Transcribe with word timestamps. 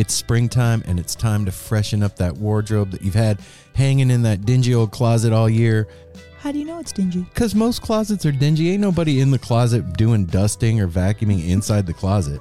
It's 0.00 0.14
springtime 0.14 0.82
and 0.86 0.98
it's 0.98 1.14
time 1.14 1.44
to 1.44 1.52
freshen 1.52 2.02
up 2.02 2.16
that 2.16 2.38
wardrobe 2.38 2.92
that 2.92 3.02
you've 3.02 3.12
had 3.12 3.38
hanging 3.74 4.10
in 4.10 4.22
that 4.22 4.46
dingy 4.46 4.74
old 4.74 4.92
closet 4.92 5.30
all 5.30 5.46
year. 5.46 5.88
How 6.38 6.52
do 6.52 6.58
you 6.58 6.64
know 6.64 6.78
it's 6.78 6.90
dingy? 6.90 7.20
Because 7.34 7.54
most 7.54 7.82
closets 7.82 8.24
are 8.24 8.32
dingy. 8.32 8.70
Ain't 8.70 8.80
nobody 8.80 9.20
in 9.20 9.30
the 9.30 9.38
closet 9.38 9.98
doing 9.98 10.24
dusting 10.24 10.80
or 10.80 10.88
vacuuming 10.88 11.46
inside 11.46 11.84
the 11.84 11.92
closet. 11.92 12.40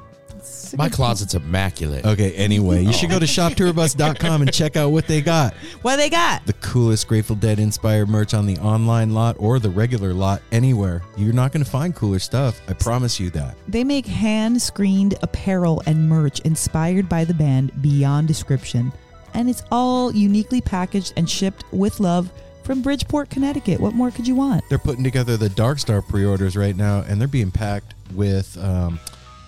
It's 0.49 0.77
My 0.77 0.89
closet's 0.89 1.35
immaculate. 1.35 2.05
Okay, 2.05 2.33
anyway, 2.33 2.83
you 2.83 2.93
should 2.93 3.09
go 3.09 3.19
to 3.19 3.25
shoptourbus.com 3.25 4.41
and 4.41 4.53
check 4.53 4.75
out 4.75 4.91
what 4.91 5.07
they 5.07 5.21
got. 5.21 5.53
What 5.81 5.95
they 5.97 6.09
got? 6.09 6.45
The 6.45 6.53
coolest 6.53 7.07
Grateful 7.07 7.35
Dead 7.35 7.59
inspired 7.59 8.09
merch 8.09 8.33
on 8.33 8.45
the 8.45 8.57
online 8.57 9.13
lot 9.13 9.35
or 9.39 9.59
the 9.59 9.69
regular 9.69 10.13
lot 10.13 10.41
anywhere. 10.51 11.01
You're 11.17 11.33
not 11.33 11.51
going 11.51 11.63
to 11.63 11.69
find 11.69 11.95
cooler 11.95 12.19
stuff. 12.19 12.61
I 12.67 12.73
promise 12.73 13.19
you 13.19 13.29
that. 13.31 13.55
They 13.67 13.83
make 13.83 14.05
hand 14.05 14.61
screened 14.61 15.15
apparel 15.21 15.81
and 15.85 16.07
merch 16.07 16.39
inspired 16.41 17.09
by 17.09 17.25
the 17.25 17.33
band 17.33 17.81
beyond 17.81 18.27
description. 18.27 18.91
And 19.33 19.49
it's 19.49 19.63
all 19.71 20.11
uniquely 20.13 20.61
packaged 20.61 21.13
and 21.17 21.29
shipped 21.29 21.63
with 21.71 21.99
love 21.99 22.31
from 22.63 22.81
Bridgeport, 22.81 23.29
Connecticut. 23.29 23.79
What 23.79 23.93
more 23.93 24.11
could 24.11 24.27
you 24.27 24.35
want? 24.35 24.63
They're 24.69 24.77
putting 24.77 25.03
together 25.03 25.37
the 25.37 25.49
Dark 25.49 25.79
Star 25.79 26.01
pre-orders 26.01 26.55
right 26.55 26.75
now, 26.75 26.99
and 27.07 27.19
they're 27.19 27.27
being 27.27 27.49
packed 27.51 27.95
with 28.13 28.57
um, 28.63 28.99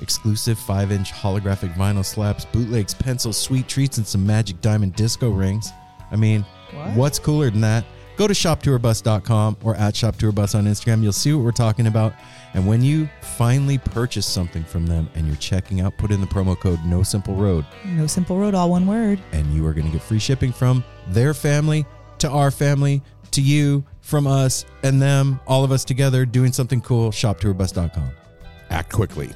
exclusive 0.02 0.58
five-inch 0.60 1.12
holographic 1.12 1.74
vinyl 1.76 2.06
slaps, 2.06 2.46
bootlegs, 2.46 2.94
pencils, 2.94 3.38
sweet 3.38 3.68
treats, 3.68 3.98
and 3.98 4.06
some 4.08 4.26
magic 4.26 4.60
diamond 4.62 4.96
disco 4.96 5.30
rings. 5.30 5.70
I 6.12 6.16
mean, 6.16 6.46
What? 6.74 6.96
what's 6.96 7.20
cooler 7.20 7.50
than 7.50 7.62
that? 7.62 7.86
Go 8.18 8.28
to 8.28 8.34
shoptourbus.com 8.34 9.58
or 9.64 9.76
at 9.76 9.94
shoptourbus 9.96 10.54
on 10.54 10.66
Instagram. 10.66 11.02
You'll 11.02 11.12
see 11.14 11.34
what 11.34 11.44
we're 11.44 11.52
talking 11.52 11.88
about. 11.88 12.14
And 12.54 12.68
when 12.68 12.84
you 12.84 13.10
finally 13.22 13.78
purchase 13.78 14.28
something 14.28 14.64
from 14.64 14.86
them 14.86 15.10
and 15.16 15.26
you're 15.26 15.38
checking 15.38 15.82
out, 15.82 15.98
put 15.98 16.12
in 16.12 16.22
the 16.22 16.28
promo 16.28 16.60
code 16.60 16.80
No 16.86 17.02
Simple 17.04 17.36
Road, 17.36 17.66
No 17.86 18.06
simple 18.08 18.38
road, 18.38 18.54
all 18.54 18.70
one 18.70 18.86
word. 18.86 19.20
and 19.32 19.52
you 19.56 19.66
are 19.66 19.74
going 19.74 19.88
to 19.88 19.94
get 19.94 20.04
free 20.04 20.20
shipping 20.20 20.52
from 20.52 20.84
their 21.08 21.34
family 21.34 21.86
to 22.20 22.30
our 22.30 22.52
family 22.52 23.02
to 23.32 23.42
you 23.42 23.84
from 24.02 24.28
us 24.28 24.66
and 24.84 25.02
them 25.02 25.40
all 25.48 25.64
of 25.64 25.72
us 25.72 25.86
together 25.86 26.26
doing 26.26 26.52
something 26.52 26.82
cool 26.82 27.12
shoptourbus.com 27.12 28.12
Act 28.70 28.92
quickly. 28.92 29.30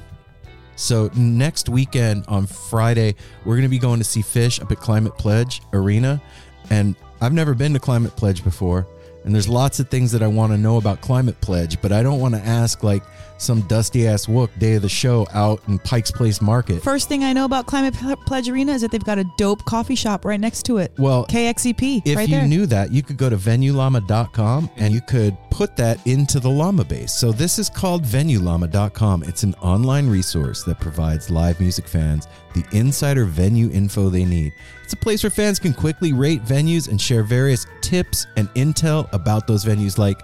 So 0.76 1.10
next 1.16 1.68
weekend 1.68 2.24
on 2.28 2.46
friday 2.46 3.14
we're 3.44 3.54
going 3.54 3.62
to 3.62 3.68
be 3.68 3.78
going 3.78 3.98
to 3.98 4.04
see 4.04 4.20
Phish 4.20 4.62
up 4.62 4.70
at 4.70 4.78
climate 4.78 5.16
pledge 5.18 5.62
arena. 5.72 6.22
And 6.70 6.94
i've 7.20 7.32
never 7.32 7.54
been 7.54 7.72
to 7.72 7.80
climate 7.80 8.14
pledge 8.16 8.44
before 8.44 8.86
and 9.26 9.34
there's 9.34 9.48
lots 9.48 9.78
of 9.80 9.88
things 9.90 10.10
that 10.12 10.22
i 10.22 10.26
want 10.26 10.50
to 10.52 10.56
know 10.58 10.78
about 10.78 11.00
climate 11.02 11.38
pledge 11.42 11.80
but 11.82 11.92
i 11.92 12.02
don't 12.02 12.20
want 12.20 12.34
to 12.34 12.40
ask 12.40 12.82
like 12.82 13.02
some 13.38 13.60
dusty 13.62 14.06
ass 14.08 14.24
wook 14.26 14.48
day 14.58 14.76
of 14.76 14.82
the 14.82 14.88
show 14.88 15.26
out 15.34 15.60
in 15.68 15.78
pikes 15.80 16.10
place 16.10 16.40
market 16.40 16.82
First 16.82 17.06
thing 17.06 17.22
I 17.22 17.34
know 17.34 17.44
about 17.44 17.66
Climate 17.66 17.92
P- 17.94 18.16
Pledge 18.24 18.48
Arena 18.48 18.72
is 18.72 18.80
that 18.80 18.90
they've 18.90 19.04
got 19.04 19.18
a 19.18 19.24
dope 19.36 19.62
coffee 19.66 19.94
shop 19.94 20.24
right 20.24 20.40
next 20.40 20.62
to 20.64 20.78
it. 20.78 20.90
well 20.96 21.26
KXEP, 21.26 22.00
If 22.06 22.16
right 22.16 22.26
you 22.26 22.36
there. 22.36 22.48
knew 22.48 22.64
that, 22.64 22.90
you 22.92 23.02
could 23.02 23.18
go 23.18 23.28
to 23.28 23.36
venuellama.com 23.36 24.70
and 24.76 24.94
you 24.94 25.02
could 25.02 25.36
put 25.50 25.76
that 25.76 26.04
into 26.06 26.40
the 26.40 26.48
Llama 26.48 26.84
base. 26.84 27.12
So 27.12 27.30
this 27.32 27.58
is 27.58 27.68
called 27.68 28.04
venuellama.com. 28.04 29.22
It's 29.24 29.42
an 29.42 29.54
online 29.56 30.08
resource 30.08 30.62
that 30.64 30.80
provides 30.80 31.28
live 31.30 31.60
music 31.60 31.86
fans 31.88 32.26
the 32.56 32.76
insider 32.76 33.24
venue 33.24 33.70
info 33.70 34.08
they 34.08 34.24
need. 34.24 34.52
It's 34.82 34.92
a 34.92 34.96
place 34.96 35.22
where 35.22 35.30
fans 35.30 35.58
can 35.58 35.72
quickly 35.74 36.12
rate 36.12 36.44
venues 36.44 36.88
and 36.88 37.00
share 37.00 37.22
various 37.22 37.66
tips 37.82 38.26
and 38.36 38.48
intel 38.54 39.12
about 39.12 39.46
those 39.46 39.64
venues 39.64 39.98
like 39.98 40.20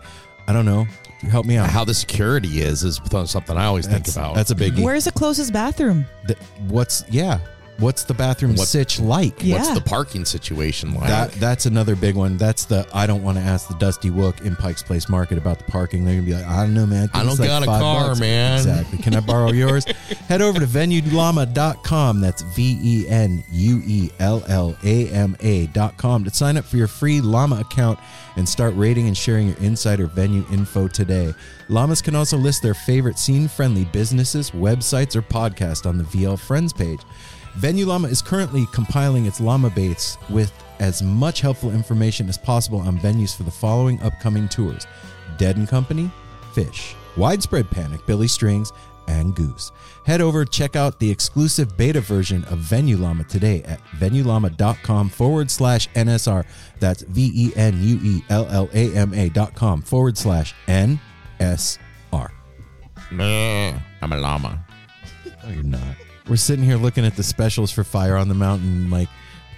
I 0.48 0.52
don't 0.52 0.64
know, 0.64 0.86
help 1.30 1.46
me 1.46 1.56
out. 1.56 1.70
How 1.70 1.84
the 1.84 1.94
security 1.94 2.62
is 2.62 2.82
is 2.82 3.00
something 3.26 3.56
I 3.56 3.66
always 3.66 3.86
think 3.86 4.08
about. 4.08 4.34
that's 4.34 4.50
a 4.50 4.54
biggie. 4.56 4.82
Where's 4.82 5.04
the 5.04 5.12
closest 5.12 5.52
bathroom? 5.52 6.04
The- 6.26 6.36
what's 6.68 7.04
yeah, 7.08 7.38
what's 7.82 8.04
the 8.04 8.14
bathroom 8.14 8.54
What- 8.54 8.66
sitch 8.68 8.98
like? 9.00 9.42
Yeah. 9.44 9.56
What's 9.56 9.74
the 9.74 9.80
parking 9.82 10.24
situation 10.24 10.94
like? 10.94 11.08
That 11.08 11.32
that's 11.32 11.66
another 11.66 11.94
big 11.96 12.14
one. 12.14 12.36
That's 12.38 12.64
the 12.64 12.86
I 12.94 13.06
don't 13.06 13.22
want 13.22 13.36
to 13.38 13.44
ask 13.44 13.68
the 13.68 13.74
Dusty 13.74 14.10
Wook 14.10 14.40
in 14.46 14.56
Pikes 14.56 14.82
Place 14.82 15.08
Market 15.08 15.36
about 15.38 15.58
the 15.58 15.64
parking. 15.64 16.04
They're 16.04 16.14
gonna 16.14 16.26
be 16.26 16.34
like, 16.34 16.46
I 16.46 16.62
don't 16.64 16.74
know, 16.74 16.86
man. 16.86 17.08
think 17.08 17.16
I 17.16 17.24
don't 17.24 17.38
like 17.38 17.48
got 17.48 17.62
a 17.62 17.66
car, 17.66 18.08
bucks." 18.08 18.20
man. 18.20 18.56
Exactly. 18.58 18.98
Can 18.98 19.14
I 19.14 19.20
borrow 19.20 19.52
yours? 19.52 19.84
Head 20.28 20.40
over 20.40 20.58
to 20.60 20.66
venuellama.com. 20.66 22.20
That's 22.20 22.42
V 22.42 22.78
E 22.82 23.08
N 23.08 23.42
U 23.50 23.82
E 23.84 24.10
L 24.18 24.42
L 24.48 24.76
A 24.84 25.08
M 25.08 25.36
A 25.40 25.66
dot 25.68 25.96
com 25.96 26.24
to 26.24 26.30
sign 26.30 26.56
up 26.56 26.64
for 26.64 26.76
your 26.76 26.88
free 26.88 27.20
Llama 27.20 27.60
account 27.60 27.98
and 28.36 28.48
start 28.48 28.74
rating 28.76 29.08
and 29.08 29.16
sharing 29.16 29.48
your 29.48 29.56
insider 29.58 30.06
venue 30.06 30.44
info 30.50 30.88
today. 30.88 31.34
Llamas 31.68 32.00
can 32.02 32.14
also 32.14 32.36
list 32.36 32.62
their 32.62 32.74
favorite 32.74 33.18
scene-friendly 33.18 33.84
businesses, 33.86 34.50
websites, 34.52 35.14
or 35.16 35.22
podcasts 35.22 35.86
on 35.86 35.98
the 35.98 36.04
VL 36.04 36.38
Friends 36.38 36.72
page. 36.72 37.00
Venue 37.56 37.86
Llama 37.86 38.08
is 38.08 38.22
currently 38.22 38.66
compiling 38.72 39.26
its 39.26 39.40
Llama 39.40 39.70
baits 39.70 40.16
with 40.30 40.52
as 40.80 41.02
much 41.02 41.40
helpful 41.40 41.70
information 41.70 42.28
as 42.28 42.38
possible 42.38 42.80
on 42.80 42.98
venues 42.98 43.36
for 43.36 43.42
the 43.42 43.50
following 43.50 44.00
upcoming 44.02 44.48
tours 44.48 44.86
Dead 45.36 45.56
and 45.56 45.68
Company, 45.68 46.10
Phish, 46.54 46.94
Widespread 47.16 47.70
Panic, 47.70 48.04
Billy 48.06 48.26
Strings, 48.28 48.72
and 49.08 49.34
Goose. 49.34 49.72
Head 50.06 50.20
over, 50.20 50.44
check 50.44 50.76
out 50.76 50.98
the 50.98 51.10
exclusive 51.10 51.76
beta 51.76 52.00
version 52.00 52.44
of 52.44 52.58
Venue 52.58 52.96
Llama 52.96 53.24
today 53.24 53.62
at 53.64 53.80
venuellama.com 53.98 55.08
forward 55.08 55.50
slash 55.50 55.88
NSR. 55.90 56.44
That's 56.80 57.02
V 57.02 57.30
E 57.34 57.52
N 57.56 57.78
U 57.82 58.00
E 58.02 58.24
L 58.30 58.46
L 58.50 58.68
A 58.72 58.94
M 58.96 59.12
A 59.14 59.28
dot 59.28 59.54
com 59.54 59.82
forward 59.82 60.16
slash 60.16 60.54
NSR. 60.68 60.98
I'm 64.00 64.12
a 64.12 64.16
llama. 64.16 64.64
No, 65.44 65.50
you're 65.50 65.62
not. 65.62 65.96
We're 66.28 66.36
sitting 66.36 66.64
here 66.64 66.76
looking 66.76 67.04
at 67.04 67.16
the 67.16 67.22
specials 67.22 67.70
for 67.72 67.84
Fire 67.84 68.16
on 68.16 68.28
the 68.28 68.34
Mountain, 68.34 68.90
like 68.90 69.08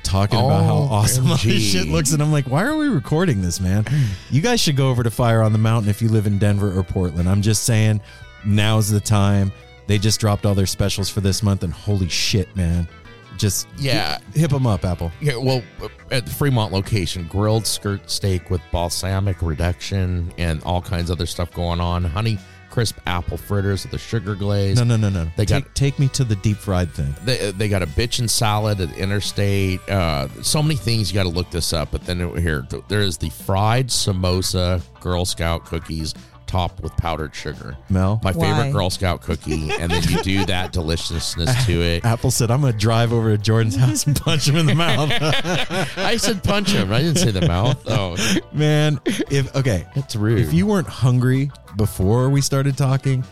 talking 0.02 0.38
about 0.38 0.64
how 0.64 0.74
Oh, 0.76 0.88
awesome 0.90 1.30
all 1.30 1.36
this 1.36 1.62
shit 1.62 1.88
looks. 1.88 2.12
And 2.12 2.22
I'm 2.22 2.32
like, 2.32 2.46
why 2.46 2.64
are 2.64 2.76
we 2.76 2.88
recording 2.88 3.42
this, 3.42 3.60
man? 3.60 3.84
You 4.30 4.40
guys 4.40 4.60
should 4.60 4.76
go 4.76 4.88
over 4.90 5.02
to 5.02 5.10
Fire 5.10 5.42
on 5.42 5.52
the 5.52 5.58
Mountain 5.58 5.90
if 5.90 6.00
you 6.02 6.08
live 6.08 6.26
in 6.26 6.38
Denver 6.38 6.76
or 6.76 6.82
Portland. 6.82 7.28
I'm 7.28 7.42
just 7.42 7.64
saying, 7.64 8.00
now's 8.44 8.88
the 8.90 9.00
time. 9.00 9.52
They 9.86 9.98
just 9.98 10.18
dropped 10.20 10.46
all 10.46 10.54
their 10.54 10.66
specials 10.66 11.10
for 11.10 11.20
this 11.20 11.42
month, 11.42 11.62
and 11.62 11.72
holy 11.72 12.08
shit, 12.08 12.54
man. 12.56 12.88
Just 13.36 13.66
Yeah. 13.76 14.18
hip 14.34 14.50
them 14.50 14.66
up, 14.66 14.84
Apple. 14.84 15.10
Yeah, 15.20 15.36
well, 15.36 15.62
uh, 15.82 15.88
at 16.10 16.24
the 16.24 16.30
Fremont 16.32 16.72
location, 16.72 17.26
grilled 17.26 17.66
skirt 17.66 18.08
steak 18.10 18.48
with 18.48 18.60
balsamic 18.72 19.42
reduction 19.42 20.32
and 20.38 20.62
all 20.62 20.80
kinds 20.80 21.10
of 21.10 21.18
other 21.18 21.26
stuff 21.26 21.52
going 21.52 21.80
on. 21.80 22.04
Honey 22.04 22.38
crisp 22.74 22.98
apple 23.06 23.36
fritters 23.36 23.84
with 23.84 23.94
a 23.94 23.98
sugar 23.98 24.34
glaze. 24.34 24.76
No, 24.76 24.82
no, 24.82 24.96
no, 24.96 25.08
no. 25.08 25.30
They 25.36 25.44
take, 25.44 25.62
got- 25.64 25.74
take 25.76 25.98
me 26.00 26.08
to 26.08 26.24
the 26.24 26.34
deep 26.34 26.56
fried 26.56 26.90
thing. 26.90 27.14
They, 27.24 27.52
they 27.52 27.68
got 27.68 27.84
a 27.84 27.86
bitchin' 27.86 28.28
salad 28.28 28.80
at 28.80 28.92
Interstate. 28.98 29.80
Uh, 29.88 30.26
so 30.42 30.60
many 30.60 30.74
things 30.74 31.08
you 31.08 31.14
got 31.14 31.22
to 31.22 31.28
look 31.28 31.50
this 31.52 31.72
up. 31.72 31.92
But 31.92 32.04
then 32.04 32.36
here, 32.36 32.66
there 32.88 33.02
is 33.02 33.16
the 33.16 33.30
fried 33.30 33.90
samosa 33.90 34.82
Girl 34.98 35.24
Scout 35.24 35.64
cookies 35.64 36.14
topped 36.54 36.80
with 36.82 36.96
powdered 36.96 37.34
sugar. 37.34 37.76
Mel, 37.90 38.20
My 38.22 38.30
Why? 38.30 38.46
favorite 38.52 38.72
Girl 38.72 38.88
Scout 38.88 39.20
cookie, 39.22 39.72
and 39.72 39.90
then 39.90 40.04
you 40.04 40.22
do 40.22 40.44
that 40.46 40.72
deliciousness 40.72 41.66
to 41.66 41.82
it. 41.82 42.04
Apple 42.04 42.30
said, 42.30 42.48
"I'm 42.52 42.60
gonna 42.60 42.72
drive 42.72 43.12
over 43.12 43.36
to 43.36 43.42
Jordan's 43.42 43.74
house 43.74 44.06
and 44.06 44.14
punch 44.14 44.46
him 44.48 44.54
in 44.54 44.66
the 44.66 44.74
mouth." 44.76 45.10
I 45.98 46.16
said 46.16 46.44
punch 46.44 46.70
him. 46.70 46.92
I 46.92 47.00
didn't 47.00 47.16
say 47.18 47.32
the 47.32 47.48
mouth. 47.48 47.82
Oh, 47.88 48.16
Man, 48.52 49.00
if 49.04 49.52
okay, 49.56 49.84
that's 49.96 50.14
rude. 50.14 50.38
if 50.38 50.52
you 50.54 50.66
weren't 50.68 50.86
hungry 50.86 51.50
before 51.76 52.30
we 52.30 52.40
started 52.40 52.76
talking, 52.76 53.24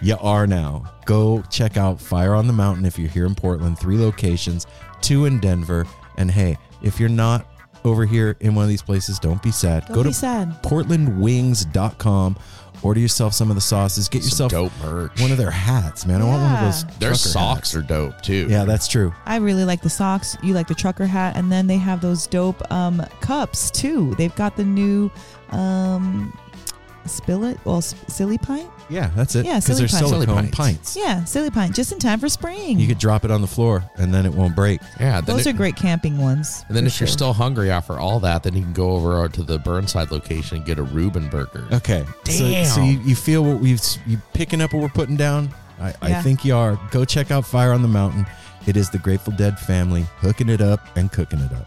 you 0.00 0.16
are 0.20 0.46
now. 0.46 0.84
Go 1.04 1.42
check 1.50 1.76
out 1.76 2.00
Fire 2.00 2.34
on 2.34 2.46
the 2.46 2.52
Mountain 2.52 2.86
if 2.86 2.96
you're 2.96 3.08
here 3.10 3.26
in 3.26 3.34
Portland. 3.34 3.76
Three 3.80 3.98
locations, 3.98 4.68
two 5.00 5.24
in 5.24 5.40
Denver, 5.40 5.84
and 6.16 6.30
hey, 6.30 6.56
if 6.82 7.00
you're 7.00 7.08
not 7.08 7.44
over 7.84 8.04
here 8.04 8.36
in 8.40 8.54
one 8.54 8.64
of 8.64 8.68
these 8.68 8.82
places, 8.82 9.18
don't 9.18 9.42
be 9.42 9.50
sad. 9.52 9.84
Don't 9.86 9.94
Go 9.94 10.02
be 10.04 10.10
to 10.10 10.14
sad. 10.14 10.62
portlandwings.com. 10.62 12.36
Order 12.82 13.00
yourself 13.00 13.32
some 13.34 13.50
of 13.50 13.54
the 13.56 13.60
sauces. 13.60 14.08
Get 14.08 14.22
Some 14.22 14.28
yourself 14.44 14.50
dope 14.52 14.72
merch. 14.82 15.20
one 15.20 15.32
of 15.32 15.38
their 15.38 15.50
hats, 15.50 16.06
man. 16.06 16.22
I 16.22 16.24
want 16.24 16.42
one 16.42 16.52
of 16.54 16.60
those. 16.60 16.84
Yeah. 16.84 16.90
Their 16.98 17.08
trucker 17.10 17.18
socks 17.18 17.72
hats. 17.72 17.76
are 17.76 17.82
dope 17.82 18.20
too. 18.22 18.46
Yeah, 18.48 18.64
that's 18.64 18.86
true. 18.88 19.12
I 19.26 19.36
really 19.36 19.64
like 19.64 19.82
the 19.82 19.90
socks. 19.90 20.36
You 20.42 20.54
like 20.54 20.68
the 20.68 20.74
trucker 20.74 21.06
hat, 21.06 21.36
and 21.36 21.50
then 21.50 21.66
they 21.66 21.76
have 21.76 22.00
those 22.00 22.26
dope 22.26 22.62
um, 22.72 23.04
cups 23.20 23.70
too. 23.70 24.14
They've 24.16 24.34
got 24.36 24.56
the 24.56 24.64
new 24.64 25.10
um, 25.50 26.36
spill 27.08 27.44
it, 27.44 27.58
well, 27.64 27.78
s- 27.78 27.94
silly 28.08 28.38
pint. 28.38 28.68
Yeah, 28.90 29.10
that's 29.14 29.34
it. 29.34 29.44
Yeah, 29.44 29.60
because 29.60 29.76
silly 29.76 29.78
they're 29.80 29.88
pints. 29.88 29.98
Silly 29.98 30.10
silicone 30.26 30.36
pints. 30.44 30.56
pints. 30.56 30.96
Yeah, 30.96 31.24
silly 31.24 31.50
pint, 31.50 31.74
just 31.74 31.92
in 31.92 31.98
time 31.98 32.18
for 32.20 32.28
spring. 32.28 32.78
You 32.78 32.86
could 32.86 32.98
drop 32.98 33.24
it 33.24 33.30
on 33.30 33.40
the 33.42 33.46
floor 33.46 33.84
and 33.96 34.12
then 34.14 34.24
it 34.26 34.32
won't 34.32 34.54
break. 34.56 34.80
yeah. 34.98 35.20
Then 35.20 35.36
those 35.36 35.46
it- 35.46 35.54
are 35.54 35.56
great 35.56 35.76
camping 35.76 36.16
ones. 36.18 36.64
And 36.68 36.76
then 36.76 36.84
for 36.84 36.88
if 36.88 37.00
you're 37.00 37.06
sure. 37.06 37.12
still 37.12 37.32
hungry 37.32 37.70
after 37.70 37.98
all 37.98 38.18
that, 38.20 38.42
then 38.44 38.54
you 38.54 38.62
can 38.62 38.72
go 38.72 38.92
over 38.92 39.24
uh, 39.24 39.28
to 39.28 39.42
the 39.42 39.58
Burnside 39.58 40.10
location 40.10 40.58
and 40.58 40.66
get 40.66 40.78
a 40.78 40.82
Reuben 40.82 41.28
burger. 41.28 41.66
Okay. 41.72 42.04
So, 42.24 42.48
Damn. 42.48 42.64
so 42.66 42.82
you, 42.82 42.98
you 43.00 43.14
feel 43.14 43.44
what 43.44 43.60
we've 43.60 43.80
you 44.06 44.18
picking 44.32 44.60
up 44.60 44.72
what 44.72 44.82
we're 44.82 44.88
putting 44.88 45.16
down? 45.16 45.50
I, 45.80 45.94
I 46.02 46.08
Yeah. 46.08 46.22
think 46.22 46.44
you 46.44 46.56
are. 46.56 46.78
Go 46.90 47.04
check 47.04 47.30
out 47.30 47.44
Fire 47.46 47.72
on 47.72 47.82
the 47.82 47.88
Mountain. 47.88 48.26
It 48.66 48.76
is 48.76 48.90
the 48.90 48.98
Grateful 48.98 49.32
Dead 49.34 49.58
family 49.58 50.02
hooking 50.16 50.48
it 50.48 50.60
up 50.60 50.80
and 50.96 51.10
cooking 51.12 51.38
it 51.40 51.52
up. 51.52 51.66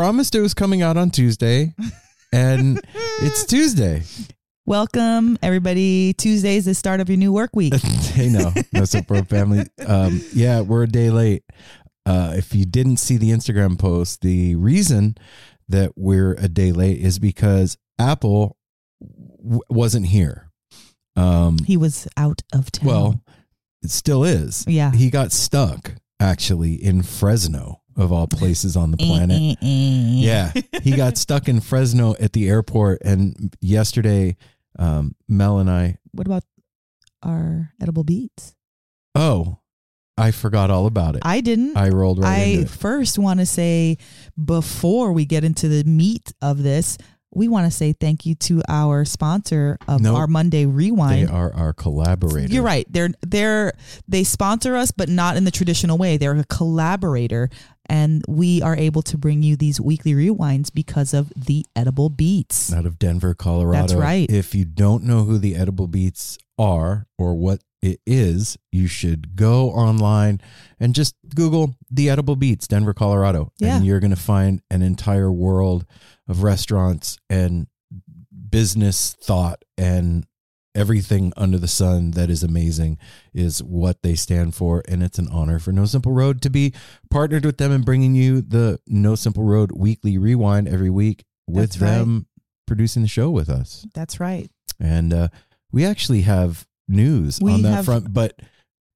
Promised 0.00 0.34
it 0.34 0.40
was 0.40 0.54
coming 0.54 0.80
out 0.80 0.96
on 0.96 1.10
Tuesday, 1.10 1.74
and 2.32 2.80
it's 3.20 3.44
Tuesday. 3.44 4.02
Welcome 4.64 5.36
everybody. 5.42 6.14
Tuesday's 6.14 6.64
the 6.64 6.72
start 6.72 7.00
of 7.00 7.10
your 7.10 7.18
new 7.18 7.34
work 7.34 7.50
week. 7.54 7.74
hey, 8.14 8.30
no, 8.30 8.50
no 8.72 8.86
support 8.86 9.28
family. 9.28 9.66
Um, 9.86 10.22
yeah, 10.32 10.62
we're 10.62 10.84
a 10.84 10.88
day 10.88 11.10
late. 11.10 11.42
Uh, 12.06 12.32
if 12.34 12.54
you 12.54 12.64
didn't 12.64 12.96
see 12.96 13.18
the 13.18 13.28
Instagram 13.30 13.78
post, 13.78 14.22
the 14.22 14.56
reason 14.56 15.16
that 15.68 15.92
we're 15.96 16.32
a 16.38 16.48
day 16.48 16.72
late 16.72 16.98
is 16.98 17.18
because 17.18 17.76
Apple 17.98 18.56
w- 19.42 19.60
wasn't 19.68 20.06
here. 20.06 20.50
Um, 21.14 21.58
He 21.66 21.76
was 21.76 22.08
out 22.16 22.40
of 22.54 22.72
town. 22.72 22.88
well, 22.88 23.20
it 23.82 23.90
still 23.90 24.24
is. 24.24 24.64
yeah. 24.66 24.92
He 24.92 25.10
got 25.10 25.30
stuck 25.30 25.92
actually 26.18 26.82
in 26.82 27.02
Fresno, 27.02 27.79
of 28.00 28.12
all 28.12 28.26
places 28.26 28.76
on 28.76 28.90
the 28.90 29.02
eh, 29.02 29.06
planet. 29.06 29.40
Eh, 29.40 29.50
eh, 29.50 29.56
yeah. 29.62 30.52
Yeah, 30.54 30.62
he 30.82 30.96
got 30.96 31.18
stuck 31.18 31.48
in 31.48 31.60
Fresno 31.60 32.14
at 32.20 32.32
the 32.32 32.48
airport, 32.48 33.02
and 33.04 33.54
yesterday, 33.60 34.36
um, 34.78 35.14
Mel 35.28 35.58
and 35.58 35.70
I. 35.70 35.98
What 36.12 36.26
about 36.26 36.44
our 37.22 37.72
Edible 37.80 38.04
Beats? 38.04 38.54
Oh, 39.14 39.58
I 40.20 40.30
forgot 40.32 40.70
all 40.70 40.86
about 40.86 41.16
it. 41.16 41.22
I 41.24 41.40
didn't. 41.40 41.76
I 41.76 41.88
rolled 41.88 42.22
right 42.22 42.60
I 42.60 42.64
first 42.64 43.18
want 43.18 43.40
to 43.40 43.46
say 43.46 43.96
before 44.42 45.12
we 45.12 45.24
get 45.24 45.44
into 45.44 45.68
the 45.68 45.82
meat 45.84 46.32
of 46.42 46.62
this, 46.62 46.98
we 47.32 47.48
want 47.48 47.70
to 47.70 47.70
say 47.70 47.92
thank 47.92 48.26
you 48.26 48.34
to 48.34 48.60
our 48.68 49.04
sponsor 49.04 49.78
of 49.86 50.00
No, 50.00 50.16
our 50.16 50.26
Monday 50.26 50.66
Rewind. 50.66 51.28
They 51.28 51.32
are 51.32 51.54
our 51.54 51.72
collaborators. 51.72 52.52
You're 52.52 52.64
right. 52.64 52.86
They're 52.90 53.10
they're 53.22 53.72
they 54.08 54.24
sponsor 54.24 54.76
us, 54.76 54.90
but 54.90 55.08
not 55.08 55.36
in 55.36 55.44
the 55.44 55.50
traditional 55.50 55.96
way. 55.96 56.16
They're 56.16 56.36
a 56.36 56.44
collaborator, 56.44 57.48
and 57.90 58.22
we 58.28 58.62
are 58.62 58.76
able 58.76 59.02
to 59.02 59.18
bring 59.18 59.42
you 59.42 59.56
these 59.56 59.80
weekly 59.80 60.12
rewinds 60.14 60.72
because 60.72 61.12
of 61.12 61.32
the 61.36 61.66
edible 61.74 62.08
beats. 62.08 62.72
out 62.72 62.86
of 62.86 62.98
Denver, 62.98 63.34
Colorado. 63.34 63.80
That's 63.82 63.94
right. 63.94 64.30
If 64.30 64.54
you 64.54 64.64
don't 64.64 65.02
know 65.02 65.24
who 65.24 65.38
the 65.38 65.56
Edible 65.56 65.88
Beats 65.88 66.38
are 66.56 67.06
or 67.18 67.34
what 67.34 67.62
it 67.82 68.00
is, 68.06 68.56
you 68.70 68.86
should 68.86 69.34
go 69.34 69.70
online 69.70 70.40
and 70.78 70.94
just 70.94 71.16
Google 71.34 71.74
the 71.90 72.08
Edible 72.08 72.36
Beats, 72.36 72.68
Denver, 72.68 72.94
Colorado. 72.94 73.52
Yeah. 73.58 73.76
And 73.76 73.84
you're 73.84 74.00
going 74.00 74.10
to 74.10 74.16
find 74.16 74.62
an 74.70 74.82
entire 74.82 75.32
world 75.32 75.84
of 76.28 76.42
restaurants 76.44 77.18
and 77.28 77.66
business 78.50 79.16
thought 79.20 79.64
and 79.76 80.26
everything 80.74 81.32
under 81.36 81.58
the 81.58 81.66
sun 81.68 82.12
that 82.12 82.30
is 82.30 82.42
amazing 82.44 82.96
is 83.34 83.62
what 83.62 84.02
they 84.02 84.14
stand 84.14 84.54
for 84.54 84.82
and 84.88 85.02
it's 85.02 85.18
an 85.18 85.28
honor 85.32 85.58
for 85.58 85.72
no 85.72 85.84
simple 85.84 86.12
road 86.12 86.40
to 86.40 86.48
be 86.50 86.72
partnered 87.10 87.44
with 87.44 87.58
them 87.58 87.72
and 87.72 87.84
bringing 87.84 88.14
you 88.14 88.40
the 88.40 88.78
no 88.86 89.14
simple 89.16 89.42
road 89.42 89.72
weekly 89.72 90.16
rewind 90.16 90.68
every 90.68 90.90
week 90.90 91.24
with 91.48 91.70
That's 91.72 91.80
right. 91.80 91.98
them 91.98 92.26
producing 92.66 93.02
the 93.02 93.08
show 93.08 93.30
with 93.30 93.48
us 93.50 93.84
That's 93.94 94.20
right. 94.20 94.48
and 94.78 95.12
uh, 95.12 95.28
we 95.72 95.84
actually 95.84 96.22
have 96.22 96.66
news 96.86 97.40
We 97.40 97.52
on 97.52 97.62
that 97.62 97.72
have- 97.72 97.84
front 97.86 98.12
but 98.12 98.38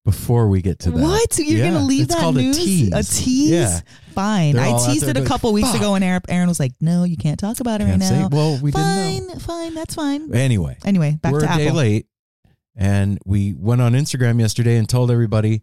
before 0.04 0.48
we 0.48 0.60
get 0.62 0.78
to 0.80 0.90
that 0.90 1.00
What? 1.00 1.38
You're 1.38 1.58
Yeah, 1.58 1.70
gonna 1.72 1.84
leave 1.84 2.08
that. 2.08 2.14
it's 2.14 2.14
that 2.14 2.20
called 2.20 2.36
news? 2.36 2.58
a 2.58 2.60
tease 2.64 2.92
A 2.92 3.02
tease? 3.02 3.50
yeah 3.50 3.80
Fine. 4.14 4.54
They're 4.54 4.64
I 4.64 4.86
teased 4.86 5.02
it 5.04 5.10
a 5.10 5.14
going, 5.14 5.26
couple 5.26 5.52
weeks 5.52 5.68
"Fuck." 5.72 5.80
ago, 5.80 5.94
and 5.96 6.04
Aaron, 6.04 6.20
Aaron 6.28 6.48
was 6.48 6.60
like, 6.60 6.72
"No, 6.80 7.02
you 7.02 7.16
can't 7.16 7.36
talk 7.38 7.58
about 7.58 7.80
it 7.80 7.86
Can't 7.86 8.00
right 8.00 8.08
say- 8.08 8.18
now." 8.20 8.28
well 8.30 8.58
we 8.62 8.70
fine, 8.70 9.12
didn't 9.22 9.28
know 9.28 9.38
fine. 9.40 9.74
That's 9.74 9.94
fine. 9.94 10.32
anyway 10.34 10.76
Anyway, 10.84 11.18
back 11.20 11.32
we're 11.32 11.40
to 11.40 11.52
a 11.52 11.56
day 11.56 11.64
Apple. 11.66 11.78
late 11.78 12.06
and 12.76 13.18
we 13.24 13.54
went 13.54 13.80
on 13.80 13.92
instagram 13.92 14.40
yesterday 14.40 14.76
and 14.76 14.88
told 14.88 15.08
everybody 15.10 15.62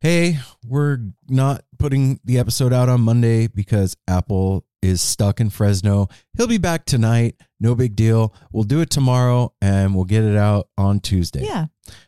hey 0.00 0.38
we're 0.66 0.98
not 1.28 1.62
putting 1.78 2.18
the 2.24 2.38
episode 2.38 2.72
out 2.72 2.88
on 2.88 3.00
monday 3.00 3.46
because 3.46 3.96
apple 4.08 4.64
is 4.82 5.00
stuck 5.00 5.40
in 5.40 5.48
fresno 5.50 6.08
he'll 6.36 6.48
be 6.48 6.58
back 6.58 6.84
tonight 6.86 7.36
no 7.60 7.74
big 7.76 7.94
deal 7.94 8.34
we'll 8.52 8.64
do 8.64 8.80
it 8.80 8.90
tomorrow 8.90 9.52
and 9.62 9.94
we'll 9.94 10.04
get 10.04 10.24
it 10.24 10.36
out 10.36 10.68
on 10.76 10.98
tuesday 10.98 11.44
Yeah. 11.44 11.66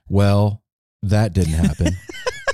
well 0.09 0.62
that 1.03 1.33
didn't 1.33 1.55
happen 1.55 1.97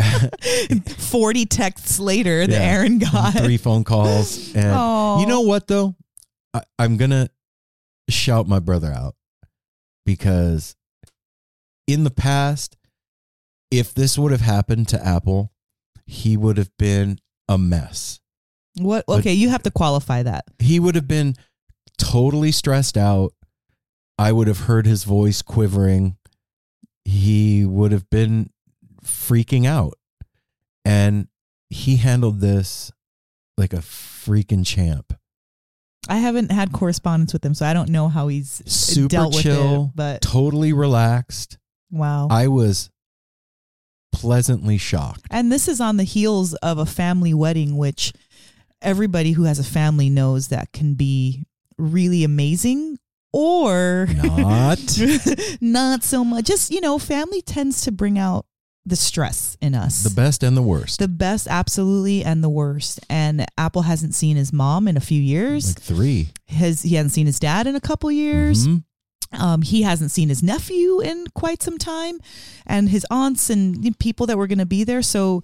Forty 0.87 1.45
texts 1.47 1.99
later, 1.99 2.47
that 2.47 2.53
Yeah. 2.53 2.59
Aaron 2.73 2.99
got. 2.99 3.35
three 3.35 3.57
phone 3.57 3.85
calls 3.85 4.55
and 4.55 5.21
you 5.21 5.27
know 5.27 5.41
what 5.43 5.67
though 5.67 5.95
I, 6.55 6.63
i'm 6.79 6.97
gonna 6.97 7.29
shout 8.09 8.47
my 8.49 8.59
brother 8.59 8.93
out 8.93 9.15
because 10.07 10.77
in 11.87 12.05
the 12.05 12.11
past 12.11 12.77
if 13.71 13.93
this 13.93 14.17
would 14.19 14.33
have 14.33 14.41
happened 14.41 14.89
to 14.89 15.05
apple 15.07 15.53
he 16.07 16.37
would 16.37 16.57
have 16.57 16.71
been 16.79 17.19
a 17.49 17.59
mess 17.59 18.21
What? 18.79 19.05
But- 19.07 19.21
Okay, 19.21 19.35
you 19.35 19.51
have 19.51 19.63
to 19.65 19.71
qualify 19.71 20.23
that. 20.23 20.45
he 20.59 20.81
would 20.81 20.95
have 20.95 21.09
been 21.09 21.35
totally 21.99 22.53
stressed 22.53 22.97
out 22.97 23.33
i 24.19 24.33
would 24.33 24.47
have 24.49 24.61
heard 24.61 24.87
his 24.87 25.05
voice 25.05 25.43
quivering 25.43 26.17
he 27.09 27.65
would 27.65 27.91
have 27.93 28.09
been 28.11 28.51
freaking 29.03 29.67
out 29.67 29.95
and 30.85 31.29
he 31.71 31.97
handled 31.97 32.41
this 32.41 32.93
like 33.57 33.73
a 33.73 33.79
freaking 33.79 34.65
champ 34.65 35.15
I 36.09 36.17
haven't 36.17 36.51
had 36.51 36.73
correspondence 36.73 37.35
with 37.35 37.45
him, 37.45 37.53
so 37.53 37.67
I 37.67 37.75
don't 37.75 37.91
know 37.91 38.09
how 38.09 38.29
he's 38.29 38.63
super 38.65 39.09
dealt 39.09 39.35
with 39.35 39.43
chill, 39.43 39.85
it. 39.85 39.91
But 39.95 40.23
totally 40.23 40.73
relaxed. 40.73 41.59
wow. 41.91 42.29
I 42.31 42.49
was 42.49 42.89
pleasantly 44.11 44.79
shocked. 44.79 45.27
And 45.31 45.53
this 45.53 45.69
is 45.69 45.83
on 45.83 45.99
the 45.99 46.05
heels 46.05 46.55
of 46.55 46.79
a 46.79 46.87
family 46.87 47.35
wedding, 47.35 47.77
which 47.77 48.15
everybody 48.81 49.33
who 49.33 49.43
has 49.43 49.59
a 49.59 49.65
family 49.65 50.09
knows 50.09 50.49
that 50.49 50.73
can 50.73 50.95
be 50.95 51.45
really 51.77 52.25
amazing 52.25 52.99
or 53.33 54.09
Not 54.15 54.79
not 55.61 56.03
so 56.05 56.25
much. 56.25 56.47
Just, 56.47 56.71
you 56.71 56.81
know, 56.81 56.99
family 56.99 57.43
tends 57.43 57.83
to 57.83 57.93
bring 57.93 58.19
out 58.19 58.47
the 58.87 58.97
stress 58.97 59.57
in 59.61 59.75
us. 59.75 60.03
the 60.03 60.11
best 60.15 60.43
and 60.43 60.57
the 60.57 60.63
worst. 60.63 60.99
The 60.99 61.09
best, 61.09 61.47
absolutely, 61.47 62.25
and 62.25 62.43
the 62.43 62.49
worst. 62.49 63.01
And 63.11 63.45
Apple 63.59 63.83
hasn't 63.83 64.15
seen 64.15 64.37
his 64.39 64.51
mom 64.53 64.89
in 64.89 64.97
a 64.97 65.01
few 65.01 65.21
years. 65.21 65.69
like 65.77 65.83
three. 65.83 66.31
His 66.47 66.83
he 66.83 66.95
hasn't 66.95 67.13
seen 67.13 67.27
his 67.27 67.39
dad 67.39 67.67
in 67.67 67.77
a 67.77 67.81
couple 67.81 68.11
years. 68.11 68.67
Mhm. 68.67 68.85
Um, 69.33 69.61
he 69.61 69.83
hasn't 69.83 70.11
seen 70.11 70.31
his 70.31 70.43
nephew 70.43 71.01
in 71.01 71.27
quite 71.35 71.63
some 71.63 71.77
time, 71.77 72.19
and 72.67 72.89
his 72.89 73.05
aunts 73.11 73.51
and 73.51 73.99
people 73.99 74.25
that 74.27 74.39
were 74.39 74.47
going 74.47 74.59
to 74.59 74.65
be 74.65 74.85
there. 74.85 75.03
So 75.03 75.43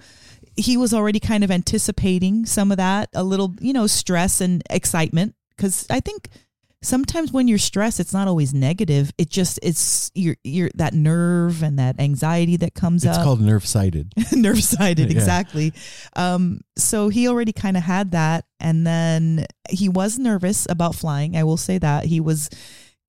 he 0.56 0.78
was 0.78 0.94
already 0.94 1.20
kind 1.20 1.44
of 1.44 1.50
anticipating 1.50 2.46
some 2.46 2.70
of 2.70 2.78
that, 2.78 3.10
a 3.14 3.22
little, 3.22 3.54
you 3.60 3.74
know, 3.74 3.86
stress 3.86 4.40
and 4.40 4.62
excitement. 4.70 5.34
Because 5.54 5.86
I 5.90 6.00
think 6.00 6.30
sometimes 6.84 7.32
when 7.32 7.48
you're 7.48 7.58
stressed, 7.58 7.98
it's 7.98 8.12
not 8.12 8.28
always 8.28 8.54
negative. 8.54 9.12
It 9.18 9.30
just 9.30 9.58
it's 9.62 10.10
your 10.14 10.36
your 10.44 10.70
that 10.76 10.94
nerve 10.94 11.62
and 11.62 11.78
that 11.78 11.98
anxiety 11.98 12.56
that 12.58 12.74
comes 12.74 13.02
It's 13.04 13.10
up 13.10 13.16
It's 13.16 13.24
called 13.24 13.40
nerve 13.40 13.66
sighted. 13.66 14.12
nerve 14.32 14.62
sided 14.62 15.06
Yeah. 15.10 15.16
exactly 15.16 15.72
um 16.16 16.60
so 16.76 17.08
he 17.08 17.28
already 17.28 17.52
kind 17.52 17.76
of 17.76 17.82
had 17.82 18.12
that 18.12 18.44
and 18.60 18.86
then 18.86 19.46
he 19.70 19.88
was 19.88 20.18
nervous 20.18 20.66
about 20.70 20.94
flying 20.94 21.36
i 21.36 21.44
will 21.44 21.56
say 21.56 21.78
that 21.78 22.04
he 22.04 22.20
was 22.20 22.50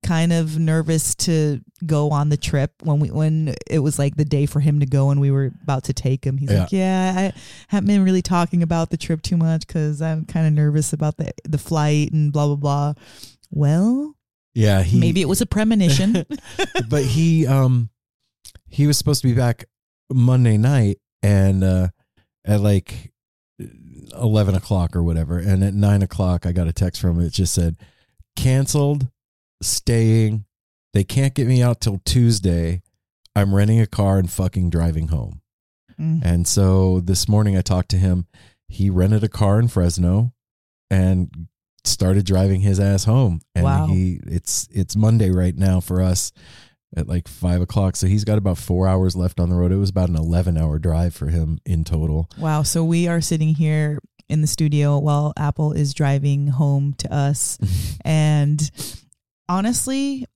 kind 0.04 0.32
of 0.32 0.58
nervous 0.58 1.14
to 1.16 1.60
go 1.84 2.10
on 2.10 2.28
the 2.28 2.36
trip 2.36 2.70
when 2.82 3.00
we 3.00 3.10
when 3.10 3.54
it 3.68 3.80
was 3.80 3.98
like 3.98 4.16
the 4.16 4.24
day 4.24 4.46
for 4.46 4.60
him 4.60 4.78
to 4.80 4.86
go 4.86 5.10
and 5.10 5.20
we 5.20 5.30
were 5.30 5.50
about 5.62 5.84
to 5.84 5.92
take 5.92 6.24
him 6.24 6.36
he's 6.38 6.50
like 6.50 6.70
yeah 6.72 7.12
i 7.16 7.32
haven't 7.68 7.88
been 7.88 8.04
really 8.04 8.22
talking 8.22 8.62
about 8.62 8.90
the 8.90 8.96
trip 8.96 9.20
too 9.22 9.36
much 9.36 9.66
because 9.66 10.00
i'm 10.00 10.24
kind 10.24 10.46
of 10.46 10.52
nervous 10.52 10.92
about 10.92 11.16
the 11.16 11.32
the 11.44 11.58
flight 11.58 12.12
and 12.12 12.32
blah 12.32 12.46
blah 12.46 12.56
blah 12.56 12.94
well 13.56 14.14
Yeah, 14.54 14.82
he 14.82 15.00
maybe 15.00 15.20
it 15.20 15.28
was 15.28 15.40
a 15.40 15.46
premonition 15.46 16.24
but 16.88 17.02
he 17.04 17.46
um 17.46 17.90
he 18.68 18.86
was 18.86 18.98
supposed 18.98 19.22
to 19.22 19.28
be 19.28 19.34
back 19.34 19.64
Monday 20.12 20.56
night 20.56 20.98
and 21.22 21.64
uh 21.64 21.88
at 22.44 22.60
like 22.60 23.12
eleven 24.14 24.54
o'clock 24.54 24.94
or 24.94 25.02
whatever. 25.02 25.38
And 25.38 25.62
at 25.64 25.74
nine 25.74 26.02
o'clock 26.02 26.46
I 26.46 26.52
got 26.52 26.68
a 26.68 26.72
text 26.72 27.00
from 27.00 27.18
him. 27.18 27.26
It 27.26 27.32
just 27.32 27.54
said, 27.54 27.76
Cancelled, 28.36 29.08
staying. 29.62 30.44
They 30.92 31.04
can't 31.04 31.34
get 31.34 31.46
me 31.46 31.62
out 31.62 31.80
till 31.80 32.00
Tuesday. 32.04 32.82
I'm 33.34 33.54
renting 33.54 33.80
a 33.80 33.86
car 33.86 34.18
and 34.18 34.30
fucking 34.30 34.70
driving 34.70 35.08
home. 35.08 35.42
Mm. 36.00 36.22
And 36.24 36.48
so 36.48 37.00
this 37.00 37.28
morning 37.28 37.56
I 37.56 37.62
talked 37.62 37.90
to 37.90 37.98
him. 37.98 38.26
He 38.68 38.90
rented 38.90 39.22
a 39.24 39.28
car 39.28 39.58
in 39.58 39.68
Fresno 39.68 40.32
and 40.90 41.48
started 41.86 42.26
driving 42.26 42.60
his 42.60 42.78
ass 42.80 43.04
home. 43.04 43.40
And 43.54 43.64
Wow. 43.64 43.86
he 43.86 44.20
it's 44.26 44.68
it's 44.70 44.96
Monday 44.96 45.30
right 45.30 45.56
now 45.56 45.80
for 45.80 46.02
us 46.02 46.32
at 46.96 47.08
like 47.08 47.28
five 47.28 47.60
o'clock. 47.60 47.96
So 47.96 48.06
he's 48.06 48.24
got 48.24 48.38
about 48.38 48.58
four 48.58 48.86
hours 48.88 49.16
left 49.16 49.40
on 49.40 49.48
the 49.50 49.56
road. 49.56 49.72
It 49.72 49.76
was 49.76 49.90
about 49.90 50.08
an 50.08 50.16
eleven 50.16 50.56
hour 50.56 50.78
drive 50.78 51.14
for 51.14 51.26
him 51.26 51.58
in 51.66 51.84
total. 51.84 52.28
Wow. 52.38 52.62
So 52.62 52.84
we 52.84 53.08
are 53.08 53.20
sitting 53.20 53.54
here 53.54 53.98
in 54.28 54.40
the 54.40 54.46
studio 54.46 54.98
while 54.98 55.32
Apple 55.36 55.72
is 55.72 55.94
driving 55.94 56.48
home 56.48 56.94
to 56.98 57.12
us. 57.14 57.58
and 58.04 58.70
honestly, 59.48 60.26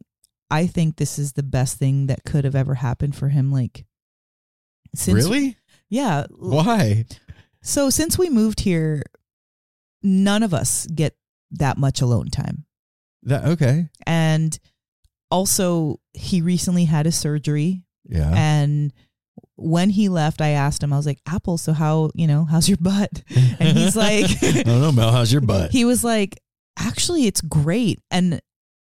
I 0.50 0.66
think 0.66 0.96
this 0.96 1.18
is 1.18 1.32
the 1.32 1.42
best 1.42 1.78
thing 1.78 2.06
that 2.06 2.24
could 2.24 2.44
have 2.44 2.54
ever 2.56 2.74
happened 2.74 3.16
for 3.16 3.28
him. 3.28 3.52
Like, 3.52 3.84
since, 4.94 5.14
really? 5.24 5.56
Yeah. 5.88 6.26
Why? 6.30 7.06
So 7.62 7.90
since 7.90 8.16
we 8.18 8.28
moved 8.30 8.60
here, 8.60 9.02
none 10.02 10.42
of 10.42 10.54
us 10.54 10.86
get 10.86 11.14
that 11.52 11.78
much 11.78 12.00
alone 12.00 12.28
time. 12.28 12.64
That 13.24 13.44
okay. 13.44 13.88
And 14.06 14.58
also, 15.30 16.00
he 16.14 16.40
recently 16.40 16.84
had 16.86 17.06
a 17.06 17.12
surgery 17.12 17.82
Yeah. 18.08 18.32
and 18.34 18.92
when 19.56 19.90
he 19.90 20.08
left, 20.08 20.40
I 20.40 20.50
asked 20.50 20.82
him, 20.82 20.90
I 20.92 20.96
was 20.96 21.04
like, 21.06 21.20
Apple, 21.28 21.58
so 21.58 21.72
how, 21.74 22.10
you 22.14 22.26
know, 22.26 22.46
how's 22.46 22.66
your 22.68 22.78
butt? 22.80 23.22
And 23.36 23.76
he's 23.76 23.94
like, 23.94 24.24
I 24.42 24.62
don't 24.62 24.80
know, 24.80 24.90
Mel. 24.92 25.12
How's 25.12 25.30
your 25.30 25.42
butt? 25.42 25.70
he 25.70 25.84
was 25.84 26.02
like, 26.02 26.40
actually, 26.78 27.26
it's 27.26 27.42
great. 27.42 28.00
And 28.10 28.40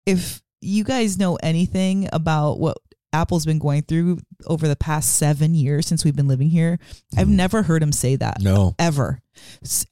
if 0.07 0.43
you 0.61 0.85
guys 0.85 1.19
know 1.19 1.37
anything 1.43 2.11
about 2.13 2.59
what 2.61 2.77
Apple's 3.15 3.47
been 3.47 3.59
going 3.59 3.83
through 3.83 4.19
over 4.47 4.69
the 4.69 4.77
past 4.77 5.17
seven 5.17 5.55
years 5.55 5.87
since 5.87 6.05
we've 6.05 6.15
been 6.17 6.29
living 6.29 6.51
here, 6.51 6.79
I've 7.17 7.27
Mhm. 7.29 7.37
never 7.37 7.63
heard 7.63 7.83
him 7.83 7.93
say 7.93 8.17
that 8.17 8.43
no. 8.43 8.75
ever. 8.79 9.21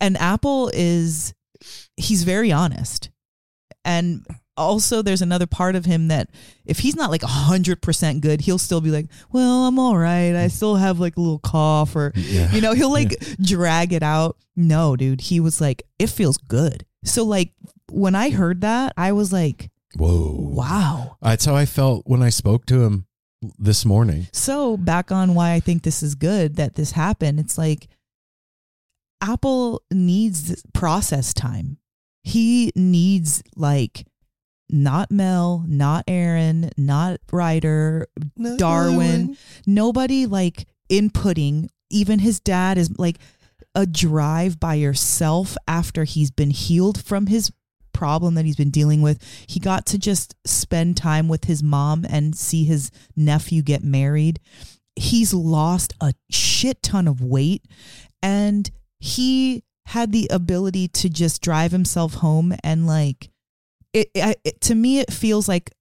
And 0.03 0.19
Apple 0.19 0.71
is, 0.75 1.33
he's 1.97 2.23
very 2.25 2.53
honest. 2.53 3.11
And 3.85 4.27
also, 4.57 5.03
there's 5.03 5.23
another 5.23 5.47
part 5.47 5.77
of 5.77 5.85
him 5.85 6.09
that 6.09 6.31
if 6.67 6.81
he's 6.81 6.97
not 6.97 7.11
like 7.11 7.21
100% 7.23 8.21
good, 8.21 8.41
he'll 8.43 8.59
still 8.59 8.81
be 8.81 8.91
like, 8.91 9.07
well, 9.31 9.67
I'm 9.67 9.79
all 9.79 9.97
right. 9.97 10.35
I 10.35 10.49
still 10.49 10.77
have 10.77 10.99
like 10.99 11.17
a 11.17 11.21
little 11.21 11.38
cough 11.38 11.95
or, 11.95 12.12
Yeah. 12.17 12.50
you 12.53 12.61
know, 12.61 12.73
he'll 12.75 12.93
like 12.93 13.15
drag 13.41 13.93
it 13.93 14.03
out. 14.03 14.37
No, 14.57 14.97
dude, 14.97 15.21
he 15.23 15.38
was 15.41 15.61
like, 15.61 15.85
it 15.99 16.09
feels 16.11 16.37
good. 16.38 16.85
So, 17.05 17.25
like, 17.25 17.53
when 17.91 18.15
I 18.17 18.31
heard 18.31 18.61
that, 18.62 18.93
I 18.97 19.12
was 19.12 19.33
like, 19.33 19.71
Whoa. 19.97 20.35
wow. 20.37 21.17
That's 21.23 21.45
how 21.45 21.55
I 21.55 21.65
felt 21.65 22.03
when 22.07 22.23
I 22.23 22.31
spoke 22.31 22.67
to 22.67 22.83
him 22.83 23.07
this 23.59 23.85
morning. 23.85 24.27
So 24.33 24.77
back 24.77 25.12
on 25.12 25.35
why 25.35 25.53
I 25.53 25.61
think 25.61 25.85
this 25.85 26.03
is 26.03 26.17
good 26.17 26.57
that 26.57 26.75
this 26.75 26.91
happened. 26.93 27.38
It's 27.38 27.57
like 27.57 27.87
Apple 29.21 29.83
needs 29.93 30.63
process 30.73 31.35
time. 31.35 31.79
He 32.23 32.73
needs 32.77 33.43
like 33.57 34.07
not 34.71 35.11
Mel, 35.11 35.65
not 35.67 36.05
Aaron, 36.07 36.71
not 36.77 37.21
Ryder, 37.33 38.07
Darwin. 38.57 39.37
Nobody 39.67 40.27
like 40.27 40.67
inputting. 40.91 41.69
Even 41.91 42.19
his 42.19 42.39
dad 42.41 42.77
is 42.77 42.99
like 42.99 43.19
a 43.75 43.87
drive 43.87 44.61
by 44.61 44.75
yourself 44.75 45.57
after 45.67 46.05
he's 46.05 46.31
been 46.31 46.51
healed 46.51 47.03
from 47.03 47.27
his 47.27 47.51
problem 47.93 48.35
that 48.35 48.45
he's 48.45 48.57
been 48.57 48.71
dealing 48.71 49.03
with. 49.03 49.23
He 49.47 49.59
got 49.59 49.87
to 49.87 49.99
just 49.99 50.35
spend 50.47 50.97
time 50.97 51.29
with 51.29 51.45
his 51.45 51.63
mom 51.63 52.05
and 52.09 52.37
see 52.37 52.65
his 52.65 52.91
nephew 53.17 53.63
get 53.63 53.83
married. 53.83 54.39
He's 54.97 55.33
lost 55.33 55.95
a 56.01 56.13
shit 56.31 56.83
ton 56.83 57.09
of 57.09 57.23
weight 57.23 57.65
and 58.23 58.71
he 58.99 59.62
had 59.87 60.12
the 60.12 60.28
ability 60.31 60.88
to 60.88 61.09
just 61.09 61.40
drive 61.43 61.73
himself 61.73 62.14
home 62.14 62.55
and 62.62 62.87
like 62.87 63.31
it, 63.95 64.11
it 64.14 64.61
to 64.61 64.75
me 64.75 64.99
it 64.99 65.12
feels 65.12 65.49
like 65.49 65.73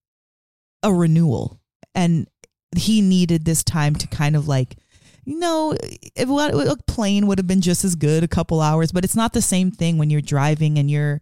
a 0.84 0.94
renewal 0.94 1.60
and 1.94 2.28
he 2.76 3.02
needed 3.02 3.44
this 3.44 3.64
time 3.64 3.96
to 3.96 4.08
kind 4.08 4.36
of 4.36 4.48
like 4.48 4.78
you 5.26 5.38
know 5.40 5.76
if 6.16 6.30
what 6.30 6.54
a 6.54 6.78
plane 6.88 7.28
would 7.28 7.38
have 7.38 7.48
been 7.48 7.60
just 7.60 7.84
as 7.84 7.96
good 7.96 8.24
a 8.24 8.28
couple 8.30 8.62
hours 8.62 8.94
but 8.94 9.04
it's 9.04 9.16
not 9.16 9.34
the 9.34 9.42
same 9.42 9.72
thing 9.72 9.98
when 9.98 10.10
you're 10.10 10.22
driving 10.22 10.78
and 10.78 10.90
you're 10.90 11.20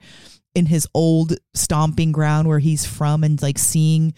in 0.53 0.67
his 0.67 0.87
old 0.93 1.33
stomping 1.55 2.11
ground 2.11 2.47
where 2.47 2.59
he's 2.59 2.85
from 2.85 3.23
and 3.23 3.41
like 3.41 3.57
seeing 3.57 4.13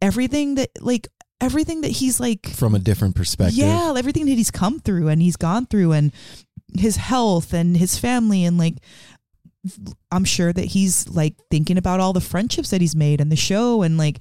everything 0.00 0.54
that 0.54 0.70
like 0.80 1.08
everything 1.40 1.80
that 1.82 1.90
he's 1.90 2.20
like 2.20 2.46
From 2.48 2.74
a 2.74 2.78
different 2.78 3.16
perspective. 3.16 3.58
yeah, 3.58 3.92
everything 3.96 4.26
that 4.26 4.34
he's 4.34 4.50
come 4.52 4.78
through 4.78 5.08
and 5.08 5.20
he's 5.20 5.36
gone 5.36 5.66
through 5.66 5.92
and 5.92 6.12
his 6.78 6.96
health 6.96 7.52
and 7.52 7.76
his 7.76 7.98
family 7.98 8.44
and 8.44 8.58
like 8.58 8.74
I'm 10.10 10.24
sure 10.24 10.52
that 10.52 10.64
he's 10.64 11.08
like 11.08 11.34
thinking 11.50 11.78
about 11.78 12.00
all 12.00 12.12
the 12.12 12.20
friendships 12.20 12.70
that 12.70 12.80
he's 12.80 12.96
made 12.96 13.20
and 13.20 13.30
the 13.30 13.36
show. 13.36 13.82
And 13.82 13.96
like 13.96 14.18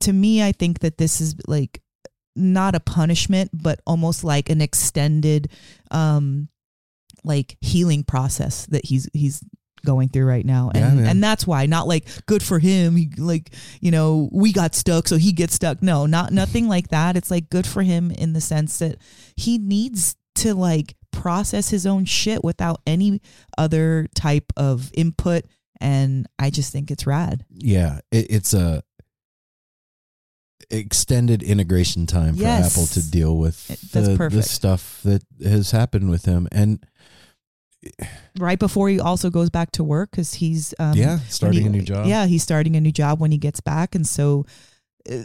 to 0.00 0.12
me 0.12 0.42
I 0.42 0.52
think 0.52 0.80
that 0.80 0.98
this 0.98 1.20
is 1.20 1.34
like 1.46 1.80
not 2.34 2.74
a 2.74 2.80
punishment 2.80 3.50
but 3.54 3.80
almost 3.86 4.22
like 4.22 4.50
an 4.50 4.60
extended 4.60 5.50
um 5.90 6.48
like 7.24 7.56
healing 7.62 8.04
process 8.04 8.66
that 8.66 8.84
he's 8.84 9.08
he's 9.14 9.42
going 9.84 10.08
through 10.08 10.26
right 10.26 10.44
now. 10.44 10.70
And 10.74 10.96
man. 10.96 11.06
and 11.06 11.24
that's 11.24 11.46
why. 11.46 11.64
Not 11.64 11.88
like 11.88 12.06
good 12.26 12.42
for 12.42 12.58
him. 12.58 12.96
He, 12.96 13.10
like 13.16 13.50
you 13.80 13.90
know 13.90 14.28
we 14.32 14.52
got 14.52 14.74
stuck 14.74 15.08
so 15.08 15.16
he 15.16 15.32
gets 15.32 15.54
stuck. 15.54 15.82
No 15.82 16.04
not 16.04 16.32
nothing 16.32 16.68
like 16.68 16.88
that. 16.88 17.16
It's 17.16 17.30
like 17.30 17.48
good 17.48 17.66
for 17.66 17.82
him 17.82 18.10
in 18.10 18.34
the 18.34 18.40
sense 18.42 18.78
that 18.80 18.98
he 19.36 19.56
needs 19.56 20.16
to 20.36 20.54
like 20.54 20.94
process 21.20 21.70
his 21.70 21.86
own 21.86 22.04
shit 22.04 22.44
without 22.44 22.80
any 22.86 23.20
other 23.58 24.06
type 24.14 24.52
of 24.56 24.90
input 24.94 25.44
and 25.80 26.26
i 26.38 26.50
just 26.50 26.72
think 26.72 26.90
it's 26.90 27.06
rad. 27.06 27.44
Yeah 27.50 28.00
it, 28.10 28.26
it's 28.30 28.54
a 28.54 28.82
extended 30.70 31.42
integration 31.42 32.06
time 32.06 32.34
for 32.34 32.42
Yes. 32.42 32.72
apple 32.72 32.86
to 32.88 33.10
deal 33.10 33.36
with 33.36 33.66
the, 33.92 34.28
the 34.30 34.42
stuff 34.42 35.00
that 35.04 35.22
has 35.42 35.70
happened 35.70 36.10
with 36.10 36.24
him 36.24 36.48
and 36.50 36.84
right 38.38 38.58
before 38.58 38.88
he 38.88 38.98
also 38.98 39.30
goes 39.30 39.48
back 39.50 39.70
to 39.72 39.84
work 39.84 40.10
because 40.10 40.34
he's 40.34 40.74
um, 40.80 40.94
yeah 40.96 41.18
starting 41.28 41.60
he- 41.62 41.66
a 41.66 41.70
new 41.70 41.82
job. 41.82 42.06
Yeah, 42.06 42.26
he's 42.26 42.42
starting 42.42 42.74
a 42.74 42.80
new 42.80 42.90
job 42.90 43.20
when 43.20 43.30
he 43.30 43.38
gets 43.38 43.60
back, 43.60 43.94
and 43.94 44.04
so 44.04 44.44
uh, 45.08 45.22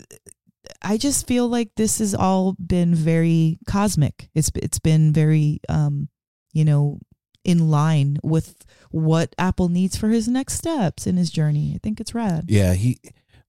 I 0.82 0.98
just 0.98 1.28
feel 1.28 1.48
like 1.48 1.72
this 1.76 2.00
has 2.00 2.14
all 2.16 2.54
been 2.54 2.94
very 2.96 3.60
cosmic. 3.68 4.30
It's 4.36 4.52
it's 4.56 4.80
been 4.80 5.14
very 5.14 5.60
um, 5.70 6.10
you 6.54 6.66
know 6.66 7.00
in 7.44 7.70
line 7.72 8.18
with 8.24 8.64
what 8.92 9.34
Apple 9.38 9.68
needs 9.70 9.98
for 9.98 10.10
his 10.10 10.28
next 10.28 10.54
steps 10.56 11.08
in 11.08 11.18
his 11.18 11.32
journey. 11.32 11.74
I 11.76 11.80
think 11.82 12.00
it's 12.00 12.14
rad. 12.14 12.46
yeah 12.48 12.74
he 12.76 13.00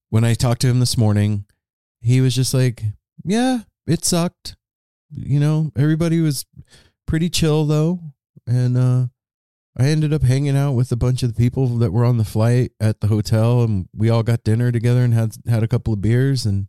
when 0.09 0.23
i 0.23 0.33
talked 0.33 0.61
to 0.61 0.67
him 0.67 0.79
this 0.79 0.97
morning 0.97 1.45
he 2.01 2.21
was 2.21 2.35
just 2.35 2.53
like 2.53 2.83
yeah 3.23 3.59
it 3.87 4.05
sucked 4.05 4.55
you 5.11 5.39
know 5.39 5.71
everybody 5.75 6.21
was 6.21 6.45
pretty 7.07 7.29
chill 7.29 7.65
though 7.65 7.99
and 8.47 8.77
uh 8.77 9.05
i 9.77 9.85
ended 9.87 10.13
up 10.13 10.21
hanging 10.23 10.55
out 10.55 10.73
with 10.73 10.91
a 10.91 10.95
bunch 10.95 11.23
of 11.23 11.33
the 11.33 11.37
people 11.43 11.67
that 11.79 11.91
were 11.91 12.05
on 12.05 12.17
the 12.17 12.23
flight 12.25 12.71
at 12.79 12.99
the 13.01 13.07
hotel 13.07 13.63
and 13.63 13.87
we 13.95 14.09
all 14.09 14.21
got 14.23 14.43
dinner 14.43 14.71
together 14.71 15.03
and 15.03 15.13
had 15.15 15.35
had 15.47 15.63
a 15.63 15.67
couple 15.67 15.93
of 15.93 16.01
beers 16.01 16.45
and 16.45 16.67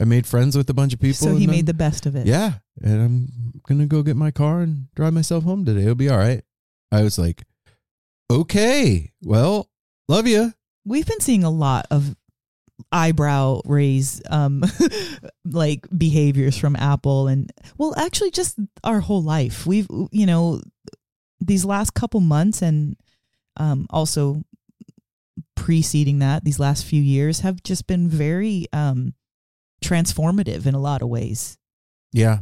i 0.00 0.04
made 0.04 0.26
friends 0.26 0.56
with 0.56 0.68
a 0.70 0.74
bunch 0.74 0.92
of 0.94 1.00
people 1.00 1.14
so 1.28 1.36
he 1.36 1.46
made 1.46 1.56
I'm- 1.56 1.64
the 1.66 1.74
best 1.74 2.06
of 2.06 2.16
it. 2.16 2.26
yeah 2.26 2.54
and 2.82 3.02
i'm 3.02 3.28
gonna 3.68 3.86
go 3.86 4.02
get 4.02 4.16
my 4.16 4.30
car 4.30 4.60
and 4.60 4.86
drive 4.94 5.12
myself 5.12 5.44
home 5.44 5.64
today 5.64 5.82
it'll 5.82 5.94
be 5.94 6.08
all 6.10 6.18
right 6.18 6.42
i 6.90 7.02
was 7.02 7.18
like 7.18 7.42
okay 8.30 9.12
well 9.22 9.68
love 10.08 10.26
you 10.26 10.52
We've 10.84 11.06
been 11.06 11.20
seeing 11.20 11.44
a 11.44 11.50
lot 11.50 11.86
of 11.92 12.16
eyebrow 12.90 13.60
raise 13.64 14.20
um 14.28 14.64
like 15.44 15.86
behaviors 15.96 16.58
from 16.58 16.74
Apple 16.74 17.28
and 17.28 17.52
well 17.78 17.94
actually 17.96 18.32
just 18.32 18.58
our 18.82 18.98
whole 18.98 19.22
life. 19.22 19.64
We've 19.64 19.86
you 20.10 20.26
know 20.26 20.60
these 21.40 21.64
last 21.64 21.94
couple 21.94 22.18
months 22.18 22.62
and 22.62 22.96
um 23.58 23.86
also 23.90 24.42
preceding 25.54 26.18
that 26.18 26.44
these 26.44 26.58
last 26.58 26.84
few 26.84 27.00
years 27.00 27.40
have 27.40 27.62
just 27.62 27.86
been 27.86 28.08
very 28.08 28.66
um 28.72 29.14
transformative 29.82 30.64
in 30.66 30.74
a 30.74 30.80
lot 30.80 31.02
of 31.02 31.08
ways. 31.08 31.58
yeah 32.12 32.38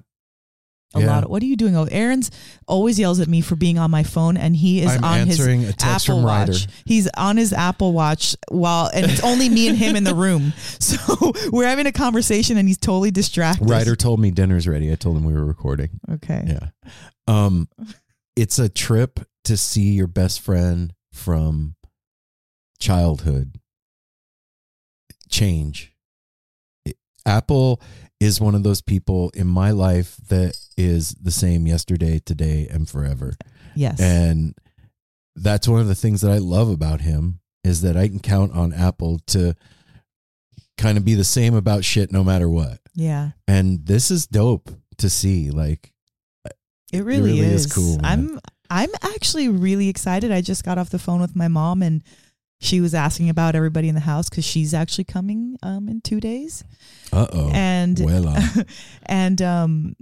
A 0.94 1.00
Yeah. 1.00 1.06
lot 1.06 1.24
of 1.24 1.30
what 1.30 1.40
are 1.42 1.46
you 1.46 1.56
doing? 1.56 1.76
Oh, 1.76 1.84
Aaron's 1.90 2.30
always 2.66 2.98
yells 2.98 3.20
at 3.20 3.28
me 3.28 3.40
for 3.40 3.54
being 3.56 3.78
on 3.78 3.90
my 3.92 4.02
phone 4.02 4.36
and 4.36 4.56
he 4.56 4.80
is 4.82 4.90
I'm 4.90 5.04
on 5.04 5.26
his 5.28 5.40
Apple 5.82 6.22
Ryder. 6.22 6.52
Watch. 6.52 6.66
He's 6.84 7.08
on 7.16 7.36
his 7.36 7.52
Apple 7.52 7.92
Watch 7.92 8.34
while, 8.50 8.90
and 8.92 9.06
it's 9.08 9.22
only 9.22 9.48
me 9.48 9.68
and 9.68 9.78
him 9.78 9.94
in 9.96 10.02
the 10.04 10.14
room. 10.14 10.52
So 10.80 10.98
we're 11.52 11.68
having 11.68 11.86
a 11.86 11.92
conversation, 11.92 12.56
and 12.56 12.66
he's 12.66 12.78
totally 12.78 13.10
distracted. 13.12 13.70
Ryder 13.70 13.94
told 13.94 14.18
me 14.18 14.30
dinner's 14.32 14.66
ready. 14.66 14.90
I 14.90 14.96
told 14.96 15.16
him 15.16 15.24
we 15.24 15.32
were 15.34 15.44
recording. 15.44 15.90
Okay. 16.10 16.42
Yeah. 16.46 16.68
Um 17.28 17.68
it's 18.34 18.58
a 18.58 18.68
trip 18.68 19.20
to 19.44 19.56
see 19.56 19.92
your 19.92 20.06
best 20.08 20.40
friend 20.40 20.92
from 21.12 21.76
childhood 22.80 23.60
change. 25.28 25.89
It- 27.30 27.36
Apple 27.36 27.80
is 28.18 28.40
one 28.40 28.54
of 28.54 28.62
those 28.62 28.82
people 28.82 29.30
in 29.34 29.46
my 29.46 29.70
life 29.70 30.16
that 30.28 30.54
is 30.76 31.10
the 31.22 31.30
same 31.30 31.66
yesterday, 31.66 32.18
today, 32.18 32.68
and 32.70 32.86
forever. 32.88 33.32
Yes. 33.74 33.98
And 34.00 34.54
that's 35.36 35.66
one 35.66 35.80
of 35.80 35.86
the 35.88 35.94
things 35.94 36.20
that 36.20 36.30
I 36.30 36.36
love 36.38 36.68
about 36.68 37.00
him 37.00 37.40
is 37.64 37.80
that 37.80 37.96
I 37.96 38.08
can 38.08 38.18
count 38.20 38.52
on 38.52 38.72
Apple 38.74 39.20
to 39.28 39.54
kind 40.76 40.98
of 40.98 41.04
be 41.04 41.14
the 41.14 41.24
same 41.24 41.54
about 41.54 41.84
shit 41.84 42.12
no 42.12 42.22
matter 42.24 42.48
what. 42.48 42.78
yeah. 42.94 43.30
And 43.48 43.86
this 43.86 44.10
is 44.10 44.26
dope 44.26 44.70
to 44.98 45.08
see. 45.08 45.50
Like, 45.50 45.92
It 46.92 47.04
really, 47.04 47.32
really 47.40 47.40
is 47.40 47.66
is. 47.66 47.72
cool, 47.72 47.98
man. 47.98 48.04
I'm 48.04 48.40
I'm 48.72 48.90
actually 49.02 49.48
really 49.48 49.88
excited. 49.88 50.30
I 50.30 50.40
just 50.42 50.64
got 50.64 50.78
off 50.78 50.90
the 50.90 50.98
phone 50.98 51.20
with 51.20 51.34
my 51.34 51.48
mom, 51.48 51.82
and 51.82 52.02
she 52.60 52.80
was 52.80 52.94
asking 52.94 53.30
about 53.30 53.54
everybody 53.54 53.88
in 53.88 53.94
the 53.94 54.00
house 54.00 54.28
because 54.28 54.44
she's 54.44 54.74
actually 54.74 55.04
coming 55.04 55.56
um 55.62 55.88
in 55.88 56.00
two 56.00 56.20
days. 56.20 56.64
uh 57.12 57.26
oh. 57.32 57.50
and 57.52 58.00
well, 58.00 58.28
uh, 58.28 58.42
and 59.06 59.42
um 59.42 59.96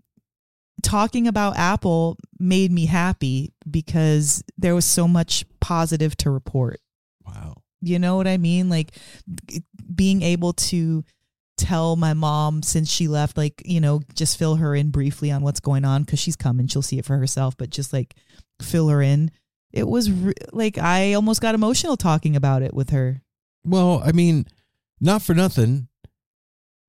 talking 0.83 1.27
about 1.27 1.57
apple 1.57 2.17
made 2.39 2.71
me 2.71 2.87
happy 2.87 3.53
because 3.69 4.45
there 4.57 4.75
was 4.75 4.85
so 4.85 5.09
much 5.09 5.45
positive 5.61 6.17
to 6.17 6.31
report 6.31 6.81
wow. 7.27 7.55
you 7.81 7.99
know 7.99 8.17
what 8.17 8.29
i 8.29 8.37
mean 8.37 8.69
like 8.69 8.93
being 9.93 10.23
able 10.23 10.53
to 10.53 11.05
tell 11.57 11.97
my 11.97 12.15
mom 12.15 12.63
since 12.63 12.89
she 12.89 13.09
left 13.09 13.37
like 13.37 13.61
you 13.65 13.81
know 13.81 14.01
just 14.15 14.39
fill 14.39 14.55
her 14.55 14.73
in 14.75 14.91
briefly 14.91 15.33
on 15.33 15.43
what's 15.43 15.59
going 15.59 15.85
on 15.85 16.05
because 16.05 16.21
she's 16.21 16.37
coming 16.37 16.69
she'll 16.69 16.81
see 16.81 16.99
it 16.99 17.05
for 17.05 17.19
herself 17.19 17.57
but 17.57 17.71
just 17.71 17.93
like 17.93 18.15
fill 18.63 18.89
her 18.89 19.03
in 19.03 19.31
it 19.73 19.87
was 19.87 20.11
re- 20.11 20.33
like 20.53 20.79
i 20.79 21.13
almost 21.15 21.41
got 21.41 21.55
emotional 21.55 21.97
talking 21.97 22.35
about 22.37 22.63
it 22.63 22.73
with 22.75 22.91
her 22.91 23.23
Well, 23.65 24.03
I 24.05 24.13
mean, 24.13 24.47
not 25.01 25.23
for 25.23 25.35
nothing. 25.35 25.89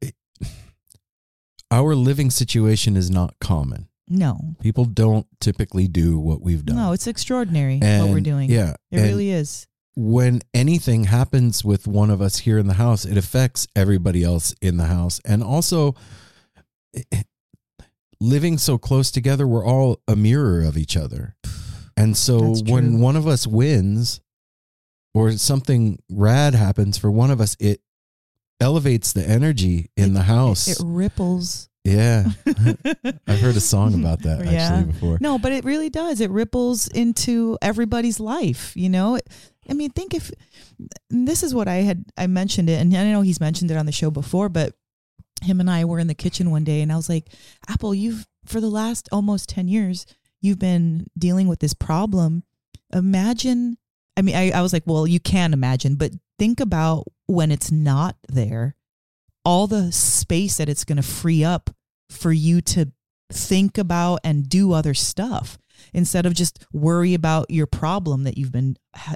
it- 0.02 0.16
Our 1.72 1.94
living 1.96 2.32
situation 2.32 2.98
is 2.98 3.10
not 3.12 3.36
common. 3.40 3.90
no 4.08 4.56
People 4.62 4.86
don't 4.86 5.28
typically 5.40 5.88
do 5.88 6.18
what 6.18 6.42
we've 6.42 6.66
done. 6.66 6.78
no 6.78 6.92
it's 6.94 7.06
extraordinary 7.08 7.78
what 7.80 8.10
we're 8.10 8.22
doing 8.22 8.50
Yeah. 8.50 8.72
it 8.92 9.00
and 9.00 9.04
really 9.04 9.30
is 9.32 9.68
when 9.96 10.42
anything 10.54 11.04
happens 11.06 11.66
with 11.66 11.86
one 11.86 12.10
of 12.10 12.22
us 12.22 12.38
here 12.40 12.58
in 12.58 12.68
the 12.68 12.76
house, 12.76 13.04
it 13.04 13.18
affects 13.18 13.68
everybody 13.76 14.24
else 14.24 14.56
in 14.62 14.78
the 14.78 14.86
house. 14.86 15.20
And 15.26 15.44
also, 15.44 15.94
eh, 16.96 17.24
living 18.22 18.58
so 18.58 18.78
close 18.78 19.12
together, 19.12 19.46
we're 19.46 19.66
all 19.66 20.00
a 20.08 20.16
mirror 20.16 20.62
of 20.64 20.78
each 20.78 20.96
other. 20.96 21.36
And 22.00 22.16
so 22.18 22.56
when 22.68 23.00
one 23.00 23.16
of 23.16 23.28
us 23.28 23.46
wins 23.46 24.22
or 25.14 25.32
something 25.34 26.00
rad 26.10 26.56
happens 26.56 26.98
for 26.98 27.12
one 27.12 27.30
of 27.32 27.42
us, 27.42 27.56
it 27.60 27.82
elevates 28.60 29.14
the 29.14 29.28
energy 29.28 29.90
in 29.98 30.12
It- 30.12 30.14
the 30.14 30.24
house. 30.24 30.68
It 30.68 30.80
ripples. 30.84 31.70
yeah. 31.84 32.30
I've 33.28 33.40
heard 33.40 33.56
a 33.56 33.62
song 33.62 33.94
about 33.96 34.22
that 34.24 34.40
actually 34.40 34.54
Yeah. 34.54 34.84
before. 34.84 35.18
No, 35.22 35.38
but 35.40 35.52
it 35.52 35.64
really 35.66 35.90
does. 35.90 36.22
It 36.22 36.30
ripples 36.30 36.88
into 36.88 37.58
everybody's 37.62 38.20
life, 38.20 38.74
you 38.76 38.90
know? 38.90 39.20
I 39.70 39.74
mean, 39.74 39.90
think 39.92 40.14
if 40.14 40.32
this 41.10 41.44
is 41.44 41.54
what 41.54 41.68
I 41.68 41.76
had 41.78 42.06
I 42.18 42.28
mentioned 42.28 42.70
it 42.70 42.82
and 42.82 42.96
I 42.96 43.12
know 43.12 43.22
he's 43.22 43.40
mentioned 43.40 43.72
it 43.72 43.78
on 43.78 43.86
the 43.86 43.92
show 43.92 44.10
before, 44.12 44.50
but 44.50 44.74
him 45.42 45.60
and 45.60 45.70
I 45.70 45.86
were 45.86 46.00
in 46.00 46.08
the 46.08 46.16
kitchen 46.16 46.52
one 46.52 46.64
day 46.64 46.82
and 46.82 46.92
I 46.92 46.96
was 46.98 47.08
like, 47.08 47.30
"Apple, 47.70 47.94
you've 47.96 48.28
for 48.46 48.60
the 48.60 48.70
last 48.70 49.08
almost 49.12 49.48
10 49.50 49.68
years, 49.68 50.06
you've 50.42 50.60
been 50.60 51.08
dealing 51.18 51.48
with 51.48 51.60
this 51.60 51.74
problem. 51.74 52.44
Imagine 52.94 53.78
I 54.18 54.22
mean, 54.22 54.36
I, 54.36 54.52
I 54.52 54.62
was 54.62 54.74
like, 54.74 54.84
well, 54.86 55.08
you 55.08 55.22
can 55.22 55.54
imagine, 55.54 55.96
but 55.96 56.12
think 56.38 56.60
about 56.60 57.06
when 57.28 57.52
it's 57.52 57.72
not 57.72 58.18
there, 58.28 58.76
all 59.46 59.66
the 59.66 59.94
space 59.94 60.58
that 60.58 60.68
it's 60.68 60.84
going 60.84 60.98
to 60.98 61.02
free 61.04 61.42
up 61.46 61.70
for 62.10 62.34
you 62.34 62.60
to 62.62 62.92
think 63.32 63.78
about 63.78 64.20
and 64.26 64.50
do 64.50 64.74
other 64.74 64.94
stuff 64.94 65.58
instead 65.94 66.26
of 66.26 66.34
just 66.34 66.66
worry 66.74 67.14
about 67.14 67.50
your 67.50 67.66
problem 67.68 68.24
that 68.26 68.38
you've 68.38 68.52
been 68.52 68.76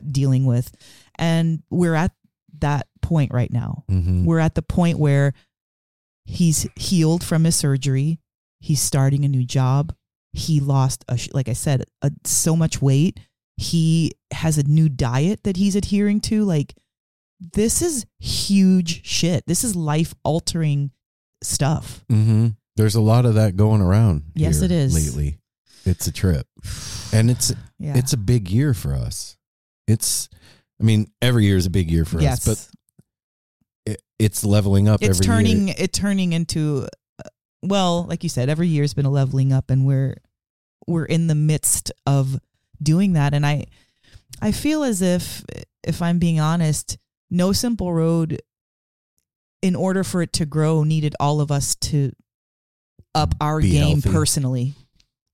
dealing 0.10 0.46
with. 0.46 0.72
And 1.16 1.64
we're 1.70 1.96
at 1.96 2.14
that 2.60 2.88
point 3.02 3.34
right 3.34 3.52
now. 3.52 3.84
Mhm. 3.90 4.24
We're 4.24 4.40
at 4.40 4.56
the 4.56 4.62
point 4.62 5.00
where 5.00 5.34
he's 6.24 6.66
healed 6.78 7.26
from 7.26 7.44
his 7.44 7.58
surgery. 7.58 8.20
He's 8.62 8.80
starting 8.80 9.26
a 9.26 9.28
new 9.28 9.44
job. 9.44 9.94
He 10.34 10.60
lost, 10.60 11.06
a, 11.08 11.18
like 11.34 11.48
I 11.48 11.54
said, 11.54 11.86
a, 12.02 12.12
so 12.26 12.56
much 12.56 12.82
weight. 12.82 13.20
He 13.58 14.14
has 14.32 14.58
a 14.58 14.64
new 14.64 14.90
diet 14.90 15.44
that 15.44 15.58
he's 15.58 15.76
adhering 15.76 16.22
to. 16.22 16.44
Like, 16.44 16.74
this 17.40 17.82
is 17.82 18.06
huge 18.20 19.06
shit. 19.06 19.46
This 19.46 19.64
is 19.64 19.76
life 19.76 20.14
altering 20.24 20.92
stuff. 21.44 22.04
hmm 22.10 22.48
There's 22.76 22.96
a 22.96 23.02
lot 23.02 23.26
of 23.26 23.36
that 23.36 23.56
going 23.56 23.82
around. 23.82 24.24
Yes, 24.34 24.62
it 24.62 24.72
is. 24.72 24.94
Lately, 24.96 25.38
it's 25.86 26.08
a 26.08 26.12
trip, 26.12 26.48
and 27.14 27.30
it's 27.30 27.52
Yeah. 27.78 27.96
it's 27.98 28.14
a 28.14 28.18
big 28.18 28.50
year 28.50 28.74
for 28.74 28.94
us. 28.96 29.38
It's, 29.88 30.30
I 30.82 30.84
mean, 30.84 31.12
every 31.22 31.46
year 31.46 31.58
is 31.58 31.66
a 31.66 31.70
big 31.70 31.92
year 31.92 32.06
for 32.06 32.22
yes. 32.22 32.48
us, 32.48 32.72
but 33.86 33.92
it, 33.94 34.02
it's 34.18 34.44
leveling 34.46 34.88
up. 34.88 35.02
it's 35.04 35.20
every 35.20 35.26
turning 35.26 35.68
Year. 35.68 35.76
it 35.78 35.92
turning 35.94 36.32
into 36.34 36.88
well 37.64 38.04
like 38.04 38.22
you 38.24 38.30
said 38.30 38.50
every 38.50 38.68
year's 38.68 38.94
been 38.94 39.06
a 39.06 39.10
leveling 39.10 39.52
up 39.54 39.70
and 39.70 39.86
we're 39.86 40.18
we're 40.86 41.06
in 41.06 41.28
the 41.28 41.36
midst 41.36 41.92
of 42.06 42.38
doing 42.82 43.14
that 43.14 43.34
and 43.34 43.46
i 43.46 43.66
i 44.42 44.52
feel 44.52 44.84
as 44.84 45.02
if 45.02 45.44
if 45.84 46.02
i'm 46.02 46.20
being 46.20 46.40
honest 46.40 46.98
no 47.32 47.52
simple 47.54 47.94
road 47.94 48.42
in 49.62 49.76
order 49.76 50.04
for 50.04 50.22
it 50.22 50.34
to 50.34 50.46
grow 50.46 50.84
needed 50.84 51.16
all 51.20 51.40
of 51.40 51.52
us 51.52 51.74
to 51.76 52.12
up 53.16 53.34
our 53.40 53.60
Be 53.62 53.72
game 53.72 54.02
healthy. 54.02 54.10
personally 54.12 54.74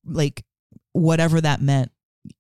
like 0.06 0.46
whatever 0.94 1.42
that 1.42 1.62
meant 1.62 1.92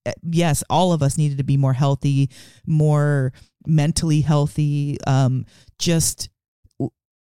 Uh, 0.05 0.11
yes 0.21 0.63
all 0.69 0.93
of 0.93 1.01
us 1.01 1.17
needed 1.17 1.37
to 1.39 1.43
be 1.43 1.57
more 1.57 1.73
healthy 1.73 2.29
more 2.67 3.33
mentally 3.65 4.21
healthy 4.21 4.97
um 5.07 5.45
just 5.79 6.29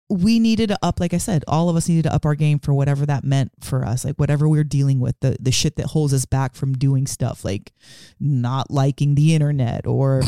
we 0.09 0.39
needed 0.39 0.69
to 0.69 0.77
up 0.81 1.01
like 1.01 1.13
i 1.13 1.17
said 1.17 1.43
all 1.49 1.67
of 1.67 1.75
us 1.75 1.89
needed 1.89 2.03
to 2.03 2.13
up 2.13 2.25
our 2.25 2.33
game 2.35 2.59
for 2.59 2.73
whatever 2.73 3.05
that 3.05 3.25
meant 3.25 3.51
for 3.59 3.83
us 3.85 4.05
like 4.05 4.15
whatever 4.15 4.47
we 4.47 4.57
are 4.57 4.63
dealing 4.63 5.01
with 5.01 5.19
the 5.19 5.35
the 5.41 5.51
shit 5.51 5.75
that 5.75 5.87
holds 5.87 6.13
us 6.13 6.23
back 6.23 6.55
from 6.55 6.71
doing 6.73 7.05
stuff 7.05 7.43
like 7.43 7.73
not 8.19 8.71
liking 8.71 9.15
the 9.15 9.35
internet 9.35 9.85
or 9.85 10.21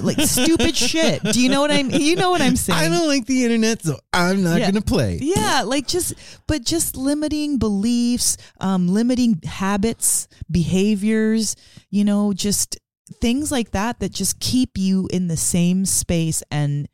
like 0.00 0.20
stupid 0.20 0.76
shit 0.90 1.20
do 1.32 1.40
you 1.40 1.48
know 1.48 1.60
what 1.60 1.72
i'm 1.72 1.90
you 1.90 2.14
know 2.14 2.30
what 2.30 2.40
i'm 2.40 2.54
saying 2.54 2.78
I 2.78 2.88
don't 2.88 3.08
like 3.08 3.26
the 3.26 3.42
internet, 3.44 3.82
so 3.82 3.98
I'm 4.12 4.44
not 4.44 4.58
Yeah. 4.60 4.70
going 4.70 4.82
to 4.82 4.88
play. 4.88 5.18
yeah, 5.20 5.62
like 5.66 5.86
just, 5.88 6.14
but 6.46 6.62
just 6.64 6.96
limiting 6.96 7.58
beliefs, 7.58 8.36
um, 8.60 8.86
limiting 8.88 9.40
habits, 9.44 10.28
behaviors, 10.50 11.56
you 11.90 12.04
know, 12.04 12.32
just 12.32 12.78
things 13.20 13.50
like 13.50 13.70
that 13.72 14.00
that 14.00 14.12
just 14.12 14.38
keep 14.40 14.76
you 14.78 15.08
in 15.12 15.28
the 15.28 15.36
same 15.36 15.84
space. 15.84 16.42
And 16.50 16.88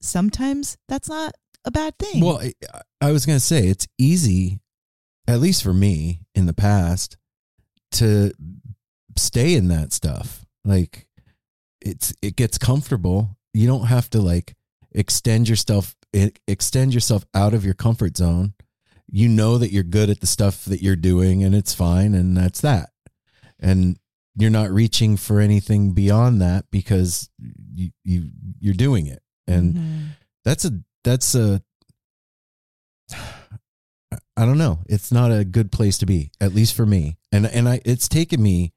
sometimes 0.00 0.76
that's 0.88 1.08
not 1.08 1.32
a 1.66 1.70
bad 1.70 1.98
thing. 1.98 2.24
Well, 2.24 2.38
I, 2.40 2.54
I 3.00 3.12
was 3.12 3.26
going 3.26 3.36
to 3.38 3.44
say 3.44 3.66
it's 3.66 3.86
easy, 3.98 4.60
at 5.28 5.40
least 5.40 5.62
for 5.62 5.74
me 5.74 6.22
in 6.34 6.46
the 6.46 6.54
past, 6.54 7.16
to 7.92 8.32
stay 9.16 9.54
in 9.54 9.68
that 9.68 9.92
stuff. 9.92 10.46
Like 10.64 11.06
it's 11.80 12.14
it 12.22 12.36
gets 12.36 12.56
comfortable. 12.58 13.36
You 13.52 13.66
don't 13.66 13.86
have 13.86 14.08
to 14.10 14.20
like 14.20 14.54
extend 14.92 15.48
yourself 15.48 15.94
extend 16.48 16.94
yourself 16.94 17.24
out 17.34 17.52
of 17.52 17.64
your 17.64 17.74
comfort 17.74 18.16
zone. 18.16 18.54
You 19.08 19.28
know 19.28 19.58
that 19.58 19.70
you're 19.70 19.82
good 19.84 20.08
at 20.10 20.20
the 20.20 20.26
stuff 20.26 20.64
that 20.64 20.82
you're 20.82 20.96
doing 20.96 21.44
and 21.44 21.54
it's 21.54 21.74
fine 21.74 22.14
and 22.14 22.36
that's 22.36 22.60
that. 22.62 22.90
And 23.60 23.98
you're 24.34 24.50
not 24.50 24.70
reaching 24.70 25.16
for 25.16 25.40
anything 25.40 25.92
beyond 25.92 26.40
that 26.42 26.66
because 26.70 27.30
you 27.74 27.90
you 28.04 28.30
you're 28.60 28.74
doing 28.74 29.06
it. 29.06 29.22
And 29.46 29.74
Mhm. 29.74 30.06
that's 30.44 30.64
a 30.64 30.72
that's 31.06 31.36
a 31.36 31.62
I 34.36 34.44
don't 34.44 34.58
know. 34.58 34.80
It's 34.86 35.10
not 35.10 35.32
a 35.32 35.44
good 35.44 35.72
place 35.72 35.96
to 35.98 36.06
be, 36.06 36.30
at 36.40 36.52
least 36.52 36.74
for 36.74 36.84
me. 36.84 37.16
And 37.32 37.46
and 37.46 37.68
I 37.68 37.80
it's 37.84 38.08
taken 38.08 38.42
me 38.42 38.72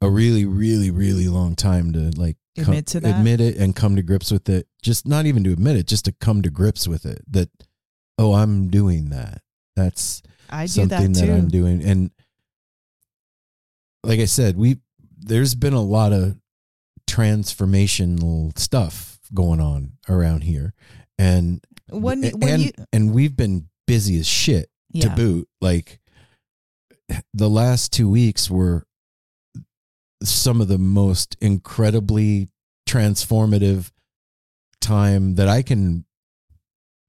a 0.00 0.10
really 0.10 0.46
really 0.46 0.90
really 0.90 1.28
long 1.28 1.54
time 1.54 1.92
to 1.92 2.10
like 2.18 2.36
Admit 2.58 2.86
to 2.88 3.00
that? 3.00 3.18
admit 3.18 3.40
it 3.40 3.56
and 3.56 3.76
come 3.76 3.94
to 3.96 4.02
grips 4.02 4.30
with 4.30 4.48
it. 4.48 4.66
Just 4.82 5.06
not 5.06 5.26
even 5.26 5.44
to 5.44 5.52
admit 5.52 5.76
it, 5.76 5.86
just 5.86 6.06
to 6.06 6.12
come 6.12 6.42
to 6.42 6.50
grips 6.50 6.88
with 6.88 7.06
it 7.06 7.22
that 7.30 7.48
oh, 8.18 8.34
I'm 8.34 8.68
doing 8.68 9.10
that. 9.10 9.42
That's 9.76 10.22
I 10.48 10.64
do 10.64 10.68
something 10.68 11.12
that 11.12 11.20
that, 11.20 11.26
too. 11.26 11.32
I'm 11.32 11.48
doing. 11.48 11.82
And 11.84 12.10
like 14.02 14.18
I 14.20 14.24
said, 14.24 14.56
we 14.56 14.78
there's 15.18 15.54
been 15.54 15.74
a 15.74 15.82
lot 15.82 16.12
of 16.12 16.36
transformational 17.08 18.58
stuff 18.58 19.18
going 19.32 19.60
on 19.60 19.92
around 20.08 20.42
here, 20.42 20.74
and 21.20 21.60
when 21.90 22.22
when 22.22 22.50
and 22.50 22.62
you, 22.62 22.72
and 22.94 23.14
we've 23.14 23.36
been 23.36 23.68
busy 23.86 24.18
as 24.18 24.26
shit 24.26 24.70
to 25.00 25.10
boot. 25.10 25.48
Like 25.60 26.00
the 27.34 27.50
last 27.50 27.92
two 27.92 28.08
weeks 28.08 28.50
were 28.50 28.86
some 30.22 30.62
of 30.62 30.68
the 30.68 30.78
most 30.78 31.36
incredibly 31.40 32.48
transformative 32.88 33.90
time 34.80 35.34
that 35.34 35.46
I 35.46 35.62
can 35.62 36.06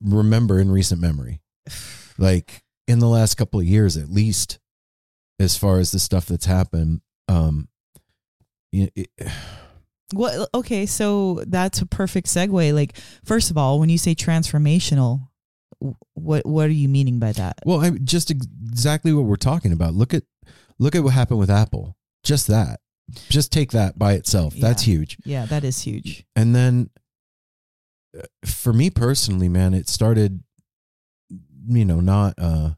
remember 0.02 0.60
in 0.60 0.71
recent 0.71 1.02
memory. 1.02 1.41
Like 2.17 2.62
in 2.88 3.00
the 3.00 3.08
last 3.08 3.36
couple 3.36 3.60
of 3.60 3.65
years, 3.65 3.97
at 3.97 4.12
least, 4.12 4.60
as 5.39 5.58
far 5.58 5.80
as 5.80 5.91
the 5.91 5.97
stuff 5.97 6.28
that's 6.28 6.45
happened. 6.45 7.02
Um, 7.28 7.67
you 8.71 8.89
it, 8.95 9.10
Well, 10.13 10.47
okay, 10.54 10.86
so 10.86 11.43
that's 11.47 11.82
a 11.82 11.86
perfect 11.86 12.28
segue. 12.28 12.74
Like, 12.74 12.97
first 13.24 13.52
of 13.52 13.58
all, 13.58 13.80
when 13.80 13.89
you 13.89 13.97
say 13.97 14.15
transformational, 14.15 15.28
what 16.13 16.45
what 16.45 16.67
are 16.67 16.74
you 16.74 16.88
meaning 16.89 17.19
by 17.19 17.32
that? 17.34 17.60
Well, 17.65 17.82
I'm 17.82 18.06
just 18.06 18.30
exactly 18.30 19.13
what 19.13 19.26
we're 19.26 19.36
talking 19.36 19.71
about. 19.71 19.93
Look 19.93 20.13
at 20.13 20.24
look 20.80 20.95
at 20.95 21.04
what 21.04 21.13
happened 21.13 21.39
with 21.39 21.50
Apple. 21.50 21.95
Just 22.24 22.47
that. 22.47 22.80
Just 23.30 23.52
take 23.52 23.71
that 23.71 23.97
by 23.97 24.13
itself. 24.13 24.54
That's 24.56 24.84
huge. 24.84 25.17
Yeah, 25.26 25.45
that 25.47 25.63
is 25.63 25.82
huge. 25.82 26.26
And 26.36 26.56
then 26.56 26.89
uh, 28.17 28.21
for 28.45 28.74
me 28.74 28.89
personally, 28.89 29.50
man, 29.50 29.74
it 29.74 29.89
started 29.89 30.43
you 31.67 31.86
know, 31.86 32.00
not 32.00 32.36
uh 32.38 32.71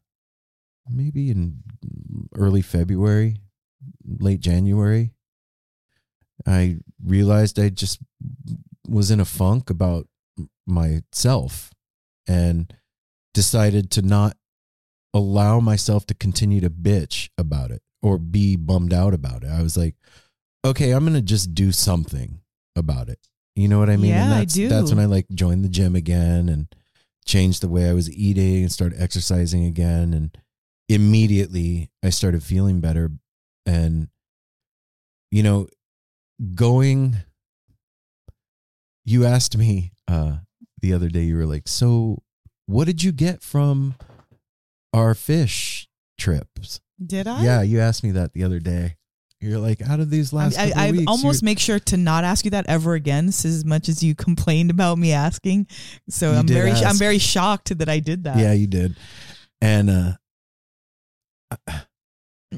maybe 0.90 1.30
in 1.30 1.64
early 2.36 2.62
February, 2.62 3.38
late 4.06 4.40
January. 4.40 5.14
I 6.46 6.78
realized 7.04 7.60
I 7.60 7.70
just 7.70 8.00
was 8.88 9.12
in 9.12 9.20
a 9.20 9.26
funk 9.26 9.70
about 9.70 10.08
myself 10.66 11.72
and 12.28 12.74
decided 13.34 13.92
to 13.92 14.02
not 14.02 14.36
allow 15.14 15.60
myself 15.60 16.06
to 16.08 16.14
continue 16.14 16.62
to 16.62 16.70
bitch 16.70 17.30
about 17.38 17.72
it 17.72 17.82
or 18.02 18.18
be 18.18 18.56
bummed 18.56 18.94
out 18.94 19.14
about 19.14 19.44
it. 19.44 19.50
I 19.50 19.62
was 19.62 19.78
like, 19.78 19.96
okay, 20.66 20.92
I'm 20.92 21.04
going 21.04 21.14
to 21.14 21.22
just 21.22 21.54
do 21.54 21.72
something 21.72 22.42
about 22.76 23.10
it. 23.10 23.20
You 23.56 23.68
know 23.68 23.80
what 23.80 23.90
I 23.90 23.98
mean? 23.98 24.12
Yeah, 24.12 24.26
and 24.26 24.34
I 24.34 24.46
do. 24.46 24.68
That's 24.68 24.90
when 24.92 25.00
I 25.00 25.06
like 25.06 25.28
joined 25.30 25.64
the 25.64 25.70
gym 25.70 25.96
again 25.96 26.50
and 26.50 26.74
changed 27.26 27.62
the 27.62 27.70
way 27.70 27.88
I 27.88 27.94
was 27.94 28.12
eating 28.12 28.64
and 28.64 28.72
started 28.72 29.00
exercising 29.00 29.66
again. 29.66 30.14
And 30.14 30.38
immediately 30.90 31.92
I 32.04 32.10
started 32.10 32.44
feeling 32.44 32.82
better. 32.82 33.12
And, 33.66 34.08
you 35.32 35.44
know, 35.44 35.68
going, 36.56 37.18
you 39.06 39.26
asked 39.26 39.58
me 39.58 39.92
uh, 40.08 40.38
the 40.82 40.94
other 40.94 41.10
day, 41.10 41.22
you 41.22 41.38
were 41.38 41.46
like, 41.46 41.68
so 41.68 42.22
what 42.66 42.86
did 42.86 43.04
you 43.04 43.12
get 43.12 43.42
from 43.42 43.96
our 44.94 45.14
Phish 45.14 45.88
trips? 46.18 46.82
Did 47.06 47.28
I? 47.28 47.44
Yeah, 47.44 47.62
you 47.62 47.80
asked 47.80 48.04
me 48.04 48.12
that 48.12 48.34
the 48.34 48.44
other 48.44 48.60
day. 48.60 48.98
You're 49.42 49.60
like 49.60 49.82
out 49.82 50.00
of 50.00 50.10
these 50.10 50.32
last. 50.32 50.58
I, 50.58 50.72
I 50.74 50.92
weeks, 50.92 51.04
almost 51.06 51.44
make 51.44 51.60
sure 51.60 51.78
to 51.78 51.98
not 51.98 52.24
ask 52.24 52.46
you 52.46 52.52
that 52.52 52.66
ever 52.70 52.94
again, 52.94 53.28
as 53.28 53.66
much 53.66 53.90
as 53.90 54.02
you 54.02 54.16
complained 54.16 54.72
about 54.72 54.98
me 54.98 55.12
asking. 55.12 55.68
So 56.08 56.32
I'm 56.32 56.48
very, 56.48 56.72
I'm 56.72 56.96
very 56.96 57.18
shocked 57.18 57.78
that 57.78 57.90
I 57.90 58.00
did 58.00 58.24
that. 58.24 58.38
yeah, 58.38 58.54
you 58.54 58.68
did, 58.68 58.96
and 59.60 59.90
uh, 59.90 60.12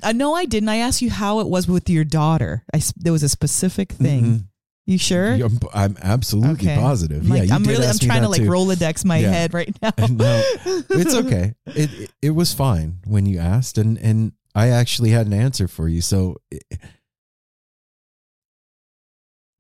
Uh, 0.03 0.12
no, 0.12 0.34
I 0.36 0.45
didn't. 0.45 0.69
I 0.69 0.77
asked 0.77 1.01
you 1.01 1.10
how 1.10 1.39
it 1.39 1.47
was 1.47 1.67
with 1.67 1.89
your 1.89 2.03
daughter. 2.03 2.63
I 2.73 2.81
there 2.97 3.13
was 3.13 3.23
a 3.23 3.29
specific 3.29 3.91
thing. 3.91 4.23
mhm. 4.23 4.43
You 4.88 4.99
sure? 4.99 5.34
I'm, 5.34 5.60
I'm 5.73 5.97
absolutely 5.99 6.67
Okay. 6.69 6.75
positive. 6.79 7.27
Like, 7.27 7.38
yeah, 7.39 7.43
you 7.45 7.53
I'm 7.55 7.63
really, 7.63 7.88
I'm 7.88 7.97
trying 7.97 8.21
to 8.21 8.29
like 8.29 8.41
too. 8.43 8.47
Rolodex 8.49 9.03
my 9.03 9.17
Yeah. 9.17 9.31
head 9.31 9.53
right 9.55 9.75
now. 9.81 9.91
No, 10.10 10.43
it's 10.65 11.15
okay. 11.15 11.55
It, 11.65 11.89
it 11.99 12.12
it 12.21 12.29
was 12.31 12.53
fine 12.53 12.99
when 13.05 13.25
you 13.25 13.39
asked, 13.39 13.79
and 13.79 13.97
and 13.97 14.34
I 14.53 14.69
actually 14.69 15.10
had 15.10 15.25
an 15.25 15.34
answer 15.34 15.67
for 15.67 15.88
you. 15.89 16.01
So 16.01 16.38
it, 16.51 16.63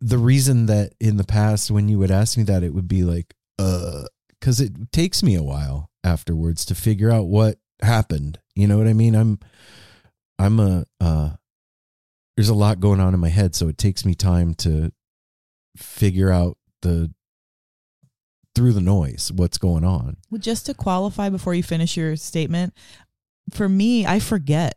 the 0.01 0.17
reason 0.17 0.67
that 0.67 0.93
in 0.99 1.17
the 1.17 1.23
past 1.23 1.71
when 1.71 1.89
you 1.89 1.97
would 1.99 2.11
ask 2.11 2.37
me 2.37 2.43
that, 2.43 2.63
it 2.63 2.73
would 2.73 2.87
be 2.87 3.03
like, 3.03 3.33
uh, 3.57 4.03
because 4.39 4.59
it 4.61 4.91
takes 4.91 5.23
me 5.23 5.35
a 5.35 5.43
while 5.43 5.89
afterwards 6.03 6.65
to 6.65 6.75
figure 6.75 7.09
out 7.11 7.25
what 7.25 7.57
happened. 7.81 8.39
You 8.53 8.67
know 8.67 8.77
what 8.77 8.87
I 8.87 8.93
mean? 8.93 9.15
I'm 9.15 9.39
I'm 10.37 10.59
a 10.59 10.85
uh, 10.99 11.31
there's 12.35 12.49
a 12.49 12.53
lot 12.53 12.79
going 12.79 12.99
on 12.99 13.13
in 13.13 13.19
my 13.19 13.29
head, 13.29 13.55
so 13.55 13.67
it 13.67 13.77
takes 13.77 14.05
me 14.05 14.15
time 14.15 14.53
to 14.55 14.91
figure 15.77 16.31
out 16.31 16.57
the 16.81 17.13
through 18.53 18.73
the 18.73 18.81
noise 18.81 19.31
what's 19.33 19.57
going 19.57 19.83
on. 19.83 20.17
Well, 20.29 20.39
just 20.39 20.65
to 20.67 20.73
qualify 20.73 21.29
before 21.29 21.53
you 21.53 21.63
finish 21.63 21.97
your 21.97 22.15
statement, 22.15 22.73
for 23.51 23.67
me, 23.67 24.05
I 24.05 24.19
forget 24.19 24.75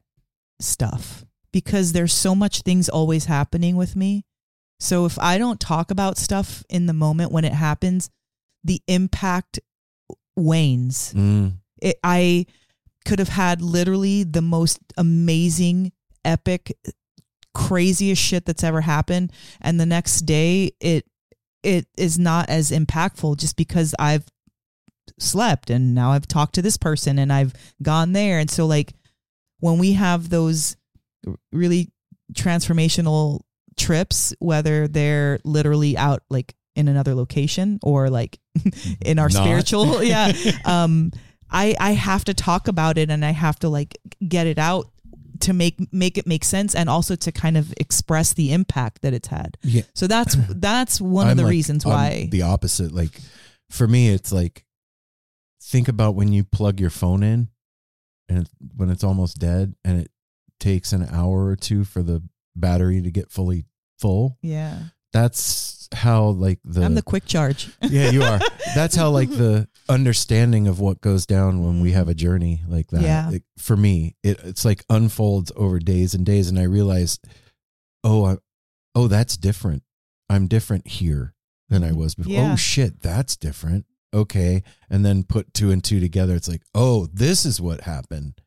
stuff 0.60 1.24
because 1.52 1.92
there's 1.92 2.12
so 2.12 2.34
much 2.34 2.62
things 2.62 2.88
always 2.88 3.26
happening 3.26 3.76
with 3.76 3.96
me. 3.96 4.24
So 4.80 5.06
if 5.06 5.18
I 5.18 5.38
don't 5.38 5.60
talk 5.60 5.90
about 5.90 6.18
stuff 6.18 6.64
in 6.68 6.86
the 6.86 6.92
moment 6.92 7.32
when 7.32 7.44
it 7.44 7.52
happens, 7.52 8.10
the 8.64 8.80
impact 8.86 9.60
wanes. 10.36 11.14
Mm. 11.14 11.54
It, 11.80 11.98
I 12.02 12.46
could 13.08 13.18
have 13.18 13.30
had 13.30 13.62
literally 13.62 14.22
the 14.22 14.42
most 14.42 14.80
amazing, 14.98 15.92
epic, 16.26 16.76
craziest 17.54 18.20
shit 18.20 18.44
that's 18.44 18.62
ever 18.62 18.82
happened, 18.82 19.32
and 19.62 19.80
the 19.80 19.86
next 19.86 20.20
day 20.22 20.72
it 20.78 21.06
it 21.62 21.86
is 21.96 22.18
not 22.18 22.50
as 22.50 22.70
impactful 22.70 23.38
just 23.38 23.56
because 23.56 23.94
I've 23.98 24.26
slept 25.18 25.70
and 25.70 25.94
now 25.94 26.12
I've 26.12 26.28
talked 26.28 26.54
to 26.56 26.62
this 26.62 26.76
person 26.76 27.18
and 27.18 27.32
I've 27.32 27.54
gone 27.82 28.12
there, 28.12 28.38
and 28.38 28.50
so 28.50 28.66
like 28.66 28.92
when 29.60 29.78
we 29.78 29.94
have 29.94 30.28
those 30.28 30.76
really 31.50 31.90
transformational 32.34 33.40
trips, 33.78 34.34
whether 34.38 34.86
they're 34.86 35.38
literally 35.44 35.96
out 35.96 36.22
like 36.28 36.54
in 36.76 36.88
another 36.88 37.14
location 37.14 37.78
or 37.82 38.10
like 38.10 38.38
in 39.00 39.18
our 39.18 39.30
Not. 39.30 39.42
spiritual, 39.44 40.02
yeah, 40.02 40.30
um, 40.66 41.10
I 41.50 41.74
I 41.80 41.92
have 41.92 42.24
to 42.24 42.34
talk 42.34 42.68
about 42.68 42.98
it 42.98 43.10
and 43.10 43.24
I 43.24 43.30
have 43.32 43.58
to 43.60 43.68
like 43.68 43.96
get 44.26 44.46
it 44.46 44.58
out 44.58 44.90
to 45.40 45.52
make 45.52 45.76
make 45.92 46.18
it 46.18 46.26
make 46.26 46.44
sense 46.44 46.74
and 46.74 46.88
also 46.90 47.14
to 47.14 47.30
kind 47.32 47.56
of 47.56 47.72
express 47.78 48.32
the 48.32 48.52
impact 48.52 49.02
that 49.02 49.14
it's 49.14 49.28
had. 49.28 49.56
Yeah. 49.62 49.82
So 49.94 50.06
that's 50.06 50.36
that's 50.48 51.00
one 51.00 51.26
of 51.26 51.32
I'm 51.32 51.36
the 51.36 51.44
like- 51.44 51.50
reasons 51.50 51.84
I'm 51.84 51.92
why. 51.92 52.28
the 52.30 52.42
opposite. 52.42 52.92
Like 52.92 53.20
for 53.70 53.86
me, 53.86 54.08
it's 54.10 54.32
like 54.32 54.64
think 55.62 55.88
about 55.88 56.14
when 56.14 56.32
you 56.32 56.44
plug 56.44 56.80
your 56.80 56.90
phone 56.90 57.22
in, 57.22 57.48
and 58.28 58.38
it, 58.40 58.48
when 58.76 58.90
it's 58.90 59.04
almost 59.04 59.38
dead, 59.38 59.74
and 59.84 60.00
it 60.00 60.10
takes 60.60 60.92
an 60.92 61.06
hour 61.10 61.46
or 61.46 61.56
two 61.56 61.84
for 61.84 62.02
the 62.02 62.22
battery 62.56 63.00
to 63.02 63.10
get 63.10 63.30
fully 63.30 63.64
full. 64.00 64.38
yeah, 64.42 64.78
That's 65.12 65.88
how 65.94 66.26
like 66.26 66.58
the, 66.64 66.82
I'm 66.82 66.94
the 66.94 67.02
quick 67.02 67.24
charge. 67.24 67.70
yeah 67.82 68.10
you 68.10 68.22
are. 68.22 68.38
That's 68.74 68.94
how 68.94 69.10
like 69.10 69.30
the 69.30 69.68
understanding 69.88 70.68
of 70.68 70.80
what 70.80 71.00
goes 71.00 71.26
down 71.26 71.64
when 71.64 71.80
we 71.80 71.92
have 71.92 72.08
a 72.08 72.14
journey 72.14 72.62
like 72.68 72.88
that. 72.88 73.02
Yeah. 73.02 73.28
Like, 73.30 73.44
for 73.58 73.76
me, 73.76 74.16
it 74.22 74.40
it's 74.44 74.64
like 74.64 74.84
unfolds 74.90 75.50
over 75.56 75.78
days 75.78 76.14
and 76.14 76.26
days, 76.26 76.48
and 76.48 76.58
I 76.58 76.64
realize, 76.64 77.18
oh, 78.04 78.24
I, 78.24 78.36
oh, 78.94 79.08
that's 79.08 79.36
different. 79.36 79.82
I'm 80.28 80.46
different 80.46 80.86
here 80.86 81.34
than 81.68 81.82
I 81.82 81.88
mm-hmm. 81.88 81.98
was 81.98 82.14
before. 82.14 82.32
Yeah. 82.32 82.52
Oh 82.52 82.56
shit, 82.56 83.00
that's 83.00 83.36
different. 83.36 83.86
Okay, 84.14 84.62
and 84.88 85.04
then 85.04 85.22
put 85.22 85.52
two 85.52 85.70
and 85.70 85.82
two 85.82 86.00
together. 86.00 86.34
It's 86.34 86.48
like, 86.48 86.62
oh, 86.74 87.06
this 87.12 87.44
is 87.44 87.60
what 87.60 87.82
happened. 87.82 88.40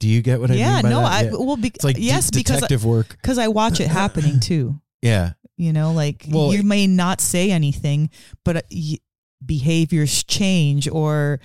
Do 0.00 0.08
you 0.08 0.22
get 0.22 0.40
what 0.40 0.50
I 0.50 0.54
yeah, 0.54 0.74
mean? 0.74 0.82
by 0.82 0.90
no, 0.90 1.00
that? 1.00 1.12
I 1.12 1.22
Yeah. 1.22 1.30
well, 1.38 1.56
be, 1.56 1.68
It's 1.68 1.84
like 1.84 1.96
yes, 1.98 2.30
de- 2.30 2.40
because 2.40 2.56
detective 2.56 2.84
work. 2.84 3.10
because 3.10 3.38
I 3.38 3.48
watch 3.48 3.80
it 3.80 3.88
happening 3.88 4.40
too. 4.40 4.80
Yeah, 5.02 5.32
You 5.56 5.72
know, 5.72 5.92
like 5.92 6.26
Well, 6.28 6.52
you 6.52 6.62
may 6.64 6.86
not 6.86 7.20
say 7.20 7.50
anything, 7.50 8.10
but 8.44 8.56
uh, 8.56 8.60
y- 8.72 8.98
behaviors 9.44 10.24
change, 10.24 10.88
or 10.88 11.38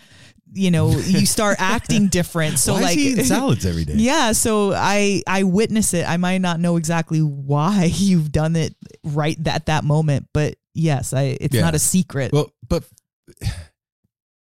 you 0.51 0.71
know, 0.71 0.89
you 0.89 1.25
start 1.27 1.57
acting 1.59 2.07
different. 2.07 2.57
So 2.57 2.73
Why 2.73 2.81
like, 2.81 2.97
is 2.97 3.03
he 3.03 3.09
eating 3.11 3.25
salads 3.25 3.65
every 3.67 3.85
day? 3.85 3.93
yeah. 3.97 4.31
So 4.31 4.73
I 4.73 5.21
I 5.27 5.43
witness 5.43 5.93
it. 5.93 6.09
I 6.09 6.17
might 6.17 6.39
not 6.39 6.59
know 6.59 6.77
exactly 6.77 7.19
why 7.21 7.85
you've 7.93 8.31
done 8.31 8.55
it 8.55 8.75
right 9.03 9.37
at 9.47 9.67
that 9.67 9.83
moment, 9.83 10.27
but 10.33 10.55
yes, 10.73 11.13
I 11.13 11.37
it's 11.39 11.53
Yeah. 11.55 11.61
not 11.61 11.75
a 11.75 11.79
secret. 11.79 12.31
Well, 12.33 12.51
but 12.67 12.83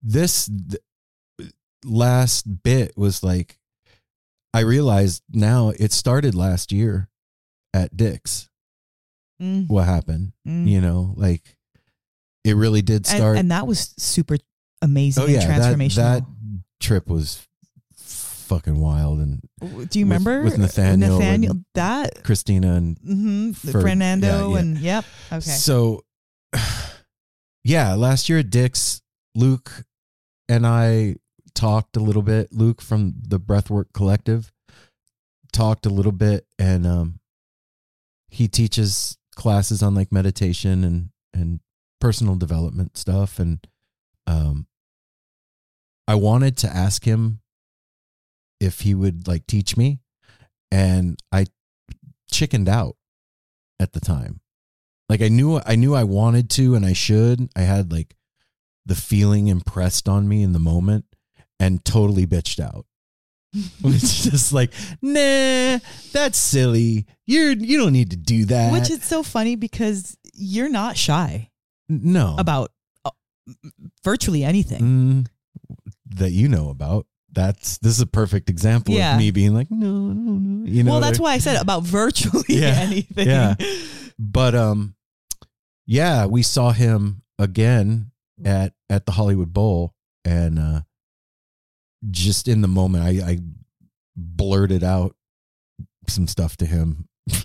this 0.02 0.50
th- 0.70 1.52
last 1.84 2.64
bit 2.64 2.98
was 2.98 3.24
like, 3.24 3.60
I 4.54 4.62
realized 4.62 5.24
now 5.32 5.74
it 5.78 5.92
started 5.92 6.36
last 6.36 6.72
year 6.72 7.10
at 7.74 7.96
Dick's. 7.98 8.50
Mm, 9.42 9.68
What 9.68 9.86
happened? 9.86 10.34
mm. 10.48 10.68
You 10.68 10.82
know, 10.82 11.14
like 11.16 11.56
it 12.44 12.56
really 12.56 12.82
did 12.82 13.06
start. 13.06 13.38
and 13.38 13.52
that 13.52 13.68
was 13.68 13.94
super 13.98 14.38
amazing 14.82 15.24
oh 15.24 15.28
yeah, 15.28 15.42
and 15.42 15.62
that, 15.62 15.76
transformational. 15.76 15.96
that 15.96 16.24
trip 16.80 17.08
was 17.08 17.46
fucking 17.96 18.80
wild. 18.80 19.20
And 19.20 19.42
Do 19.62 19.68
you 19.68 19.78
with- 19.80 19.96
remember 19.96 20.44
with 20.44 20.58
Nathaniel 20.58 21.20
Nathaniel 21.20 21.52
and- 21.52 21.66
that 21.76 22.24
Christina 22.24 22.74
and 22.76 22.98
hmm 23.00 23.52
For- 23.52 23.82
Fernando 23.82 24.28
yeah, 24.28 24.54
yeah. 24.54 24.60
and 24.60 24.78
yep. 24.80 25.06
Okay. 25.32 25.42
So, 25.42 26.04
yeah, 27.64 27.94
last 27.96 28.30
year 28.30 28.40
at 28.40 28.50
Dick's, 28.50 29.02
Luke 29.36 29.84
and 30.50 30.66
I 30.66 31.18
talked 31.54 31.98
a 31.98 32.00
little 32.00 32.22
bit. 32.22 32.54
Luke 32.54 32.82
from 32.82 33.14
the 33.28 33.40
Breathwork 33.40 33.86
Collective 33.94 34.52
talked 35.52 35.86
a 35.86 35.90
little 35.90 36.12
bit, 36.12 36.46
and 36.58 36.86
um, 36.88 37.20
he 38.30 38.48
teaches 38.48 39.17
classes 39.38 39.82
on 39.82 39.96
like 39.96 40.12
meditation 40.12 40.84
and 40.84 41.10
and 41.34 41.62
personal 42.02 42.36
development 42.36 42.98
stuff. 42.98 43.40
And 43.40 43.66
um, 44.26 44.68
I 46.08 46.16
wanted 46.16 46.58
to 46.58 46.68
ask 46.68 47.06
him 47.06 47.40
if 48.60 48.82
he 48.82 48.94
would 48.94 49.28
like 49.28 49.48
teach 49.48 49.78
me, 49.78 50.00
and 50.72 51.22
I 51.32 51.46
chickened 52.30 52.68
out 52.68 52.98
at 53.80 53.94
the 53.94 54.02
time 54.02 54.42
like 55.10 55.22
I 55.22 55.30
knew 55.30 55.60
I 55.66 55.76
knew 55.76 55.96
I 55.96 56.04
wanted 56.04 56.50
to 56.52 56.76
and 56.76 56.86
I 56.86 56.94
should. 56.94 57.50
I 57.56 57.62
had 57.62 57.92
like 57.92 58.16
the 58.86 58.96
feeling 58.96 59.48
impressed 59.48 60.10
on 60.10 60.28
me 60.28 60.44
in 60.44 60.54
the 60.54 60.60
moment 60.60 61.06
and 61.60 61.84
totally 61.84 62.26
bitched 62.26 62.60
out. 62.60 62.86
it's 63.86 64.24
just 64.24 64.54
like, 64.54 64.74
nah, 65.02 65.80
that's 66.12 66.38
silly. 66.38 67.06
You're 67.26 67.52
you 67.52 67.78
don't 67.78 67.94
need 67.94 68.12
to 68.12 68.18
do 68.18 68.46
that. 68.46 68.72
Which 68.72 68.90
is 68.90 69.04
so 69.04 69.24
funny 69.24 69.56
because 69.56 70.18
you're 70.34 70.70
not 70.70 70.98
shy 70.98 71.50
no 71.90 72.36
about 72.38 72.72
uh, 73.06 73.12
virtually 74.04 74.44
anything. 74.44 74.82
Mm, 74.82 75.28
that 76.16 76.32
you 76.32 76.48
know 76.48 76.70
about. 76.70 77.06
That's 77.32 77.78
this 77.80 77.92
is 77.94 78.02
a 78.02 78.08
perfect 78.08 78.50
example 78.50 78.96
Yeah. 78.96 79.14
of 79.14 79.20
me 79.20 79.30
being 79.32 79.54
like, 79.54 79.70
no, 79.70 79.92
no, 79.92 80.32
no. 80.34 80.66
You 80.68 80.84
know, 80.84 80.92
well, 80.94 81.02
that's 81.02 81.20
why 81.20 81.34
I 81.34 81.38
said 81.38 81.62
about 81.62 81.84
virtually 81.84 82.44
Yeah. 82.48 82.68
anything. 82.80 83.28
Yeah. 83.28 83.56
but 84.18 84.56
um 84.56 84.96
yeah 85.86 86.26
we 86.26 86.42
saw 86.42 86.72
him 86.72 87.22
again 87.38 88.12
at 88.44 88.74
at 88.90 89.06
the 89.06 89.12
hollywood 89.12 89.54
bowl 89.54 89.94
and 90.26 90.58
uh 90.58 90.82
just 92.10 92.48
in 92.48 92.62
the 92.62 92.68
moment 92.68 93.04
i 93.04 93.32
i 93.32 93.38
blurted 94.18 94.84
out 94.84 95.16
some 96.10 96.28
stuff 96.28 96.58
to 96.58 96.66
him. 96.66 97.08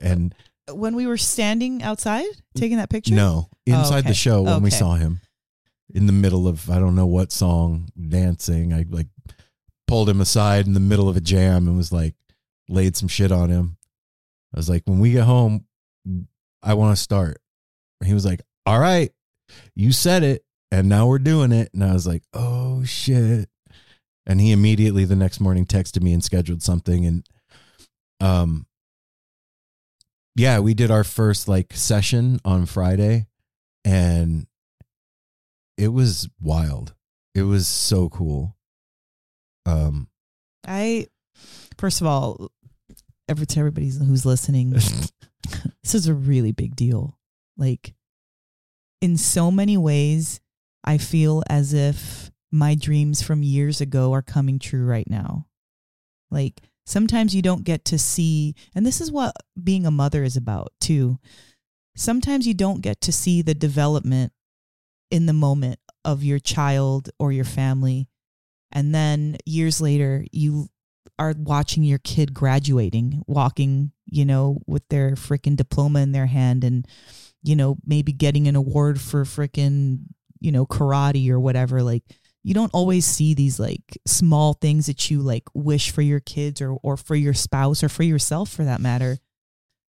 And 0.00 0.34
When 0.72 0.96
we 0.96 1.06
were 1.06 1.16
standing 1.16 1.80
outside 1.82 2.26
taking 2.56 2.78
that 2.78 2.90
picture, 2.90 3.14
no 3.14 3.48
oh, 3.48 3.56
inside 3.64 4.00
okay. 4.00 4.08
the 4.08 4.14
show 4.14 4.42
when 4.42 4.62
we 4.62 4.70
saw 4.70 4.94
him 4.94 5.20
in 5.94 6.06
the 6.06 6.12
middle 6.12 6.48
of 6.48 6.68
i 6.68 6.80
don't 6.80 6.96
know 6.96 7.06
what 7.06 7.30
song 7.30 7.88
dancing 8.08 8.72
i 8.72 8.84
like 8.88 9.06
pulled 9.86 10.08
him 10.08 10.20
aside 10.20 10.66
in 10.66 10.72
the 10.72 10.80
middle 10.80 11.08
of 11.08 11.16
a 11.16 11.20
jam 11.20 11.68
and 11.68 11.76
was 11.76 11.92
like 11.92 12.16
laid 12.68 12.96
some 12.96 13.06
shit 13.06 13.30
on 13.30 13.50
him. 13.50 13.76
I 14.52 14.58
was 14.58 14.68
like 14.68 14.82
when 14.86 14.98
we 14.98 15.12
get 15.12 15.24
home 15.24 15.66
i 16.62 16.74
want 16.74 16.96
to 16.96 17.02
start. 17.02 17.40
And 18.00 18.08
he 18.08 18.14
was 18.14 18.24
like 18.24 18.42
all 18.66 18.80
right 18.80 19.12
you 19.76 19.92
said 19.92 20.24
it 20.24 20.44
and 20.72 20.88
now 20.88 21.06
we're 21.06 21.20
doing 21.20 21.52
it. 21.52 21.70
And 21.72 21.84
i 21.84 21.92
was 21.92 22.06
like 22.06 22.24
oh 22.32 22.82
shit 22.82 23.48
and 24.26 24.40
he 24.40 24.52
immediately 24.52 25.04
the 25.04 25.16
next 25.16 25.40
morning 25.40 25.66
texted 25.66 26.02
me 26.02 26.12
and 26.12 26.24
scheduled 26.24 26.62
something 26.62 27.06
and 27.06 27.26
um 28.20 28.66
yeah, 30.36 30.58
we 30.58 30.74
did 30.74 30.90
our 30.90 31.04
first 31.04 31.46
like 31.46 31.72
session 31.74 32.40
on 32.44 32.66
Friday 32.66 33.26
and 33.84 34.46
it 35.76 35.88
was 35.88 36.28
wild. 36.40 36.94
It 37.34 37.42
was 37.42 37.68
so 37.68 38.08
cool. 38.08 38.56
Um 39.66 40.08
I 40.66 41.06
first 41.78 42.00
of 42.00 42.06
all, 42.06 42.50
ever 43.28 43.44
to 43.44 43.58
everybody 43.60 43.90
who's 43.90 44.26
listening, 44.26 44.70
this 45.82 45.94
is 45.94 46.06
a 46.08 46.14
really 46.14 46.52
big 46.52 46.74
deal. 46.74 47.18
Like 47.56 47.94
in 49.00 49.16
so 49.16 49.50
many 49.50 49.76
ways, 49.76 50.40
I 50.82 50.98
feel 50.98 51.42
as 51.48 51.72
if 51.72 52.23
my 52.54 52.76
dreams 52.76 53.20
from 53.20 53.42
years 53.42 53.80
ago 53.80 54.12
are 54.12 54.22
coming 54.22 54.60
true 54.60 54.86
right 54.86 55.10
now. 55.10 55.46
Like 56.30 56.62
sometimes 56.86 57.34
you 57.34 57.42
don't 57.42 57.64
get 57.64 57.84
to 57.86 57.98
see, 57.98 58.54
and 58.76 58.86
this 58.86 59.00
is 59.00 59.10
what 59.10 59.34
being 59.60 59.86
a 59.86 59.90
mother 59.90 60.22
is 60.22 60.36
about 60.36 60.72
too. 60.80 61.18
Sometimes 61.96 62.46
you 62.46 62.54
don't 62.54 62.80
get 62.80 63.00
to 63.02 63.12
see 63.12 63.42
the 63.42 63.54
development 63.54 64.32
in 65.10 65.26
the 65.26 65.32
moment 65.32 65.80
of 66.04 66.22
your 66.22 66.38
child 66.38 67.10
or 67.18 67.32
your 67.32 67.44
family. 67.44 68.08
And 68.70 68.94
then 68.94 69.36
years 69.44 69.80
later, 69.80 70.24
you 70.30 70.68
are 71.18 71.34
watching 71.36 71.82
your 71.82 71.98
kid 71.98 72.34
graduating, 72.34 73.22
walking, 73.26 73.90
you 74.06 74.24
know, 74.24 74.60
with 74.66 74.86
their 74.90 75.12
freaking 75.12 75.56
diploma 75.56 76.00
in 76.00 76.12
their 76.12 76.26
hand 76.26 76.62
and, 76.62 76.86
you 77.42 77.56
know, 77.56 77.78
maybe 77.84 78.12
getting 78.12 78.46
an 78.46 78.54
award 78.54 79.00
for 79.00 79.24
freaking, 79.24 80.04
you 80.38 80.52
know, 80.52 80.66
karate 80.66 81.28
or 81.30 81.40
whatever. 81.40 81.82
Like, 81.82 82.04
you 82.44 82.52
don't 82.52 82.74
always 82.74 83.06
see 83.06 83.32
these 83.32 83.58
like 83.58 83.98
small 84.06 84.52
things 84.52 84.86
that 84.86 85.10
you 85.10 85.22
like 85.22 85.44
wish 85.54 85.90
for 85.90 86.02
your 86.02 86.20
kids 86.20 86.60
or, 86.60 86.72
or 86.82 86.98
for 86.98 87.16
your 87.16 87.32
spouse 87.32 87.82
or 87.82 87.88
for 87.88 88.02
yourself 88.02 88.50
for 88.50 88.64
that 88.64 88.82
matter. 88.82 89.16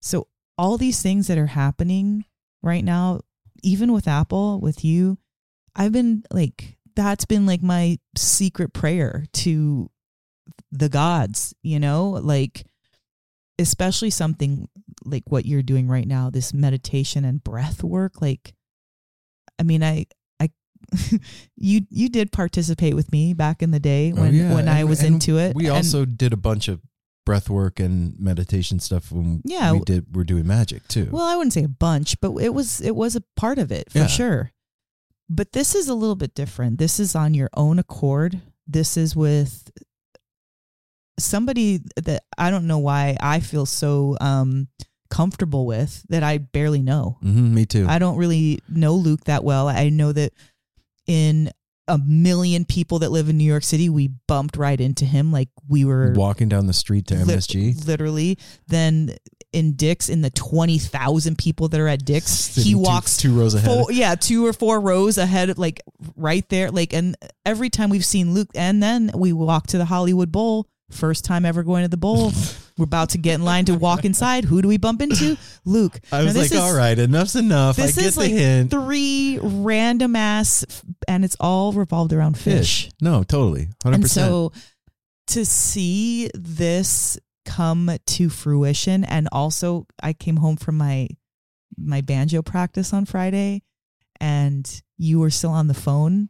So, 0.01 0.27
all 0.57 0.77
these 0.77 1.01
things 1.01 1.27
that 1.27 1.37
are 1.37 1.47
happening 1.47 2.25
right 2.61 2.83
now, 2.83 3.21
even 3.63 3.93
with 3.93 4.07
Apple, 4.07 4.59
with 4.59 4.83
you, 4.83 5.17
I've 5.75 5.93
been 5.93 6.23
like, 6.29 6.77
that's 6.93 7.23
been 7.23 7.45
like 7.45 7.63
my 7.63 7.97
secret 8.17 8.73
prayer 8.73 9.25
to 9.33 9.89
the 10.73 10.89
gods, 10.89 11.55
you 11.63 11.79
know, 11.79 12.09
like 12.09 12.65
especially 13.57 14.09
something 14.09 14.67
like 15.05 15.23
what 15.27 15.45
you're 15.45 15.63
doing 15.63 15.87
right 15.87 16.07
now, 16.07 16.29
this 16.29 16.53
meditation 16.53 17.23
and 17.23 17.43
breath 17.43 17.81
work. 17.81 18.21
Like, 18.21 18.53
I 19.57 19.63
mean, 19.63 19.83
I, 19.83 20.07
you, 21.56 21.82
you 21.89 22.10
did 22.10 22.32
participate 22.32 22.95
with 22.95 23.12
me 23.12 23.34
back 23.34 23.62
in 23.62 23.71
the 23.71 23.80
day 23.80 24.13
oh, 24.15 24.21
when, 24.21 24.34
yeah, 24.34 24.54
when 24.54 24.67
I 24.67 24.84
was 24.84 25.04
into 25.04 25.38
it. 25.38 25.56
We 25.56 25.67
And- 25.67 25.75
also 25.77 26.06
did 26.06 26.34
a 26.34 26.38
bunch 26.38 26.67
of 26.67 26.82
breath 27.25 27.49
work 27.49 27.80
and 27.80 28.19
meditation 28.19 28.80
stuff 28.80 29.12
when 29.12 29.41
Yeah. 29.45 29.73
we 29.73 29.80
did 29.82 30.08
we're 30.15 30.23
doing 30.23 30.47
magic 30.47 30.88
too. 30.88 31.08
Well, 31.12 31.23
I 31.25 31.36
wouldn't 31.36 31.54
say 31.54 31.63
a 31.63 31.67
bunch, 31.69 32.19
but 32.19 32.32
it 32.38 32.54
was 32.54 32.82
it 32.82 32.95
was 32.95 33.15
a 33.15 33.21
part 33.36 33.60
of 33.60 33.71
it 33.71 33.91
for 33.91 33.99
Yeah. 33.99 34.08
sure. 34.08 34.51
But 35.30 35.54
this 35.54 35.75
is 35.75 35.88
a 35.88 35.93
little 35.93 36.15
bit 36.15 36.34
different. 36.34 36.77
This 36.80 36.99
is 36.99 37.15
on 37.15 37.34
your 37.36 37.49
own 37.56 37.77
accord. 37.80 38.41
This 38.67 38.97
is 38.97 39.15
with 39.15 39.69
somebody 41.19 41.80
that 41.95 42.23
I 42.38 42.49
don't 42.49 42.67
know 42.67 42.80
why 42.80 43.17
I 43.21 43.39
feel 43.39 43.65
so 43.65 44.17
um 44.19 44.67
comfortable 45.10 45.65
with 45.65 46.04
that 46.10 46.23
I 46.23 46.38
barely 46.39 46.82
know. 46.82 47.17
Mhm, 47.21 47.51
me 47.51 47.65
too. 47.65 47.86
I 47.88 47.99
don't 47.99 48.15
really 48.17 48.62
know 48.69 48.95
Luke 48.95 49.25
that 49.25 49.43
well. 49.43 49.67
I 49.67 49.89
know 49.89 50.12
that 50.13 50.34
in 51.12 51.52
a 51.88 51.97
million 51.97 52.63
people 52.63 53.00
that 53.00 53.12
live 53.12 53.28
in 53.28 53.38
New 53.38 53.43
York 53.43 53.63
City, 53.63 53.89
we 53.89 54.08
bumped 54.28 54.56
right 54.56 54.80
into 54.80 55.04
him 55.04 55.32
like 55.32 55.50
we 55.67 55.84
were 55.84 56.13
Walking 56.15 56.47
down 56.47 56.67
the 56.67 56.74
street 56.74 57.08
to 57.08 57.15
MSG. 57.15 57.86
literally. 57.86 58.38
Then 58.67 59.15
in 59.52 59.74
Dick's, 59.74 60.08
in 60.08 60.21
the 60.21 60.30
twenty 60.30 60.78
thousand 60.80 61.38
people 61.38 61.67
that 61.67 61.80
are 61.82 61.88
at 61.89 62.06
Dick's, 62.06 62.47
he 62.56 62.62
Sitting 62.62 62.71
two- 62.74 62.80
walks 62.80 63.17
two 63.17 63.38
rows 63.38 63.56
ahead. 63.56 63.69
four, 63.69 63.91
yeah, 63.91 64.15
two 64.15 64.45
or 64.45 64.54
four 64.54 64.80
rows 64.80 65.17
ahead, 65.17 65.58
like 65.58 65.82
right 66.15 66.47
there. 66.47 66.71
Like, 66.71 66.93
and 66.93 67.17
every 67.45 67.69
time 67.69 67.89
we've 67.89 68.06
seen 68.06 68.34
Luke, 68.34 68.50
and 68.56 68.82
then 68.82 69.12
we 69.13 69.34
walk 69.34 69.67
to 69.67 69.78
the 69.78 69.86
Hollywood 69.86 70.32
Bowl. 70.32 70.67
First 70.91 71.25
time 71.25 71.45
ever 71.45 71.63
going 71.63 71.84
to 71.84 71.88
the 71.88 71.97
bowl. 71.97 72.32
We're 72.77 72.86
about 72.86 73.10
to 73.10 73.17
get 73.17 73.36
in 73.36 73.43
line 73.43 73.65
to 73.65 73.75
walk 73.75 74.06
inside. 74.06 74.45
Who 74.45 74.62
do 74.62 74.67
we 74.67 74.77
bump 74.77 75.01
into? 75.01 75.38
Luke. 75.65 75.99
I 76.12 76.23
was 76.23 76.34
this 76.34 76.51
like, 76.51 76.58
is- 76.58 76.58
all 76.58 76.75
right, 76.75 76.97
enough's 76.97 77.36
enough. 77.36 77.77
I 77.77 77.84
This 77.88 77.95
get 77.95 78.06
is 78.06 78.15
the 78.15 78.21
like 78.21 78.32
hint. 78.32 78.71
three 78.71 79.39
random 79.41 80.15
ass, 80.15 80.65
and 81.08 81.23
it's 81.25 81.36
all 81.39 81.73
revolved 81.73 82.13
around 82.13 82.36
Phish. 82.36 82.91
No, 83.01 83.23
totally. 83.23 83.67
100%. 83.84 83.93
And 83.95 84.10
so 84.10 84.51
to 85.27 85.45
see 85.45 86.30
this 86.34 87.19
come 87.45 87.91
to 88.06 88.30
fruition 88.30 89.04
and 89.04 89.27
also 89.32 89.86
I 90.01 90.13
came 90.13 90.38
home 90.38 90.58
from 90.58 90.77
my 90.77 91.08
my 91.77 92.01
banjo 92.01 92.41
practice 92.41 92.93
on 92.93 93.06
Friday 93.06 93.63
and 94.19 94.82
you 94.97 95.19
were 95.19 95.30
still 95.32 95.49
on 95.51 95.67
the 95.67 95.73
phone 95.73 96.30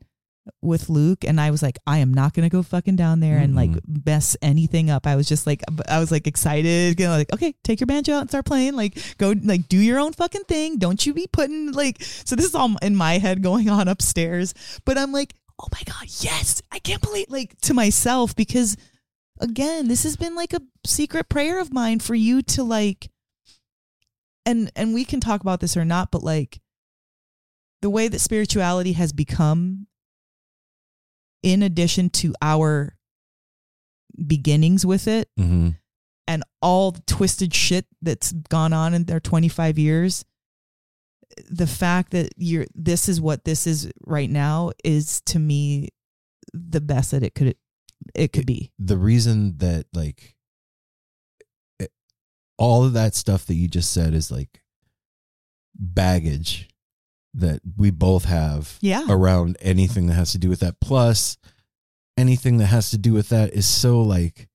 with 0.61 0.89
Luke 0.89 1.23
and 1.23 1.39
I 1.39 1.51
was 1.51 1.61
like 1.61 1.77
I 1.85 1.99
am 1.99 2.13
not 2.13 2.33
going 2.33 2.49
to 2.49 2.55
go 2.55 2.63
fucking 2.63 2.95
down 2.95 3.19
there 3.19 3.37
and 3.37 3.55
like 3.55 3.69
mm-hmm. 3.69 3.97
mess 4.05 4.35
anything 4.41 4.89
up. 4.89 5.05
I 5.05 5.15
was 5.15 5.27
just 5.27 5.45
like 5.45 5.61
I 5.87 5.99
was 5.99 6.11
like 6.11 6.27
excited, 6.27 6.99
you 6.99 7.05
know, 7.05 7.13
like 7.13 7.31
okay, 7.33 7.53
take 7.63 7.79
your 7.79 7.87
banjo 7.87 8.13
out 8.15 8.21
and 8.21 8.29
start 8.29 8.45
playing, 8.45 8.75
like 8.75 9.17
go 9.17 9.33
like 9.43 9.67
do 9.67 9.77
your 9.77 9.99
own 9.99 10.13
fucking 10.13 10.45
thing. 10.45 10.77
Don't 10.77 11.05
you 11.05 11.13
be 11.13 11.27
putting 11.31 11.71
like 11.71 12.01
so 12.01 12.35
this 12.35 12.45
is 12.45 12.55
all 12.55 12.75
in 12.81 12.95
my 12.95 13.17
head 13.17 13.43
going 13.43 13.69
on 13.69 13.87
upstairs, 13.87 14.53
but 14.85 14.97
I'm 14.97 15.11
like 15.11 15.33
oh 15.61 15.67
my 15.71 15.81
god 15.85 16.07
yes 16.21 16.61
i 16.71 16.79
can't 16.79 17.01
believe 17.01 17.27
like 17.29 17.55
to 17.61 17.73
myself 17.73 18.35
because 18.35 18.75
again 19.39 19.87
this 19.87 20.03
has 20.03 20.15
been 20.15 20.35
like 20.35 20.53
a 20.53 20.61
secret 20.85 21.29
prayer 21.29 21.59
of 21.59 21.73
mine 21.73 21.99
for 21.99 22.15
you 22.15 22.41
to 22.41 22.63
like 22.63 23.09
and 24.45 24.71
and 24.75 24.93
we 24.93 25.05
can 25.05 25.19
talk 25.19 25.41
about 25.41 25.59
this 25.59 25.77
or 25.77 25.85
not 25.85 26.09
but 26.11 26.23
like 26.23 26.59
the 27.81 27.89
way 27.89 28.07
that 28.07 28.19
spirituality 28.19 28.93
has 28.93 29.13
become 29.13 29.87
in 31.43 31.63
addition 31.63 32.09
to 32.09 32.33
our 32.41 32.95
beginnings 34.27 34.85
with 34.85 35.07
it 35.07 35.29
Mhm. 35.39 35.77
and 36.27 36.43
all 36.61 36.91
the 36.91 37.01
twisted 37.01 37.53
shit 37.53 37.85
that's 38.01 38.31
gone 38.49 38.73
on 38.73 38.93
in 38.93 39.05
their 39.05 39.19
25 39.19 39.79
years 39.79 40.25
the 41.49 41.65
fact 41.67 42.11
that 42.11 42.29
you're 42.35 42.65
this 42.75 43.07
is 43.07 43.21
what 43.21 43.45
this 43.45 43.65
is 43.65 43.89
right 44.05 44.29
now 44.29 44.71
is 44.83 45.21
to 45.21 45.39
me 45.39 45.87
the 46.53 46.81
best 46.81 47.11
that 47.11 47.23
it 47.23 47.33
could 47.33 47.55
it 48.13 48.33
could 48.33 48.45
be 48.45 48.71
the 48.77 48.97
reason 48.97 49.57
that 49.57 49.85
like 49.93 50.35
it- 51.79 51.93
all 52.57 52.83
of 52.83 52.91
that 52.93 53.15
stuff 53.15 53.45
that 53.45 53.55
you 53.55 53.67
just 53.69 53.91
said 53.91 54.13
is 54.13 54.29
like 54.29 54.61
baggage 55.73 56.67
that 57.33 57.61
we 57.77 57.91
both 57.91 58.25
have 58.25 58.77
yeah. 58.81 59.05
around 59.09 59.57
anything 59.61 60.07
that 60.07 60.13
has 60.13 60.31
to 60.33 60.37
do 60.37 60.49
with 60.49 60.59
that. 60.59 60.79
Plus 60.79 61.37
anything 62.17 62.57
that 62.57 62.67
has 62.67 62.91
to 62.91 62.97
do 62.97 63.13
with 63.13 63.29
that 63.29 63.53
is 63.53 63.65
so 63.65 64.01
like 64.01 64.49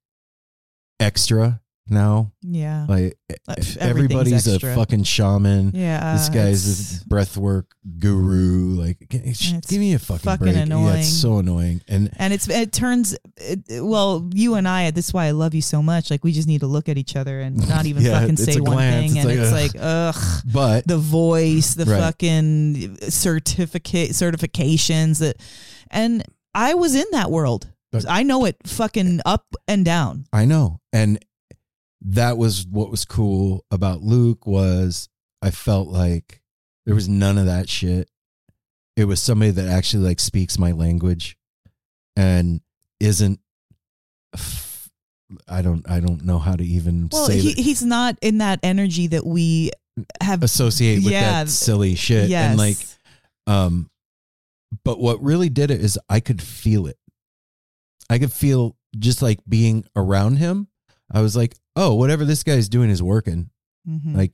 extra 1.00 1.60
now 1.88 2.32
yeah 2.42 2.84
like 2.88 3.16
Uh, 3.48 3.54
everybody's 3.78 4.46
extra. 4.48 4.72
a 4.72 4.74
fucking 4.74 5.02
shaman 5.04 5.70
yeah 5.74 6.14
this 6.16 6.28
guy's 6.28 7.02
a 7.02 7.04
breathwork 7.04 7.64
guru 7.98 8.74
like 8.74 8.98
give 9.08 9.78
me 9.80 9.94
a 9.94 9.98
fucking, 9.98 10.18
fucking 10.24 10.44
break 10.44 10.56
yeah 10.56 10.62
annoying. 10.62 10.98
it's 10.98 11.08
so 11.08 11.38
annoying 11.38 11.80
and 11.88 12.10
and 12.16 12.32
it's 12.32 12.48
it 12.48 12.72
turns 12.72 13.16
it, 13.36 13.84
well 13.84 14.28
you 14.34 14.54
and 14.54 14.66
i 14.66 14.90
this 14.90 15.06
is 15.08 15.14
why 15.14 15.26
i 15.26 15.30
love 15.30 15.54
you 15.54 15.62
so 15.62 15.80
much 15.82 16.10
like 16.10 16.24
we 16.24 16.32
just 16.32 16.48
need 16.48 16.60
to 16.60 16.66
look 16.66 16.88
at 16.88 16.98
each 16.98 17.14
other 17.14 17.40
and 17.40 17.68
not 17.68 17.86
even 17.86 18.02
Yeah, 18.02 18.18
fucking 18.20 18.36
say 18.36 18.60
one 18.60 18.72
glance. 18.72 19.12
thing 19.12 19.16
It's 19.22 19.26
and 19.26 19.52
like, 19.52 19.64
it's 19.66 19.74
like 19.74 19.82
ugh 19.82 20.42
but 20.52 20.86
the 20.86 20.98
voice, 20.98 21.74
the 21.74 21.84
Right. 21.84 22.00
fucking 22.00 22.98
certificate 23.10 24.10
certifications 24.10 25.18
that 25.20 25.36
and 25.90 26.24
I 26.54 26.74
was 26.74 26.94
in 26.94 27.04
that 27.12 27.30
world. 27.30 27.70
But- 27.92 28.06
I 28.08 28.22
know 28.22 28.44
it 28.44 28.56
fucking 28.66 29.20
up 29.24 29.44
and 29.68 29.84
down. 29.84 30.26
I 30.32 30.44
know. 30.46 30.80
And 30.92 31.18
that 32.02 32.36
was 32.36 32.66
what 32.66 32.90
was 32.90 33.04
cool 33.04 33.64
about 33.70 34.02
Luke 34.02 34.46
was 34.46 35.08
I 35.42 35.50
felt 35.50 35.88
like 35.88 36.42
there 36.84 36.94
was 36.94 37.08
none 37.08 37.38
of 37.38 37.46
that 37.46 37.68
shit. 37.68 38.10
It 38.96 39.04
was 39.04 39.20
somebody 39.20 39.50
that 39.52 39.68
actually 39.68 40.04
like 40.04 40.20
speaks 40.20 40.58
my 40.58 40.72
language 40.72 41.36
and 42.16 42.60
isn't 43.00 43.40
I 45.48 45.62
don't 45.62 45.88
I 45.90 46.00
don't 46.00 46.24
know 46.24 46.38
how 46.38 46.56
to 46.56 46.64
even 46.64 47.08
Well, 47.12 47.28
he, 47.28 47.52
he's 47.52 47.82
not 47.82 48.16
in 48.22 48.38
that 48.38 48.60
energy 48.62 49.08
that 49.08 49.26
we 49.26 49.70
have 50.22 50.42
associate 50.42 51.02
with 51.04 51.12
yeah, 51.12 51.44
that 51.44 51.50
silly 51.50 51.94
shit 51.94 52.28
yes. 52.28 52.50
and 52.50 52.58
like 52.58 52.76
um 53.46 53.90
but 54.84 55.00
what 55.00 55.22
really 55.22 55.48
did 55.48 55.70
it 55.70 55.80
is 55.80 55.98
I 56.08 56.20
could 56.20 56.42
feel 56.42 56.86
it. 56.86 56.98
I 58.08 58.18
could 58.18 58.32
feel 58.32 58.76
just 58.98 59.22
like 59.22 59.40
being 59.48 59.84
around 59.94 60.36
him. 60.36 60.68
I 61.10 61.20
was 61.20 61.36
like, 61.36 61.54
"Oh, 61.76 61.94
whatever 61.94 62.24
this 62.24 62.42
guy's 62.42 62.68
doing 62.68 62.90
is 62.90 63.02
working." 63.02 63.50
Mhm. 63.88 64.14
Like, 64.16 64.32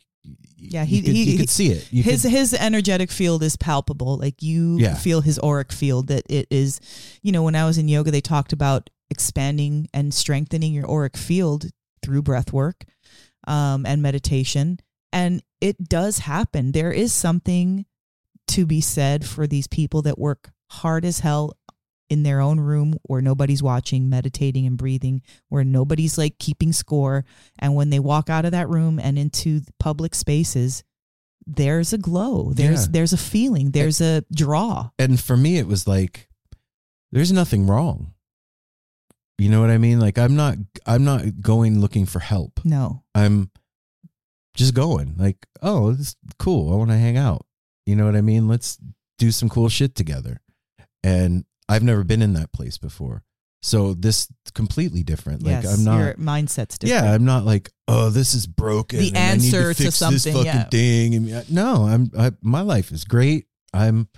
Yeah, 0.57 0.83
you 0.83 0.87
he- 0.87 1.03
could, 1.03 1.15
he- 1.15 1.33
you 1.33 1.39
could 1.39 1.51
see 1.51 1.69
it. 1.71 1.89
You 1.93 2.03
his 2.03 2.23
could, 2.23 2.31
his 2.31 2.55
energetic 2.55 3.11
field 3.11 3.43
is 3.43 3.57
palpable. 3.57 4.17
Like 4.17 4.43
you 4.43 4.79
Yeah. 4.79 4.95
feel 4.95 5.21
his 5.21 5.39
auric 5.43 5.73
field 5.73 6.07
that 6.09 6.25
it 6.31 6.47
is. 6.51 6.81
You 7.23 7.33
know, 7.33 7.43
when 7.43 7.57
I 7.57 7.65
was 7.67 7.77
in 7.79 7.89
yoga, 7.89 8.11
they 8.11 8.21
talked 8.21 8.53
about 8.53 8.89
expanding 9.11 9.89
and 9.93 10.15
strengthening 10.15 10.73
your 10.73 10.89
auric 10.91 11.17
field 11.17 11.67
through 12.03 12.23
breath 12.23 12.53
work 12.53 12.85
um, 13.47 13.85
and 13.85 14.01
meditation. 14.01 14.79
And 15.13 15.43
it 15.61 15.89
does 15.89 16.21
happen. 16.21 16.73
There 16.73 16.93
is 16.93 17.13
something 17.13 17.85
to 18.49 18.65
be 18.65 18.81
said 18.81 19.27
for 19.27 19.47
these 19.47 19.67
people 19.67 20.03
that 20.03 20.19
work 20.19 20.53
hard 20.71 21.05
as 21.05 21.21
hell 21.21 21.53
in 22.13 22.23
their 22.23 22.41
own 22.41 22.61
room 22.61 22.95
where 23.05 23.23
nobody's 23.23 23.63
watching, 23.63 24.09
meditating 24.09 24.67
and 24.67 24.77
breathing, 24.77 25.23
where 25.49 25.65
nobody's 25.65 26.19
like 26.19 26.39
keeping 26.39 26.73
score. 26.73 27.25
And 27.59 27.75
when 27.75 27.91
they 27.91 27.99
walk 27.99 28.29
out 28.29 28.45
of 28.45 28.53
that 28.53 28.69
room 28.69 28.99
and 28.99 29.19
into 29.19 29.63
public 29.81 30.15
spaces, 30.15 30.85
there's 31.47 31.93
a 31.93 31.99
glow. 31.99 32.53
There's 32.53 32.83
Yeah. 32.85 32.89
there's 32.93 33.13
a 33.13 33.17
feeling. 33.33 33.71
There's 33.73 34.01
a 34.01 34.23
draw. 34.33 34.91
and 34.99 35.19
for 35.19 35.37
me 35.37 35.57
it 35.59 35.67
was 35.67 35.87
like 35.89 36.29
there's 37.11 37.33
nothing 37.33 37.67
wrong 37.67 38.13
you 39.39 39.49
know 39.51 39.61
what 39.61 39.71
i 39.71 39.79
mean 39.79 39.99
like 39.99 40.19
i'm 40.19 40.37
not 40.37 40.57
i'm 40.87 41.05
not 41.05 41.23
going 41.41 41.81
looking 41.81 42.07
for 42.07 42.21
help 42.21 42.61
No. 42.65 43.03
i'm 43.15 43.51
just 44.55 44.73
going 44.75 45.15
like 45.19 45.37
oh 45.63 45.93
this 45.93 46.09
is 46.09 46.17
cool 46.39 46.73
i 46.73 46.77
want 46.77 46.91
to 46.91 46.97
hang 46.97 47.17
out 47.17 47.45
you 47.87 47.97
know 47.97 48.05
what 48.07 48.15
i 48.15 48.21
mean 48.21 48.47
let's 48.47 48.79
do 49.19 49.31
some 49.33 49.49
cool 49.49 49.69
shit 49.69 49.95
together 49.95 50.41
and 51.03 51.45
i've 51.69 51.83
never 51.83 52.05
been 52.05 52.23
in 52.23 52.33
that 52.35 52.53
place 52.53 52.79
before 52.79 53.23
so 53.63 53.95
this 53.95 54.27
completely 54.55 55.03
different 55.03 55.43
like 55.43 55.63
yes, 55.63 55.79
i'm 55.79 55.85
not 55.85 55.99
your 55.99 56.15
mindset's 56.15 56.79
different. 56.79 57.05
yeah 57.05 57.13
i'm 57.13 57.25
not 57.25 57.45
like 57.45 57.71
oh 57.89 58.11
this 58.11 58.35
is 58.35 58.47
broken 58.47 58.99
The 58.99 59.09
and 59.15 59.17
I 59.17 59.37
need 59.37 59.55
answer 59.55 59.75
to 59.75 59.83
fix 59.85 59.97
something, 59.97 60.15
this 60.15 60.27
fucking 60.27 60.47
yeah. 60.47 60.65
thing 60.65 61.15
and 61.15 61.51
no 61.51 61.85
i'm 61.87 62.11
I, 62.19 62.33
my 62.43 62.61
life 62.63 62.91
is 62.91 63.05
great 63.05 63.47
i'm 63.73 64.09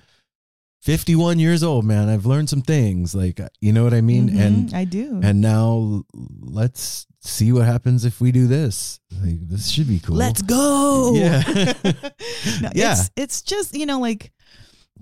51 0.82 1.38
years 1.38 1.62
old 1.62 1.84
man 1.84 2.08
i've 2.10 2.26
learned 2.26 2.48
some 2.50 2.60
things 2.60 3.14
like 3.14 3.40
you 3.60 3.72
know 3.72 3.84
what 3.84 3.94
i 3.94 4.00
mean 4.02 4.28
Mhm, 4.30 4.40
and 4.40 4.74
I 4.74 4.84
do. 4.84 5.20
and 5.22 5.40
now 5.40 6.04
let's 6.42 7.06
see 7.22 7.52
what 7.52 7.64
happens 7.64 8.04
if 8.04 8.20
we 8.20 8.32
do 8.32 8.46
this 8.46 9.00
like 9.22 9.48
this 9.48 9.70
should 9.70 9.88
be 9.88 9.98
cool 9.98 10.16
Let's 10.16 10.42
go. 10.42 11.14
Yeah. 11.14 11.42
No, 12.60 12.70
Yeah. 12.74 12.92
It's, 12.92 13.10
it's 13.16 13.42
just, 13.42 13.74
you 13.74 13.86
know, 13.86 13.98
like, 14.00 14.30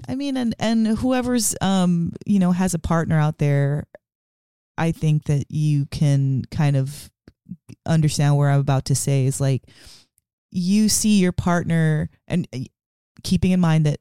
I 0.09 0.15
mean, 0.15 0.37
and, 0.37 0.55
and 0.59 0.87
whoever's, 0.87 1.55
um, 1.61 2.13
you 2.27 2.39
know, 2.39 2.53
has 2.53 2.75
a 2.75 2.79
partner 2.79 3.19
out 3.19 3.39
there, 3.39 3.87
I 4.79 4.93
think 4.93 5.25
that 5.25 5.47
you 5.51 5.87
can 5.87 6.45
kind 6.51 6.77
of 6.77 7.11
understand 7.87 8.37
where 8.37 8.51
I'm 8.51 8.61
about 8.61 8.87
to 8.87 8.95
say 8.95 9.27
is 9.27 9.41
like, 9.41 9.63
you 10.51 10.89
see 10.89 11.19
your 11.19 11.33
partner 11.33 12.11
and 12.27 12.49
uh, 12.55 12.61
keeping 13.23 13.51
in 13.53 13.61
mind 13.61 13.87
that 13.87 14.01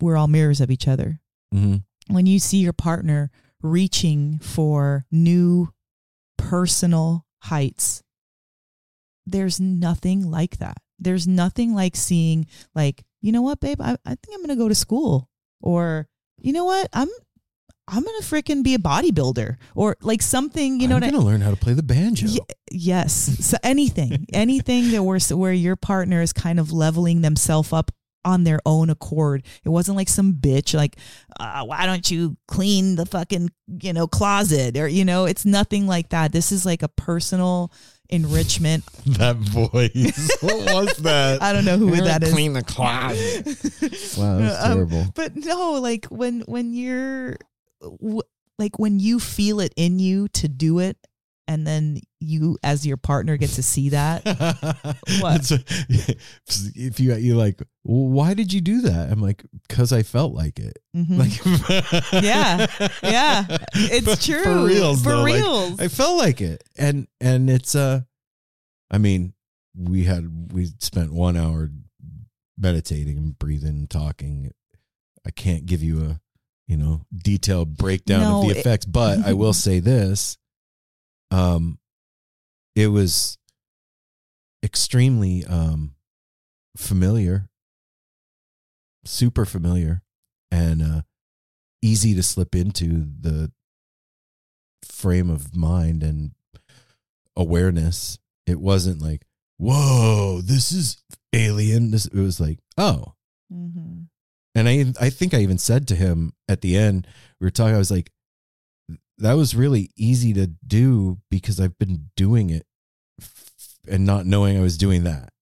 we're 0.00 0.16
all 0.16 0.28
mirrors 0.28 0.60
of 0.60 0.70
each 0.70 0.88
other. 0.88 1.20
Mhm. 1.54 1.84
When 2.08 2.26
you 2.26 2.38
see 2.38 2.58
your 2.58 2.72
partner 2.72 3.30
reaching 3.62 4.38
for 4.38 5.06
new 5.10 5.72
personal 6.36 7.24
heights, 7.44 8.02
there's 9.26 9.58
nothing 9.60 10.30
like 10.30 10.58
that. 10.58 10.76
There's 10.98 11.26
nothing 11.26 11.74
like 11.74 11.96
seeing, 11.96 12.46
like, 12.74 13.04
you 13.26 13.32
know 13.32 13.42
what, 13.42 13.58
babe, 13.58 13.80
I, 13.80 13.96
I 14.06 14.10
think 14.10 14.28
I'm 14.34 14.40
gonna 14.40 14.54
go 14.56 14.68
to 14.68 14.74
school. 14.74 15.28
Or, 15.60 16.06
you 16.38 16.52
know 16.52 16.64
what, 16.64 16.88
I'm 16.92 17.08
I'm 17.88 18.04
gonna 18.04 18.18
freaking 18.18 18.62
be 18.62 18.74
a 18.74 18.78
bodybuilder. 18.78 19.56
Or 19.74 19.96
like 20.00 20.22
something, 20.22 20.80
you 20.80 20.86
know 20.86 20.96
i'm 20.96 21.02
what 21.02 21.08
I 21.08 21.10
gonna 21.10 21.24
learn 21.24 21.40
how 21.40 21.50
to 21.50 21.56
play 21.56 21.72
the 21.72 21.82
banjo 21.82 22.26
Ye- 22.26 22.40
yes. 22.70 23.12
So 23.46 23.56
anything, 23.62 24.26
anything 24.32 24.92
that 24.92 25.02
where 25.02 25.18
where 25.18 25.52
your 25.52 25.74
partner 25.76 26.20
is 26.22 26.32
kind 26.32 26.60
of 26.60 26.72
leveling 26.72 27.22
themselves 27.22 27.72
up 27.72 27.90
on 28.24 28.44
their 28.44 28.60
own 28.66 28.90
accord. 28.90 29.44
It 29.64 29.68
wasn't 29.68 29.96
like 29.96 30.08
some 30.08 30.34
bitch 30.34 30.74
like, 30.74 30.96
uh, 31.38 31.64
why 31.64 31.86
don't 31.86 32.10
you 32.10 32.36
clean 32.48 32.96
the 32.96 33.06
fucking 33.06 33.50
you 33.80 33.92
know 33.92 34.06
closet 34.06 34.76
or 34.76 34.86
you 34.88 35.04
know, 35.04 35.24
it's 35.24 35.44
nothing 35.44 35.86
like 35.86 36.10
that. 36.10 36.32
This 36.32 36.52
is 36.52 36.66
like 36.66 36.82
a 36.82 36.88
personal 36.88 37.72
enrichment. 38.08 38.84
that 39.06 39.36
voice. 39.36 40.30
what 40.40 40.74
was 40.74 40.96
that? 40.98 41.42
I 41.42 41.52
don't 41.52 41.64
know 41.64 41.76
who 41.78 41.94
that 41.96 42.22
is. 42.22 42.32
Clean 42.32 42.52
the 42.52 42.62
closet. 42.62 43.46
wow 44.18 44.38
that's 44.38 44.64
Um, 44.64 44.72
terrible 44.88 45.06
But 45.14 45.36
no, 45.36 45.72
like 45.80 46.06
when 46.06 46.40
when 46.42 46.74
you're 46.74 47.36
w- 47.82 48.22
like 48.58 48.78
when 48.78 48.98
you 49.00 49.20
feel 49.20 49.60
it 49.60 49.72
in 49.76 49.98
you 49.98 50.28
to 50.28 50.48
do 50.48 50.78
it, 50.78 50.96
and 51.48 51.66
then 51.66 52.00
you 52.20 52.58
as 52.62 52.86
your 52.86 52.96
partner 52.96 53.36
get 53.36 53.50
to 53.50 53.62
see 53.62 53.90
that. 53.90 54.22
What? 55.20 55.50
If 56.74 57.00
you 57.00 57.14
you 57.14 57.36
like 57.36 57.60
well, 57.84 58.08
why 58.08 58.34
did 58.34 58.52
you 58.52 58.60
do 58.60 58.80
that 58.82 59.10
i'm 59.10 59.20
like 59.20 59.44
because 59.68 59.92
i 59.92 60.02
felt 60.02 60.32
like 60.34 60.58
it 60.58 60.78
Mhm. 60.96 61.18
like 61.18 62.02
Yeah. 62.24 62.66
Yeah, 63.02 63.44
it's 63.74 64.24
true. 64.24 64.42
for 64.42 64.64
reals 64.64 65.02
For 65.02 65.10
though, 65.10 65.22
like, 65.22 65.34
reals. 65.34 65.80
I 65.80 65.88
felt 65.88 66.18
like 66.18 66.40
it, 66.40 66.62
and 66.78 67.06
and 67.20 67.48
it's 67.50 67.74
uh, 67.74 68.00
I 68.90 68.98
mean, 68.98 69.34
we 69.76 70.04
had 70.04 70.52
we 70.52 70.68
spent 70.80 71.12
one 71.12 71.36
hour 71.36 71.70
meditating 72.58 73.18
and 73.18 73.38
breathing 73.38 73.68
and 73.70 73.90
talking. 73.90 74.52
I 75.26 75.30
can't 75.30 75.66
give 75.66 75.82
you 75.82 76.02
a 76.04 76.20
you 76.66 76.76
know 76.76 77.02
detailed 77.14 77.76
breakdown 77.76 78.22
No, 78.22 78.40
of 78.40 78.44
the 78.48 78.50
it- 78.52 78.58
effects, 78.58 78.86
but 78.86 79.18
I 79.26 79.32
will 79.34 79.52
say 79.52 79.80
this: 79.80 80.38
um, 81.30 81.78
it 82.74 82.88
was 82.88 83.38
extremely 84.62 85.44
um 85.44 85.94
familiar, 86.76 87.48
super 89.04 89.44
familiar, 89.44 90.02
and 90.50 90.82
uh, 90.82 91.02
easy 91.82 92.14
to 92.14 92.22
slip 92.22 92.54
into 92.54 93.06
the 93.20 93.52
frame 94.84 95.30
of 95.30 95.56
mind 95.56 96.02
and 96.02 96.32
awareness. 97.36 98.18
It 98.46 98.60
wasn't 98.60 99.02
like, 99.02 99.22
whoa, 99.58 100.40
this 100.42 100.72
is 100.72 101.02
alien. 101.32 101.90
This 101.90 102.06
it 102.06 102.14
was 102.14 102.40
like, 102.40 102.58
oh. 102.78 103.14
mm-hmm. 103.52 104.02
And 104.54 104.68
I 104.68 104.92
I 105.00 105.10
think 105.10 105.34
I 105.34 105.40
even 105.40 105.58
said 105.58 105.88
to 105.88 105.94
him 105.94 106.32
at 106.48 106.60
the 106.60 106.76
end, 106.76 107.06
we 107.40 107.46
were 107.46 107.50
talking, 107.50 107.74
I 107.74 107.78
was 107.78 107.90
like, 107.90 108.10
that 109.18 109.34
was 109.34 109.54
really 109.54 109.90
easy 109.96 110.32
to 110.34 110.46
do 110.66 111.18
because 111.30 111.58
I've 111.60 111.78
been 111.78 112.10
doing 112.16 112.50
it 112.50 112.66
f- 113.20 113.78
and 113.88 114.04
not 114.04 114.26
knowing 114.26 114.56
I 114.56 114.60
was 114.60 114.76
doing 114.76 115.04
that. 115.04 115.32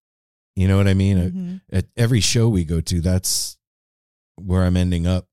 You 0.57 0.69
know 0.69 0.77
what 0.77 0.87
I 0.89 0.95
mean? 0.95 1.19
Mhm. 1.19 1.61
At 1.73 1.87
every 1.97 2.21
show 2.21 2.49
we 2.49 2.65
go 2.65 2.81
to, 2.81 3.01
that's 3.01 3.57
where 4.37 4.65
I'm 4.65 4.77
ending 4.77 5.07
up 5.07 5.29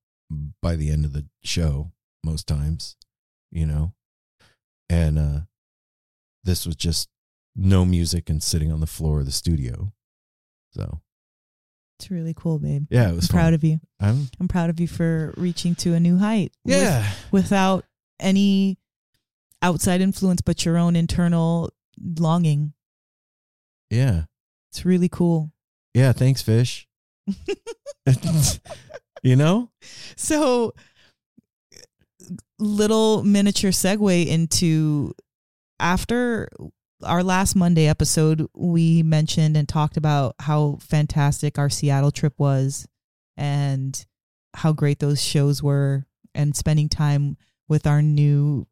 by 0.62 0.76
the 0.76 0.90
end 0.90 1.06
of 1.06 1.14
the 1.14 1.28
show 1.44 1.92
most 2.24 2.48
times, 2.48 2.96
you 3.52 3.66
know? 3.66 3.94
And 4.90 5.20
uh 5.20 5.40
this 6.44 6.66
was 6.66 6.76
just 6.76 7.10
no 7.56 7.86
music 7.86 8.30
and 8.30 8.42
sitting 8.42 8.72
on 8.72 8.80
the 8.80 8.88
floor 8.88 9.20
of 9.20 9.26
the 9.26 9.32
studio. 9.32 9.94
So 10.74 11.02
It's 12.00 12.10
really 12.10 12.34
cool, 12.34 12.58
babe. 12.58 12.88
yeah, 12.90 13.06
it 13.06 13.10
I'm 13.10 13.16
was 13.18 13.28
proud 13.28 13.54
of 13.54 13.64
you. 13.64 13.80
I'm 14.00 14.30
I'm 14.40 14.48
proud 14.48 14.70
of 14.72 14.80
you 14.80 14.88
for 14.88 15.34
reaching 15.38 15.76
to 15.76 15.94
a 15.94 16.00
new 16.00 16.18
height. 16.18 16.52
with- 16.66 16.78
yeah. 16.82 17.12
without 17.32 17.86
any 18.22 18.78
outside 19.62 20.02
influence, 20.02 20.42
but 20.42 20.66
your 20.66 20.78
own 20.78 20.96
internal 20.96 21.72
longing. 22.00 22.74
Yeah. 23.90 24.24
It's 24.72 24.86
really 24.86 25.10
cool. 25.10 25.52
Yeah, 25.94 26.14
thanks, 26.14 26.42
fish. 26.42 26.88
you 29.24 29.36
know? 29.36 29.70
So, 30.16 30.74
little 32.58 33.24
miniature 33.24 33.72
segue 33.72 34.28
into 34.28 35.14
after 35.80 36.48
our 37.04 37.24
last 37.24 37.56
Monday 37.56 37.88
episode, 37.88 38.48
we 38.54 39.04
mentioned 39.04 39.58
and 39.58 39.68
talked 39.68 39.98
about 39.98 40.36
how 40.40 40.78
fantastic 40.82 41.58
our 41.58 41.70
Seattle 41.70 42.12
trip 42.12 42.34
was 42.38 42.88
and 43.36 44.06
how 44.54 44.72
great 44.72 45.00
those 45.00 45.22
shows 45.22 45.64
were, 45.64 46.06
and 46.36 46.56
spending 46.56 46.88
time 46.90 47.38
with 47.72 47.88
our 47.88 48.02
new 48.02 48.68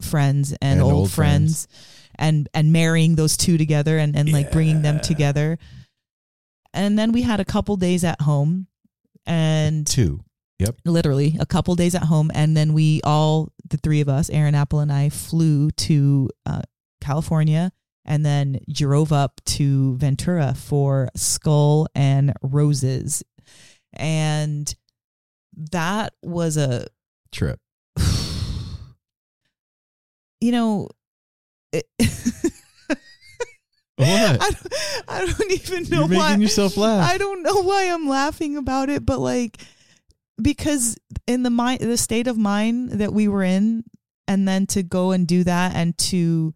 friends 0.00 0.52
and, 0.52 0.74
And 0.78 0.80
old, 0.80 0.92
old 0.92 1.10
friends, 1.10 1.66
and 2.14 2.48
and 2.54 2.72
marrying 2.72 3.16
those 3.16 3.36
two 3.36 3.58
together 3.58 3.98
and 3.98 4.16
and 4.16 4.32
like 4.32 4.52
bringing 4.52 4.80
them 4.82 5.00
together. 5.00 5.58
And 6.72 6.96
then 6.96 7.10
we 7.10 7.22
had 7.22 7.40
a 7.40 7.44
couple 7.44 7.76
days 7.76 8.04
at 8.04 8.20
home 8.20 8.68
and 9.26 9.84
Two. 9.86 10.20
yep 10.60 10.76
literally 10.84 11.36
a 11.40 11.46
couple 11.46 11.74
days 11.74 11.94
at 11.96 12.04
home 12.04 12.30
and 12.32 12.56
then 12.56 12.72
we 12.72 13.00
all 13.02 13.52
the 13.68 13.76
three 13.76 14.00
of 14.00 14.08
us 14.08 14.30
aaron 14.30 14.54
apple 14.54 14.80
and 14.80 14.90
i 14.90 15.10
flew 15.10 15.70
to 15.72 16.30
uh, 16.46 16.62
california 17.02 17.70
and 18.06 18.24
then 18.24 18.58
drove 18.72 19.12
up 19.12 19.40
to 19.44 19.96
ventura 19.96 20.54
for 20.54 21.08
skull 21.14 21.88
and 21.94 22.32
roses 22.42 23.22
and 23.92 24.74
that 25.52 26.14
was 26.22 26.56
a 26.56 26.86
Trip. 27.32 27.60
You 30.40 30.52
know 30.52 30.88
it, 31.72 31.86
What? 33.98 34.08
I, 34.08 34.36
don't, 34.36 34.72
I 35.08 35.26
don't 35.26 35.50
even 35.50 35.82
know 35.90 35.98
You're 35.98 36.08
making 36.08 36.18
why 36.18 36.36
yourself 36.36 36.76
laugh. 36.76 37.10
I 37.10 37.18
don't 37.18 37.42
know 37.42 37.62
why 37.62 37.86
I'm 37.86 38.08
laughing 38.08 38.56
about 38.56 38.90
it, 38.90 39.04
but 39.04 39.18
like 39.18 39.60
because 40.40 40.96
in 41.26 41.42
the 41.42 41.50
mind 41.50 41.80
the 41.80 41.96
state 41.96 42.28
of 42.28 42.38
mind 42.38 42.92
that 42.92 43.12
we 43.12 43.26
were 43.26 43.42
in 43.42 43.82
and 44.28 44.46
then 44.46 44.66
to 44.68 44.84
go 44.84 45.10
and 45.10 45.26
do 45.26 45.42
that 45.42 45.74
and 45.74 45.98
to 45.98 46.54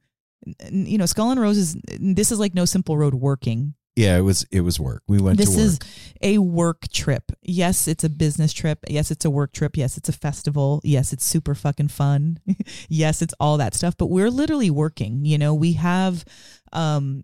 you 0.71 0.99
know 0.99 1.07
skull 1.07 1.33
and 1.33 1.41
roses 1.41 1.77
this 1.99 2.31
is 2.31 2.39
like 2.39 2.55
no 2.55 2.65
simple 2.65 2.97
road 2.97 3.15
working 3.15 3.75
yeah, 3.95 4.17
it 4.17 4.23
was 4.23 4.47
it 4.51 4.63
was 4.63 4.81
work. 4.81 5.03
We 5.07 5.21
went 5.21 5.37
this 5.37 5.51
to 5.51 5.57
work. 5.57 5.65
is 5.65 5.79
a 6.23 6.39
work 6.39 6.89
trip. 6.89 7.31
Yes, 7.43 7.87
it's 7.87 8.05
a 8.05 8.09
business 8.09 8.53
trip. 8.53 8.79
Yes, 8.89 9.11
it's 9.11 9.25
a 9.25 9.31
work 9.31 9.53
trip. 9.53 9.77
Yes, 9.77 9.99
it's 9.99 10.09
a 10.09 10.13
festival. 10.13 10.81
Yes, 10.83 11.13
it's 11.13 11.25
super 11.25 11.55
fucking 11.55 11.89
fun. 11.89 12.41
yes, 12.89 13.21
it's 13.21 13.35
all 13.39 13.59
that 13.59 13.75
stuff, 13.75 13.95
but 13.99 14.07
we're 14.07 14.31
literally 14.31 14.71
working. 14.71 15.25
You 15.25 15.37
know, 15.37 15.55
we 15.55 15.75
have 15.75 16.25
um 16.73 17.23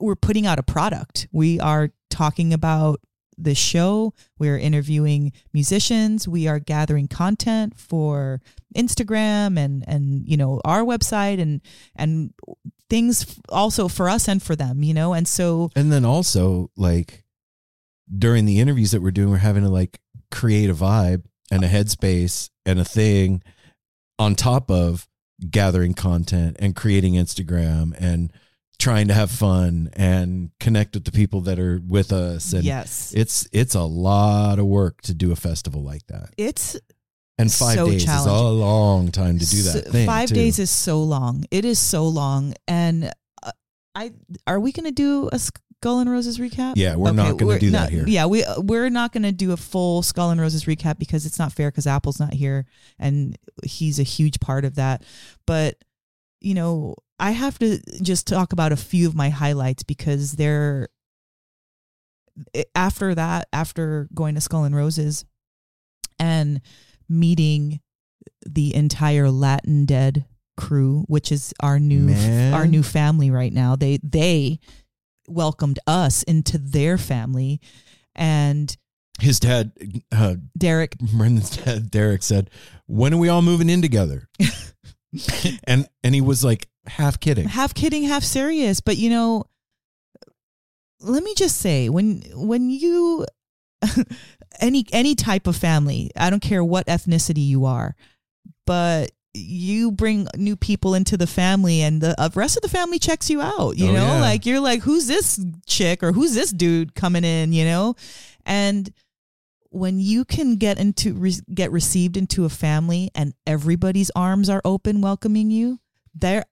we're 0.00 0.16
putting 0.16 0.46
out 0.46 0.58
a 0.58 0.64
product. 0.64 1.28
We 1.30 1.60
are 1.60 1.90
talking 2.10 2.52
about 2.52 3.00
the 3.38 3.54
show. 3.54 4.14
We're 4.38 4.58
interviewing 4.58 5.32
musicians. 5.52 6.28
We 6.28 6.48
are 6.48 6.58
gathering 6.58 7.08
content 7.08 7.78
for 7.78 8.40
Instagram 8.76 9.58
and 9.58 9.84
and 9.86 10.26
you 10.28 10.36
know 10.36 10.60
our 10.64 10.82
website 10.82 11.40
and 11.40 11.60
and 11.96 12.32
things 12.90 13.38
also 13.48 13.88
for 13.88 14.08
us 14.08 14.28
and 14.28 14.42
for 14.42 14.56
them. 14.56 14.82
You 14.82 14.94
know, 14.94 15.12
and 15.12 15.26
so 15.26 15.70
and 15.74 15.92
then 15.92 16.04
also 16.04 16.70
like 16.76 17.24
during 18.16 18.44
the 18.44 18.60
interviews 18.60 18.90
that 18.90 19.02
we're 19.02 19.10
doing, 19.10 19.30
we're 19.30 19.38
having 19.38 19.62
to 19.62 19.70
like 19.70 20.00
create 20.30 20.70
a 20.70 20.74
vibe 20.74 21.24
and 21.50 21.64
a 21.64 21.68
headspace 21.68 22.50
and 22.66 22.78
a 22.78 22.84
thing 22.84 23.42
on 24.18 24.34
top 24.34 24.70
of 24.70 25.08
gathering 25.50 25.94
content 25.94 26.56
and 26.60 26.76
creating 26.76 27.14
Instagram 27.14 27.94
and 27.98 28.32
trying 28.84 29.08
to 29.08 29.14
have 29.14 29.30
fun 29.30 29.88
and 29.94 30.50
connect 30.60 30.94
with 30.94 31.04
the 31.04 31.12
people 31.12 31.40
that 31.42 31.58
are 31.58 31.80
with 31.88 32.12
us 32.12 32.52
and 32.52 32.64
yes, 32.64 33.12
it's 33.16 33.48
it's 33.52 33.74
a 33.74 33.82
lot 33.82 34.58
of 34.58 34.66
work 34.66 35.00
to 35.02 35.14
do 35.14 35.32
a 35.32 35.36
festival 35.36 35.82
like 35.82 36.06
that 36.08 36.28
it's 36.36 36.76
and 37.38 37.50
five 37.52 37.74
So 37.76 37.86
days 37.90 38.04
is 38.08 38.26
a 38.26 38.32
long 38.42 39.10
time 39.10 39.38
to 39.38 39.46
do 39.46 39.62
that 39.62 39.84
So- 39.86 39.90
thing 39.90 40.06
Five 40.06 40.28
too. 40.28 40.34
days 40.36 40.58
is 40.58 40.70
so 40.70 41.02
long. 41.02 41.44
It 41.50 41.64
is 41.64 41.78
so 41.80 42.06
long, 42.06 42.54
and 42.68 43.10
uh, 43.42 43.50
I 43.94 44.12
are 44.46 44.60
we 44.60 44.70
going 44.70 44.86
to 44.86 44.92
do 44.92 45.28
a 45.32 45.38
Skull 45.38 45.98
and 46.00 46.08
Roses 46.10 46.38
recap? 46.38 46.74
yeah 46.76 46.94
we're 46.96 47.12
not 47.12 47.36
going 47.36 47.58
to 47.58 47.66
do 47.66 47.70
not- 47.72 47.90
that 47.90 47.92
here 47.92 48.04
Yeah, 48.06 48.26
we 48.26 48.44
we're 48.58 48.88
not 48.90 49.12
going 49.12 49.24
to 49.24 49.32
do 49.32 49.50
a 49.52 49.56
full 49.56 50.02
Skull 50.02 50.30
and 50.30 50.40
Roses 50.40 50.64
recap 50.66 50.98
because 50.98 51.26
it's 51.26 51.38
not 51.38 51.52
fair 51.52 51.70
because 51.70 51.86
Apple's 51.86 52.20
not 52.20 52.34
here 52.34 52.66
and 53.00 53.36
he's 53.64 53.98
a 53.98 54.04
huge 54.04 54.38
part 54.40 54.64
of 54.64 54.76
that. 54.76 55.02
But 55.46 55.76
you 56.40 56.54
know, 56.54 56.94
I 57.24 57.30
have 57.30 57.58
to 57.60 57.80
just 58.02 58.26
talk 58.26 58.52
about 58.52 58.72
a 58.72 58.76
few 58.76 59.08
of 59.08 59.14
my 59.14 59.30
highlights 59.30 59.82
because 59.82 60.32
they're 60.32 60.90
after 62.74 63.14
that, 63.14 63.48
after 63.50 64.10
going 64.12 64.34
to 64.34 64.42
Skull 64.42 64.64
and 64.64 64.76
Roses 64.76 65.24
and 66.18 66.60
meeting 67.08 67.80
the 68.44 68.74
entire 68.74 69.30
Latin 69.30 69.86
Dead 69.86 70.26
crew, 70.58 71.06
which 71.08 71.32
is 71.32 71.54
our 71.60 71.80
new 71.80 72.08
Man. 72.08 72.52
our 72.52 72.66
new 72.66 72.82
family 72.82 73.30
right 73.30 73.54
now. 73.54 73.74
They 73.74 74.00
they 74.02 74.60
welcomed 75.26 75.78
us 75.86 76.24
into 76.24 76.58
their 76.58 76.98
family 76.98 77.58
and 78.14 78.76
his 79.18 79.40
dad 79.40 79.72
uh, 80.12 80.34
Derek 80.58 80.98
Brendan's 80.98 81.56
dad 81.56 81.90
Derek 81.90 82.22
said, 82.22 82.50
"When 82.86 83.14
are 83.14 83.18
we 83.18 83.30
all 83.30 83.40
moving 83.40 83.70
in 83.70 83.80
together?" 83.80 84.28
and 85.64 85.88
and 86.02 86.14
he 86.14 86.20
was 86.20 86.44
like 86.44 86.68
half 86.86 87.18
kidding. 87.20 87.48
half 87.48 87.74
kidding, 87.74 88.02
half 88.04 88.22
serious, 88.24 88.80
but 88.80 88.96
you 88.96 89.10
know 89.10 89.44
let 91.00 91.22
me 91.22 91.34
just 91.34 91.58
say 91.58 91.88
when 91.88 92.22
when 92.34 92.70
you 92.70 93.26
any 94.60 94.84
any 94.92 95.14
type 95.14 95.46
of 95.46 95.56
family, 95.56 96.10
I 96.16 96.30
don't 96.30 96.40
care 96.42 96.64
what 96.64 96.86
ethnicity 96.86 97.46
you 97.46 97.64
are, 97.66 97.94
but 98.66 99.10
you 99.36 99.90
bring 99.90 100.28
new 100.36 100.54
people 100.56 100.94
into 100.94 101.16
the 101.16 101.26
family 101.26 101.82
and 101.82 102.00
the 102.00 102.18
uh, 102.20 102.28
rest 102.36 102.56
of 102.56 102.62
the 102.62 102.68
family 102.68 102.98
checks 103.00 103.28
you 103.28 103.40
out, 103.40 103.76
you 103.76 103.88
Oh, 103.88 103.92
know? 103.92 104.06
yeah. 104.06 104.20
Like 104.20 104.46
you're 104.46 104.60
like 104.60 104.82
who's 104.82 105.06
this 105.08 105.44
chick 105.66 106.02
or 106.02 106.12
who's 106.12 106.34
this 106.34 106.52
dude 106.52 106.94
coming 106.94 107.24
in, 107.24 107.52
you 107.52 107.64
know? 107.64 107.96
And 108.46 108.90
when 109.70 109.98
you 109.98 110.24
can 110.24 110.54
get 110.56 110.78
into 110.78 111.14
re- 111.14 111.34
get 111.52 111.72
received 111.72 112.16
into 112.16 112.44
a 112.44 112.48
family 112.48 113.10
and 113.14 113.34
everybody's 113.44 114.10
arms 114.14 114.48
are 114.48 114.62
open 114.64 115.00
welcoming 115.00 115.50
you, 115.50 115.80
there 116.14 116.44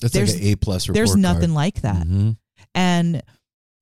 That's 0.00 0.14
like 0.14 0.26
there's- 0.26 0.34
an 0.34 0.42
A 0.42 0.56
plus 0.56 0.88
report. 0.88 0.94
there's 0.94 1.16
nothing 1.16 1.54
like 1.54 1.80
that. 1.82 2.06
Mhm. 2.06 2.36
And 2.74 3.22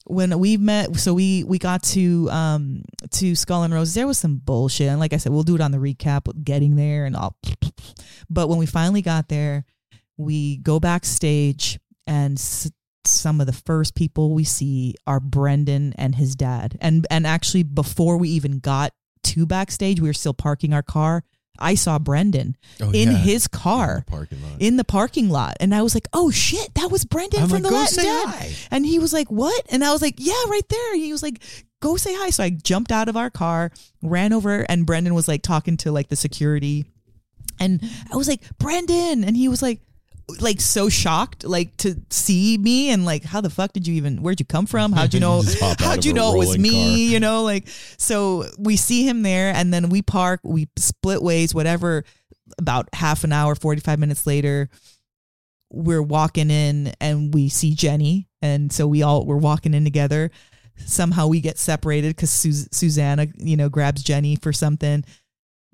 when 0.04 0.38
we 0.38 0.56
met, 0.56 0.96
so 0.96 1.14
we 1.14 1.44
we 1.44 1.58
got 1.58 1.82
to 1.84 2.28
um 2.30 2.82
to 3.12 3.34
Skull 3.34 3.62
and 3.62 3.72
Roses. 3.72 3.94
There 3.94 4.06
was 4.06 4.18
some 4.18 4.36
bullshit, 4.36 4.88
and 4.88 4.98
like 5.00 5.12
I 5.12 5.16
said, 5.16 5.32
we'll 5.32 5.42
do 5.44 5.54
it 5.54 5.60
on 5.60 5.70
the 5.70 5.78
recap. 5.78 6.22
Getting 6.44 6.76
there 6.76 7.04
and 7.06 7.14
all, 7.16 7.36
but 8.28 8.48
when 8.48 8.58
we 8.58 8.66
finally 8.66 9.02
got 9.02 9.28
there, 9.28 9.64
we 10.16 10.56
go 10.58 10.80
backstage, 10.80 11.78
and 12.06 12.36
s- 12.38 12.70
some 13.04 13.40
of 13.40 13.46
the 13.46 13.52
first 13.52 13.94
people 13.94 14.32
we 14.34 14.44
see 14.44 14.94
are 15.06 15.18
Brendan 15.20 15.92
and 15.94 16.14
his 16.16 16.34
dad. 16.36 16.76
And 16.80 17.06
and 17.10 17.26
actually, 17.26 17.62
before 17.62 18.16
we 18.16 18.28
even 18.30 18.58
got 18.58 18.92
to 19.24 19.46
backstage, 19.46 20.00
we 20.00 20.08
were 20.08 20.12
still 20.14 20.34
parking 20.34 20.72
our 20.74 20.82
car. 20.82 21.22
I 21.58 21.74
saw 21.74 21.98
Brendan 21.98 22.56
Oh, 22.80 22.90
in 22.90 23.10
yeah. 23.12 23.16
his 23.18 23.46
In 23.46 23.50
car 23.58 24.02
the 24.06 24.10
parking 24.10 24.42
lot. 24.42 24.52
in 24.60 24.76
the 24.76 24.84
parking 24.84 25.28
lot, 25.28 25.56
and 25.60 25.74
I 25.74 25.82
was 25.82 25.94
like, 25.94 26.08
"Oh 26.12 26.30
shit, 26.30 26.74
that 26.74 26.90
was 26.90 27.04
Brendan 27.04 27.42
I'm 27.42 27.48
from 27.48 27.56
like, 27.56 27.62
the 27.64 27.68
"Go 27.70 27.76
Latin 27.76 27.94
say 27.94 28.02
Dad." 28.04 28.26
hi. 28.28 28.52
And 28.70 28.84
he 28.86 28.98
was 28.98 29.12
like, 29.12 29.30
"What?" 29.30 29.64
And 29.70 29.84
I 29.84 29.92
was 29.92 30.02
like, 30.02 30.14
"Yeah, 30.18 30.32
right 30.48 30.68
there." 30.68 30.96
He 30.96 31.12
was 31.12 31.22
like, 31.22 31.42
"Go 31.80 31.96
say 31.96 32.14
hi." 32.14 32.30
So 32.30 32.42
I 32.42 32.50
jumped 32.50 32.90
out 32.90 33.08
of 33.08 33.16
our 33.16 33.30
car, 33.30 33.70
ran 34.02 34.32
over, 34.32 34.60
and 34.68 34.86
Brendan 34.86 35.14
was 35.14 35.28
like 35.28 35.42
talking 35.42 35.76
to 35.78 35.92
like 35.92 36.08
the 36.08 36.16
security, 36.16 36.86
and 37.60 37.80
I 38.12 38.16
was 38.16 38.28
like, 38.28 38.40
"Brendan," 38.58 39.24
and 39.24 39.36
he 39.36 39.48
was 39.48 39.62
like. 39.62 39.80
Like 40.40 40.60
so 40.60 40.88
shocked, 40.88 41.44
like 41.44 41.76
to 41.78 42.00
see 42.10 42.56
me, 42.56 42.90
and 42.90 43.04
like, 43.04 43.24
how 43.24 43.40
the 43.40 43.50
fuck 43.50 43.72
did 43.72 43.86
you 43.86 43.94
even? 43.94 44.22
Where'd 44.22 44.40
you 44.40 44.46
come 44.46 44.66
from? 44.66 44.92
How'd 44.92 45.14
you 45.14 45.20
know? 45.26 45.38
You 45.38 45.44
just 45.44 45.60
hop 45.60 45.72
out 45.72 45.80
how'd 45.80 46.04
you 46.04 46.12
know 46.14 46.34
it 46.34 46.38
was 46.38 46.58
me? 46.58 46.70
car. 46.70 47.12
You 47.12 47.20
know, 47.20 47.42
like 47.42 47.68
so 47.98 48.46
we 48.58 48.76
see 48.76 49.06
him 49.06 49.22
there, 49.22 49.52
and 49.54 49.72
then 49.74 49.88
we 49.88 50.00
park, 50.02 50.40
we 50.42 50.68
split 50.76 51.22
ways, 51.22 51.54
whatever. 51.54 52.04
About 52.58 52.88
half 52.92 53.24
an 53.24 53.32
hour, 53.32 53.54
forty 53.54 53.80
five 53.80 53.98
minutes 53.98 54.26
later, 54.26 54.68
we're 55.70 56.02
walking 56.02 56.50
in 56.50 56.92
and 57.00 57.32
we 57.32 57.48
see 57.48 57.74
Jenny, 57.74 58.28
and 58.42 58.72
so 58.72 58.86
we 58.86 59.02
all 59.02 59.24
we're 59.24 59.36
walking 59.36 59.74
in 59.74 59.84
together. 59.84 60.30
Somehow 60.76 61.26
we 61.26 61.40
get 61.40 61.58
separated 61.58 62.14
because 62.16 62.30
Sus- 62.30 62.68
Susanna, 62.72 63.26
you 63.36 63.56
know, 63.56 63.68
grabs 63.68 64.02
Jenny 64.02 64.36
for 64.36 64.52
something. 64.52 65.04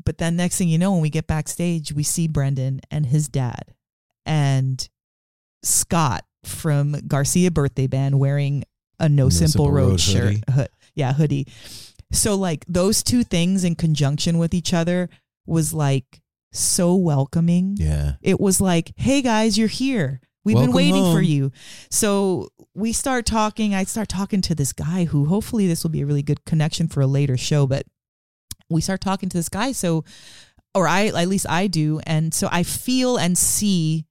But 0.04 0.18
then 0.18 0.36
next 0.36 0.58
thing 0.58 0.68
you 0.68 0.78
know, 0.78 0.92
when 0.92 1.00
we 1.00 1.10
get 1.10 1.26
backstage, 1.26 1.92
we 1.92 2.02
see 2.02 2.28
Brendan 2.28 2.80
and 2.90 3.06
his 3.06 3.28
dad, 3.28 3.74
and 4.28 4.88
Scott 5.64 6.24
from 6.44 6.92
Garcia 7.08 7.50
Birthday 7.50 7.86
Band 7.88 8.18
wearing 8.20 8.64
a 9.00 9.08
No, 9.08 9.28
Simple, 9.28 9.48
Simple 9.48 9.72
Road, 9.72 9.88
Road 9.90 10.00
shirt, 10.00 10.22
hoodie. 10.24 10.42
Hood- 10.52 10.68
yeah, 10.94 11.12
hoodie. 11.12 11.46
So 12.12 12.34
like 12.36 12.64
those 12.66 13.02
two 13.02 13.24
things 13.24 13.64
in 13.64 13.74
conjunction 13.74 14.38
with 14.38 14.54
each 14.54 14.72
other 14.72 15.08
was 15.46 15.74
like 15.74 16.20
so 16.52 16.94
welcoming 16.94 17.76
Yeah. 17.78 18.14
it 18.22 18.40
was 18.40 18.60
like, 18.60 18.92
"Hey 18.96 19.20
guys, 19.22 19.58
you're 19.58 19.68
here. 19.68 20.20
We've 20.44 20.54
Welcome 20.54 20.70
been 20.70 20.76
waiting 20.76 21.12
for 21.12 21.20
you." 21.20 21.52
So 21.90 22.48
we 22.74 22.92
start 22.92 23.26
talking. 23.26 23.74
I 23.74 23.84
start 23.84 24.08
talking 24.08 24.40
to 24.42 24.54
this 24.54 24.72
guy 24.72 25.04
who 25.04 25.26
hopefully 25.26 25.66
this 25.66 25.82
will 25.82 25.90
be 25.90 26.00
a 26.00 26.06
really 26.06 26.22
good 26.22 26.44
connection 26.44 26.88
for 26.88 27.00
a 27.02 27.06
later 27.06 27.36
show. 27.36 27.66
But 27.66 27.84
we 28.70 28.80
start 28.80 29.00
talking 29.00 29.28
to 29.28 29.36
this 29.36 29.48
guy. 29.50 29.72
So, 29.72 30.04
or 30.74 30.88
I 30.88 31.06
at 31.08 31.28
least 31.28 31.46
I 31.48 31.66
do, 31.66 32.00
and 32.06 32.32
so 32.32 32.48
I 32.50 32.62
feel 32.62 33.16
and 33.18 33.36
see 33.36 34.06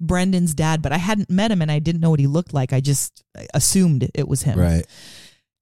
Brendan's 0.00 0.54
dad, 0.54 0.80
but 0.82 0.92
I 0.92 0.96
hadn't 0.98 1.30
met 1.30 1.50
him 1.50 1.60
and 1.62 1.70
I 1.70 1.78
didn't 1.78 2.00
know 2.00 2.10
what 2.10 2.20
he 2.20 2.26
looked 2.26 2.54
like. 2.54 2.72
I 2.72 2.80
just 2.80 3.22
assumed 3.54 4.08
it 4.14 4.26
was 4.26 4.42
him 4.42 4.58
Right. 4.58 4.86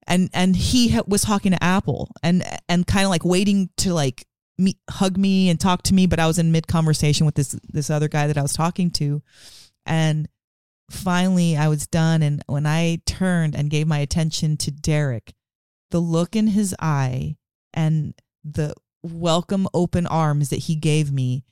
and 0.07 0.31
and 0.33 0.55
he 0.55 0.91
ha- 0.91 1.03
was 1.07 1.23
talking 1.23 1.53
to 1.53 1.63
Apple 1.63 2.11
and 2.23 2.45
and 2.69 2.87
kind 2.87 3.05
of 3.05 3.11
like 3.11 3.25
waiting 3.25 3.69
to 3.79 3.93
like 3.95 4.25
me 4.57 4.77
hug 4.91 5.17
me 5.17 5.49
and 5.51 5.59
talk 5.61 5.83
to 5.85 5.95
me, 5.95 6.07
but 6.07 6.19
I 6.21 6.27
was 6.27 6.39
in 6.39 6.53
mid 6.53 6.67
conversation 6.67 7.27
with 7.27 7.35
this 7.35 7.55
this 7.69 7.91
other 7.91 8.09
guy 8.09 8.27
that 8.27 8.39
I 8.39 8.43
was 8.43 8.53
talking 8.53 8.91
to, 8.93 9.23
and 9.87 10.29
finally 10.91 11.57
I 11.57 11.69
was 11.69 11.87
done. 11.87 12.23
And 12.23 12.43
when 12.47 12.67
I 12.67 13.01
turned 13.07 13.55
and 13.55 13.71
gave 13.71 13.87
my 13.87 13.99
attention 13.99 14.57
to 14.59 14.71
Derek, 14.71 15.35
the 15.91 16.01
look 16.01 16.35
in 16.37 16.49
his 16.49 16.75
eye 16.81 17.37
and 17.75 18.15
the 18.45 18.75
welcome 19.03 19.69
open 19.75 20.07
arms 20.07 20.49
that 20.51 20.61
he 20.61 20.75
gave 20.77 21.13
me. 21.13 21.45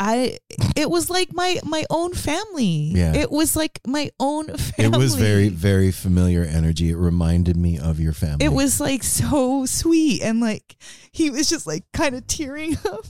I 0.00 0.38
it 0.76 0.90
was 0.90 1.08
like 1.08 1.32
my 1.32 1.60
my 1.64 1.84
own 1.88 2.14
family. 2.14 2.92
Yeah. 2.94 3.14
It 3.14 3.30
was 3.30 3.54
like 3.54 3.80
my 3.86 4.10
own 4.18 4.46
family. 4.56 4.96
It 4.96 4.98
was 4.98 5.14
very, 5.14 5.48
very 5.48 5.92
familiar 5.92 6.42
energy. 6.42 6.90
It 6.90 6.96
reminded 6.96 7.56
me 7.56 7.78
of 7.78 8.00
your 8.00 8.12
family. 8.12 8.44
it 8.44 8.52
was 8.52 8.80
like 8.80 9.02
so 9.04 9.66
sweet 9.66 10.22
and 10.22 10.40
like 10.40 10.76
he 11.12 11.30
was 11.30 11.48
just 11.48 11.66
like 11.66 11.84
kind 11.92 12.14
of 12.14 12.26
tearing 12.26 12.76
up 12.84 13.06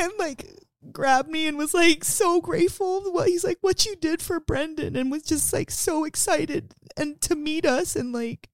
and 0.00 0.12
like 0.18 0.46
grabbed 0.92 1.28
me 1.28 1.46
and 1.46 1.58
was 1.58 1.74
like 1.74 2.02
so 2.04 2.40
grateful 2.40 3.02
what 3.12 3.28
he's 3.28 3.44
like 3.44 3.58
what 3.60 3.84
you 3.86 3.94
did 3.96 4.22
for 4.22 4.40
Brendan 4.40 4.96
and 4.96 5.10
was 5.10 5.22
just 5.22 5.52
like 5.52 5.70
so 5.70 6.04
excited 6.04 6.74
and 6.96 7.20
to 7.20 7.34
meet 7.36 7.64
us 7.66 7.94
and 7.94 8.12
like 8.12 8.48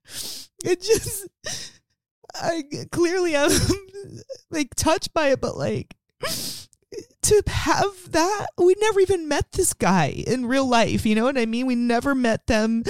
it 0.65 0.83
just 0.83 1.29
I 2.35 2.65
clearly 2.91 3.37
I'm 3.37 3.51
like 4.51 4.75
touched 4.75 5.15
by 5.15 5.29
it 5.29 5.41
but 5.41 5.57
like 5.57 5.95
to 7.23 7.43
have 7.47 8.13
that 8.13 8.47
we 8.59 8.75
never 8.81 9.01
even 9.01 9.29
met 9.29 9.53
this 9.53 9.73
guy 9.73 10.07
in 10.27 10.47
real 10.47 10.69
life 10.69 11.07
you 11.07 11.15
know 11.15 11.25
what 11.25 11.39
i 11.39 11.47
mean 11.47 11.67
we 11.67 11.75
never 11.75 12.15
met 12.15 12.47
them 12.47 12.83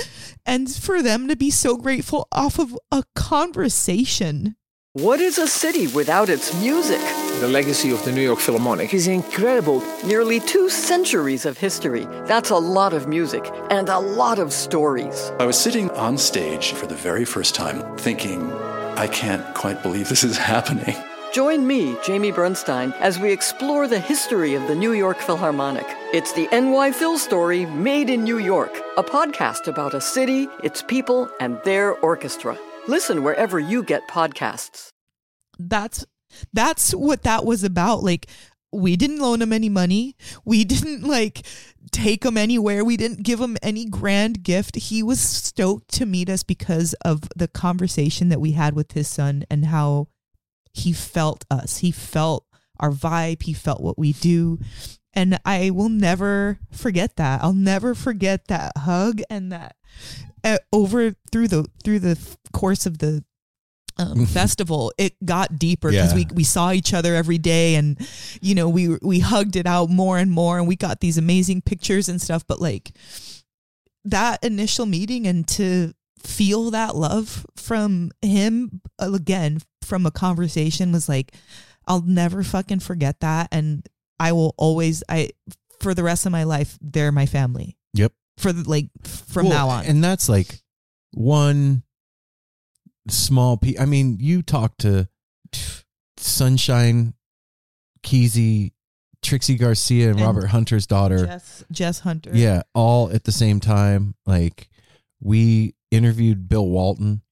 and 0.44 0.70
for 0.74 1.02
them 1.02 1.28
to 1.28 1.36
be 1.36 1.50
so 1.50 1.76
grateful 1.76 2.26
off 2.32 2.58
of 2.58 2.76
a 2.90 3.02
conversation 3.14 4.56
What 4.96 5.20
is 5.20 5.38
a 5.38 5.48
city 5.48 5.88
without 5.88 6.28
its 6.28 6.54
music? 6.60 7.00
The 7.40 7.48
legacy 7.48 7.90
of 7.90 8.04
the 8.04 8.12
New 8.12 8.22
York 8.22 8.38
Philharmonic 8.38 8.94
is 8.94 9.08
incredible. 9.08 9.82
Nearly 10.04 10.38
two 10.38 10.68
centuries 10.70 11.46
of 11.46 11.58
history. 11.58 12.06
That's 12.30 12.50
a 12.50 12.56
lot 12.56 12.92
of 12.92 13.08
music 13.08 13.50
and 13.70 13.88
a 13.88 13.98
lot 13.98 14.38
of 14.38 14.52
stories. 14.52 15.32
I 15.40 15.46
was 15.46 15.58
sitting 15.58 15.90
on 15.90 16.16
stage 16.16 16.74
for 16.74 16.86
the 16.86 16.94
very 16.94 17.24
first 17.24 17.56
time 17.56 17.82
thinking, 17.96 18.52
I 18.96 19.08
can't 19.08 19.44
quite 19.56 19.82
believe 19.82 20.08
this 20.08 20.22
is 20.22 20.38
happening. 20.54 20.94
Join 21.34 21.66
me, 21.66 21.96
Jamie 22.04 22.30
Bernstein, 22.30 22.92
as 23.00 23.18
we 23.18 23.32
explore 23.32 23.88
the 23.88 23.98
history 23.98 24.54
of 24.54 24.68
the 24.68 24.74
New 24.76 24.92
York 24.92 25.18
Philharmonic. 25.18 25.84
It's 26.12 26.32
the 26.32 26.46
NY 26.52 26.92
Phil 26.92 27.18
story 27.18 27.66
made 27.66 28.08
in 28.08 28.22
New 28.22 28.38
York, 28.38 28.70
a 28.96 29.02
podcast 29.02 29.66
about 29.66 29.94
a 29.94 30.00
city, 30.00 30.46
its 30.62 30.80
people, 30.80 31.28
and 31.40 31.60
their 31.64 31.94
orchestra. 31.94 32.56
Listen 32.86 33.24
wherever 33.24 33.58
you 33.58 33.82
get 33.82 34.06
podcasts. 34.06 34.90
that's 35.58 36.06
that's 36.52 36.92
what 36.92 37.22
that 37.24 37.44
was 37.44 37.64
about 37.64 38.04
like 38.04 38.28
we 38.72 38.94
didn't 38.96 39.18
loan 39.20 39.40
him 39.42 39.52
any 39.52 39.68
money 39.68 40.16
we 40.44 40.64
didn't 40.74 41.02
like 41.02 41.44
take 41.90 42.24
him 42.24 42.36
anywhere 42.36 42.84
we 42.84 42.96
didn't 42.96 43.22
give 43.22 43.40
him 43.40 43.56
any 43.62 43.84
grand 43.84 44.42
gift 44.42 44.76
he 44.76 45.02
was 45.02 45.20
stoked 45.20 45.88
to 45.88 46.06
meet 46.06 46.28
us 46.28 46.42
because 46.42 46.92
of 47.04 47.28
the 47.36 47.46
conversation 47.48 48.30
that 48.30 48.40
we 48.40 48.52
had 48.52 48.74
with 48.74 48.92
his 48.92 49.06
son 49.08 49.44
and 49.48 49.66
how 49.66 50.08
he 50.74 50.92
felt 50.92 51.44
us 51.50 51.78
he 51.78 51.90
felt 51.90 52.44
our 52.78 52.90
vibe 52.90 53.42
he 53.44 53.54
felt 53.54 53.80
what 53.80 53.98
we 53.98 54.12
do 54.12 54.58
and 55.14 55.38
i 55.46 55.70
will 55.70 55.88
never 55.88 56.58
forget 56.70 57.16
that 57.16 57.42
i'll 57.42 57.52
never 57.54 57.94
forget 57.94 58.48
that 58.48 58.72
hug 58.78 59.20
and 59.30 59.50
that 59.52 59.76
uh, 60.44 60.58
over 60.72 61.14
through 61.32 61.48
the 61.48 61.66
through 61.82 62.00
the 62.00 62.18
course 62.52 62.84
of 62.84 62.98
the 62.98 63.24
um, 63.96 64.26
festival, 64.40 64.92
it 64.98 65.14
got 65.24 65.56
deeper 65.58 65.88
because 65.90 66.10
Yeah. 66.10 66.16
we 66.16 66.26
we 66.34 66.44
saw 66.44 66.72
each 66.72 66.92
other 66.92 67.14
every 67.14 67.38
day, 67.38 67.76
and 67.76 67.96
you 68.42 68.56
know 68.56 68.68
we 68.68 68.98
we 69.00 69.20
hugged 69.20 69.54
it 69.54 69.66
out 69.66 69.88
more 69.88 70.18
and 70.18 70.32
more, 70.32 70.58
and 70.58 70.66
we 70.66 70.74
got 70.74 70.98
these 71.00 71.16
amazing 71.16 71.62
pictures 71.62 72.08
and 72.08 72.20
stuff. 72.20 72.44
But 72.46 72.60
like 72.60 72.90
that 74.04 74.42
initial 74.44 74.84
meeting, 74.86 75.26
and 75.26 75.46
to 75.48 75.94
feel 76.18 76.70
that 76.72 76.96
love 76.96 77.46
from 77.56 78.10
him 78.20 78.80
uh, 79.00 79.12
again 79.12 79.60
from 79.84 80.06
a 80.06 80.10
conversation 80.10 80.92
was 80.92 81.08
like, 81.08 81.32
I'll 81.86 82.02
never 82.02 82.42
fucking 82.42 82.80
forget 82.80 83.20
that, 83.20 83.48
and 83.52 83.86
I 84.18 84.32
will 84.32 84.54
always 84.56 85.02
I 85.08 85.30
for 85.80 85.92
the 85.94 86.02
rest 86.02 86.24
of 86.24 86.32
my 86.32 86.44
life 86.44 86.78
they're 86.80 87.12
my 87.12 87.26
family 87.26 87.76
Yep. 87.94 88.12
for 88.38 88.52
the, 88.52 88.68
like 88.68 88.88
from 89.02 89.46
Well, 89.48 89.54
now 89.54 89.68
on. 89.68 89.84
And 89.86 90.02
that's 90.02 90.28
like 90.28 90.62
one 91.12 91.82
small 93.08 93.56
piece. 93.56 93.78
I 93.78 93.84
mean, 93.84 94.16
you 94.20 94.40
talk 94.42 94.78
to 94.78 95.08
Sunshine, 96.16 97.14
Kesey, 98.02 98.72
Trixie 99.22 99.56
Garcia, 99.56 100.10
and, 100.10 100.18
And 100.18 100.26
Robert 100.26 100.46
Hunter's 100.46 100.86
daughter. 100.86 101.26
Jess, 101.26 101.64
Jess 101.70 101.98
Hunter. 102.00 102.30
Yeah, 102.32 102.62
all 102.74 103.10
at 103.10 103.24
the 103.24 103.32
same 103.32 103.60
time. 103.60 104.14
Like 104.26 104.68
we 105.20 105.74
interviewed 105.90 106.48
Bill 106.48 106.66
Walton. 106.66 107.22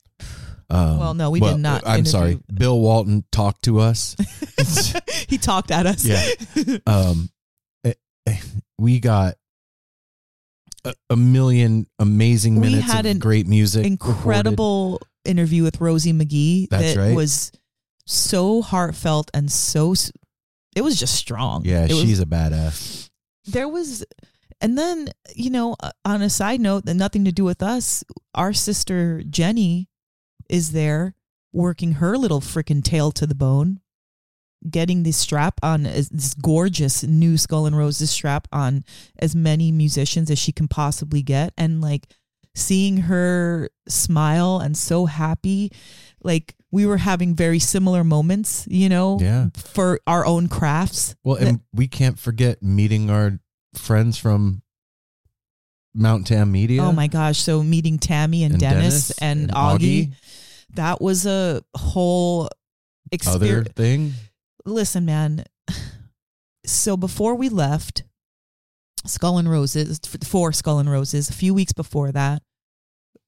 Um, 0.71 0.99
Well, 0.99 1.15
no, 1.15 1.31
we 1.31 1.41
did 1.41 1.59
not 1.59 1.83
I'm 1.87 2.05
sorry. 2.07 2.39
Bill 2.53 2.79
Walton 2.79 3.25
talked 3.33 3.65
to 3.65 3.81
us. 3.81 4.17
he 5.29 5.39
talked 5.39 5.71
at 5.71 5.87
us. 5.87 6.05
Yeah. 6.05 6.79
um, 6.87 7.31
eh, 7.85 7.95
eh, 8.27 8.37
we 8.79 9.01
got 9.01 9.35
a, 10.85 10.95
a 11.11 11.17
million 11.17 11.87
amazing 11.99 12.61
minutes 12.61 12.87
We 12.87 12.93
had 12.93 13.07
of 13.07 13.13
an 13.13 13.19
great 13.19 13.47
music. 13.47 13.85
recorded. 13.85 14.17
Incredible 14.19 15.01
interview 15.25 15.63
with 15.63 15.81
Rosie 15.81 16.13
McGee. 16.13 16.69
That's 16.69 16.95
that 16.95 17.01
right. 17.01 17.15
was 17.17 17.53
so 18.07 18.63
heartfelt 18.63 19.31
and 19.35 19.51
so. 19.51 19.95
It 20.75 20.83
was 20.83 20.99
just 20.99 21.15
strong. 21.15 21.65
Yeah, 21.65 21.85
It 21.85 21.91
was- 21.93 22.01
she's 22.01 22.21
a 22.21 22.27
badass. 22.27 23.11
there 23.47 23.69
was 23.69 24.05
and 24.61 24.79
then 24.79 25.09
you 25.35 25.51
know 25.51 25.75
uh, 25.81 25.91
on 26.05 26.23
a 26.23 26.31
side 26.31 26.61
note 26.61 26.85
that 26.87 26.95
nothing 26.95 27.25
to 27.25 27.33
do 27.33 27.43
with 27.45 27.61
us 27.63 28.05
our 28.35 28.53
sister 28.53 29.21
jenny 29.29 29.89
is 30.53 30.71
there 30.71 31.15
working 31.53 31.93
her 31.95 32.17
little 32.17 32.41
freaking 32.41 32.85
tail 32.85 33.11
to 33.11 33.27
the 33.27 33.35
bone 33.35 33.81
getting 34.71 35.03
this 35.03 35.17
strap 35.17 35.59
on 35.63 35.83
this 35.83 36.35
gorgeous 36.41 37.03
new 37.03 37.37
skull 37.37 37.67
and 37.67 37.77
roses 37.77 38.11
strap 38.13 38.47
on 38.53 38.85
as 39.19 39.35
many 39.35 39.73
musicians 39.73 40.31
as 40.31 40.39
she 40.39 40.53
can 40.53 40.69
possibly 40.69 41.21
get 41.21 41.53
and 41.59 41.81
like 41.81 42.07
seeing 42.55 42.99
her 42.99 43.69
smile 43.89 44.61
and 44.63 44.77
so 44.77 45.07
happy 45.07 45.73
like 46.23 46.55
we 46.71 46.87
were 46.87 46.99
having 46.99 47.35
very 47.35 47.59
similar 47.59 48.05
moments 48.05 48.65
you 48.71 48.89
know 48.89 49.19
Yeah. 49.21 49.49
for 49.57 49.99
our 50.07 50.25
own 50.25 50.47
crafts 50.49 51.17
Well, 51.25 51.37
and 51.37 51.61
we 51.73 51.89
can't 51.89 52.19
forget 52.19 52.63
meeting 52.63 53.11
our 53.11 53.41
friends 53.75 54.17
from 54.17 54.63
Mount 55.95 56.27
Tam 56.27 56.51
Media. 56.53 56.83
Oh 56.83 56.93
my 56.93 57.07
gosh! 57.07 57.39
So 57.39 57.63
meeting 57.63 57.99
Tammy 57.99 58.45
and, 58.45 58.53
And 58.55 58.61
Dennis, 58.61 59.09
Dennis 59.09 59.19
and, 59.19 59.41
and 59.43 59.51
Augie, 59.51 60.09
Augie. 60.09 60.13
That 60.75 61.01
was 61.01 61.27
a 61.27 61.63
whole 61.77 62.43
Other 62.45 62.51
experience. 63.13 63.69
thing. 63.75 64.13
Listen, 64.65 65.05
man. 65.05 65.45
So 66.65 66.97
before 66.97 67.35
we 67.35 67.49
left 67.49 68.05
Skull 69.05 69.39
and 69.39 69.51
Roses, 69.51 70.01
for 70.25 70.53
Skull 70.53 70.79
and 70.79 70.91
Roses, 70.91 71.29
a 71.29 71.33
few 71.33 71.53
weeks 71.55 71.73
before 71.73 72.13
that, 72.13 72.43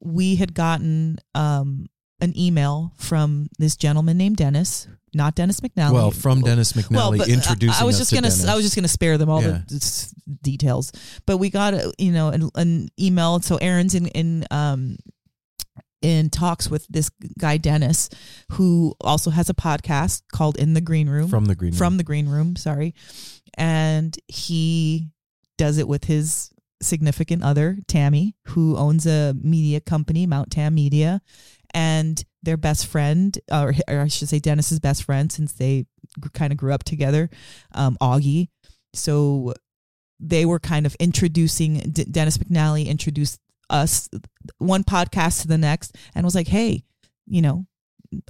we 0.01 0.36
had 0.36 0.55
gotten 0.55 1.18
um, 1.34 1.86
an 2.20 2.38
email 2.38 2.92
from 2.97 3.49
this 3.59 3.76
gentleman 3.76 4.16
named 4.16 4.36
Dennis, 4.36 4.86
not 5.14 5.34
Dennis 5.34 5.61
McNally. 5.61 5.92
Well, 5.92 6.11
from 6.12 6.42
Dennis 6.42 6.74
McNally 6.74 7.18
but, 7.18 7.28
uh, 7.28 7.32
introducing 7.32 7.82
I 7.82 7.84
was 7.84 7.99
just 7.99 8.11
to 8.11 8.16
gonna 8.16 8.28
Dennis. 8.28 8.47
I 8.47 8.55
was 8.55 8.64
just 8.64 8.76
gonna 8.76 8.86
spare 8.88 9.18
them 9.18 9.28
all 9.30 9.42
Yeah. 9.42 9.62
the 9.66 10.12
details, 10.42 10.92
but 11.26 11.38
we 11.38 11.51
got 11.51 11.74
a, 11.74 11.92
you 11.99 12.12
know 12.12 12.28
an, 12.28 12.51
an 12.55 12.88
email. 13.01 13.40
So 13.40 13.57
Aaron's 13.57 13.95
in 13.97 14.07
in 14.09 14.47
um 14.51 14.97
in 16.05 16.28
talks 16.28 16.70
with 16.70 16.86
this 16.88 17.11
guy 17.38 17.57
Dennis, 17.57 18.11
who 18.52 18.94
also 19.00 19.30
has 19.30 19.48
a 19.48 19.55
podcast 19.55 20.22
called 20.32 20.59
In 20.59 20.74
the 20.74 20.82
Green 20.82 21.09
Room. 21.09 21.28
From 21.28 21.46
the 21.46 21.55
green 21.55 21.72
Room. 21.72 21.78
from 21.78 21.96
the 21.96 22.05
green 22.05 22.28
room 22.28 22.57
sorry. 22.57 22.94
And 23.57 24.16
he 24.28 25.09
does 25.57 25.78
it 25.78 25.88
with 25.88 26.05
his 26.05 26.50
significant 26.82 27.42
other 27.42 27.78
tammy 27.88 28.36
who 28.48 28.76
owns 28.76 29.07
a 29.07 29.34
media 29.40 29.80
company 29.80 30.26
mount 30.26 30.50
tam 30.50 30.74
media. 30.74 31.22
And 31.72 32.22
their 32.42 32.59
best 32.59 32.86
friend 32.86 33.36
or, 33.50 33.74
or 33.88 34.00
i 34.02 34.07
should 34.07 34.28
say 34.28 34.38
dennis's 34.38 34.78
best 34.78 35.02
friend 35.02 35.32
since 35.32 35.55
they 35.55 35.86
kind 36.34 36.52
of 36.52 36.59
grew 36.59 36.72
up 36.74 36.84
together 36.84 37.30
um, 37.74 37.96
augie. 38.02 38.48
So 38.92 39.55
they 40.20 40.44
were 40.44 40.61
kind 40.61 40.84
of 40.84 40.94
introducing 40.96 41.78
D- 41.78 42.05
dennis 42.05 42.36
mcnally 42.36 42.86
introduced 42.86 43.40
us 43.70 44.11
one 44.59 44.84
podcast 44.84 45.42
to 45.42 45.49
the 45.49 45.59
next 45.59 45.97
and 46.14 46.24
was 46.24 46.34
like 46.34 46.49
hey 46.49 46.82
you 47.26 47.42
know 47.42 47.66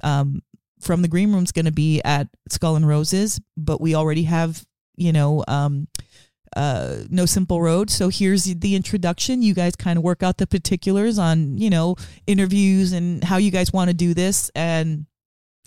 um, 0.03 0.41
from 0.81 1.01
the 1.01 1.07
green 1.07 1.33
room's 1.33 1.51
going 1.51 1.65
to 1.65 1.71
be 1.71 2.01
at 2.03 2.27
Skull 2.49 2.75
and 2.75 2.87
Roses, 2.87 3.39
but 3.57 3.81
we 3.81 3.95
already 3.95 4.23
have, 4.23 4.65
you 4.95 5.11
know, 5.11 5.43
um, 5.47 5.87
uh, 6.55 6.97
No 7.09 7.25
Simple 7.25 7.61
Road. 7.61 7.89
So 7.89 8.09
here's 8.09 8.45
the 8.45 8.75
introduction. 8.75 9.41
You 9.41 9.53
guys 9.53 9.75
kind 9.75 9.97
of 9.97 10.03
work 10.03 10.23
out 10.23 10.37
the 10.37 10.47
particulars 10.47 11.17
on, 11.17 11.57
you 11.57 11.69
know, 11.69 11.95
interviews 12.27 12.93
and 12.93 13.23
how 13.23 13.37
you 13.37 13.51
guys 13.51 13.73
want 13.73 13.89
to 13.89 13.93
do 13.93 14.13
this 14.13 14.49
and 14.55 15.05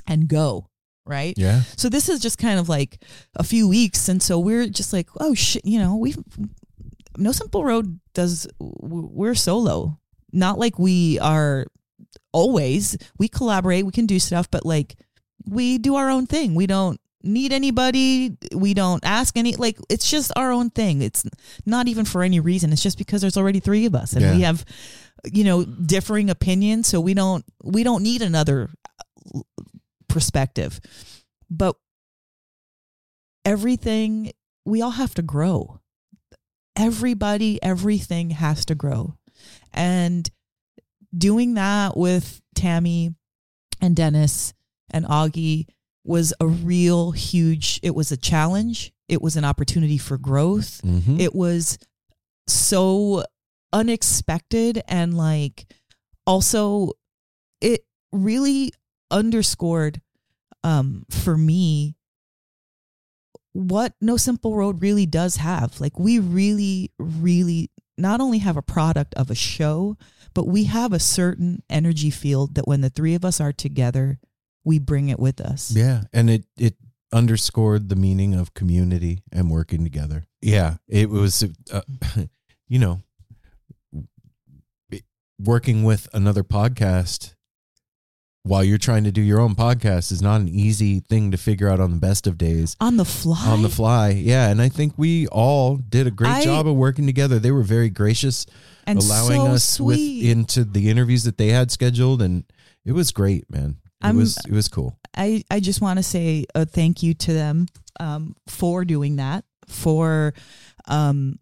and 0.06 0.26
go 0.26 0.70
right. 1.04 1.34
yeah. 1.36 1.62
So 1.76 1.88
this 1.90 2.08
is 2.08 2.20
just 2.20 2.38
kind 2.38 2.58
of 2.58 2.68
like 2.68 3.02
a 3.34 3.44
few 3.44 3.68
weeks, 3.68 4.08
and 4.08 4.22
so 4.22 4.38
we're 4.38 4.68
just 4.68 4.92
like, 4.92 5.08
oh 5.20 5.34
shit, 5.34 5.64
you 5.64 5.78
know, 5.78 5.96
we've 5.96 6.18
No 7.16 7.32
Simple 7.32 7.64
Road 7.64 8.00
does. 8.14 8.46
We're 8.58 9.34
solo, 9.34 9.98
not 10.32 10.58
like 10.58 10.78
we 10.78 11.18
are 11.18 11.66
always. 12.32 12.96
We 13.18 13.28
collaborate, 13.28 13.86
we 13.86 13.92
can 13.92 14.06
do 14.06 14.18
stuff, 14.18 14.50
but 14.50 14.64
like 14.66 14.96
we 15.46 15.78
do 15.78 15.96
our 15.96 16.10
own 16.10 16.26
thing. 16.26 16.54
We 16.54 16.66
don't 16.66 17.00
need 17.22 17.52
anybody. 17.52 18.36
We 18.54 18.74
don't 18.74 19.04
ask 19.04 19.36
any. 19.36 19.56
Like 19.56 19.78
it's 19.88 20.10
just 20.10 20.32
our 20.36 20.50
own 20.50 20.70
thing. 20.70 21.02
It's 21.02 21.24
not 21.66 21.88
even 21.88 22.04
for 22.04 22.22
any 22.22 22.40
reason. 22.40 22.72
It's 22.72 22.82
just 22.82 22.98
because 22.98 23.20
there's 23.20 23.36
already 23.36 23.60
three 23.60 23.86
of 23.86 23.94
us, 23.94 24.12
and 24.12 24.24
we 24.34 24.42
have, 24.42 24.64
you 25.24 25.44
know, 25.44 25.64
differing 25.64 26.30
opinions. 26.30 26.86
So 26.88 27.00
we 27.00 27.14
don't 27.14 27.44
we 27.62 27.82
don't 27.82 28.02
need 28.02 28.22
another 28.22 28.70
uh, 29.34 29.40
perspective. 30.08 30.80
But 31.50 31.76
everything, 33.44 34.32
we 34.64 34.82
all 34.82 34.90
have 34.90 35.14
to 35.14 35.22
grow. 35.22 35.80
Everybody, 36.76 37.60
everything 37.62 38.30
has 38.30 38.64
to 38.66 38.74
grow. 38.74 39.14
And 39.72 40.28
doing 41.16 41.54
that 41.54 41.96
with 41.96 42.40
Tammy 42.54 43.14
and 43.80 43.94
Dennis 43.94 44.52
and 44.90 45.04
Augie 45.04 45.66
was 46.04 46.32
a 46.40 46.46
real 46.46 47.12
huge. 47.12 47.80
It 47.82 47.94
was 47.94 48.10
a 48.12 48.16
challenge. 48.16 48.92
It 49.08 49.22
was 49.22 49.36
an 49.36 49.44
opportunity 49.44 49.98
for 49.98 50.18
growth. 50.18 50.80
Mhm. 50.82 51.20
It 51.20 51.34
was 51.34 51.78
so 52.46 53.24
unexpected 53.72 54.82
and 54.88 55.14
like 55.16 55.66
also 56.26 56.92
it 57.60 57.82
really 58.12 58.72
underscored 59.10 60.00
um 60.64 61.04
for 61.10 61.36
me 61.36 61.94
what 63.52 63.92
no 64.00 64.16
simple 64.16 64.54
road 64.56 64.80
really 64.80 65.04
does 65.04 65.36
have 65.36 65.78
like 65.80 65.98
we 65.98 66.18
really 66.18 66.90
really 66.98 67.70
not 67.98 68.20
only 68.20 68.38
have 68.38 68.56
a 68.56 68.62
product 68.62 69.14
of 69.14 69.30
a 69.30 69.34
show 69.34 69.96
but 70.34 70.46
we 70.46 70.64
have 70.64 70.92
a 70.92 71.00
certain 71.00 71.62
energy 71.68 72.10
field 72.10 72.54
that 72.54 72.68
when 72.68 72.80
the 72.80 72.90
three 72.90 73.14
of 73.14 73.24
us 73.24 73.40
are 73.40 73.52
together 73.52 74.18
we 74.64 74.78
bring 74.78 75.08
it 75.08 75.18
with 75.18 75.40
us 75.40 75.70
Yeah, 75.74 76.02
and 76.12 76.28
it 76.30 76.44
it 76.56 76.74
underscored 77.12 77.88
the 77.88 77.96
meaning 77.96 78.34
of 78.34 78.54
community 78.54 79.22
and 79.32 79.50
working 79.50 79.82
together. 79.82 80.26
Yeah, 80.42 80.76
it 80.86 81.08
was 81.10 81.44
uh, 81.72 81.80
you 82.68 82.78
know 82.78 83.02
working 85.40 85.84
with 85.84 86.08
another 86.12 86.42
podcast 86.42 87.34
while 88.44 88.64
you're 88.64 88.78
trying 88.78 89.04
to 89.04 89.12
do 89.12 89.20
your 89.20 89.40
own 89.40 89.54
podcast 89.54 90.10
is 90.12 90.22
not 90.22 90.40
an 90.40 90.48
easy 90.48 91.00
thing 91.00 91.30
to 91.30 91.36
figure 91.36 91.68
out 91.68 91.80
on 91.80 91.90
the 91.90 91.98
best 91.98 92.26
of 92.26 92.38
days 92.38 92.76
on 92.80 92.96
the 92.96 93.04
fly 93.04 93.46
on 93.46 93.62
the 93.62 93.68
fly. 93.68 94.10
Yeah, 94.10 94.48
and 94.48 94.60
I 94.62 94.68
think 94.68 94.94
we 94.96 95.26
all 95.28 95.76
did 95.76 96.06
a 96.06 96.10
great 96.10 96.30
I- 96.30 96.44
job 96.44 96.66
of 96.66 96.74
working 96.76 97.06
together. 97.06 97.38
They 97.38 97.50
were 97.50 97.62
very 97.62 97.90
gracious 97.90 98.46
and 98.86 98.98
allowing 98.98 99.40
so 99.40 99.46
us 99.48 99.80
with 99.80 99.98
into 99.98 100.64
the 100.64 100.88
interviews 100.88 101.24
that 101.24 101.36
they 101.36 101.48
had 101.48 101.70
scheduled 101.70 102.22
and 102.22 102.44
it 102.84 102.92
was 102.92 103.12
great, 103.12 103.50
man. 103.50 103.76
It 104.02 104.06
I'm- 104.06 104.16
was 104.16 104.38
it 104.46 104.52
was 104.52 104.68
cool. 104.68 104.98
I, 105.16 105.42
I 105.50 105.58
just 105.58 105.80
want 105.80 105.98
to 105.98 106.02
say 106.04 106.46
a 106.54 106.64
thank 106.64 107.02
you 107.02 107.12
to 107.14 107.32
them 107.32 107.66
um, 107.98 108.36
for 108.46 108.84
doing 108.84 109.16
that, 109.16 109.44
for 109.66 110.32
um, 110.86 111.38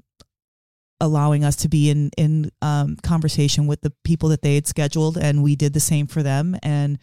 allowing 1.01 1.45
us 1.45 1.57
to 1.57 1.69
be 1.69 1.91
in 1.91 2.11
in 2.17 2.51
um, 2.63 2.97
conversation 3.03 3.67
with 3.67 3.81
the 3.83 3.93
people 4.05 4.31
that 4.31 4.43
they 4.43 4.55
had 4.55 4.67
scheduled, 4.67 5.17
and 5.19 5.43
we 5.43 5.57
did 5.57 5.73
the 5.73 5.81
same 5.81 6.07
for 6.07 6.23
them. 6.23 6.57
And 6.63 6.99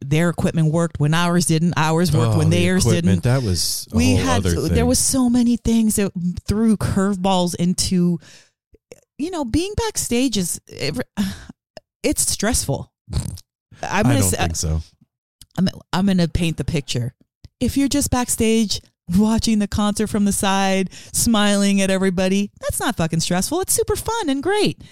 their 0.00 0.30
equipment 0.30 0.72
worked 0.72 0.98
when 0.98 1.12
ours 1.14 1.46
didn't. 1.46 1.74
Ours 1.76 2.10
worked 2.10 2.34
Oh, 2.34 2.38
when 2.38 2.50
the 2.50 2.56
theirs 2.58 2.86
equipment, 2.86 3.22
didn't. 3.22 3.24
That 3.24 3.46
was 3.46 3.86
we 3.92 4.14
had 4.14 4.42
there 4.42 4.86
was 4.86 4.98
so 4.98 5.28
many 5.28 5.56
things 5.56 5.96
that 5.96 6.12
threw 6.46 6.76
curveballs 6.76 7.54
into. 7.56 8.18
You 9.18 9.30
know, 9.30 9.44
being 9.44 9.72
backstage 9.76 10.36
is 10.36 10.60
it's 12.02 12.22
stressful. 12.30 12.92
I'm 13.12 13.30
I 13.82 14.02
gonna 14.02 14.20
don't 14.20 14.30
say, 14.30 14.36
think 14.38 14.56
so. 14.56 14.80
I'm 15.58 15.68
I'm 15.92 16.06
gonna 16.06 16.28
paint 16.28 16.56
the 16.56 16.64
picture. 16.64 17.14
If 17.60 17.76
you're 17.76 17.88
just 17.88 18.10
backstage 18.10 18.80
watching 19.16 19.58
the 19.58 19.68
concert 19.68 20.08
from 20.08 20.24
the 20.24 20.32
side, 20.32 20.92
smiling 21.12 21.80
at 21.80 21.90
everybody, 21.90 22.50
that's 22.60 22.80
not 22.80 22.96
fucking 22.96 23.20
stressful. 23.20 23.60
It's 23.60 23.72
super 23.72 23.96
fun 23.96 24.28
and 24.28 24.42
great. 24.42 24.82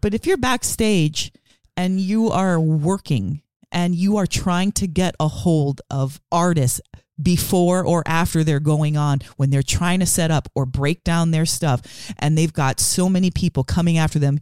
But 0.00 0.14
if 0.14 0.26
you're 0.26 0.36
backstage 0.36 1.32
and 1.76 2.00
you 2.00 2.30
are 2.30 2.58
working 2.58 3.42
and 3.72 3.94
you 3.94 4.16
are 4.16 4.26
trying 4.26 4.72
to 4.72 4.86
get 4.86 5.14
a 5.20 5.28
hold 5.28 5.80
of 5.90 6.20
artists 6.32 6.80
before 7.22 7.84
or 7.84 8.02
after 8.06 8.42
they're 8.42 8.58
going 8.60 8.96
on 8.96 9.18
when 9.36 9.50
they're 9.50 9.62
trying 9.62 10.00
to 10.00 10.06
set 10.06 10.30
up 10.30 10.48
or 10.54 10.64
break 10.64 11.04
down 11.04 11.32
their 11.32 11.44
stuff 11.44 11.82
and 12.18 12.36
they've 12.36 12.54
got 12.54 12.80
so 12.80 13.10
many 13.10 13.30
people 13.30 13.62
coming 13.62 13.98
after 13.98 14.18
them 14.18 14.38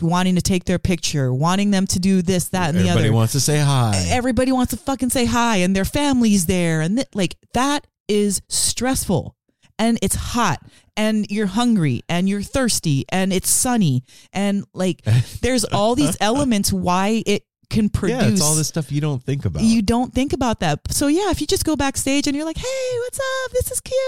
wanting 0.00 0.34
to 0.34 0.40
take 0.40 0.64
their 0.64 0.78
picture 0.78 1.34
wanting 1.34 1.70
them 1.70 1.86
to 1.86 1.98
do 2.00 2.22
this 2.22 2.48
that 2.48 2.70
and 2.70 2.78
the 2.78 2.84
other 2.84 2.92
Everybody 2.92 3.10
wants 3.10 3.32
to 3.34 3.40
say 3.40 3.58
hi. 3.58 4.06
everybody 4.08 4.52
wants 4.52 4.70
to 4.70 4.78
fucking 4.78 5.10
say 5.10 5.26
hi 5.26 5.56
and 5.58 5.76
their 5.76 5.84
family's 5.84 6.46
there 6.46 6.80
and 6.80 6.96
th- 6.96 7.08
like 7.12 7.36
that 7.52 7.86
is 8.08 8.42
stressful 8.48 9.36
and 9.78 9.98
it's 10.02 10.14
hot 10.14 10.60
and 10.96 11.30
you're 11.30 11.46
hungry 11.46 12.02
and 12.08 12.28
you're 12.28 12.42
thirsty 12.42 13.04
and 13.08 13.32
it's 13.32 13.50
sunny 13.50 14.04
and 14.32 14.64
like 14.72 15.02
there's 15.42 15.64
all 15.64 15.94
these 15.94 16.16
elements 16.20 16.72
why 16.72 17.22
it 17.26 17.44
can 17.70 17.88
produce 17.88 18.22
yeah, 18.22 18.28
it's 18.28 18.42
all 18.42 18.54
this 18.54 18.68
stuff 18.68 18.92
you 18.92 19.00
don't 19.00 19.22
think 19.22 19.44
about. 19.44 19.62
you 19.62 19.82
don't 19.82 20.12
think 20.12 20.32
about 20.32 20.60
that. 20.60 20.80
So 20.90 21.08
yeah 21.08 21.30
if 21.30 21.40
you 21.40 21.46
just 21.46 21.64
go 21.64 21.76
backstage 21.76 22.26
and 22.26 22.36
you're 22.36 22.44
like 22.44 22.58
hey 22.58 22.98
what's 23.00 23.18
up? 23.18 23.52
This 23.52 23.70
is 23.72 23.80
cute. 23.80 23.98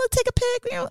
Let's 0.00 0.16
take 0.16 0.28
a 0.28 0.32
pic. 0.32 0.72
You 0.72 0.78
know 0.78 0.88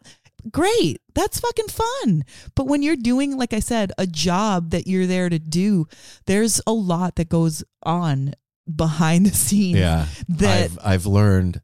great. 0.51 0.99
That's 1.15 1.39
fucking 1.39 1.67
fun. 1.67 2.23
But 2.55 2.67
when 2.67 2.81
you're 2.81 2.95
doing 2.95 3.37
like 3.37 3.53
i 3.53 3.59
said 3.59 3.91
a 3.97 4.07
job 4.07 4.71
that 4.71 4.87
you're 4.87 5.05
there 5.05 5.29
to 5.29 5.39
do 5.39 5.85
there's 6.25 6.61
a 6.65 6.73
lot 6.73 7.15
that 7.15 7.29
goes 7.29 7.63
on 7.83 8.33
behind 8.73 9.25
the 9.25 9.35
scenes 9.35 9.79
yeah, 9.79 10.07
that 10.29 10.63
I've 10.63 10.79
I've 10.83 11.05
learned, 11.05 11.61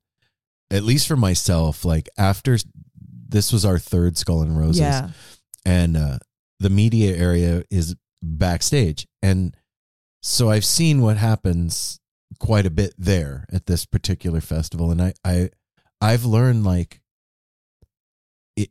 at 0.71 0.83
least 0.83 1.07
for 1.07 1.15
myself, 1.15 1.83
like 1.85 2.09
after 2.17 2.57
this 3.27 3.51
was 3.53 3.65
our 3.65 3.79
third 3.79 4.17
Skull 4.17 4.41
and 4.41 4.57
Roses, 4.57 4.81
yeah 4.81 5.09
and 5.65 5.97
uh, 5.97 6.17
the 6.59 6.69
media 6.69 7.15
area 7.15 7.63
is 7.69 7.95
backstage, 8.21 9.07
and 9.21 9.55
so 10.21 10.49
I've 10.49 10.65
seen 10.65 11.01
what 11.01 11.17
happens 11.17 11.99
quite 12.39 12.65
a 12.65 12.69
bit 12.71 12.93
there 12.97 13.45
at 13.51 13.65
this 13.65 13.85
particular 13.85 14.41
festival, 14.41 14.91
and 14.91 15.01
I 15.01 15.13
I 15.23 15.49
I've 16.01 16.25
learned 16.25 16.63
like 16.63 17.01
it. 18.55 18.69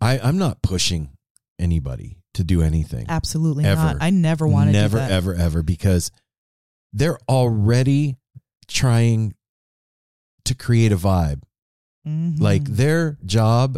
I 0.00 0.18
I'm 0.18 0.38
not 0.38 0.62
pushing 0.62 1.16
anybody 1.58 2.18
to 2.34 2.44
do 2.44 2.60
anything. 2.60 3.06
absolutely 3.08 3.64
Ever. 3.64 3.80
not 3.80 3.96
i 4.00 4.10
never 4.10 4.46
want 4.46 4.68
to 4.68 4.72
never 4.72 4.98
do 4.98 5.00
that. 5.00 5.10
ever 5.10 5.34
ever 5.34 5.62
because 5.62 6.10
they're 6.92 7.18
already 7.30 8.16
trying 8.68 9.34
to 10.46 10.54
create 10.54 10.92
a 10.92 10.96
vibe 10.96 11.42
Mhm. 12.06 12.40
like 12.40 12.64
their 12.64 13.18
job 13.24 13.76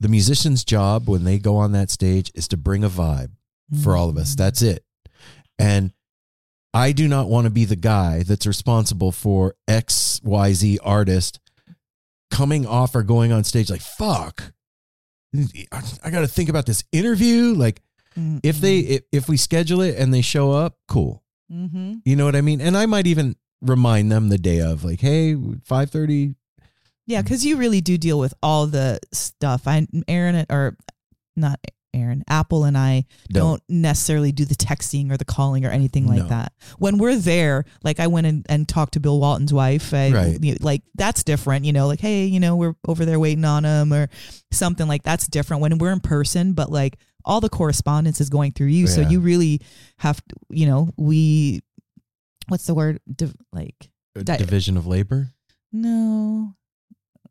the 0.00 0.08
musician's 0.08 0.64
job 0.64 1.08
when 1.08 1.24
they 1.24 1.38
go 1.38 1.56
on 1.56 1.72
that 1.72 1.90
stage 1.90 2.30
is 2.34 2.46
to 2.48 2.56
bring 2.56 2.84
a 2.84 2.88
vibe 2.90 3.30
for 3.82 3.96
all 3.96 4.08
of 4.08 4.16
us 4.16 4.32
Mhm. 4.34 4.36
that's 4.36 4.62
it 4.62 4.84
and 5.58 5.92
i 6.74 6.92
do 6.92 7.08
not 7.08 7.28
want 7.28 7.46
to 7.46 7.50
be 7.50 7.64
the 7.64 7.76
guy 7.76 8.22
that's 8.22 8.46
responsible 8.46 9.12
for 9.12 9.54
xyz 9.68 10.78
artist 10.82 11.40
coming 12.30 12.66
off 12.66 12.94
or 12.94 13.02
going 13.02 13.32
on 13.32 13.42
stage 13.44 13.70
like 13.70 13.80
fuck 13.80 14.52
i 16.02 16.10
got 16.10 16.20
to 16.20 16.28
think 16.28 16.48
about 16.48 16.66
this 16.66 16.84
interview 16.92 17.54
like 17.54 17.80
Mhm. 18.16 18.40
if 18.42 18.60
they 18.60 18.78
if, 18.80 19.02
if 19.12 19.28
we 19.28 19.36
schedule 19.36 19.80
it 19.82 19.96
and 19.96 20.12
they 20.12 20.22
show 20.22 20.50
up 20.52 20.76
cool 20.88 21.22
Mhm. 21.52 22.00
you 22.04 22.16
know 22.16 22.24
what 22.24 22.34
i 22.36 22.40
mean 22.40 22.60
and 22.60 22.76
i 22.76 22.84
might 22.86 23.06
even 23.06 23.36
remind 23.60 24.10
them 24.12 24.28
the 24.28 24.38
day 24.38 24.60
of 24.60 24.84
like 24.84 25.00
hey 25.00 25.34
5.30 25.34 26.34
Yeah, 27.06 27.22
because 27.22 27.44
you 27.44 27.56
really 27.56 27.80
do 27.80 27.98
deal 27.98 28.18
with 28.18 28.34
all 28.42 28.66
the 28.66 29.00
stuff. 29.12 29.66
I 29.66 29.86
Aaron 30.06 30.46
or 30.50 30.76
not 31.36 31.58
Aaron, 31.94 32.22
Apple 32.28 32.64
and 32.64 32.76
I 32.76 33.06
don't, 33.30 33.62
necessarily 33.68 34.30
do 34.30 34.44
the 34.44 34.54
texting 34.54 35.10
or 35.10 35.16
the 35.16 35.24
calling 35.24 35.64
or 35.64 35.70
anything 35.70 36.06
like 36.06 36.18
No. 36.24 36.28
that. 36.28 36.52
When 36.78 36.98
we're 36.98 37.16
there, 37.16 37.64
like 37.82 37.98
I 37.98 38.06
went 38.08 38.26
and, 38.26 38.44
and 38.48 38.68
talked 38.68 38.92
to 38.92 39.00
Bill 39.00 39.18
Walton's 39.18 39.54
wife, 39.54 39.92
I, 39.94 40.10
Right. 40.10 40.44
you- 40.44 40.56
like 40.60 40.82
that's 40.94 41.24
different, 41.24 41.64
you 41.64 41.72
know, 41.72 41.86
like, 41.86 42.00
hey, 42.00 42.26
you 42.26 42.40
know, 42.40 42.56
we're 42.56 42.74
over 42.86 43.04
there 43.06 43.18
waiting 43.18 43.44
on 43.46 43.64
him 43.64 43.92
or 43.92 44.08
something 44.52 44.86
like 44.86 45.02
that's 45.02 45.26
different 45.26 45.62
when 45.62 45.78
we're 45.78 45.90
in 45.92 46.00
person, 46.00 46.52
but 46.52 46.70
like 46.70 46.98
all 47.24 47.40
the 47.40 47.48
correspondence 47.48 48.20
is 48.20 48.28
going 48.28 48.52
through 48.52 48.68
you. 48.68 48.86
So 48.86 49.00
you 49.00 49.20
really 49.20 49.60
have 49.96 50.18
to, 50.28 50.36
you 50.50 50.66
know, 50.66 50.90
we, 50.98 51.60
what's 52.48 52.66
the 52.66 52.74
word? 52.74 53.00
Div- 53.10 53.36
like, 53.52 53.90
uh, 54.18 54.22
Di- 54.22 54.36
division 54.38 54.76
of 54.76 54.86
labor 54.86 55.28
no. 55.72 56.54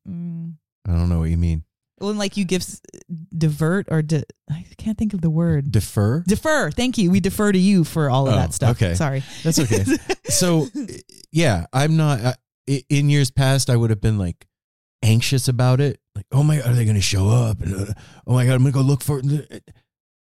Mm. 0.08 0.54
i 0.88 0.92
don't 0.92 1.10
know 1.10 1.20
what 1.20 1.30
you 1.30 1.38
mean 1.38 1.64
When 1.98 2.18
like 2.18 2.38
you 2.38 2.46
give 2.46 2.62
s- 2.62 2.80
divert 3.36 3.88
or 3.90 4.02
di- 4.04 4.24
I 4.50 4.64
can't 4.78 4.98
think 4.98 5.14
of 5.14 5.22
the 5.22 5.30
word. 5.32 5.72
defer 5.72 6.24
defer. 6.28 6.70
Thank 6.72 6.98
you. 7.00 7.10
We 7.12 7.20
defer 7.20 7.52
to 7.52 7.58
you 7.58 7.84
for 7.84 8.10
all 8.12 8.28
of 8.28 8.34
Oh, 8.34 8.38
that 8.38 8.54
stuff. 8.54 8.78
okay. 8.78 8.94
Sorry. 8.94 9.24
That's 9.44 9.58
okay. 9.60 9.84
so 10.30 10.68
yeah 11.32 11.66
i'm 11.74 11.98
not 11.98 12.20
I, 12.22 12.36
i- 12.70 12.84
in 12.90 13.10
years 13.10 13.32
past 13.32 13.70
i 13.70 13.76
would 13.76 13.90
have 13.90 14.02
been 14.02 14.18
like 14.20 14.46
anxious 15.04 15.48
about 15.48 15.80
it 15.82 16.00
like 16.16 16.26
oh 16.32 16.44
my 16.44 16.58
god, 16.58 16.68
are 16.68 16.74
they 16.76 16.86
going 16.86 16.96
to 16.96 17.02
show 17.02 17.30
up 17.30 17.62
and 17.62 17.74
uh, 17.76 17.94
oh 18.28 18.34
my 18.34 18.46
god 18.46 18.54
i'm 18.54 18.62
going 18.62 18.74
to 18.74 18.80
go 18.80 18.82
look 18.86 19.02
for 19.04 19.20
it 19.24 19.64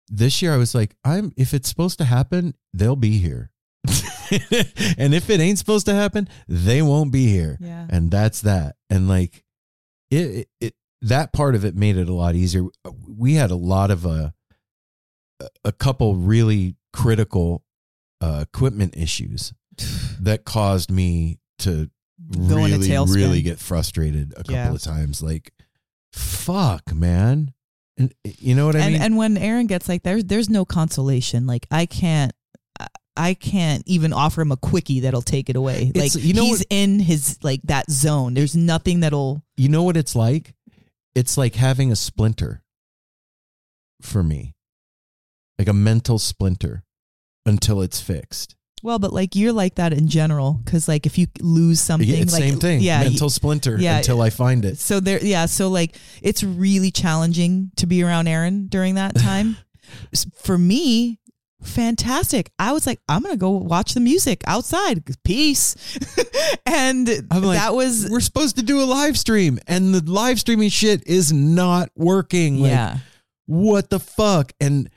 this 0.08 0.42
year 0.42 0.52
i 0.52 0.56
was 0.58 0.74
like 0.74 0.94
i'm 1.04 1.32
if 1.36 1.54
it's 1.54 1.68
supposed 1.68 1.96
to 1.98 2.04
happen 2.04 2.54
they'll 2.74 2.96
be 2.96 3.18
here 3.18 3.50
and 4.98 5.14
if 5.14 5.28
it 5.30 5.40
ain't 5.40 5.58
supposed 5.58 5.86
to 5.86 5.94
happen 5.94 6.28
they 6.48 6.80
won't 6.82 7.12
be 7.12 7.26
here 7.26 7.56
Yeah. 7.60 7.86
and 7.90 8.10
that's 8.10 8.40
that 8.42 8.76
and 8.90 9.08
like 9.08 9.44
it, 10.10 10.16
it, 10.16 10.48
it 10.60 10.74
that 11.02 11.32
part 11.32 11.54
of 11.54 11.64
it 11.64 11.76
made 11.76 11.96
it 11.98 12.08
a 12.08 12.12
lot 12.14 12.34
easier 12.34 12.64
we 13.06 13.34
had 13.34 13.50
a 13.50 13.56
lot 13.56 13.90
of 13.90 14.06
uh, 14.06 14.30
a 15.40 15.48
a 15.66 15.72
couple 15.72 16.14
really 16.16 16.76
critical 16.92 17.62
uh, 18.20 18.44
equipment 18.48 18.96
issues 18.96 19.52
that 20.20 20.44
caused 20.44 20.90
me 20.90 21.38
to 21.58 21.90
Go 22.32 22.64
in 22.64 22.72
a 22.72 22.78
really 22.78 23.12
really 23.14 23.42
get 23.42 23.58
frustrated 23.58 24.32
a 24.32 24.36
couple 24.44 24.54
Yeah. 24.54 24.72
of 24.72 24.80
times 24.80 25.22
like 25.22 25.52
fuck 26.12 26.94
man 26.94 27.52
and 27.98 28.14
you 28.24 28.54
know 28.54 28.66
what 28.66 28.76
i 28.76 28.80
and 28.80 28.92
mean 28.94 29.02
and 29.02 29.16
when 29.16 29.36
Aaron 29.36 29.66
gets 29.66 29.88
like 29.88 30.02
there's 30.04 30.24
there's 30.24 30.48
no 30.48 30.64
consolation. 30.64 31.46
Like 31.46 31.66
I 31.70 31.86
can't. 31.86 32.32
I- 33.16 33.34
can't 33.34 33.82
even 33.86 34.12
offer 34.12 34.40
him 34.42 34.52
a 34.52 34.56
quickie 34.56 35.00
that'll 35.00 35.22
take 35.22 35.48
it 35.50 35.56
away. 35.56 35.90
It's- 35.94 36.14
like 36.16 36.24
you 36.24 36.34
know 36.34 36.44
he's 36.44 36.58
what- 36.60 36.66
in 36.70 36.98
his 37.00 37.38
like 37.42 37.60
that 37.64 37.90
zone. 37.90 38.34
There's 38.34 38.56
nothing 38.56 39.00
that'll 39.00 39.42
You 39.56 39.68
know 39.68 39.82
what 39.82 39.96
it's 39.96 40.14
like? 40.16 40.54
It's 41.14 41.36
like 41.38 41.54
having 41.54 41.92
a 41.92 41.96
splinter 41.96 42.62
for 44.02 44.22
me, 44.22 44.54
like 45.58 45.68
a 45.68 45.72
mental 45.72 46.18
splinter 46.18 46.82
until 47.46 47.82
it's 47.82 48.00
fixed. 48.00 48.56
well, 48.82 48.98
but 48.98 49.12
like 49.14 49.34
you're 49.34 49.52
like 49.52 49.76
that 49.76 49.92
in 49.94 50.08
general 50.08 50.60
because 50.64 50.88
like 50.88 51.06
if 51.06 51.16
you 51.16 51.26
lose 51.40 51.80
something, 51.80 52.06
Yeah, 52.08 52.18
like 52.18 52.28
same 52.30 52.58
thing. 52.58 52.80
yeah, 52.82 53.02
mental 53.02 53.30
splinter 53.30 53.78
yeah. 53.78 53.96
until 53.98 54.20
I 54.20 54.28
find 54.30 54.64
it. 54.64 54.78
So 54.78 55.00
there, 55.00 55.24
yeah. 55.24 55.46
So 55.46 55.70
like, 55.70 55.96
it's 56.20 56.42
really 56.42 56.90
challenging 56.90 57.70
to 57.76 57.86
be 57.86 58.02
around 58.02 58.26
Aaron 58.28 58.66
during 58.66 58.96
that 58.96 59.14
time. 59.16 59.56
For 60.36 60.58
me, 60.58 61.18
fantastic. 61.64 62.50
I 62.58 62.72
was 62.72 62.86
like, 62.86 63.00
I'm 63.08 63.22
gonna 63.22 63.36
go 63.36 63.50
watch 63.50 63.94
the 63.94 64.00
music 64.00 64.42
outside. 64.46 65.04
Peace. 65.24 65.74
and 66.66 67.08
like, 67.08 67.58
that 67.58 67.74
was 67.74 68.08
we're 68.10 68.20
supposed 68.20 68.56
to 68.56 68.62
do 68.62 68.82
a 68.82 68.84
live 68.84 69.18
stream, 69.18 69.58
and 69.66 69.94
the 69.94 70.10
live 70.10 70.38
streaming 70.40 70.70
shit 70.70 71.06
is 71.06 71.32
not 71.32 71.90
working. 71.96 72.60
Like, 72.60 72.70
yeah, 72.70 72.98
what 73.46 73.90
the 73.90 74.00
fuck? 74.00 74.52
And 74.60 74.88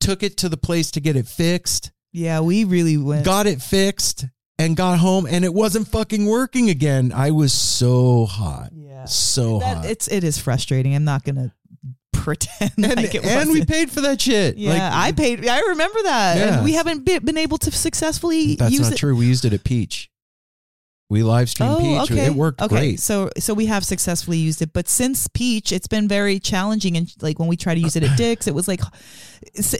took 0.00 0.22
it 0.22 0.36
to 0.38 0.48
the 0.48 0.56
place 0.56 0.90
to 0.92 1.00
get 1.00 1.16
it 1.16 1.26
fixed. 1.26 1.90
yeah. 2.12 2.40
We 2.40 2.64
really 2.64 2.96
went. 2.96 3.24
got 3.24 3.46
it 3.46 3.62
fixed 3.62 4.26
and 4.58 4.76
got 4.76 4.98
home 4.98 5.26
and 5.26 5.44
it 5.44 5.52
wasn't 5.52 5.88
fucking 5.88 6.26
working 6.26 6.70
again. 6.70 7.12
I 7.14 7.30
was 7.30 7.52
so 7.52 8.26
hot. 8.26 8.70
Yeah. 8.72 9.04
So 9.06 9.58
that, 9.60 9.76
hot. 9.78 9.86
it's 9.86 10.08
it 10.08 10.24
is 10.24 10.38
frustrating. 10.38 10.94
I'm 10.94 11.04
not 11.04 11.24
gonna 11.24 11.52
pretend 12.12 12.72
and, 12.76 12.96
like 12.96 13.14
it 13.14 13.24
and 13.24 13.50
we 13.50 13.64
paid 13.64 13.90
for 13.90 14.00
that 14.02 14.20
shit. 14.20 14.56
Yeah, 14.56 14.70
Like, 14.70 14.82
I 14.82 15.12
paid. 15.12 15.46
I 15.46 15.60
remember 15.60 16.02
that. 16.02 16.36
Yeah. 16.38 16.54
And 16.56 16.64
we 16.64 16.72
haven't 16.72 17.04
be, 17.04 17.18
been 17.18 17.38
able 17.38 17.58
to 17.58 17.70
successfully 17.70 18.56
That's 18.56 18.72
use 18.72 18.82
not 18.82 18.92
it. 18.92 18.96
true. 18.96 19.16
We 19.16 19.26
used 19.26 19.44
it 19.44 19.52
at 19.52 19.64
Peach. 19.64 20.10
We 21.08 21.22
live 21.22 21.48
streamed 21.48 21.78
Peach. 21.78 22.10
It 22.10 22.34
worked 22.34 22.60
Oh, 22.60 22.64
okay. 22.64 22.74
great. 22.76 23.00
So 23.00 23.30
so 23.38 23.54
we 23.54 23.66
have 23.66 23.84
successfully 23.84 24.38
used 24.38 24.60
it, 24.60 24.72
but 24.72 24.88
since 24.88 25.28
Peach, 25.28 25.70
it's 25.70 25.86
been 25.86 26.08
very 26.08 26.40
challenging. 26.40 26.96
And 26.96 27.08
like 27.22 27.38
when 27.38 27.48
we 27.48 27.56
try 27.56 27.74
to 27.76 27.80
use 27.80 27.94
it 27.94 28.02
at 28.02 28.16
Dick's, 28.18 28.48
it 28.48 28.54
was 28.56 28.66
like 28.66 28.80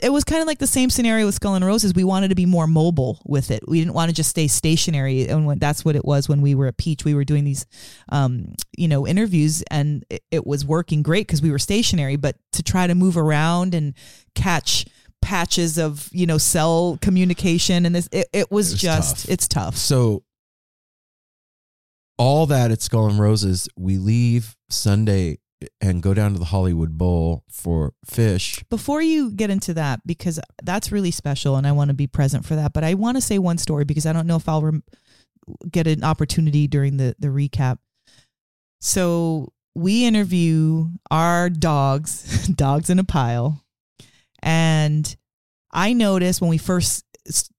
it 0.01 0.09
was 0.11 0.23
kind 0.23 0.41
of 0.41 0.47
like 0.47 0.59
the 0.59 0.67
same 0.67 0.89
scenario 0.89 1.25
with 1.25 1.35
Skull 1.35 1.55
and 1.55 1.65
Roses. 1.65 1.93
We 1.93 2.05
wanted 2.05 2.29
to 2.29 2.35
be 2.35 2.45
more 2.45 2.65
mobile 2.65 3.19
with 3.25 3.51
it. 3.51 3.67
We 3.67 3.79
didn't 3.79 3.93
want 3.93 4.09
to 4.09 4.15
just 4.15 4.29
stay 4.29 4.47
stationary, 4.47 5.27
and 5.27 5.45
when, 5.45 5.59
that's 5.59 5.83
what 5.83 5.97
it 5.97 6.05
was 6.05 6.29
when 6.29 6.41
we 6.41 6.55
were 6.55 6.67
at 6.67 6.77
Peach. 6.77 7.03
We 7.03 7.13
were 7.13 7.25
doing 7.25 7.43
these, 7.43 7.65
um, 8.09 8.53
you 8.77 8.87
know, 8.87 9.05
interviews, 9.05 9.63
and 9.69 10.05
it, 10.09 10.23
it 10.31 10.47
was 10.47 10.63
working 10.63 11.01
great 11.01 11.27
because 11.27 11.41
we 11.41 11.51
were 11.51 11.59
stationary. 11.59 12.15
But 12.15 12.37
to 12.53 12.63
try 12.63 12.87
to 12.87 12.95
move 12.95 13.17
around 13.17 13.75
and 13.75 13.95
catch 14.33 14.85
patches 15.21 15.77
of 15.77 16.07
you 16.13 16.25
know 16.27 16.37
cell 16.37 16.97
communication 17.01 17.85
and 17.87 17.95
this 17.95 18.07
it, 18.11 18.27
it 18.31 18.51
was 18.51 18.69
It 18.69 18.73
was 18.75 18.81
just 18.81 19.15
tough. 19.25 19.29
it's 19.29 19.47
tough 19.47 19.75
So 19.75 20.23
all 22.17 22.45
that 22.47 22.71
at 22.71 22.81
Skull 22.81 23.07
and 23.07 23.19
Roses, 23.19 23.69
we 23.77 23.97
leave 23.97 24.55
Sunday 24.69 25.39
and 25.81 26.03
go 26.03 26.13
down 26.13 26.33
to 26.33 26.39
the 26.39 26.45
Hollywood 26.45 26.97
Bowl 26.97 27.43
for 27.49 27.93
Phish. 28.05 28.63
Before 28.69 29.01
you 29.01 29.31
get 29.31 29.49
into 29.49 29.73
that, 29.75 30.01
because 30.05 30.39
that's 30.61 30.91
really 30.91 31.11
special 31.11 31.55
and 31.55 31.65
I 31.65 31.71
want 31.71 31.89
to 31.89 31.95
be 31.95 32.07
present 32.07 32.45
for 32.45 32.55
that, 32.55 32.73
but 32.73 32.83
I 32.83 32.93
want 32.93 33.17
to 33.17 33.21
say 33.21 33.39
one 33.39 33.57
story 33.57 33.85
because 33.85 34.05
I 34.05 34.13
don't 34.13 34.27
know 34.27 34.35
if 34.35 34.47
I'll 34.47 34.61
rem- 34.61 34.83
get 35.69 35.87
an 35.87 36.03
opportunity 36.03 36.67
during 36.67 36.97
the, 36.97 37.15
the 37.19 37.29
recap. 37.29 37.77
So 38.81 39.51
we 39.75 40.05
interview 40.05 40.89
our 41.09 41.49
dogs, 41.49 42.47
dogs 42.55 42.89
in 42.89 42.99
a 42.99 43.03
pile. 43.03 43.63
And 44.43 45.15
I 45.71 45.93
noticed 45.93 46.41
when 46.41 46.49
we 46.49 46.57
first 46.57 47.05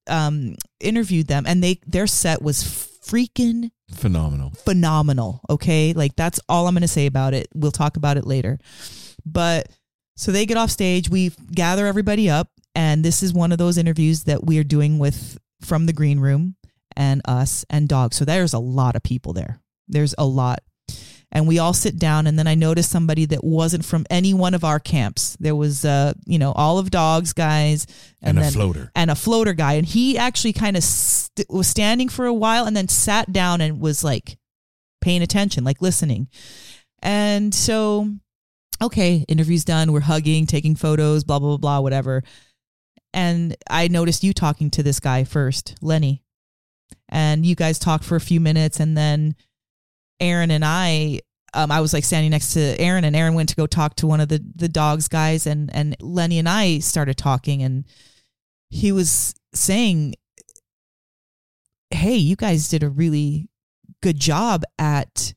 um, 0.08 0.56
interviewed 0.80 1.26
them, 1.26 1.44
and 1.46 1.62
they 1.62 1.80
their 1.86 2.06
set 2.06 2.40
was 2.40 2.62
freaking 2.62 3.70
Phenomenal. 3.94 4.50
phenomenal. 4.50 5.40
Okay. 5.48 5.92
Like 5.92 6.14
that's 6.16 6.40
all 6.48 6.66
I'm 6.66 6.74
going 6.74 6.82
to 6.82 6.88
say 6.88 7.06
about 7.06 7.34
it. 7.34 7.48
We'll 7.54 7.72
talk 7.72 7.96
about 7.96 8.16
it 8.16 8.26
later. 8.26 8.58
But 9.24 9.68
so 10.16 10.32
they 10.32 10.46
get 10.46 10.56
off 10.56 10.70
stage, 10.70 11.08
we 11.08 11.32
gather 11.52 11.86
everybody 11.86 12.28
up, 12.28 12.50
and 12.74 13.04
this 13.04 13.22
is 13.22 13.32
one 13.32 13.52
of 13.52 13.58
those 13.58 13.78
interviews 13.78 14.24
that 14.24 14.44
we 14.44 14.58
are 14.58 14.64
doing 14.64 14.98
with 14.98 15.38
from 15.60 15.86
the 15.86 15.92
green 15.92 16.20
room 16.20 16.56
and 16.96 17.22
us 17.24 17.64
and 17.70 17.88
dogs. 17.88 18.16
So 18.16 18.24
there's 18.24 18.52
a 18.52 18.58
lot 18.58 18.96
of 18.96 19.02
people 19.02 19.32
there. 19.32 19.60
There's 19.86 20.14
a 20.18 20.26
lot. 20.26 20.60
And 21.30 21.46
we 21.46 21.58
all 21.58 21.74
sit 21.74 21.98
down, 21.98 22.26
and 22.26 22.38
then 22.38 22.46
I 22.46 22.54
noticed 22.54 22.90
somebody 22.90 23.26
that 23.26 23.44
wasn't 23.44 23.84
from 23.84 24.06
any 24.08 24.32
one 24.32 24.54
of 24.54 24.64
our 24.64 24.80
camps. 24.80 25.36
There 25.38 25.54
was, 25.54 25.84
uh, 25.84 26.14
you 26.24 26.38
know, 26.38 26.52
all 26.52 26.78
of 26.78 26.90
dogs 26.90 27.34
guys, 27.34 27.86
And, 28.22 28.38
a 28.38 28.40
then- 28.40 28.52
floater. 28.52 28.90
and 28.94 29.10
a 29.10 29.14
floater 29.14 29.52
guy. 29.52 29.74
And 29.74 29.86
he 29.86 30.16
actually 30.16 30.54
kind 30.54 30.74
of 30.76 30.82
st- 30.82 31.50
was 31.50 31.68
standing 31.68 32.08
for 32.08 32.24
a 32.24 32.32
while 32.32 32.64
and 32.64 32.74
then 32.74 32.88
sat 32.88 33.30
down 33.30 33.60
and 33.60 33.78
was 33.78 34.02
like 34.02 34.38
paying 35.02 35.20
attention 35.22 35.64
like 35.64 35.82
listening. 35.82 36.28
And 37.02 37.54
so 37.54 38.10
okay 38.82 39.24
interview's 39.28 39.64
done. 39.64 39.92
We're 39.92 40.00
hugging 40.00 40.46
taking 40.46 40.74
photos 40.76 41.24
blah 41.24 41.38
blah 41.38 41.50
blah 41.50 41.56
blah 41.58 41.80
whatever. 41.80 42.24
And 43.14 43.54
i 43.70 43.86
noticed 43.88 44.24
you 44.24 44.32
talking 44.32 44.70
to 44.70 44.82
this 44.82 44.98
guy 44.98 45.22
first 45.24 45.76
lenny. 45.80 46.24
And 47.08 47.46
you 47.46 47.54
guys 47.54 47.78
talked 47.78 48.02
for 48.04 48.16
a 48.16 48.20
few 48.20 48.40
minutes 48.40 48.80
and 48.80 48.96
then 48.96 49.36
aaron 50.20 50.50
and 50.50 50.64
i 50.64 51.20
um, 51.54 51.72
I 51.72 51.80
was 51.80 51.92
like 51.92 52.04
standing 52.04 52.30
next 52.30 52.52
to 52.54 52.60
Aaron, 52.78 53.04
and 53.04 53.16
Aaron 53.16 53.34
went 53.34 53.48
to 53.50 53.56
go 53.56 53.66
talk 53.66 53.96
to 53.96 54.06
one 54.06 54.20
of 54.20 54.28
the 54.28 54.44
the 54.54 54.68
dogs 54.68 55.08
guys, 55.08 55.46
and 55.46 55.74
and 55.74 55.96
Lenny 56.00 56.38
and 56.38 56.48
I 56.48 56.78
started 56.80 57.16
talking, 57.16 57.62
and 57.62 57.84
he 58.68 58.92
was 58.92 59.34
saying, 59.54 60.14
"Hey, 61.90 62.16
you 62.16 62.36
guys 62.36 62.68
did 62.68 62.82
a 62.82 62.88
really 62.88 63.48
good 64.02 64.18
job 64.18 64.62
at 64.78 65.34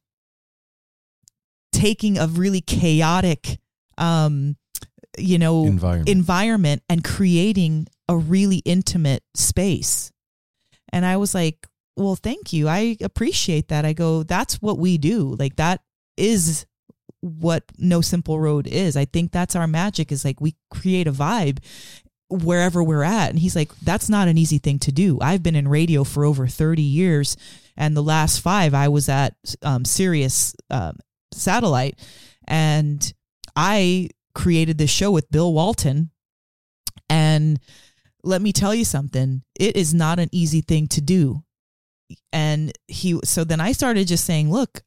taking 1.71 2.17
a 2.17 2.27
really 2.27 2.61
chaotic, 2.61 3.57
um, 3.97 4.57
you 5.17 5.39
know, 5.39 5.65
Environment. 5.65 6.09
environment 6.09 6.83
and 6.89 7.03
creating 7.03 7.87
a 8.09 8.17
really 8.17 8.57
intimate 8.57 9.23
space." 9.33 10.11
And 10.93 11.05
I 11.05 11.15
was 11.15 11.33
like, 11.33 11.67
"Well, 11.95 12.15
thank 12.15 12.53
you. 12.53 12.67
I 12.67 12.97
appreciate 13.01 13.67
that." 13.69 13.85
I 13.85 13.93
go, 13.93 14.23
"That's 14.23 14.61
what 14.61 14.77
we 14.77 14.97
do. 14.97 15.35
Like 15.37 15.55
that 15.57 15.81
is." 16.17 16.65
what 17.23 17.63
no 17.77 18.01
simple 18.01 18.39
road 18.39 18.65
is 18.65 18.97
i 18.97 19.05
think 19.05 19.31
that's 19.31 19.55
our 19.55 19.67
magic 19.67 20.11
is 20.11 20.25
like 20.25 20.41
we 20.41 20.55
create 20.71 21.05
a 21.05 21.11
vibe 21.11 21.59
wherever 22.31 22.81
we're 22.81 23.03
at. 23.03 23.29
And 23.29 23.37
he's 23.37 23.55
like, 23.55 23.71
that's 23.79 24.09
not 24.09 24.27
an 24.27 24.37
easy 24.37 24.57
thing 24.57 24.79
to 24.79 24.91
do. 24.91 25.19
I've 25.21 25.43
been 25.43 25.55
in 25.55 25.67
radio 25.67 26.03
for 26.03 26.23
over 26.25 26.47
30 26.47 26.81
years. 26.81 27.37
And 27.77 27.95
the 27.95 28.03
last 28.03 28.39
five, 28.39 28.73
I 28.73 28.87
was 28.87 29.09
at 29.09 29.35
um, 29.61 29.85
Sirius 29.85 30.55
um, 30.69 30.97
Satellite. 31.33 31.99
And 32.47 33.13
I 33.55 34.09
created 34.33 34.77
this 34.77 34.89
show 34.89 35.11
with 35.11 35.29
Bill 35.29 35.53
Walton. 35.53 36.11
And 37.09 37.59
let 38.23 38.41
me 38.41 38.53
tell 38.53 38.73
you 38.73 38.85
something, 38.85 39.43
it 39.59 39.75
is 39.75 39.93
not 39.93 40.19
an 40.19 40.29
easy 40.31 40.61
thing 40.61 40.87
to 40.87 41.01
do. 41.01 41.43
And 42.33 42.71
he, 42.87 43.19
so 43.23 43.43
then 43.43 43.59
I 43.59 43.71
started 43.71 44.07
just 44.07 44.25
saying, 44.25 44.51
look, 44.51 44.83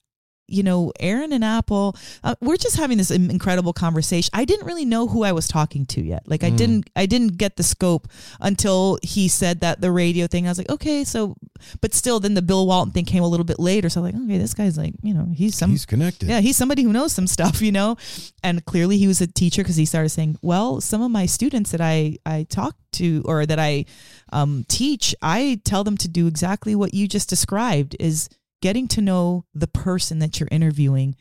you 0.47 0.63
know, 0.63 0.93
Aaron 1.01 1.33
and 1.33 1.45
Apple, 1.45 1.97
uh, 2.23 2.35
we're 2.41 2.57
just 2.57 2.77
having 2.77 2.99
this 2.99 3.11
incredible 3.11 3.73
conversation. 3.73 4.31
I 4.35 4.45
didn't 4.45 4.67
really 4.67 4.85
know 4.85 5.07
who 5.09 5.25
I 5.25 5.33
was 5.33 5.49
talking 5.49 5.87
to 5.87 6.03
yet. 6.03 6.23
Like 6.29 6.45
I 6.45 6.51
Mm. 6.51 6.57
didn't, 6.57 6.91
I 6.97 7.07
didn't 7.07 7.39
get 7.39 7.57
the 7.57 7.63
scope 7.63 8.09
until 8.41 8.99
he 9.03 9.29
said 9.29 9.61
that 9.61 9.81
the 9.81 9.91
radio 9.91 10.27
thing. 10.27 10.47
I 10.47 10.51
was 10.51 10.59
like, 10.59 10.71
okay, 10.71 11.05
so, 11.05 11.37
but 11.81 11.95
still, 11.95 12.21
then 12.21 12.35
the 12.35 12.43
Bill 12.43 12.67
Walton 12.67 12.93
thing 12.93 13.05
came 13.07 13.23
a 13.23 13.29
little 13.29 13.45
bit 13.45 13.59
later. 13.59 13.89
So 13.89 14.01
I'm 14.01 14.05
like, 14.05 14.15
okay, 14.15 14.39
this 14.39 14.55
guy's 14.55 14.77
like, 14.77 14.95
you 15.03 15.15
know, 15.15 15.29
he's 15.35 15.57
some, 15.57 15.71
He's 15.71 15.87
connected. 15.87 16.29
yeah, 16.29 16.41
he's 16.41 16.57
somebody 16.57 16.83
who 16.83 16.93
knows 16.93 17.13
some 17.13 17.27
stuff, 17.27 17.63
you 17.63 17.73
know. 17.73 17.97
And 18.43 18.65
clearly, 18.67 18.99
he 18.99 19.07
was 19.07 19.21
a 19.23 19.27
teacher 19.27 19.63
because 19.63 19.77
he 19.77 19.87
started 19.87 20.11
saying, 20.11 20.37
"Well, 20.43 20.81
some 20.83 21.01
of 21.01 21.11
my 21.11 21.25
students 21.27 21.71
that 21.71 21.81
I 21.81 22.19
I 22.27 22.45
talk 22.51 22.77
to 22.93 23.23
or 23.25 23.47
that 23.47 23.59
I 23.59 23.87
um, 24.33 24.67
teach, 24.69 25.15
I 25.23 25.61
tell 25.65 25.83
them 25.85 25.97
to 25.99 26.09
do 26.09 26.27
exactly 26.27 26.75
what 26.75 26.93
you 26.93 27.09
just 27.09 27.31
described: 27.31 27.97
is 27.99 28.29
getting 28.65 28.89
to 28.89 29.03
know 29.03 29.45
the 29.53 29.67
person 29.67 30.21
that 30.21 30.41
you're 30.41 30.49
interviewing 30.51 31.15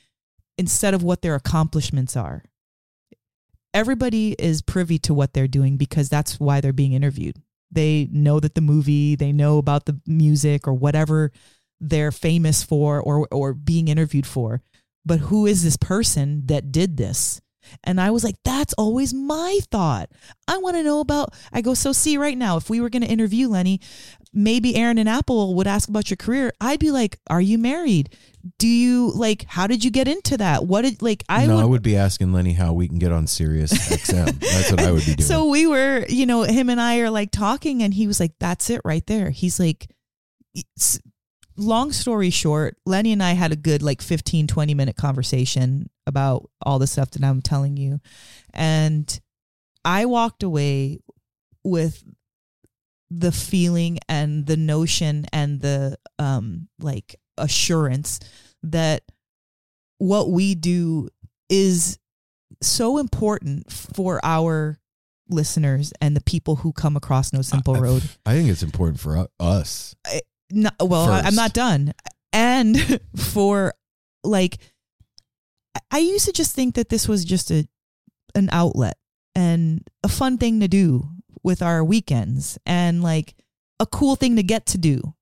instead 0.58 0.94
of 0.94 1.04
what 1.04 1.22
their 1.22 1.36
accomplishments 1.36 2.16
are. 2.16 2.41
Everybody 3.74 4.34
is 4.39 4.62
privy 4.62 4.98
to 5.00 5.14
what 5.14 5.34
they're 5.34 5.46
doing 5.46 5.76
because 5.76 6.08
that's 6.08 6.39
why 6.39 6.62
they're 6.62 6.72
being 6.72 6.94
interviewed. 6.94 7.36
They 7.70 8.08
know 8.10 8.39
that 8.39 8.56
the 8.56 8.62
movie, 8.62 9.16
they 9.16 9.34
know 9.34 9.58
about 9.58 9.84
the 9.84 10.00
music 10.08 10.70
or 10.70 10.74
whatever 10.74 11.34
they're 11.82 12.14
famous 12.14 12.64
for 12.64 13.02
or 13.02 13.28
or 13.30 13.54
being 13.54 13.89
interviewed 13.89 14.26
for. 14.26 14.62
But 15.06 15.20
who 15.20 15.46
is 15.46 15.66
this 15.66 15.76
person 15.76 16.44
that 16.46 16.72
did 16.72 16.96
this? 16.96 17.41
And 17.84 18.00
I 18.00 18.12
was 18.12 18.24
like, 18.24 18.36
that's 18.46 18.74
always 18.74 19.14
my 19.14 19.60
thought. 19.70 20.10
I 20.48 20.60
want 20.60 20.78
to 20.78 20.84
know 20.84 21.00
about. 21.00 21.34
I 21.52 21.62
go, 21.62 21.74
so 21.74 21.91
see, 21.91 22.18
right 22.18 22.38
now, 22.38 22.58
if 22.58 22.70
we 22.70 22.80
were 22.80 22.89
going 22.89 23.04
to 23.04 23.08
interview 23.08 23.48
Lenny, 23.48 23.82
maybe 24.34 24.76
Aaron 24.76 24.98
and 24.98 25.08
Apple 25.08 25.56
would 25.56 25.68
ask 25.68 25.88
about 25.88 26.10
your 26.10 26.18
career. 26.18 26.54
I'd 26.60 26.80
be 26.80 26.92
like, 26.92 27.20
are 27.30 27.42
you 27.42 27.58
married? 27.58 28.16
Do 28.58 28.68
you 28.68 29.12
like, 29.12 29.46
how 29.48 29.68
did 29.68 29.84
you 29.84 29.92
get 29.92 30.08
into 30.08 30.38
that? 30.38 30.66
What 30.66 30.82
did, 30.82 31.02
like, 31.02 31.24
I 31.30 31.46
no, 31.46 31.56
would. 31.56 31.62
I 31.62 31.66
would 31.66 31.84
be 31.84 31.96
asking 31.96 32.34
Lenny 32.34 32.54
how 32.54 32.74
we 32.74 32.88
can 32.88 33.00
get 33.00 33.12
on 33.12 33.28
Sirius 33.28 33.72
XM. 33.74 34.40
That's 34.40 34.72
what 34.72 34.82
I 34.82 34.92
would 34.92 35.06
be 35.06 35.16
doing. 35.16 35.28
So 35.28 35.48
we 35.48 35.68
were, 35.68 36.06
you 36.10 36.26
know, 36.26 36.44
him 36.44 36.70
and 36.70 36.82
I 36.82 37.00
are 37.00 37.10
like 37.10 37.32
talking, 37.32 37.84
and 37.84 37.94
he 37.94 38.08
was 38.08 38.20
like, 38.20 38.34
"That's 38.40 38.70
it 38.70 38.82
right 38.84 39.06
there." 39.08 39.30
He's 39.30 39.60
like, 39.60 39.88
long 41.58 41.92
story 41.92 42.30
short, 42.30 42.78
Lenny 42.86 43.12
and 43.12 43.22
I 43.22 43.34
had 43.34 43.52
a 43.52 43.58
good 43.58 43.82
like 43.82 44.02
15, 44.02 44.48
20 44.48 44.74
minute 44.74 44.96
conversation 44.96 45.90
about 46.08 46.50
all 46.62 46.80
the 46.80 46.88
stuff 46.88 47.12
that 47.12 47.24
I'm 47.24 47.42
telling 47.42 47.78
you. 47.78 48.00
And 48.54 49.20
I 49.86 50.06
walked 50.06 50.44
away 50.44 51.00
with 51.64 52.04
the 53.20 53.32
feeling 53.32 53.99
and 54.09 54.45
the 54.45 54.57
notion 54.57 55.26
and 55.34 55.61
the 55.61 55.97
um 56.20 56.68
like 56.80 57.16
assurance 57.38 58.20
that 58.64 59.03
what 59.97 60.30
we 60.32 60.55
do 60.55 61.09
is 61.49 61.99
so 62.61 62.97
important 62.97 63.72
for 63.72 64.20
our 64.24 64.78
listeners 65.30 65.91
and 66.01 66.16
the 66.16 66.22
people 66.22 66.55
who 66.57 66.72
come 66.74 66.95
across 66.95 67.34
No 67.34 67.41
Simple 67.41 67.76
I- 67.76 67.78
I- 67.78 67.82
Road. 67.82 68.03
I 68.26 68.34
think 68.36 68.49
it's 68.49 68.64
important 68.64 68.99
for 68.99 69.28
us. 69.39 69.95
No, 70.51 70.70
well, 70.80 71.09
I- 71.11 71.22
I'm 71.22 71.36
not 71.36 71.53
done. 71.53 71.93
And 72.32 72.99
for 73.16 73.74
like, 74.24 74.57
I- 75.76 75.80
I 75.91 75.97
used 75.99 76.26
to 76.26 76.32
just 76.34 76.55
think 76.55 76.76
that 76.76 76.89
this 76.89 77.07
was 77.07 77.26
just 77.26 77.51
a 77.51 77.68
an 78.36 78.49
outlet 78.51 78.97
and 79.36 79.88
a 80.03 80.07
fun 80.09 80.38
thing 80.38 80.59
to 80.59 80.68
do 80.68 81.07
with 81.44 81.62
our 81.62 81.84
weekends 81.84 82.58
and 82.66 83.04
like 83.04 83.36
a 83.80 83.86
cool 83.86 84.16
thing 84.16 84.36
to 84.38 84.44
get 84.44 84.66
to 84.68 84.78
do. 84.78 85.14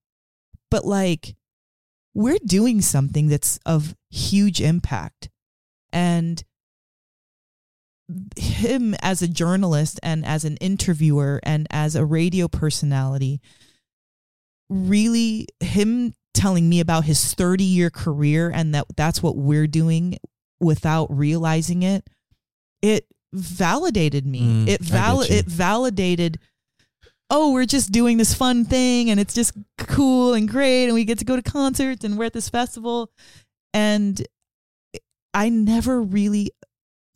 But 0.69 0.86
like, 0.86 1.36
we're 2.13 2.39
doing 2.45 2.82
something 2.82 3.28
that's 3.28 3.59
of 3.65 3.95
huge 4.09 4.61
impact. 4.61 5.30
And 5.93 6.43
him 8.36 8.95
as 9.01 9.22
a 9.22 9.28
journalist 9.28 9.99
and 10.03 10.26
as 10.26 10.43
an 10.43 10.57
interviewer 10.57 11.39
and 11.43 11.67
as 11.72 11.95
a 11.95 12.05
radio 12.05 12.47
personality 12.47 13.41
really 14.69 15.47
him 15.59 16.13
telling 16.34 16.69
me 16.69 16.80
about 16.80 17.03
his 17.05 17.34
30 17.34 17.63
year 17.63 17.89
career 17.89 18.49
and 18.53 18.74
that 18.74 18.86
that's 18.95 19.22
what 19.22 19.36
we're 19.36 19.67
doing 19.67 20.17
without 20.59 21.07
realizing 21.15 21.84
it 21.84 22.07
it 22.82 23.05
validated 23.34 24.25
me 24.25 24.41
Mm, 24.41 24.67
it 24.67 24.82
val- 24.82 25.21
it 25.21 25.45
validated 25.45 26.39
oh 27.29 27.53
we're 27.53 27.65
just 27.65 27.91
doing 27.91 28.17
this 28.17 28.34
fun 28.34 28.65
thing 28.65 29.09
and 29.09 29.19
it's 29.19 29.34
just 29.34 29.53
cool 29.77 30.34
and 30.34 30.49
great 30.49 30.86
and 30.86 30.93
we 30.93 31.05
get 31.05 31.17
to 31.19 31.25
go 31.25 31.36
to 31.36 31.41
concerts 31.41 32.03
and 32.03 32.17
we're 32.17 32.25
at 32.25 32.34
this 32.34 32.49
festival 32.49 33.09
and 33.73 34.27
i 35.34 35.47
never 35.47 36.01
really 36.01 36.51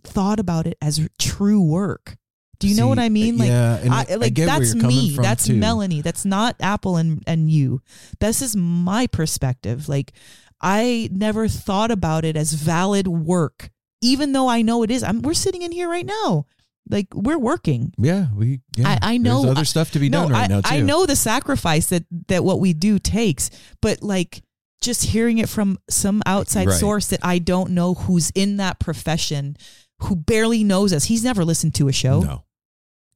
thought 0.03 0.39
about 0.39 0.67
it 0.67 0.77
as 0.81 1.05
true 1.19 1.61
work 1.61 2.15
do 2.59 2.69
you 2.69 2.77
know 2.77 2.87
what 2.87 2.99
i 2.99 3.09
mean 3.09 3.37
like 3.37 3.49
yeah, 3.49 3.81
I, 3.91 4.05
I, 4.09 4.15
like 4.15 4.37
where 4.37 4.45
that's 4.45 4.73
me. 4.73 5.17
That's 5.19 5.47
too. 5.47 5.55
Melanie. 5.55 5.99
That's 6.01 6.23
not 6.23 6.55
Apple 6.61 6.95
and 6.95 7.21
and 7.27 7.51
you. 7.51 7.81
This 8.21 8.41
is 8.41 8.55
my 8.55 9.07
perspective. 9.07 9.89
Like 9.89 10.13
I 10.61 11.09
never 11.11 11.49
thought 11.49 11.91
about 11.91 12.23
it 12.23 12.37
as 12.37 12.53
valid 12.53 13.07
work, 13.09 13.71
even 14.05 14.31
though 14.33 14.47
I 14.47 14.61
know 14.61 14.83
it 14.83 14.91
is. 14.91 15.03
I'm 15.03 15.21
we're 15.21 15.33
sitting 15.33 15.63
in 15.63 15.71
here 15.71 15.89
right 15.89 16.05
now. 16.05 16.45
Like 16.87 17.07
we're 17.13 17.39
working. 17.39 17.93
Yeah, 17.97 18.27
we. 18.33 18.61
Yeah, 18.75 18.99
I, 19.01 19.13
I 19.13 19.17
know 19.17 19.41
There's 19.41 19.57
other 19.57 19.65
stuff 19.65 19.91
to 19.91 19.99
be 19.99 20.09
no, 20.09 20.23
done 20.23 20.31
right 20.31 20.43
I, 20.43 20.47
now 20.47 20.61
too. 20.61 20.75
I 20.75 20.79
know 20.81 21.05
the 21.05 21.15
sacrifice 21.15 21.87
that 21.87 22.05
that 22.27 22.43
what 22.43 22.59
we 22.59 22.73
do 22.73 22.99
takes, 22.99 23.49
but 23.81 24.03
like 24.03 24.43
just 24.81 25.05
hearing 25.05 25.39
it 25.39 25.49
from 25.49 25.79
some 25.89 26.21
outside 26.27 26.67
Right. 26.67 26.79
source 26.79 27.07
that 27.07 27.21
I 27.23 27.39
don't 27.39 27.71
know 27.71 27.95
who's 27.95 28.31
in 28.35 28.57
that 28.57 28.79
profession, 28.79 29.57
who 30.01 30.15
barely 30.15 30.63
knows 30.63 30.93
us. 30.93 31.05
He's 31.05 31.23
never 31.23 31.43
listened 31.43 31.73
to 31.75 31.87
a 31.87 31.93
show. 31.93 32.19
No. 32.19 32.43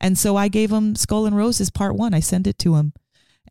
And 0.02 0.18
so 0.18 0.36
I 0.36 0.48
gave 0.48 0.72
him 0.72 0.96
Skull 0.96 1.28
and 1.28 1.36
Roses 1.36 1.70
part 1.70 1.96
one. 1.96 2.14
I 2.14 2.22
sent 2.22 2.48
it 2.48 2.58
to 2.60 2.76
him. 2.76 2.94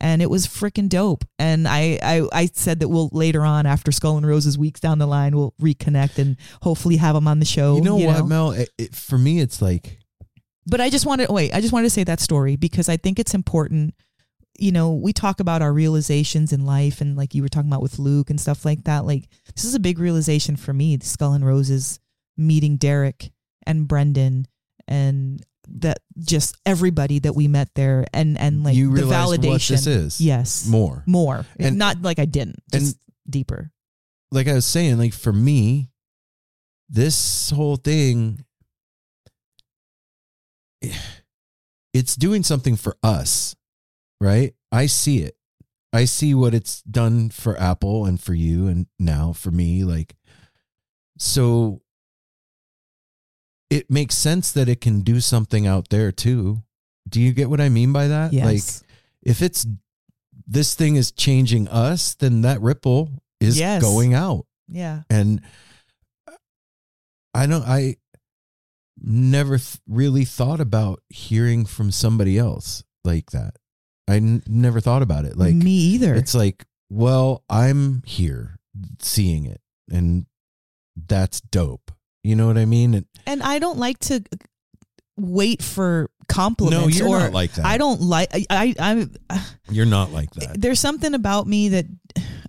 And 0.00 0.22
it 0.22 0.30
was 0.30 0.46
freaking 0.46 0.88
dope. 0.88 1.24
And 1.38 1.66
I, 1.66 1.98
I, 2.02 2.28
I 2.32 2.46
said 2.46 2.80
that 2.80 2.88
we'll 2.88 3.08
later 3.12 3.42
on, 3.42 3.66
after 3.66 3.90
Skull 3.90 4.16
and 4.16 4.26
Roses 4.26 4.56
weeks 4.56 4.80
down 4.80 4.98
the 4.98 5.06
line, 5.06 5.36
we'll 5.36 5.54
reconnect 5.60 6.18
and 6.18 6.36
hopefully 6.62 6.96
have 6.96 7.16
him 7.16 7.26
on 7.26 7.40
the 7.40 7.44
show. 7.44 7.76
You 7.76 7.82
know 7.82 7.96
what, 7.96 8.26
Mel? 8.26 8.52
It, 8.52 8.70
it, 8.78 8.94
for 8.94 9.18
me, 9.18 9.40
it's 9.40 9.60
like 9.60 9.98
But 10.66 10.80
I 10.80 10.90
just 10.90 11.06
wanted 11.06 11.30
wait, 11.30 11.54
I 11.54 11.60
just 11.60 11.72
wanted 11.72 11.86
to 11.86 11.90
say 11.90 12.04
that 12.04 12.20
story 12.20 12.56
because 12.56 12.88
I 12.88 12.96
think 12.96 13.18
it's 13.18 13.34
important. 13.34 13.94
You 14.58 14.72
know, 14.72 14.92
we 14.94 15.12
talk 15.12 15.40
about 15.40 15.62
our 15.62 15.72
realizations 15.72 16.52
in 16.52 16.66
life 16.66 17.00
and 17.00 17.16
like 17.16 17.34
you 17.34 17.42
were 17.42 17.48
talking 17.48 17.70
about 17.70 17.82
with 17.82 17.98
Luke 17.98 18.28
and 18.28 18.40
stuff 18.40 18.64
like 18.64 18.84
that. 18.84 19.04
Like 19.06 19.28
this 19.54 19.64
is 19.64 19.74
a 19.74 19.80
big 19.80 19.98
realization 19.98 20.56
for 20.56 20.72
me, 20.72 20.96
the 20.96 21.06
Skull 21.06 21.32
and 21.32 21.46
Roses 21.46 22.00
meeting 22.36 22.76
Derek 22.76 23.30
and 23.66 23.88
Brendan 23.88 24.46
and 24.86 25.44
that 25.76 25.98
just 26.18 26.56
everybody 26.66 27.18
that 27.20 27.34
we 27.34 27.48
met 27.48 27.68
there 27.74 28.06
and 28.12 28.38
and 28.38 28.64
like 28.64 28.74
you 28.74 28.94
the 28.94 29.02
validation. 29.02 29.48
what 29.50 29.62
this 29.68 29.86
is. 29.86 30.20
Yes. 30.20 30.66
more. 30.66 31.02
More. 31.06 31.44
And- 31.58 31.78
Not 31.78 32.02
like 32.02 32.18
I 32.18 32.24
didn't. 32.24 32.62
and- 32.72 32.82
Just 32.82 32.98
deeper. 33.28 33.70
Like 34.30 34.48
I 34.48 34.54
was 34.54 34.66
saying, 34.66 34.98
like 34.98 35.14
for 35.14 35.32
me, 35.32 35.90
this 36.88 37.50
whole 37.50 37.76
thing, 37.76 38.44
it's 41.92 42.16
doing 42.16 42.42
something 42.42 42.76
for 42.76 42.96
us, 43.02 43.56
right? 44.20 44.54
I 44.70 44.86
see 44.86 45.18
it. 45.22 45.36
I 45.92 46.04
see 46.04 46.34
what 46.34 46.52
it's 46.54 46.82
done 46.82 47.30
for 47.30 47.58
Apple 47.58 48.04
and 48.04 48.20
for 48.20 48.34
you, 48.34 48.66
and 48.66 48.86
now 48.98 49.32
for 49.32 49.50
me. 49.50 49.84
Like, 49.84 50.16
so 51.18 51.80
it 53.70 53.90
makes 53.90 54.14
sense 54.16 54.52
that 54.52 54.68
it 54.68 54.80
can 54.80 55.00
do 55.02 55.20
something 55.20 55.66
out 55.66 55.88
there 55.90 56.10
too. 56.12 56.62
Do 57.08 57.20
you 57.20 57.32
get 57.32 57.50
what 57.50 57.60
I 57.60 57.68
mean 57.68 57.92
by 57.92 58.08
that? 58.08 58.32
Yes. 58.32 58.44
Like, 58.82 58.90
if 59.22 59.42
it's 59.42 59.66
this 60.46 60.74
thing 60.74 60.96
is 60.96 61.10
changing 61.12 61.68
us, 61.68 62.14
then 62.14 62.42
that 62.42 62.60
ripple 62.60 63.10
is 63.40 63.58
Yes. 63.58 63.82
going 63.82 64.14
out. 64.14 64.46
yeah. 64.68 65.02
And 65.10 65.40
I 67.34 67.46
don't, 67.46 67.62
I 67.66 67.96
never 69.00 69.58
th- 69.58 69.78
really 69.86 70.24
thought 70.24 70.60
about 70.60 71.02
hearing 71.08 71.64
from 71.66 71.90
somebody 71.90 72.38
else 72.38 72.82
like 73.04 73.30
that. 73.30 73.54
I 74.08 74.16
n- 74.16 74.42
never 74.46 74.80
thought 74.80 75.02
about 75.02 75.24
it. 75.24 75.36
Like, 75.36 75.54
me 75.54 75.70
either. 75.70 76.14
it's 76.14 76.34
like, 76.34 76.64
well, 76.90 77.44
I'm 77.48 78.02
here 78.06 78.56
seeing 79.00 79.44
it, 79.44 79.60
and 79.90 80.26
that's 80.96 81.40
dope. 81.42 81.92
You 82.22 82.36
know 82.36 82.46
what 82.46 82.58
I 82.58 82.64
mean? 82.64 82.94
And 82.94 83.06
and 83.26 83.42
I 83.42 83.58
don't 83.58 83.78
like 83.78 83.98
to 84.00 84.22
wait 85.16 85.62
for 85.62 86.10
compliments 86.28 86.98
no, 86.98 87.06
you're 87.06 87.16
or 87.16 87.20
not 87.20 87.32
like 87.32 87.52
that. 87.54 87.64
I 87.64 87.78
don't 87.78 88.00
like 88.00 88.28
I, 88.32 88.46
I 88.50 88.74
I'm 88.78 89.14
You're 89.70 89.86
not 89.86 90.12
like 90.12 90.30
that. 90.32 90.60
there's 90.60 90.78
something 90.80 91.14
about 91.14 91.46
me 91.46 91.70
that 91.70 91.86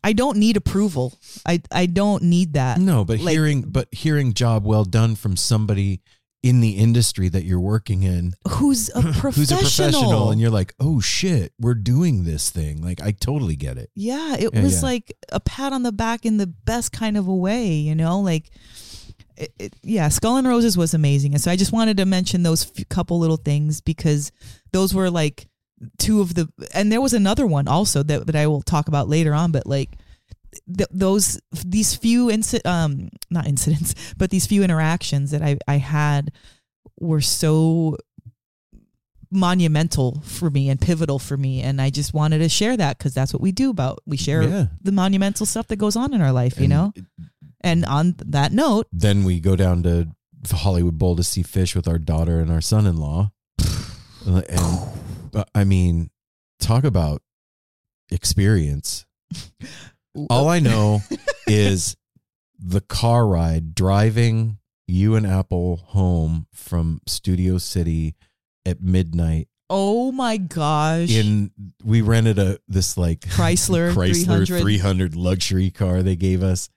I 0.03 0.13
don't 0.13 0.37
need 0.37 0.57
approval. 0.57 1.17
I 1.45 1.61
I 1.71 1.85
don't 1.85 2.23
need 2.23 2.53
that. 2.53 2.79
No, 2.79 3.05
but 3.05 3.19
Like- 3.19 3.31
hearing, 3.33 3.61
but 3.63 3.87
hearing 3.91 4.33
job 4.33 4.65
well 4.65 4.83
done 4.85 5.15
from 5.15 5.35
somebody 5.37 6.01
in 6.41 6.61
the 6.61 6.77
industry 6.77 7.27
that 7.27 7.43
you're 7.43 7.59
working 7.59 8.03
in, 8.03 8.33
Who's 8.47 8.87
a 8.95 9.01
professional? 9.01 9.31
who's 9.33 9.51
a 9.51 9.57
professional, 9.57 10.31
and 10.31 10.39
you're 10.39 10.49
like, 10.49 10.73
oh 10.79 11.01
shit, 11.01 11.51
we're 11.59 11.73
doing 11.73 12.23
this 12.23 12.49
thing. 12.49 12.81
Like, 12.81 13.01
I 13.01 13.11
totally 13.11 13.57
get 13.57 13.77
it. 13.77 13.89
yeah, 13.93 14.35
it 14.39 14.53
Yeah, 14.53 14.63
was 14.63 14.75
yeah. 14.75 14.87
like 14.87 15.13
a 15.33 15.41
pat 15.41 15.73
on 15.73 15.83
the 15.83 15.91
back 15.91 16.25
in 16.25 16.37
the 16.37 16.47
best 16.47 16.93
kind 16.93 17.17
of 17.17 17.27
a 17.27 17.35
way, 17.35 17.73
you 17.73 17.93
know, 17.95 18.19
like. 18.21 18.49
It, 19.39 19.53
it, 19.57 19.73
yeah, 19.83 20.09
Skull 20.09 20.35
and 20.37 20.45
Roses 20.47 20.77
was 20.77 20.93
amazing, 20.93 21.33
and 21.33 21.41
so 21.41 21.49
I 21.49 21.55
just 21.55 21.71
wanted 21.71 21.97
to 21.97 22.05
mention 22.05 22.43
those 22.43 22.65
few, 22.65 22.83
couple 22.85 23.17
little 23.19 23.37
things 23.37 23.79
because 23.81 24.31
those 24.73 24.93
were 24.93 25.09
like 25.09 25.47
two 25.97 26.19
of 26.19 26.35
the, 26.35 26.49
and 26.73 26.91
there 26.91 26.99
was 26.99 27.13
another 27.13 27.47
one 27.47 27.67
also 27.67 28.03
that 28.03 28.27
that 28.27 28.35
I 28.35 28.47
will 28.47 28.61
talk 28.61 28.89
about 28.89 29.07
later 29.07 29.33
on. 29.33 29.51
But 29.53 29.65
like 29.65 29.97
th- 30.77 30.89
those 30.91 31.39
these 31.65 31.95
few 31.95 32.27
inci- 32.27 32.65
um 32.65 33.09
not 33.29 33.47
incidents, 33.47 33.95
but 34.17 34.29
these 34.29 34.45
few 34.45 34.61
interactions 34.61 35.31
that 35.31 35.41
I 35.41 35.57
I 35.67 35.77
had 35.77 36.31
were 36.99 37.21
so 37.21 37.95
monumental 39.31 40.21
for 40.25 40.49
me 40.49 40.69
and 40.69 40.81
pivotal 40.81 41.19
for 41.19 41.37
me 41.37 41.61
and 41.61 41.79
I 41.79 41.91
just 41.91 42.15
wanted 42.15 42.39
to 42.39 42.49
share 42.49 42.75
that 42.75 42.97
cuz 42.97 43.13
that's 43.13 43.31
what 43.31 43.43
we 43.43 43.51
do 43.51 43.69
about 43.69 43.99
we 44.07 44.17
share 44.17 44.41
Yeah. 44.41 44.65
the 44.81 44.91
monumental 44.91 45.45
stuff 45.45 45.67
that 45.67 45.75
goes 45.75 45.95
on 45.95 46.15
in 46.15 46.21
our 46.21 46.31
life, 46.31 46.59
you 46.59 46.67
know? 46.67 46.93
And 47.61 47.85
on 47.85 48.15
that 48.25 48.51
note, 48.51 48.87
Then 48.91 49.23
we 49.23 49.39
go 49.39 49.55
down 49.55 49.83
to 49.83 50.07
the 50.41 50.55
Hollywood 50.55 50.97
Bowl 50.97 51.15
to 51.15 51.23
see 51.23 51.43
Phish 51.43 51.75
with 51.75 51.87
our 51.87 51.99
daughter 51.99 52.39
and 52.39 52.51
our 52.51 52.61
son-in-law. 52.61 53.31
and 54.25 54.89
uh, 55.33 55.43
I 55.53 55.63
mean, 55.63 56.09
talk 56.59 56.83
about 56.83 57.21
experience. 58.11 59.05
All 60.29 60.47
I 60.47 60.59
know 60.59 61.01
is 61.47 61.95
the 62.57 62.81
car 62.81 63.27
ride 63.27 63.75
driving 63.75 64.57
you 64.87 65.15
and 65.15 65.25
Apple 65.25 65.77
home 65.87 66.47
from 66.53 67.01
Studio 67.07 67.57
City 67.57 68.15
at 68.65 68.81
midnight. 68.81 69.47
Oh 69.69 70.11
my 70.11 70.37
gosh. 70.37 71.11
In 71.11 71.51
we 71.83 72.01
rented 72.01 72.39
a 72.39 72.59
this 72.67 72.97
like 72.97 73.19
Chrysler 73.19 73.93
Chrysler 73.95 74.47
300. 74.47 74.61
300 74.61 75.15
luxury 75.15 75.69
car 75.69 76.01
they 76.01 76.15
gave 76.15 76.41
us, 76.41 76.69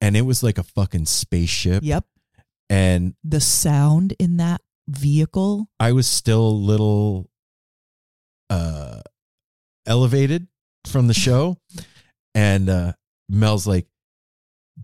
and 0.00 0.16
it 0.16 0.22
was 0.22 0.42
like 0.42 0.58
a 0.58 0.62
fucking 0.62 1.06
spaceship. 1.06 1.82
Yep. 1.82 2.04
And 2.70 3.14
The 3.24 3.40
sound 3.40 4.14
in 4.18 4.36
that 4.38 4.60
vehicle. 4.88 5.68
I 5.80 5.92
was 5.92 6.06
still 6.06 6.46
a 6.46 6.50
little 6.50 7.28
uh 8.50 9.00
elevated 9.86 10.46
from 10.86 11.06
the 11.06 11.14
show 11.14 11.56
and 12.34 12.68
uh 12.68 12.92
Mel's 13.28 13.66
like 13.66 13.86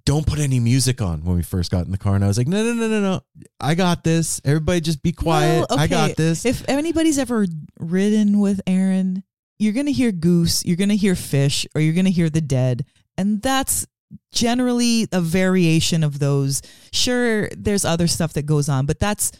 don't 0.04 0.26
put 0.26 0.38
any 0.38 0.60
music 0.60 1.00
on 1.00 1.24
when 1.24 1.36
we 1.36 1.42
first 1.42 1.70
got 1.70 1.86
in 1.86 1.92
the 1.92 1.98
car 1.98 2.14
and 2.14 2.24
I 2.24 2.26
was 2.28 2.36
like 2.36 2.48
no 2.48 2.62
no 2.62 2.72
no 2.72 2.88
no 2.88 3.00
no 3.00 3.20
I 3.60 3.74
got 3.74 4.04
this 4.04 4.40
everybody 4.44 4.80
just 4.80 5.02
be 5.02 5.12
quiet 5.12 5.66
Well, 5.70 5.78
I 5.78 5.86
got 5.86 6.16
this 6.16 6.44
If 6.44 6.68
anybody's 6.68 7.18
ever 7.18 7.46
ridden 7.78 8.40
with 8.40 8.60
Aaron, 8.66 9.22
you're 9.58 9.72
going 9.72 9.86
to 9.86 9.92
hear 9.92 10.10
Goose, 10.12 10.64
you're 10.64 10.76
going 10.76 10.88
to 10.88 10.96
hear 10.96 11.14
Phish, 11.14 11.64
or 11.74 11.80
you're 11.80 11.94
going 11.94 12.06
to 12.06 12.10
hear 12.10 12.28
The 12.28 12.40
Dead. 12.40 12.84
And 13.16 13.40
that's 13.40 13.86
generally 14.32 15.06
a 15.12 15.20
variation 15.20 16.02
of 16.04 16.18
those. 16.18 16.62
Sure, 16.92 17.48
there's 17.56 17.84
other 17.84 18.06
stuff 18.06 18.32
that 18.34 18.46
goes 18.46 18.68
on, 18.68 18.86
but 18.86 18.98
that's. 18.98 19.32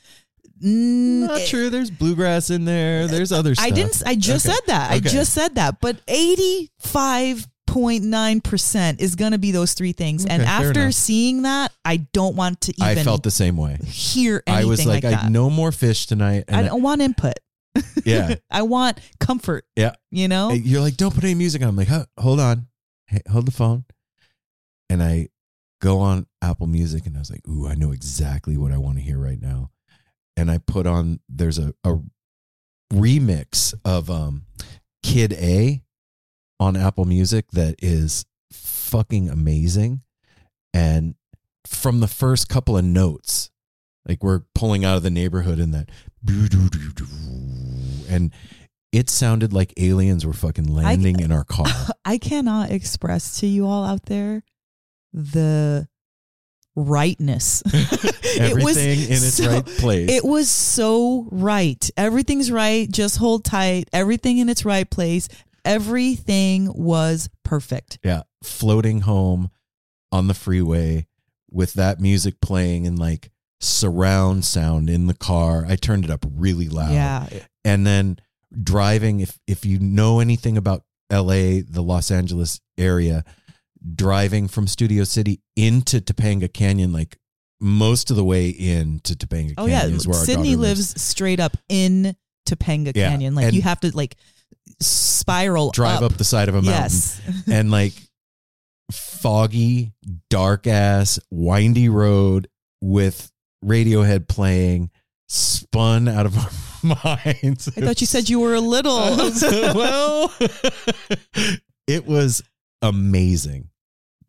not 0.61 1.41
eh, 1.41 1.47
true 1.47 1.69
there's 1.69 1.91
bluegrass 1.91 2.49
in 2.49 2.65
there 2.65 3.03
eh, 3.03 3.07
there's 3.09 3.33
other 3.33 3.55
stuff 3.55 3.67
I 3.67 3.71
didn't. 3.71 4.03
I 4.07 4.15
just 4.15 4.47
Okay. 4.47 4.55
said 4.55 4.63
that. 4.69 4.91
I 4.93 5.01
just 5.01 5.33
said 5.33 5.57
that. 5.57 5.81
But 5.81 5.97
eighty-five 6.09 7.47
point 7.67 8.05
nine 8.05 8.41
percent 8.41 9.01
is 9.01 9.17
going 9.17 9.33
to 9.33 9.39
be 9.39 9.51
those 9.51 9.75
three 9.75 9.93
things. 9.93 10.25
and 10.25 10.43
Okay, 10.43 10.51
fair 10.51 10.69
after 10.69 10.93
seeing 10.93 11.43
that, 11.43 11.73
I 11.85 11.97
don't 12.13 12.37
want 12.37 12.61
to 12.63 12.73
even 12.77 12.99
I 12.99 13.03
felt 13.03 13.23
the 13.23 13.31
same 13.31 13.57
way 13.57 13.79
hear 13.85 14.43
I 14.47 14.65
was 14.65 14.85
like, 14.87 15.03
like, 15.05 15.25
I 15.25 15.29
no 15.29 15.51
more 15.51 15.71
Phish 15.71 16.07
tonight 16.07 16.45
and 16.49 16.57
I 16.57 16.63
don't 16.63 16.83
want 16.83 17.01
input. 17.03 17.35
yeah 18.05 18.37
I 18.51 18.63
want 18.63 19.01
comfort. 19.19 19.65
yeah 19.75 19.95
You 20.13 20.29
know. 20.29 20.51
You're 20.53 20.81
like, 20.81 20.97
don't 20.97 21.13
put 21.15 21.25
any 21.25 21.35
music 21.35 21.63
on. 21.63 21.69
I'm 21.71 21.77
like, 21.77 21.89
hold 22.17 22.39
on, 22.39 22.69
hey, 23.09 23.21
hold 23.29 23.47
the 23.47 23.53
phone, 23.53 23.85
and 24.89 25.03
I 25.03 25.29
go 25.81 25.99
on 25.99 26.27
Apple 26.41 26.67
Music, 26.67 27.07
and 27.07 27.17
I 27.17 27.19
was 27.19 27.31
like, 27.31 27.47
ooh, 27.49 27.67
I 27.67 27.75
know 27.75 27.93
exactly 27.93 28.57
what 28.57 28.73
I 28.73 28.79
want 28.79 28.97
to 28.97 29.03
hear 29.03 29.19
right 29.19 29.41
now, 29.41 29.71
and 30.37 30.51
I 30.51 30.59
put 30.59 30.87
on. 30.87 31.21
There's 31.29 31.59
a, 31.59 31.75
a 31.85 31.99
remix 32.93 33.75
of 33.85 34.11
um, 34.11 34.47
Kid 35.03 35.33
A 35.35 35.83
on 36.61 36.77
Apple 36.77 37.05
Music 37.05 37.51
that 37.53 37.77
is 37.81 38.25
fucking 38.53 39.29
amazing, 39.29 40.03
and 40.73 41.15
from 41.67 42.01
the 42.01 42.09
first 42.09 42.49
couple 42.49 42.77
of 42.77 42.85
notes, 42.85 43.51
like 44.07 44.23
we're 44.23 44.43
pulling 44.55 44.85
out 44.85 44.97
of 44.97 45.03
the 45.03 45.11
neighborhood 45.11 45.59
in 45.59 45.71
that, 45.73 45.91
and 48.09 48.33
it 48.93 49.11
sounded 49.11 49.53
like 49.53 49.75
aliens 49.77 50.25
were 50.25 50.33
fucking 50.33 50.73
landing 50.73 51.21
in 51.21 51.33
our 51.33 51.45
car. 51.45 51.67
I 52.05 52.17
cannot 52.17 52.71
express 52.71 53.41
to 53.41 53.47
you 53.47 53.67
all 53.67 53.85
out 53.85 54.07
there 54.07 54.45
the 55.15 55.89
rightness. 56.77 57.63
It 58.37 58.55
was 58.65 58.77
Everything 58.77 58.99
in 59.07 59.13
its 59.13 59.35
so- 59.35 59.49
right 59.49 59.65
place. 59.65 60.11
It 60.11 60.25
was 60.25 60.51
so 60.51 61.29
right. 61.31 61.89
Everything's 61.97 62.51
right. 62.51 62.91
Just 62.91 63.17
hold 63.19 63.45
tight. 63.45 63.89
Everything 63.93 64.39
in 64.39 64.49
its 64.49 64.65
right 64.65 64.91
place. 64.91 65.29
Everything 65.65 66.73
was 66.75 67.29
perfect. 67.45 67.99
yeah, 68.03 68.23
floating 68.43 69.03
home 69.03 69.51
on 70.11 70.27
the 70.27 70.35
freeway 70.35 71.07
with 71.49 71.75
that 71.75 72.01
music 72.01 72.41
playing 72.41 72.89
and 72.89 72.99
like 72.99 73.31
surround 73.61 74.45
sound 74.45 74.91
in 74.91 75.07
the 75.07 75.15
car. 75.15 75.65
I 75.69 75.77
turned 75.77 76.05
it 76.05 76.11
up 76.11 76.27
really 76.37 76.69
loud. 76.69 76.93
Yeah. 76.93 77.29
and 77.65 77.87
then 77.87 78.19
driving 78.63 79.21
if 79.21 79.39
if 79.47 79.65
you 79.65 79.79
know 79.79 80.19
anything 80.19 80.57
about 80.57 80.83
LA, 81.13 81.61
the 81.69 81.83
Los 81.83 82.11
Angeles 82.11 82.61
area, 82.77 83.25
driving 83.95 84.49
from 84.49 84.67
Studio 84.67 85.05
City 85.05 85.41
into 85.57 86.01
Topanga 86.01 86.53
Canyon 86.53 86.93
like 86.93 87.17
most 87.61 88.11
of 88.11 88.17
the 88.17 88.25
way 88.25 88.49
into 88.49 89.15
Topanga 89.15 89.55
Oh 89.59 89.67
yeah. 89.67 89.81
Canyon 89.81 89.97
is 89.97 90.07
where 90.07 90.17
Sydney 90.17 90.51
daughter 90.53 90.63
lives 90.63 91.01
straight 91.03 91.41
up 91.41 91.57
in 91.69 92.17
Topanga 92.49 92.93
Yeah, 92.95 93.11
Canyon. 93.11 93.35
Like 93.35 93.47
and- 93.47 93.55
you 93.55 93.63
have 93.63 93.81
to 93.81 93.95
like 93.97 94.17
spiral 94.81 95.71
drive 95.71 96.03
up. 96.03 96.15
the 96.15 96.25
side 96.25 96.49
of 96.49 96.55
a 96.55 96.63
mountain 96.63 96.83
Yes. 96.83 97.21
and 97.51 97.71
like 97.71 97.93
foggy, 98.93 99.93
dark 100.31 100.67
ass, 100.67 101.19
windy 101.31 101.89
road 101.89 102.49
with 102.83 103.31
Radiohead 103.65 104.29
playing, 104.29 104.91
spun 105.29 106.07
out 106.09 106.27
of 106.27 106.37
our 106.85 106.97
minds. 107.05 107.69
I 107.69 107.81
thought 107.81 108.01
you 108.01 108.07
said 108.07 108.29
you 108.29 108.41
were 108.41 108.55
a 108.55 108.61
little. 108.61 108.95
well, 109.75 110.33
it 111.87 112.07
was 112.07 112.43
amazing, 112.83 113.71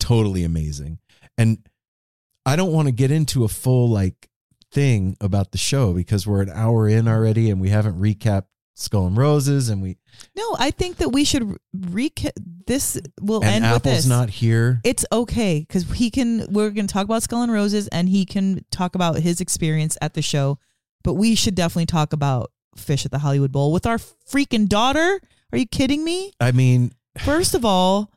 totally 0.06 0.44
amazing, 0.44 1.00
and 1.38 1.58
I 2.46 2.56
don't 2.56 2.72
want 2.72 2.88
to 2.88 2.92
get 2.92 3.12
into 3.12 3.44
a 3.44 3.48
full 3.48 3.90
like 3.90 4.30
thing 4.72 5.16
about 5.22 5.52
the 5.52 5.58
show 5.58 5.94
because 5.94 6.28
we're 6.28 6.42
an 6.42 6.50
hour 6.54 6.88
in 6.88 7.08
already 7.08 7.50
and 7.50 7.62
we 7.62 7.70
haven't 7.70 8.00
recapped 8.00 8.48
Skull 8.76 9.08
and 9.08 9.16
Roses 9.16 9.70
and 9.70 9.82
we 9.82 9.98
No, 10.36 10.56
I 10.60 10.70
think 10.72 10.98
that 10.98 11.10
we 11.10 11.24
should 11.24 11.58
recap. 11.76 12.32
This 12.68 13.00
will 13.22 13.44
and 13.44 13.64
end 13.64 13.74
with 13.74 13.86
Apple's 13.86 13.96
this. 13.96 14.06
not 14.08 14.30
here. 14.30 14.82
It's 14.84 15.06
okay 15.12 15.60
because 15.60 15.90
he 15.92 16.10
can. 16.10 16.46
We're 16.52 16.72
going 16.72 16.88
to 16.88 16.94
talk 16.94 17.06
about 17.06 17.24
Skull 17.24 17.42
and 17.44 17.52
Roses, 17.52 17.88
and 17.90 18.10
he 18.10 18.26
can 18.26 18.66
talk 18.72 18.96
about 18.96 19.18
his 19.20 19.40
experience 19.40 19.98
at 20.02 20.14
the 20.14 20.22
show. 20.22 20.60
But 21.04 21.14
we 21.14 21.36
should 21.36 21.56
definitely 21.56 21.86
talk 21.86 22.12
about 22.12 22.52
Phish 22.78 23.06
at 23.06 23.12
the 23.12 23.20
Hollywood 23.20 23.52
Bowl 23.52 23.72
with 23.72 23.86
our 23.86 23.98
freaking 23.98 24.68
daughter. 24.68 25.20
Are 25.52 25.58
you 25.58 25.68
kidding 25.68 26.04
me? 26.04 26.34
I 26.40 26.52
mean, 26.52 26.92
First 27.20 27.54
of 27.56 27.64
all, 27.64 28.12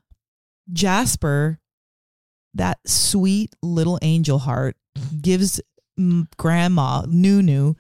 Jasper, 0.72 1.60
that 2.58 2.78
sweet 2.86 3.54
little 3.62 3.98
angel 4.02 4.38
heart, 4.38 4.76
gives 5.20 5.60
Grandma 6.36 7.04
Nunu 7.08 7.74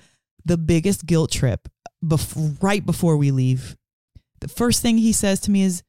the 0.44 0.56
biggest 0.56 1.06
guilt 1.06 1.30
trip 1.30 1.68
bef- 2.04 2.62
right 2.62 2.84
before 2.84 3.16
we 3.16 3.30
leave. 3.30 3.76
The 4.40 4.48
first 4.48 4.82
thing 4.82 4.98
he 4.98 5.12
says 5.12 5.40
to 5.40 5.50
me 5.50 5.62
is, 5.62 5.82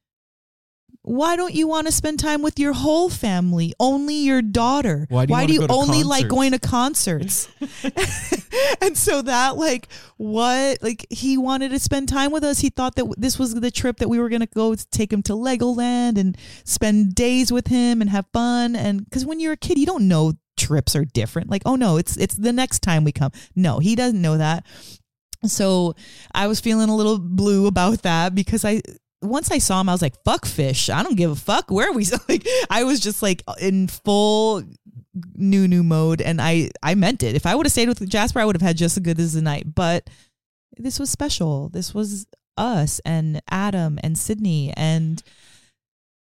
why 1.10 1.34
don't 1.34 1.54
you 1.54 1.66
want 1.66 1.88
to 1.88 1.92
spend 1.92 2.20
time 2.20 2.40
with 2.40 2.60
your 2.60 2.72
whole 2.72 3.10
family? 3.10 3.74
Only 3.80 4.14
your 4.14 4.42
daughter. 4.42 5.06
Why 5.08 5.26
do 5.26 5.32
you 5.32 5.36
wanna 5.36 5.52
you 5.52 5.66
only 5.68 6.04
like 6.04 6.28
going 6.28 6.52
to 6.52 6.60
concerts? 6.60 7.48
and 8.80 8.96
so 8.96 9.20
that 9.22 9.56
like 9.56 9.88
what 10.18 10.80
like 10.82 11.04
he 11.10 11.36
wanted 11.36 11.70
to 11.70 11.80
spend 11.80 12.08
time 12.08 12.30
with 12.30 12.44
us. 12.44 12.60
He 12.60 12.70
thought 12.70 12.94
that 12.94 13.12
this 13.18 13.40
was 13.40 13.54
the 13.54 13.72
trip 13.72 13.96
that 13.96 14.08
we 14.08 14.20
were 14.20 14.28
going 14.28 14.42
to 14.42 14.46
go 14.54 14.72
to 14.72 14.90
take 14.90 15.12
him 15.12 15.20
to 15.24 15.32
Legoland 15.32 16.16
and 16.16 16.38
spend 16.62 17.16
days 17.16 17.50
with 17.50 17.66
him 17.66 18.00
and 18.00 18.08
have 18.08 18.26
fun 18.32 18.76
and 18.76 19.10
cuz 19.10 19.26
when 19.26 19.40
you're 19.40 19.54
a 19.54 19.56
kid 19.56 19.78
you 19.78 19.86
don't 19.86 20.06
know 20.06 20.34
trips 20.56 20.94
are 20.94 21.04
different. 21.04 21.50
Like, 21.50 21.62
oh 21.66 21.74
no, 21.74 21.96
it's 21.96 22.16
it's 22.18 22.36
the 22.36 22.52
next 22.52 22.82
time 22.82 23.02
we 23.02 23.10
come. 23.10 23.32
No, 23.56 23.80
he 23.80 23.96
doesn't 23.96 24.22
know 24.22 24.38
that. 24.38 24.64
So 25.46 25.96
I 26.32 26.46
was 26.46 26.60
feeling 26.60 26.88
a 26.88 26.96
little 26.96 27.18
blue 27.18 27.66
about 27.66 28.02
that 28.02 28.34
because 28.34 28.64
I 28.64 28.82
once 29.22 29.50
I 29.50 29.58
saw 29.58 29.80
him, 29.80 29.88
I 29.88 29.92
was 29.92 30.02
like, 30.02 30.22
"Fuck 30.24 30.46
Phish! 30.46 30.92
I 30.92 31.02
don't 31.02 31.16
give 31.16 31.30
a 31.30 31.36
fuck 31.36 31.70
where 31.70 31.90
are 31.90 31.92
we." 31.92 32.06
Like, 32.28 32.46
I 32.68 32.84
was 32.84 33.00
just 33.00 33.22
like 33.22 33.42
in 33.60 33.88
full 33.88 34.62
new 35.34 35.68
new 35.68 35.82
mode, 35.82 36.20
and 36.20 36.40
I 36.40 36.70
I 36.82 36.94
meant 36.94 37.22
it. 37.22 37.34
If 37.34 37.46
I 37.46 37.54
would 37.54 37.66
have 37.66 37.72
stayed 37.72 37.88
with 37.88 38.08
Jasper, 38.08 38.40
I 38.40 38.44
would 38.44 38.56
have 38.56 38.66
had 38.66 38.76
just 38.76 38.96
as 38.96 39.02
good 39.02 39.20
as 39.20 39.34
the 39.34 39.42
night. 39.42 39.74
But 39.74 40.08
this 40.76 40.98
was 40.98 41.10
special. 41.10 41.68
This 41.68 41.94
was 41.94 42.26
us 42.56 43.00
and 43.04 43.40
Adam 43.50 43.98
and 44.02 44.16
Sydney 44.16 44.72
and 44.76 45.22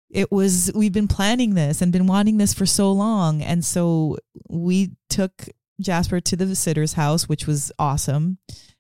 it 0.09 0.33
was 0.33 0.70
we've 0.75 0.93
been 0.93 1.09
planning 1.09 1.55
this 1.55 1.83
and 1.83 1.93
been 1.93 2.07
wanting 2.07 2.39
this 2.39 2.55
for 2.55 2.65
so 2.65 2.93
long 2.93 3.43
and 3.43 3.65
so 3.65 4.16
we 4.49 4.93
took 5.11 5.49
Jasper 5.81 6.20
to 6.20 6.37
the 6.37 6.55
sitter's 6.55 6.95
house 6.95 7.29
which 7.29 7.47
was 7.47 7.73
awesome 7.79 8.39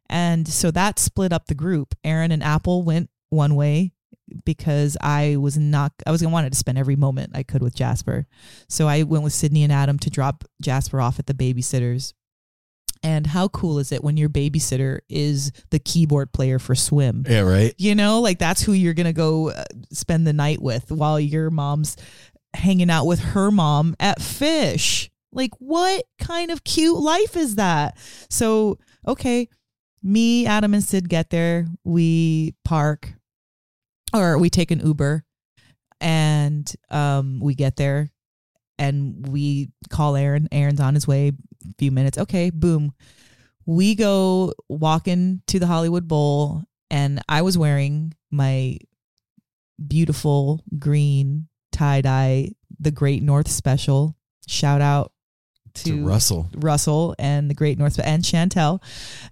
and 0.08 0.48
so 0.48 0.70
that 0.70 0.98
split 0.98 1.32
up 1.32 1.46
the 1.46 1.54
group 1.54 1.94
Aaron 2.04 2.32
and 2.32 2.42
Apple 2.42 2.82
went 2.82 3.10
one 3.28 3.56
way 3.56 3.92
because 4.44 4.96
I 5.00 5.36
was 5.36 5.56
not 5.58 5.92
I 6.06 6.10
was 6.10 6.22
gonna 6.22 6.32
wanted 6.32 6.52
to 6.52 6.58
spend 6.58 6.78
every 6.78 6.96
moment 6.96 7.32
I 7.34 7.42
could 7.42 7.62
with 7.62 7.74
Jasper 7.74 8.26
so 8.68 8.88
I 8.88 9.02
went 9.02 9.24
with 9.24 9.32
Sydney 9.32 9.62
and 9.64 9.72
Adam 9.72 9.98
to 10.00 10.10
drop 10.10 10.44
Jasper 10.60 11.00
off 11.00 11.18
at 11.18 11.26
the 11.26 11.34
babysitters 11.34 12.12
and 13.02 13.28
how 13.28 13.48
cool 13.48 13.78
is 13.78 13.92
it 13.92 14.02
when 14.02 14.16
your 14.16 14.28
babysitter 14.28 15.00
is 15.08 15.52
the 15.70 15.78
keyboard 15.78 16.32
player 16.32 16.58
for 16.58 16.74
swim 16.74 17.24
Yeah, 17.28 17.40
right. 17.40 17.74
you 17.78 17.94
know, 17.94 18.20
like 18.20 18.38
that's 18.38 18.62
who 18.62 18.72
you're 18.72 18.94
going 18.94 19.06
to 19.06 19.12
go 19.12 19.50
uh, 19.50 19.64
spend 19.92 20.26
the 20.26 20.32
night 20.32 20.60
with 20.60 20.90
while 20.90 21.20
your 21.20 21.50
mom's 21.50 21.96
hanging 22.54 22.90
out 22.90 23.06
with 23.06 23.20
her 23.20 23.50
mom 23.50 23.94
at 24.00 24.18
Phish. 24.18 25.10
Like, 25.30 25.52
what 25.58 26.04
kind 26.18 26.50
of 26.50 26.64
cute 26.64 26.98
life 26.98 27.36
is 27.36 27.56
that? 27.56 27.96
So, 28.30 28.78
okay, 29.06 29.48
me, 30.02 30.46
Adam, 30.46 30.74
and 30.74 30.82
Sid 30.82 31.08
get 31.08 31.30
there. 31.30 31.66
We 31.84 32.54
park 32.64 33.12
or 34.14 34.38
we 34.38 34.50
take 34.50 34.70
an 34.70 34.80
Uber 34.80 35.24
and 36.00 36.70
um, 36.90 37.40
we 37.40 37.54
get 37.54 37.76
there 37.76 38.10
and 38.78 39.26
we 39.28 39.70
call 39.90 40.16
Aaron. 40.16 40.48
Aaron's 40.52 40.80
on 40.80 40.94
his 40.94 41.06
way. 41.06 41.28
a 41.28 41.34
few 41.78 41.90
minutes. 41.90 42.18
Okay, 42.18 42.50
boom. 42.50 42.92
We 43.66 43.94
go 43.94 44.54
walking 44.68 45.42
to 45.48 45.58
the 45.58 45.66
Hollywood 45.66 46.08
Bowl, 46.08 46.62
and 46.90 47.20
I 47.28 47.42
was 47.42 47.58
wearing 47.58 48.14
my 48.30 48.78
beautiful 49.84 50.62
green 50.78 51.48
tie 51.72 52.00
dye, 52.00 52.52
the 52.80 52.90
Great 52.90 53.22
North 53.22 53.48
Special. 53.48 54.16
Shout 54.46 54.80
out 54.80 55.12
to, 55.74 55.84
To 55.84 56.06
Russell. 56.06 56.48
Russell 56.56 57.14
and 57.18 57.50
the 57.50 57.54
Great 57.54 57.78
North 57.78 58.00
and 58.02 58.22
Chantel 58.22 58.82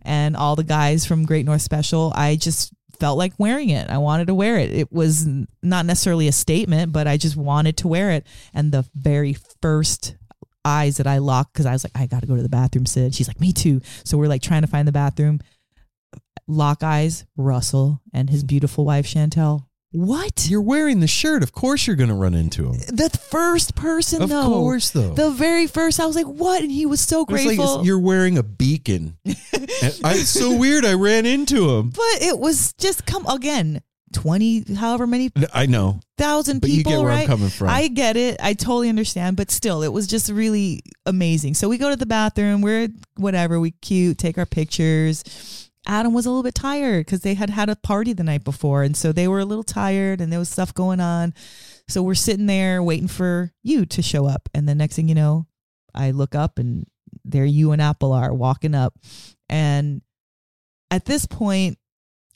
and 0.02 0.36
all 0.36 0.54
the 0.56 0.64
guys 0.64 1.06
from 1.06 1.24
Great 1.24 1.46
North 1.46 1.62
Special. 1.62 2.12
I 2.14 2.36
just 2.36 2.74
felt 2.98 3.18
like 3.18 3.32
wearing 3.38 3.70
it. 3.70 3.88
I 3.88 3.98
wanted 3.98 4.26
to 4.26 4.34
wear 4.34 4.58
it. 4.58 4.72
It 4.72 4.92
was 4.92 5.26
not 5.62 5.86
necessarily 5.86 6.28
a 6.28 6.32
statement, 6.32 6.92
but 6.92 7.06
I 7.06 7.16
just 7.16 7.36
wanted 7.36 7.76
to 7.78 7.88
wear 7.88 8.10
it. 8.10 8.26
And 8.54 8.72
the 8.72 8.84
very 8.94 9.36
first 9.60 10.16
eyes 10.64 10.96
that 10.96 11.06
I 11.06 11.18
locked, 11.18 11.52
because 11.52 11.66
I 11.66 11.72
was 11.72 11.84
like, 11.84 11.92
I 11.94 12.06
got 12.06 12.20
to 12.20 12.26
go 12.26 12.36
to 12.36 12.42
the 12.42 12.48
bathroom, 12.48 12.86
Sid. 12.86 13.14
She's 13.14 13.28
like, 13.28 13.40
me 13.40 13.52
too. 13.52 13.80
So 14.04 14.18
we're 14.18 14.28
like 14.28 14.42
trying 14.42 14.62
to 14.62 14.68
find 14.68 14.86
the 14.86 14.92
bathroom. 14.92 15.40
Lock 16.48 16.82
eyes, 16.82 17.24
Russell 17.36 18.00
and 18.12 18.30
his 18.30 18.44
beautiful 18.44 18.84
wife, 18.84 19.06
Chantel. 19.06 19.65
What? 19.92 20.46
You're 20.48 20.60
wearing 20.62 21.00
the 21.00 21.06
shirt. 21.06 21.42
Of 21.42 21.52
course 21.52 21.86
you're 21.86 21.96
going 21.96 22.08
to 22.10 22.14
run 22.14 22.34
into 22.34 22.66
him. 22.66 22.78
The 22.88 23.08
first 23.30 23.74
person, 23.76 24.20
Of 24.22 24.28
though. 24.30 24.44
course, 24.44 24.90
though. 24.90 25.14
The 25.14 25.30
very 25.30 25.66
first, 25.66 26.00
I 26.00 26.06
was 26.06 26.16
like, 26.16 26.26
what? 26.26 26.60
And 26.62 26.70
he 26.70 26.84
was 26.86 27.00
so 27.00 27.20
like 27.20 27.28
grateful. 27.28 27.64
it's- 27.74 27.86
you're 27.86 27.98
wearing 27.98 28.36
a 28.36 28.42
beacon. 28.42 29.16
I, 29.26 30.14
it's 30.16 30.28
so 30.28 30.54
weird. 30.56 30.84
I 30.84 30.94
ran 30.94 31.24
into 31.24 31.70
him. 31.70 31.90
But 31.90 32.20
it 32.22 32.38
was 32.38 32.72
just 32.74 33.06
come 33.06 33.26
again, 33.26 33.80
twenty, 34.12 34.64
however 34.74 35.06
many 35.06 35.30
I 35.54 35.66
know. 35.66 36.00
thousand 36.18 36.60
But 36.60 36.70
you 36.70 36.78
people. 36.78 36.92
get 36.92 37.00
where 37.00 37.10
I'm 37.12 37.18
right? 37.18 37.26
coming 37.26 37.48
from. 37.48 37.68
I 37.68 37.88
get 37.88 38.16
it. 38.16 38.36
I 38.42 38.52
totally 38.54 38.88
understand. 38.88 39.36
But 39.36 39.50
still, 39.50 39.82
it 39.82 39.92
was 39.92 40.06
just 40.06 40.30
really 40.30 40.82
amazing. 41.06 41.54
So 41.54 41.68
we 41.68 41.78
go 41.78 41.88
to 41.90 41.96
the 41.96 42.06
bathroom. 42.06 42.60
We're 42.60 42.88
whatever. 43.16 43.58
We 43.60 43.70
cute. 43.70 44.18
Take 44.18 44.36
our 44.36 44.46
pictures. 44.46 45.65
Adam 45.86 46.12
was 46.12 46.26
a 46.26 46.30
little 46.30 46.42
bit 46.42 46.54
tired 46.54 47.06
because 47.06 47.20
they 47.20 47.34
had 47.34 47.50
had 47.50 47.68
a 47.68 47.76
party 47.76 48.12
the 48.12 48.24
night 48.24 48.44
before, 48.44 48.82
and 48.82 48.96
so 48.96 49.12
they 49.12 49.28
were 49.28 49.38
a 49.38 49.44
little 49.44 49.64
tired, 49.64 50.20
and 50.20 50.32
there 50.32 50.38
was 50.38 50.48
stuff 50.48 50.74
going 50.74 51.00
on. 51.00 51.32
So 51.88 52.02
we're 52.02 52.14
sitting 52.14 52.46
there 52.46 52.82
waiting 52.82 53.08
for 53.08 53.52
you 53.62 53.86
to 53.86 54.02
show 54.02 54.26
up, 54.26 54.48
and 54.52 54.68
the 54.68 54.74
next 54.74 54.96
thing 54.96 55.08
you 55.08 55.14
know, 55.14 55.46
I 55.94 56.10
look 56.10 56.34
up 56.34 56.58
and 56.58 56.86
there 57.24 57.44
you 57.44 57.72
and 57.72 57.80
Apple 57.80 58.12
are 58.12 58.34
walking 58.34 58.74
up, 58.74 58.94
and 59.48 60.02
at 60.90 61.04
this 61.04 61.26
point, 61.26 61.78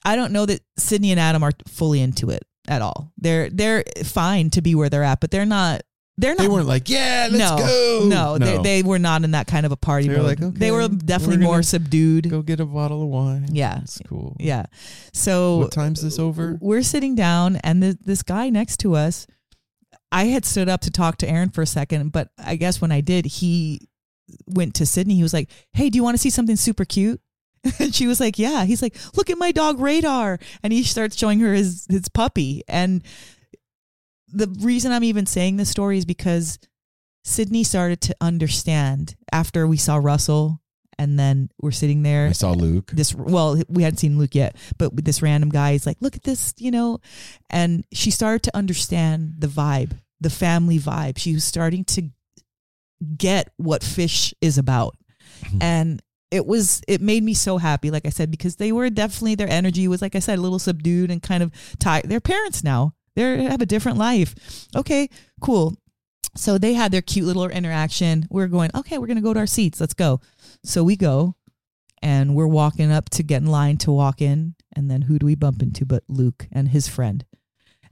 I 0.05 0.17
don't 0.17 0.33
know 0.33 0.47
that 0.47 0.61
Sydney 0.79 1.11
and 1.11 1.21
Adam 1.21 1.43
are 1.43 1.53
fully 1.69 2.01
into 2.01 2.31
it 2.31 2.43
at 2.69 2.83
all. 2.83 3.13
They're 3.19 3.51
they're 3.51 3.85
fine 4.05 4.51
to 4.51 4.63
be 4.63 4.75
where 4.75 4.89
they're 4.89 5.05
at, 5.05 5.21
but 5.21 5.31
they're 5.31 5.45
not. 5.47 5.83
They're 6.19 6.35
not. 6.35 6.43
They 6.43 6.49
weren't 6.49 6.67
like, 6.67 6.91
yeah, 6.91 7.29
let's 7.31 7.39
no, 7.39 7.57
go. 7.59 8.05
No, 8.07 8.39
They, 8.39 8.59
they 8.63 8.83
were 8.83 8.99
not 8.99 9.25
in 9.25 9.31
that 9.31 9.47
kind 9.47 9.65
of 9.65 9.73
a 9.73 9.77
party 9.77 10.07
They 10.09 10.15
were 10.17 10.23
mode. 10.23 10.41
like, 10.41 10.55
they 10.55 10.71
were 10.71 10.87
definitely 10.89 11.39
we're 11.39 11.45
more 11.45 11.63
subdued. 11.63 12.29
go 12.29 12.43
get 12.43 12.61
a 12.61 12.67
bottle 12.67 13.03
of 13.03 13.09
wine. 13.09 13.49
Yeah. 13.53 13.81
It's 13.81 13.99
cool. 14.07 14.37
Yeah. 14.39 14.67
So 15.15 15.59
What 15.59 15.73
time's 15.73 16.03
this 16.03 16.19
over? 16.19 16.59
we're 16.61 16.83
sitting 16.83 17.15
down, 17.15 17.57
and 17.57 17.83
the, 17.83 17.99
this 18.05 18.23
guy 18.23 18.51
next 18.51 18.79
to 18.81 18.95
us, 18.97 19.27
I 20.13 20.25
had 20.25 20.45
stood 20.45 20.69
up 20.69 20.83
to 20.83 20.91
talk 20.91 21.17
to 21.19 21.29
Aaron 21.29 21.49
for 21.51 21.63
a 21.63 21.67
second, 21.67 22.13
but 22.13 22.29
I 22.39 22.57
guess 22.57 22.81
when 22.83 22.93
I 22.93 23.01
did, 23.01 23.25
he 23.27 23.89
went 24.47 24.75
to 24.75 24.85
Sydney. 24.87 25.15
He 25.15 25.23
was 25.23 25.33
like, 25.33 25.49
"Hey, 25.73 25.89
do 25.89 25.97
you 25.97 26.03
want 26.03 26.15
to 26.15 26.19
see 26.21 26.31
something 26.31 26.57
super 26.57 26.85
cute?" 26.85 27.21
And 27.79 27.95
she 27.95 28.07
was 28.09 28.19
like, 28.21 28.37
"Yeah." 28.39 28.65
He's 28.65 28.83
like, 28.83 28.97
"Look 29.17 29.31
at 29.31 29.39
my 29.39 29.53
dog 29.53 29.79
Radar," 29.79 30.39
and 30.65 30.73
he 30.73 30.83
starts 30.83 31.17
showing 31.17 31.39
her 31.41 31.53
his 31.55 31.87
his 31.89 32.09
puppy. 32.09 32.63
And 32.67 33.03
the 34.33 34.49
reason 34.61 34.93
I'm 34.93 35.05
even 35.05 35.27
saying 35.27 35.57
this 35.57 35.71
story 35.71 35.99
is 35.99 36.05
because 36.05 36.59
Sydney 37.25 37.65
started 37.65 38.01
to 38.03 38.17
understand 38.21 39.17
after 39.33 39.67
we 39.67 39.77
saw 39.77 39.97
Russell, 39.97 40.61
and 40.99 41.19
then 41.19 41.51
we're 41.61 41.71
sitting 41.71 42.03
there. 42.03 42.27
I 42.29 42.33
saw 42.33 42.53
Luke. 42.53 42.91
this 42.93 43.15
well 43.15 43.63
we 43.69 43.83
hadn't 43.85 43.97
seen 43.97 44.19
luke 44.19 44.35
yet 44.35 44.55
but 44.77 44.95
this 45.03 45.23
random 45.23 45.49
guy 45.49 45.71
is 45.71 45.87
like 45.87 45.97
look 46.01 46.15
at 46.15 46.25
this 46.25 46.53
you 46.59 46.71
know? 46.71 47.01
And 47.49 47.87
she 47.91 48.11
started 48.11 48.43
to 48.43 48.57
understand 48.57 49.37
the 49.39 49.47
vibe 49.47 49.97
the 50.21 50.31
family 50.31 50.79
vibe. 50.79 51.19
She 51.19 51.35
was 51.35 51.45
starting 51.45 51.85
to 51.87 52.11
get 53.17 53.53
what 53.57 53.81
Phish 53.81 54.35
is 54.41 54.59
about. 54.59 54.97
Mm-hmm. 55.45 55.59
And 55.63 56.03
it 56.31 56.47
was 56.47 56.83
it 56.87 57.01
made 57.01 57.25
me 57.25 57.35
so 57.35 57.59
happy 57.59 57.91
like 57.91 58.07
i 58.07 58.09
said 58.09 58.31
because 58.31 58.55
they 58.55 58.71
were 58.71 58.89
definitely 58.89 59.35
their 59.35 59.51
energy 59.51 59.89
was 59.89 60.01
like 60.01 60.15
i 60.15 60.21
said 60.21 60.39
a 60.39 60.41
little 60.41 60.61
subdued 60.61 61.11
and 61.11 61.23
kind 61.23 61.43
of 61.43 61.51
tired. 61.81 62.05
They're 62.05 62.21
parents 62.21 62.63
now 62.63 62.95
they 63.17 63.43
have 63.45 63.61
a 63.61 63.67
different 63.67 63.99
life. 63.99 64.67
Okay 64.75 65.09
cool. 65.41 65.75
So 66.37 66.59
they 66.59 66.75
had 66.75 66.93
their 66.93 67.03
cute 67.03 67.27
little 67.27 67.49
interaction. 67.49 68.27
We're 68.31 68.49
going 68.49 68.71
okay 68.75 68.99
we're 68.99 69.07
gonna 69.07 69.21
go 69.21 69.35
to 69.35 69.41
our 69.41 69.47
seats. 69.47 69.81
Let's 69.81 69.95
go. 69.95 70.21
So 70.65 70.85
we 70.85 70.97
go 70.97 71.37
and 72.03 72.35
we're 72.35 72.47
walking 72.47 72.91
up 72.91 73.11
to 73.11 73.23
get 73.23 73.43
in 73.43 73.49
line 73.49 73.77
to 73.79 73.93
walk 73.93 74.23
in 74.23 74.55
and 74.75 74.91
then 74.91 75.03
who 75.03 75.19
do 75.19 75.27
we 75.27 75.35
bump 75.35 75.63
into 75.63 75.85
but 75.85 76.05
luke 76.09 76.47
and 76.53 76.69
his 76.69 76.89
friend. 76.89 77.25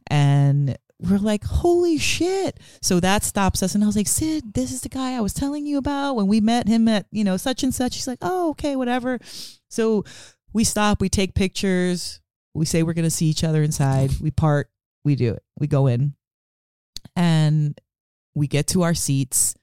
And 0.06 0.78
we're 1.00 1.18
like 1.18 1.44
holy 1.44 1.98
shit. 1.98 2.58
So 2.82 3.00
that 3.00 3.22
stops 3.24 3.62
us 3.62 3.74
and 3.74 3.82
i 3.82 3.86
was 3.86 3.96
like 3.96 4.08
sid 4.08 4.54
this 4.54 4.72
is 4.72 4.80
the 4.80 4.88
guy 4.88 5.14
i 5.16 5.20
was 5.20 5.34
telling 5.34 5.66
you 5.66 5.78
about 5.78 6.14
when 6.14 6.26
we 6.26 6.40
met 6.40 6.66
him 6.68 6.88
at 6.88 7.06
you 7.10 7.24
know 7.24 7.36
such 7.36 7.62
and 7.62 7.74
such. 7.74 7.96
He's 7.96 8.06
like 8.08 8.18
oh 8.22 8.50
okay 8.50 8.76
whatever. 8.76 9.18
So 9.68 10.04
we 10.52 10.64
stop 10.64 11.00
we 11.00 11.08
take 11.08 11.34
pictures 11.34 12.20
we 12.54 12.64
say 12.64 12.82
we're 12.82 12.94
going 12.94 13.04
to 13.04 13.10
see 13.10 13.26
each 13.26 13.44
other 13.44 13.62
inside 13.62 14.10
we 14.20 14.30
part 14.30 14.68
we 15.08 15.14
do 15.16 15.32
it 15.32 15.42
we 15.58 15.66
go 15.66 15.86
in 15.86 16.12
and 17.16 17.80
we 18.34 18.46
get 18.46 18.66
to 18.66 18.82
our 18.82 18.92
seats 18.94 19.54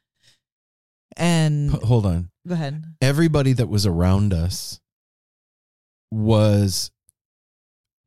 and 1.17 1.73
H- 1.73 1.81
Hold 1.84 2.05
on. 2.07 2.30
go 2.47 2.55
ahead 2.55 2.84
Everybody 2.99 3.53
that 3.53 3.67
was 3.69 3.85
around 3.85 4.34
us 4.34 4.80
was 6.11 6.89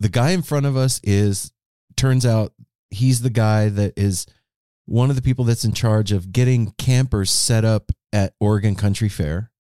the 0.01 0.09
guy 0.09 0.31
in 0.31 0.43
front 0.43 0.67
of 0.67 0.77
us 0.77 1.01
is 1.05 1.53
turns 1.97 2.27
out 2.27 2.53
he's 2.91 3.23
the 3.23 3.31
guy 3.31 3.69
that 3.69 3.93
is 3.97 4.27
one 4.87 5.11
of 5.11 5.17
the 5.17 5.23
people 5.23 5.45
that's 5.45 5.65
in 5.65 5.73
charge 5.73 6.11
of 6.13 6.33
getting 6.33 6.73
campers 6.79 7.31
set 7.31 7.65
up 7.65 7.93
at 8.13 8.33
Oregon 8.41 8.75
Country 8.75 9.09
Fair. 9.09 9.51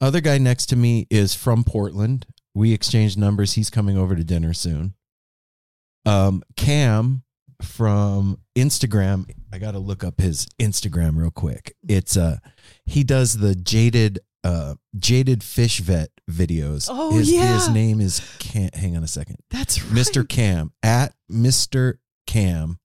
Other 0.00 0.20
guy 0.20 0.38
next 0.38 0.66
to 0.66 0.76
me 0.76 1.06
is 1.10 1.34
from 1.34 1.64
Portland. 1.64 2.26
We 2.54 2.72
exchanged 2.72 3.16
numbers. 3.18 3.54
He's 3.54 3.70
coming 3.70 3.96
over 3.96 4.14
to 4.14 4.22
dinner 4.24 4.52
soon. 4.52 4.94
Um, 6.06 6.42
Cam 6.56 7.22
from 7.62 8.38
Instagram. 8.56 9.30
I 9.52 9.58
got 9.58 9.72
to 9.72 9.78
look 9.78 10.04
up 10.04 10.20
his 10.20 10.46
Instagram 10.60 11.16
real 11.16 11.30
quick. 11.30 11.74
It's 11.88 12.16
uh 12.16 12.38
he 12.86 13.04
does 13.04 13.38
the 13.38 13.54
jaded 13.54 14.20
uh 14.44 14.74
jaded 14.96 15.40
Phish 15.40 15.80
vet 15.80 16.10
videos. 16.30 16.88
Oh, 16.90 17.16
his, 17.16 17.30
yeah. 17.32 17.54
his 17.54 17.68
name 17.68 18.00
is 18.00 18.20
Cam. 18.38 18.70
Hang 18.74 18.96
on 18.96 19.02
a 19.02 19.08
second. 19.08 19.36
that's 19.50 19.82
right. 19.82 19.92
Mr. 19.92 20.28
Cam 20.28 20.72
at 20.82 21.14
Mr. 21.30 21.94
Cam 22.26 22.78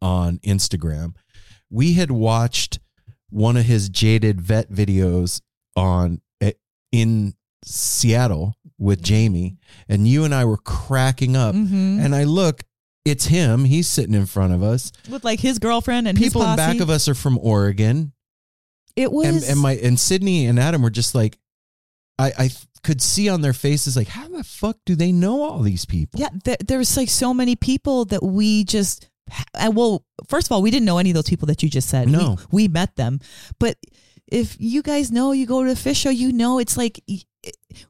on 0.00 0.38
Instagram. 0.38 1.14
We 1.70 1.94
had 1.94 2.10
watched 2.10 2.78
one 3.30 3.56
of 3.56 3.64
his 3.64 3.88
jaded 3.88 4.40
vet 4.40 4.70
videos 4.70 5.40
on 5.74 6.20
eh, 6.40 6.52
in 6.92 7.34
Seattle 7.66 8.54
with 8.78 9.02
Jamie, 9.02 9.56
and 9.88 10.06
you 10.06 10.24
and 10.24 10.34
I 10.34 10.44
were 10.44 10.56
cracking 10.56 11.36
up. 11.36 11.54
Mhm. 11.54 11.98
And 12.04 12.14
I 12.14 12.24
look, 12.24 12.62
it's 13.04 13.26
him. 13.26 13.64
He's 13.64 13.88
sitting 13.88 14.14
in 14.14 14.26
front 14.26 14.52
of 14.52 14.62
us. 14.62 14.92
with 15.08 15.24
like 15.24 15.40
his 15.40 15.58
girlfriend 15.58 16.08
and 16.08 16.16
People 16.16 16.42
in 16.42 16.56
back 16.56 16.80
of 16.80 16.88
us 16.90 17.08
are 17.08 17.14
from 17.14 17.38
Oregon, 17.38 18.12
It 18.94 19.12
was 19.12 19.26
and, 19.26 19.42
and 19.44 19.60
my 19.60 19.72
and 19.76 19.98
Sydney 19.98 20.46
and 20.46 20.58
Adam 20.58 20.82
were 20.82 20.90
just 20.90 21.14
like, 21.14 21.38
I 22.18 22.32
I 22.38 22.50
could 22.82 23.02
see 23.02 23.28
on 23.28 23.40
their 23.40 23.52
faces 23.52 23.96
like, 23.96 24.08
how 24.08 24.28
the 24.28 24.44
fuck 24.44 24.78
do 24.86 24.94
they 24.94 25.10
know 25.12 25.42
all 25.42 25.60
these 25.60 25.84
people? 25.84 26.20
yeah. 26.20 26.28
There, 26.44 26.56
there 26.64 26.78
was 26.78 26.96
like 26.96 27.08
so 27.10 27.34
many 27.34 27.56
people 27.56 28.04
that 28.06 28.22
we 28.22 28.64
just. 28.64 29.08
Well, 29.72 30.04
first 30.28 30.46
of 30.46 30.52
all, 30.52 30.62
we 30.62 30.70
didn't 30.70 30.84
know 30.86 30.98
any 30.98 31.10
of 31.10 31.14
those 31.14 31.28
people 31.28 31.46
that 31.46 31.60
you 31.60 31.68
just 31.68 31.88
said. 31.88 32.08
No. 32.08 32.36
we, 32.52 32.64
we 32.64 32.68
met 32.68 32.94
them, 32.94 33.18
but 33.58 33.76
if 34.28 34.56
you 34.58 34.82
guys 34.82 35.12
know, 35.12 35.32
you 35.32 35.46
go 35.46 35.62
to 35.62 35.74
the 35.74 35.80
Phish 35.80 35.96
show, 36.02 36.10
you 36.10 36.32
know, 36.32 36.58
it's 36.58 36.76
like 36.76 37.00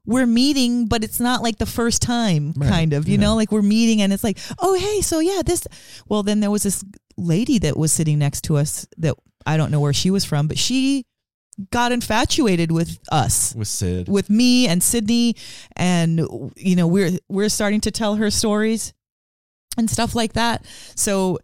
we're 0.05 0.27
meeting, 0.27 0.87
but 0.87 1.03
it's 1.03 1.21
not 1.21 1.43
like 1.43 1.59
the 1.59 1.67
first 1.67 2.03
time, 2.03 2.53
Right, 2.57 2.69
kind 2.69 2.93
of. 2.93 3.09
You 3.09 3.15
yeah. 3.15 3.21
know, 3.21 3.37
like 3.37 3.51
we're 3.53 3.63
meeting, 3.63 4.03
and 4.03 4.13
it's 4.13 4.25
like, 4.25 4.39
oh 4.59 4.75
hey, 4.75 5.01
so 5.01 5.21
yeah, 5.21 5.43
this. 5.45 5.67
Well, 6.09 6.23
then 6.23 6.41
there 6.41 6.51
was 6.51 6.63
this 6.63 6.85
lady 7.17 7.59
that 7.61 7.77
was 7.77 7.93
sitting 7.93 8.19
next 8.19 8.43
to 8.45 8.57
us 8.57 8.87
that 8.99 9.15
I 9.47 9.57
don't 9.57 9.71
know 9.71 9.81
where 9.81 9.95
she 9.95 10.11
was 10.11 10.25
from, 10.25 10.49
but 10.49 10.59
she 10.59 11.07
got 11.71 11.91
infatuated 11.91 12.71
with 12.71 12.99
us. 13.11 13.55
with 13.55 13.69
Sid. 13.69 14.09
with 14.09 14.29
me 14.29 14.69
and 14.69 14.83
Sydney 14.83 15.37
and 15.75 16.19
you 16.55 16.77
know 16.77 16.87
we're 16.87 17.13
we're 17.31 17.49
starting 17.49 17.81
to 17.81 17.91
tell 17.91 18.17
her 18.17 18.31
stories 18.31 18.93
and 19.79 19.89
stuff 19.89 20.15
like 20.15 20.35
that. 20.35 20.67
So 20.95 21.39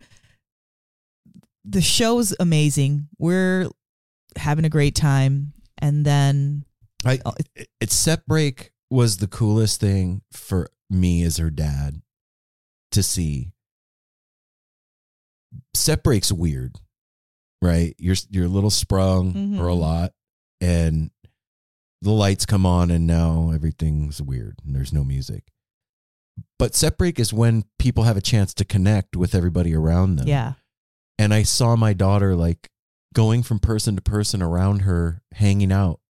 the 1.65 1.81
show's 1.81 2.35
amazing. 2.39 3.09
We're 3.19 3.69
having 4.37 4.65
a 4.65 4.69
great 4.71 4.95
time 4.95 5.53
and 5.79 6.05
then 6.05 6.65
I 7.05 7.19
Oh, 7.25 7.33
it, 7.81 7.91
set 7.91 8.27
break 8.27 8.73
was 8.91 9.17
the 9.19 9.27
coolest 9.27 9.81
thing 9.81 10.23
for 10.33 10.69
me 10.91 11.23
as 11.25 11.39
her 11.39 11.51
dad 11.51 12.03
to 12.93 13.03
see. 13.03 13.53
Set 15.75 16.03
break's 16.03 16.31
weird, 16.33 16.77
right? 17.61 17.95
You're 17.99 18.17
you're 18.31 18.47
a 18.47 18.49
little 18.49 18.71
sprung 18.71 19.33
Mhm. 19.35 19.59
or 19.59 19.67
a 19.69 19.75
lot, 19.75 20.13
and 20.61 21.11
the 22.01 22.11
lights 22.13 22.47
come 22.47 22.67
on 22.67 22.91
and 22.91 23.07
now 23.07 23.51
everything's 23.53 24.21
weird 24.21 24.59
and 24.65 24.75
there's 24.75 24.93
no 24.93 25.05
music. 25.05 25.53
But 26.59 26.75
set 26.75 26.99
break 26.99 27.21
is 27.21 27.33
when 27.33 27.65
people 27.79 28.05
have 28.05 28.17
a 28.17 28.21
chance 28.23 28.55
to 28.55 28.65
connect 28.65 29.15
with 29.17 29.35
everybody 29.35 29.75
around 29.75 30.17
them. 30.17 30.27
Yeah. 30.27 30.55
And 31.19 31.33
I 31.33 31.43
saw 31.45 31.77
my 31.77 31.93
daughter 31.93 32.35
like 32.35 32.71
going 33.13 33.43
from 33.43 33.59
person 33.59 33.97
to 33.97 34.03
person 34.03 34.43
around 34.43 34.81
her, 34.81 35.23
hanging 35.33 35.73
out. 35.73 36.01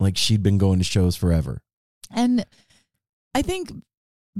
Like 0.00 0.16
she'd 0.16 0.42
been 0.42 0.58
going 0.58 0.78
to 0.78 0.84
shows 0.84 1.16
forever. 1.16 1.62
And 2.10 2.44
I 3.34 3.42
think 3.42 3.70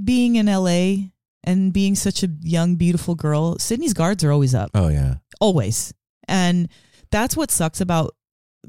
being 0.02 0.36
in 0.36 0.46
LA 0.46 1.10
and 1.42 1.72
being 1.72 1.94
such 1.94 2.22
a 2.22 2.28
young, 2.42 2.76
beautiful 2.76 3.14
girl, 3.14 3.58
Sydney's 3.58 3.94
guards 3.94 4.24
are 4.24 4.32
always 4.32 4.54
up. 4.54 4.70
Oh 4.74 4.88
yeah. 4.88 5.16
Always. 5.40 5.94
And 6.26 6.68
that's 7.10 7.36
what 7.36 7.50
sucks 7.50 7.80
about 7.80 8.14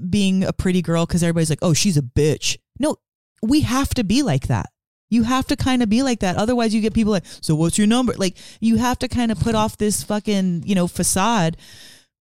being 0.10 0.44
a 0.44 0.54
pretty 0.54 0.82
girl 0.82 1.06
because 1.06 1.24
everybody's 1.24 1.50
like, 1.50 1.60
oh, 1.62 1.74
she's 1.74 1.98
a 1.98 2.02
bitch. 2.02 2.58
No, 2.80 2.98
we 3.42 3.62
have 3.62 3.94
to 3.96 4.04
be 4.04 4.24
like 4.24 4.48
that. 4.48 4.70
You 5.10 5.24
have 5.24 5.46
to 5.48 5.56
kind 5.56 5.84
of 5.84 5.90
be 5.90 6.04
like 6.04 6.20
that. 6.20 6.36
Otherwise, 6.36 6.74
you 6.74 6.82
get 6.82 6.94
people 6.94 7.12
like, 7.12 7.26
so 7.26 7.56
what's 7.56 7.78
your 7.78 7.88
number? 7.88 8.14
Like, 8.18 8.38
you 8.60 8.78
have 8.78 9.00
to 9.00 9.08
kind 9.08 9.32
of 9.32 9.40
put 9.40 9.56
off 9.56 9.78
this 9.78 10.04
fucking, 10.04 10.64
you 10.66 10.76
know, 10.76 10.88
facade. 10.88 11.58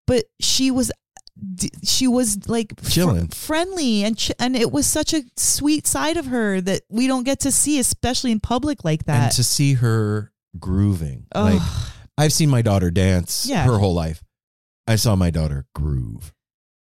But 0.06 0.24
she 0.40 0.70
was, 0.70 0.92
she 1.82 2.06
was 2.06 2.48
like 2.48 2.78
fr- 2.80 3.26
friendly, 3.34 4.04
and 4.04 4.16
ch- 4.18 4.32
and 4.38 4.54
it 4.56 4.70
was 4.70 4.86
such 4.86 5.14
a 5.14 5.22
sweet 5.36 5.86
side 5.86 6.16
of 6.16 6.26
her 6.26 6.60
that 6.60 6.82
we 6.88 7.06
don't 7.06 7.24
get 7.24 7.40
to 7.40 7.50
see, 7.52 7.78
especially 7.78 8.32
in 8.32 8.40
public 8.40 8.84
like 8.84 9.04
that. 9.06 9.22
And 9.24 9.32
to 9.32 9.44
see 9.44 9.74
her 9.74 10.32
grooving. 10.58 11.26
Like 11.34 11.60
I've 12.16 12.32
seen 12.32 12.48
my 12.50 12.62
daughter 12.62 12.90
dance 12.90 13.46
Yeah. 13.48 13.64
her 13.64 13.78
whole 13.78 13.94
life. 13.94 14.22
I 14.86 14.96
saw 14.96 15.16
my 15.16 15.30
daughter 15.30 15.66
groove. 15.74 16.32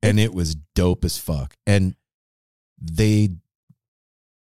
And 0.02 0.20
it 0.20 0.34
was 0.34 0.54
dope 0.74 1.04
as 1.04 1.16
fuck. 1.18 1.56
And 1.66 1.94
they 2.80 3.30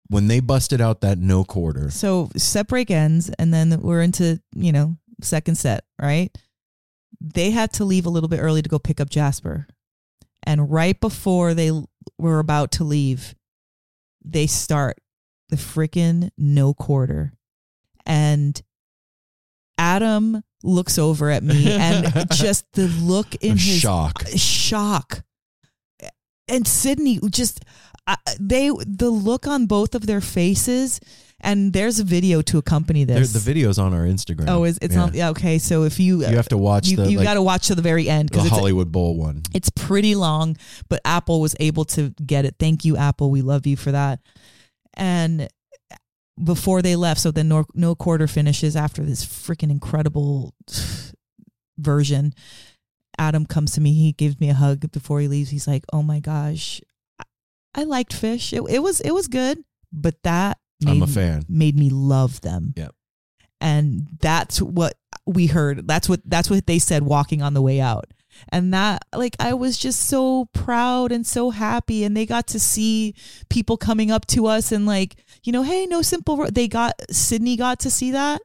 when 0.09 0.27
they 0.27 0.39
busted 0.39 0.81
out 0.81 1.01
that 1.01 1.17
no 1.17 1.43
quarter, 1.43 1.89
So 1.91 2.29
set 2.35 2.67
break 2.67 2.89
ends, 2.91 3.29
and 3.39 3.53
then 3.53 3.79
we're 3.81 4.01
into 4.01 4.41
you 4.55 4.71
know 4.71 4.97
second 5.21 5.55
set, 5.55 5.83
right? 6.01 6.35
They 7.19 7.51
had 7.51 7.73
to 7.73 7.85
leave 7.85 8.05
a 8.05 8.09
little 8.09 8.29
bit 8.29 8.39
early 8.39 8.61
to 8.61 8.69
go 8.69 8.79
pick 8.79 8.99
up 8.99 9.09
Jasper, 9.09 9.67
and 10.43 10.71
right 10.71 10.99
before 10.99 11.53
they 11.53 11.71
were 12.17 12.39
about 12.39 12.71
to 12.73 12.83
leave, 12.83 13.35
they 14.23 14.47
start 14.47 14.97
the 15.49 15.55
freaking 15.57 16.29
no 16.37 16.73
quarter, 16.73 17.33
and 18.05 18.61
Adam 19.77 20.43
looks 20.63 20.97
over 20.97 21.29
at 21.29 21.43
me, 21.43 21.71
and 21.71 22.29
just 22.31 22.65
the 22.73 22.87
look 22.87 23.35
in 23.35 23.57
his 23.57 23.79
shock. 23.79 24.27
shock. 24.35 25.23
And 26.47 26.67
sydney 26.67 27.19
just 27.29 27.63
uh, 28.07 28.15
they 28.39 28.69
the 28.69 29.11
look 29.11 29.45
on 29.45 29.67
both 29.67 29.93
of 29.93 30.07
their 30.07 30.19
faces 30.19 30.99
and 31.41 31.71
there's 31.73 31.99
a 31.99 32.03
video 32.03 32.41
to 32.41 32.57
accompany 32.57 33.03
There- 33.05 33.19
this. 33.19 33.31
The 33.33 33.39
video's 33.39 33.77
on 33.79 33.93
our 33.93 34.05
Instagram. 34.05 34.49
oh 34.49 34.63
is 34.65 34.77
it's 34.81 34.93
Yeah. 34.95 34.99
not 35.05 35.13
yeah 35.15 35.29
okay 35.29 35.57
so 35.59 35.83
if 35.83 35.99
you 35.99 36.19
You 36.19 36.35
have 36.35 36.49
to 36.49 36.57
watch 36.57 36.87
you, 36.89 36.97
the 36.97 37.09
you 37.11 37.17
like, 37.17 37.25
got 37.25 37.33
to 37.35 37.41
watch 37.41 37.67
to 37.67 37.75
the 37.75 37.81
very 37.81 38.09
end 38.09 38.29
the 38.29 38.33
because 38.33 38.45
it's, 38.47 38.55
Hollywood 38.55 38.91
Bowl 38.91 39.15
one. 39.15 39.43
it's 39.53 39.69
pretty 39.69 40.15
long 40.15 40.57
but 40.89 40.99
apple 41.05 41.39
was 41.41 41.55
able 41.59 41.85
to 41.85 42.09
get 42.25 42.45
it. 42.45 42.55
Thank 42.59 42.83
you 42.85 42.97
apple. 42.97 43.31
We 43.31 43.41
love 43.41 43.65
you 43.67 43.77
for 43.77 43.91
that. 43.91 44.19
And 44.95 45.47
before 46.43 46.81
they 46.81 46.95
left 46.95 47.19
so 47.21 47.31
then 47.31 47.47
no, 47.49 47.65
no 47.73 47.95
quarter 47.95 48.27
finishes 48.27 48.75
after 48.75 49.03
this 49.03 49.25
freaking 49.25 49.71
incredible 49.71 50.53
version. 51.77 52.33
Adam 53.17 53.45
comes 53.45 53.71
to 53.73 53.81
me. 53.81 53.93
He 53.93 54.13
gives 54.13 54.39
me 54.39 54.49
a 54.49 54.53
hug 54.53 54.89
before 54.91 55.19
he 55.19 55.27
leaves. 55.27 55.49
He's 55.49 55.67
like 55.67 55.83
oh 55.93 56.03
my 56.03 56.19
gosh 56.19 56.81
i, 57.19 57.23
I 57.75 57.83
liked 57.83 58.13
Phish. 58.13 58.53
It, 58.53 58.61
it 58.73 58.79
was 58.79 59.01
it 59.01 59.11
was 59.11 59.27
good 59.27 59.63
but 59.91 60.15
that 60.23 60.57
I'm 60.87 61.01
a 61.01 61.07
fan. 61.07 61.43
made 61.49 61.77
me 61.77 61.89
love 61.89 62.41
them. 62.41 62.73
Yep. 62.77 62.95
and 63.61 64.07
that's 64.21 64.61
what 64.61 64.95
we 65.25 65.47
heard. 65.47 65.87
That's 65.87 66.07
what 66.07 66.21
that's 66.25 66.49
what 66.49 66.65
they 66.67 66.79
said 66.79 67.03
walking 67.03 67.41
on 67.41 67.53
the 67.53 67.61
way 67.61 67.79
out. 67.81 68.05
And 68.49 68.73
that 68.73 69.03
like 69.13 69.35
i 69.39 69.53
was 69.53 69.77
just 69.77 70.07
so 70.07 70.45
proud 70.53 71.11
and 71.11 71.25
so 71.27 71.49
happy. 71.49 72.03
And 72.03 72.15
they 72.15 72.25
got 72.25 72.47
to 72.47 72.59
see 72.59 73.15
people 73.49 73.75
coming 73.75 74.11
up 74.11 74.25
to 74.27 74.45
us 74.45 74.71
and 74.71 74.85
like 74.85 75.17
you 75.43 75.51
know 75.51 75.63
hey 75.63 75.85
no 75.85 76.01
simple 76.01 76.37
Ro-" 76.37 76.49
they 76.49 76.67
got 76.67 76.93
sydney 77.11 77.57
got 77.57 77.79
to 77.81 77.89
see 77.91 78.11
that. 78.11 78.41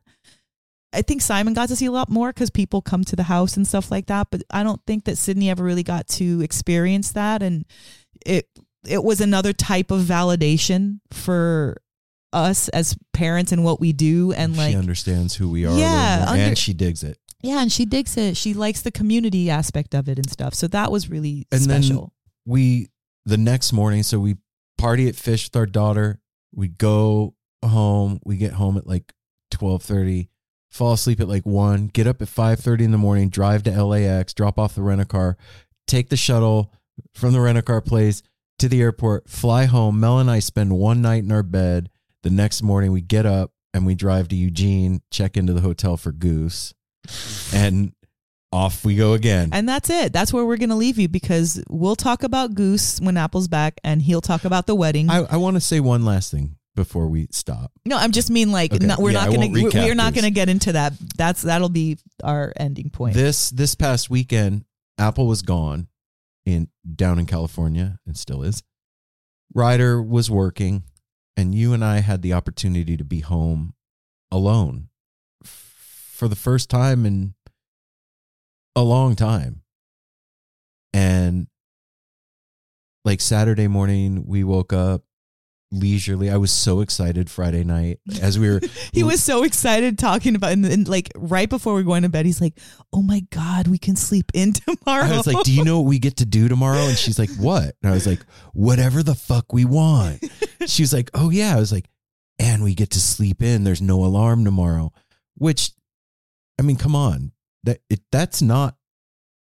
I 0.92 1.02
think 1.02 1.22
simon 1.22 1.54
got 1.54 1.68
to 1.68 1.76
see 1.76 1.86
a 1.86 1.92
lot 1.92 2.08
more 2.08 2.32
because 2.32 2.50
people 2.50 2.82
come 2.82 3.04
to 3.04 3.16
the 3.16 3.24
house 3.24 3.56
and 3.56 3.66
stuff 3.66 3.90
like 3.90 4.06
that. 4.06 4.28
But 4.30 4.42
i 4.50 4.62
don't 4.64 4.80
think 4.86 5.04
that 5.04 5.18
sydney 5.18 5.50
ever 5.50 5.62
really 5.62 5.82
got 5.84 6.08
to 6.08 6.40
experience 6.42 7.12
that. 7.12 7.42
And 7.42 7.64
it 8.26 8.48
it 8.86 9.02
was 9.04 9.20
another 9.20 9.52
type 9.52 9.90
of 9.90 10.02
validation 10.02 11.00
for 11.10 11.76
us 12.34 12.68
as 12.70 12.96
parents 13.12 13.52
and 13.52 13.62
what 13.64 13.80
we 13.80 13.92
do 13.92 14.32
and 14.32 14.56
like 14.56 14.72
she 14.72 14.76
understands 14.76 15.34
who 15.36 15.48
we 15.50 15.64
are 15.64 15.78
Yeah, 15.78 16.26
under- 16.28 16.42
and 16.42 16.58
she 16.58 16.72
digs 16.74 17.02
it. 17.02 17.18
yeah, 17.42 17.60
and 17.62 17.70
she 17.72 17.84
digs 17.84 18.16
it. 18.16 18.36
She 18.36 18.52
likes 18.54 18.82
the 18.82 18.90
community 18.90 19.48
aspect 19.50 19.94
of 19.94 20.08
it 20.08 20.18
and 20.18 20.28
stuff. 20.30 20.54
So 20.54 20.66
that 20.68 20.90
was 20.92 21.08
really 21.08 21.46
And 21.52 21.62
then- 21.62 21.82
special. 21.82 22.12
we 22.44 22.88
the 23.26 23.38
next 23.38 23.72
morning 23.72 24.02
so 24.02 24.18
we 24.18 24.36
party 24.76 25.08
at 25.08 25.14
Phish 25.14 25.46
with 25.46 25.56
our 25.56 25.64
daughter 25.66 26.20
we 26.54 26.68
go 26.68 27.34
home 27.64 28.20
we 28.24 28.36
get 28.36 28.52
home 28.52 28.76
at 28.76 28.86
like 28.86 29.14
12.30 29.50 30.28
fall 30.70 30.92
asleep 30.92 31.20
at 31.20 31.28
like 31.28 31.46
1 31.46 31.86
get 31.88 32.06
up 32.06 32.20
at 32.20 32.28
5.30 32.28 32.84
in 32.84 32.90
the 32.90 32.98
morning 32.98 33.28
drive 33.30 33.62
to 33.62 33.84
lax 33.84 34.34
drop 34.34 34.58
off 34.58 34.74
the 34.74 34.82
rent-a-car 34.82 35.36
take 35.86 36.08
the 36.10 36.16
shuttle 36.16 36.72
from 37.14 37.32
the 37.32 37.40
rent-a-car 37.40 37.80
place 37.80 38.22
to 38.58 38.68
the 38.68 38.80
airport 38.82 39.28
fly 39.28 39.64
home 39.66 39.98
mel 40.00 40.18
and 40.18 40.30
i 40.30 40.38
spend 40.40 40.76
one 40.76 41.00
night 41.00 41.22
in 41.24 41.30
our 41.32 41.42
bed 41.44 41.88
the 42.24 42.30
next 42.30 42.62
morning 42.62 42.90
we 42.90 43.00
get 43.00 43.24
up 43.26 43.52
and 43.72 43.86
we 43.86 43.94
drive 43.94 44.26
to 44.28 44.36
eugene 44.36 45.00
check 45.12 45.36
into 45.36 45.52
the 45.52 45.60
hotel 45.60 45.96
for 45.96 46.10
goose 46.10 46.74
and 47.54 47.92
off 48.52 48.84
we 48.84 48.94
go 48.94 49.14
again 49.14 49.50
and 49.52 49.68
that's 49.68 49.90
it. 49.90 50.12
That's 50.12 50.32
where 50.32 50.44
we're 50.44 50.56
going 50.58 50.68
to 50.70 50.76
leave 50.76 50.96
you 50.98 51.08
because 51.08 51.62
we'll 51.68 51.96
talk 51.96 52.22
about 52.22 52.54
Goose 52.54 53.00
when 53.00 53.16
Apple's 53.16 53.48
back 53.48 53.80
and 53.82 54.00
he'll 54.00 54.20
talk 54.20 54.44
about 54.44 54.66
the 54.68 54.76
wedding. 54.76 55.10
I, 55.10 55.24
I 55.24 55.36
want 55.38 55.56
to 55.56 55.60
say 55.60 55.80
one 55.80 56.04
last 56.04 56.30
thing 56.30 56.54
before 56.76 57.08
we 57.08 57.26
stop. 57.32 57.72
no, 57.84 57.96
I'm 57.96 58.12
just 58.12 58.30
mean 58.30 58.52
like 58.52 58.72
Okay. 58.72 58.86
not, 58.86 59.00
we're 59.00 59.10
Yeah, 59.10 59.24
not 59.24 59.34
going 59.34 59.52
to 59.54 59.62
we're 59.64 59.94
not 59.96 60.14
going 60.14 60.22
to 60.24 60.30
get 60.30 60.48
into 60.48 60.70
that. 60.72 60.92
That's 61.16 61.42
that'll 61.42 61.68
be 61.68 61.98
our 62.22 62.52
ending 62.56 62.90
point. 62.90 63.14
This 63.14 63.50
this 63.50 63.74
past 63.74 64.08
weekend, 64.08 64.64
Apple 64.98 65.26
was 65.26 65.42
gone 65.42 65.88
in 66.46 66.68
down 66.94 67.18
in 67.18 67.26
California 67.26 67.98
and 68.06 68.16
still 68.16 68.44
is. 68.44 68.62
Ryder 69.52 70.00
was 70.00 70.30
working, 70.30 70.84
and 71.36 71.54
you 71.54 71.72
and 71.72 71.84
I 71.84 71.98
had 71.98 72.22
the 72.22 72.32
opportunity 72.32 72.96
to 72.96 73.04
be 73.04 73.20
home 73.20 73.74
alone 74.30 74.88
for 75.42 76.28
the 76.28 76.36
first 76.36 76.70
time 76.70 77.04
in 77.04 77.34
a 78.76 78.82
long 78.82 79.16
time. 79.16 79.62
And 80.92 81.48
like 83.04 83.20
Saturday 83.20 83.68
morning, 83.68 84.26
we 84.26 84.44
woke 84.44 84.72
up 84.72 85.02
leisurely. 85.74 86.30
I 86.30 86.36
was 86.36 86.50
so 86.50 86.80
excited 86.80 87.30
Friday 87.30 87.64
night 87.64 87.98
as 88.22 88.38
we 88.38 88.48
were 88.50 88.60
he 88.92 89.02
was 89.02 89.22
so 89.22 89.42
excited 89.44 89.98
talking 89.98 90.36
about 90.36 90.52
and, 90.52 90.64
and 90.64 90.88
like 90.88 91.10
right 91.16 91.48
before 91.48 91.74
we 91.74 91.82
were 91.82 91.86
going 91.86 92.02
to 92.02 92.08
bed 92.08 92.26
he's 92.26 92.40
like, 92.40 92.58
"Oh 92.92 93.02
my 93.02 93.20
god, 93.30 93.66
we 93.68 93.78
can 93.78 93.96
sleep 93.96 94.30
in 94.34 94.52
tomorrow." 94.52 95.04
I 95.12 95.16
was 95.16 95.26
like, 95.26 95.44
"Do 95.44 95.52
you 95.52 95.64
know 95.64 95.80
what 95.80 95.88
we 95.88 95.98
get 95.98 96.16
to 96.18 96.26
do 96.26 96.48
tomorrow?" 96.48 96.78
And 96.86 96.96
she's 96.96 97.18
like, 97.18 97.30
"What?" 97.36 97.74
And 97.82 97.90
I 97.90 97.92
was 97.92 98.06
like, 98.06 98.20
"Whatever 98.52 99.02
the 99.02 99.14
fuck 99.14 99.52
we 99.52 99.64
want." 99.64 100.22
She 100.66 100.82
was 100.82 100.94
like, 100.94 101.10
"Oh 101.12 101.28
yeah." 101.28 101.54
I 101.54 101.60
was 101.60 101.72
like, 101.72 101.90
"And 102.38 102.62
we 102.64 102.74
get 102.74 102.90
to 102.90 103.00
sleep 103.00 103.42
in. 103.42 103.64
There's 103.64 103.82
no 103.82 104.02
alarm 104.04 104.44
tomorrow." 104.44 104.92
Which, 105.36 105.72
I 106.58 106.62
mean, 106.62 106.76
come 106.76 106.96
on, 106.96 107.32
that 107.64 107.80
it 107.90 108.00
that's 108.10 108.40
not 108.40 108.76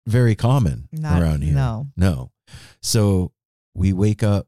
very 0.08 0.36
common 0.36 0.88
Not- 0.92 1.22
around 1.22 1.42
here. 1.44 1.54
no. 1.54 1.88
no. 1.98 2.32
So 2.82 3.34
we 3.76 3.92
wake 3.94 4.24
up, 4.24 4.48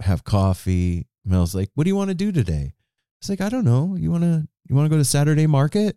have 0.00 0.24
coffee. 0.24 1.06
Mel's 1.24 1.54
like, 1.54 1.70
"What 1.74 1.84
do 1.84 1.88
you 1.90 1.96
want 1.96 2.08
to 2.08 2.14
do 2.14 2.32
today?" 2.32 2.72
It's 3.20 3.28
like, 3.28 3.40
"I 3.40 3.48
don't 3.48 3.64
know. 3.64 3.96
You 3.96 4.10
wanna 4.10 4.46
you 4.68 4.74
wanna 4.74 4.88
go 4.88 4.96
to 4.96 5.04
Saturday 5.04 5.46
market?" 5.46 5.96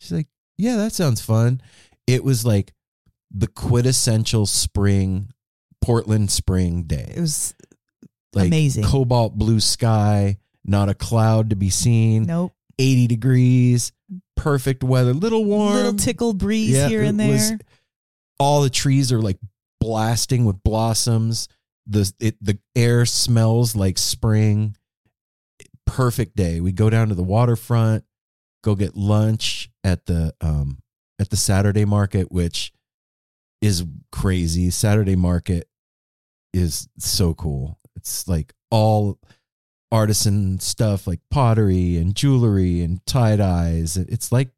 She's 0.00 0.12
like, 0.12 0.28
"Yeah, 0.58 0.76
that 0.76 0.92
sounds 0.92 1.20
fun." 1.20 1.60
It 2.06 2.24
was 2.24 2.44
like 2.44 2.72
the 3.30 3.46
quintessential 3.46 4.46
spring, 4.46 5.30
Portland 5.80 6.30
spring 6.30 6.84
day. 6.84 7.12
it 7.16 7.20
was 7.20 7.54
Like 8.34 8.48
amazing. 8.48 8.84
cobalt 8.84 9.36
blue 9.36 9.60
sky, 9.60 10.38
not 10.64 10.88
a 10.88 10.94
cloud 10.94 11.50
to 11.50 11.56
be 11.56 11.70
seen. 11.70 12.24
nope. 12.24 12.52
80 12.78 13.06
degrees, 13.06 13.92
perfect 14.36 14.82
weather, 14.82 15.12
little 15.14 15.44
warm. 15.44 15.74
Little 15.74 15.92
tickle 15.94 16.32
breeze 16.32 16.70
Yeah, 16.70 16.88
here 16.88 17.02
and 17.02 17.20
it 17.20 17.28
was- 17.30 17.48
there. 17.50 17.58
all 18.38 18.62
the 18.62 18.70
trees 18.70 19.12
are 19.12 19.20
like 19.22 19.38
blasting 19.80 20.44
with 20.46 20.62
blossoms. 20.64 21.48
The 21.86 22.12
it 22.20 22.36
the 22.40 22.58
air 22.76 23.04
smells 23.06 23.74
like 23.76 23.98
spring. 23.98 24.76
Perfect 25.86 26.36
day. 26.36 26.60
We 26.60 26.72
go 26.72 26.88
down 26.90 27.08
to 27.08 27.14
the 27.14 27.22
waterfront, 27.24 28.04
go 28.62 28.74
get 28.74 28.96
lunch 28.96 29.70
at 29.84 30.06
the 30.06 30.34
um 30.40 30.78
at 31.18 31.30
the 31.30 31.36
Saturday 31.36 31.84
market, 31.84 32.30
which 32.30 32.72
is 33.60 33.84
crazy. 34.10 34.70
Saturday 34.70 35.16
market 35.16 35.68
is 36.54 36.88
so 36.98 37.34
cool. 37.34 37.78
It's 37.96 38.26
like 38.28 38.52
all 38.70 39.18
artisan 39.90 40.58
stuff 40.60 41.06
like 41.06 41.20
pottery 41.30 41.96
and 41.96 42.14
jewelry 42.14 42.82
and 42.82 43.04
tie 43.06 43.36
dyes. 43.36 43.96
It's 43.96 44.32
like 44.32 44.50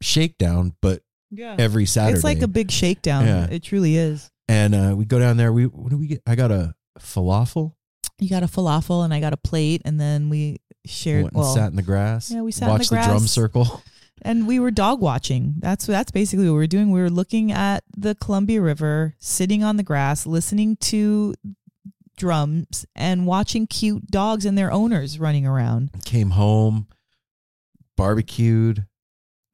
shakedown, 0.00 0.74
but 0.80 1.02
Yeah. 1.30 1.56
every 1.58 1.86
Saturday. 1.86 2.14
It's 2.14 2.24
like 2.24 2.42
a 2.42 2.48
big 2.48 2.70
shakedown. 2.70 3.24
Yeah. 3.26 3.46
It 3.50 3.62
truly 3.62 3.96
is. 3.96 4.30
And 4.48 4.74
uh, 4.74 4.94
we 4.96 5.04
go 5.04 5.18
down 5.18 5.36
there. 5.36 5.52
We 5.52 5.66
what 5.66 5.90
do 5.90 5.98
we 5.98 6.06
get? 6.06 6.22
I 6.26 6.34
got 6.34 6.50
a 6.50 6.74
falafel. 6.98 7.74
You 8.18 8.28
got 8.28 8.42
a 8.42 8.46
falafel 8.46 9.04
and 9.04 9.12
I 9.12 9.20
got 9.20 9.32
a 9.32 9.36
plate, 9.36 9.82
and 9.84 10.00
then 10.00 10.28
we 10.28 10.58
shared. 10.84 11.24
Went 11.24 11.34
and 11.34 11.42
well, 11.42 11.54
sat 11.54 11.70
in 11.70 11.76
the 11.76 11.82
grass. 11.82 12.30
yeah, 12.30 12.42
we 12.42 12.52
sat 12.52 12.62
in 12.62 12.68
the 12.68 12.72
watched 12.72 12.90
the, 12.90 12.96
drum 12.96 13.26
circle. 13.26 13.82
and 14.22 14.46
we 14.46 14.58
were 14.58 14.70
dog 14.70 15.00
watching. 15.00 15.54
That's 15.58 15.86
that's 15.86 16.10
basically 16.10 16.46
what 16.46 16.52
we 16.52 16.58
were 16.58 16.66
doing. 16.66 16.90
We 16.90 17.00
were 17.00 17.10
looking 17.10 17.52
at 17.52 17.84
the 17.96 18.14
Columbia 18.14 18.60
River, 18.60 19.14
sitting 19.18 19.62
on 19.62 19.76
the 19.76 19.82
grass, 19.82 20.26
listening 20.26 20.76
to 20.76 21.34
drums, 22.16 22.86
and 22.94 23.26
watching 23.26 23.66
cute 23.66 24.06
dogs 24.06 24.44
and 24.44 24.56
their 24.56 24.72
owners 24.72 25.18
running 25.18 25.46
around. 25.46 25.90
Came 26.04 26.30
home, 26.30 26.86
barbecued, 27.96 28.86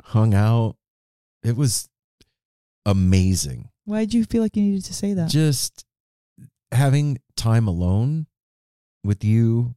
hung 0.02 0.34
out. 0.34 0.76
It 1.42 1.56
was 1.56 1.88
amazing. 2.84 3.70
Why 3.88 4.00
did 4.00 4.12
you 4.12 4.24
feel 4.26 4.42
like 4.42 4.54
you 4.54 4.62
needed 4.62 4.84
to 4.84 4.92
say 4.92 5.14
that? 5.14 5.30
Just 5.30 5.86
having 6.72 7.16
time 7.38 7.66
alone 7.66 8.26
with 9.02 9.24
you 9.24 9.74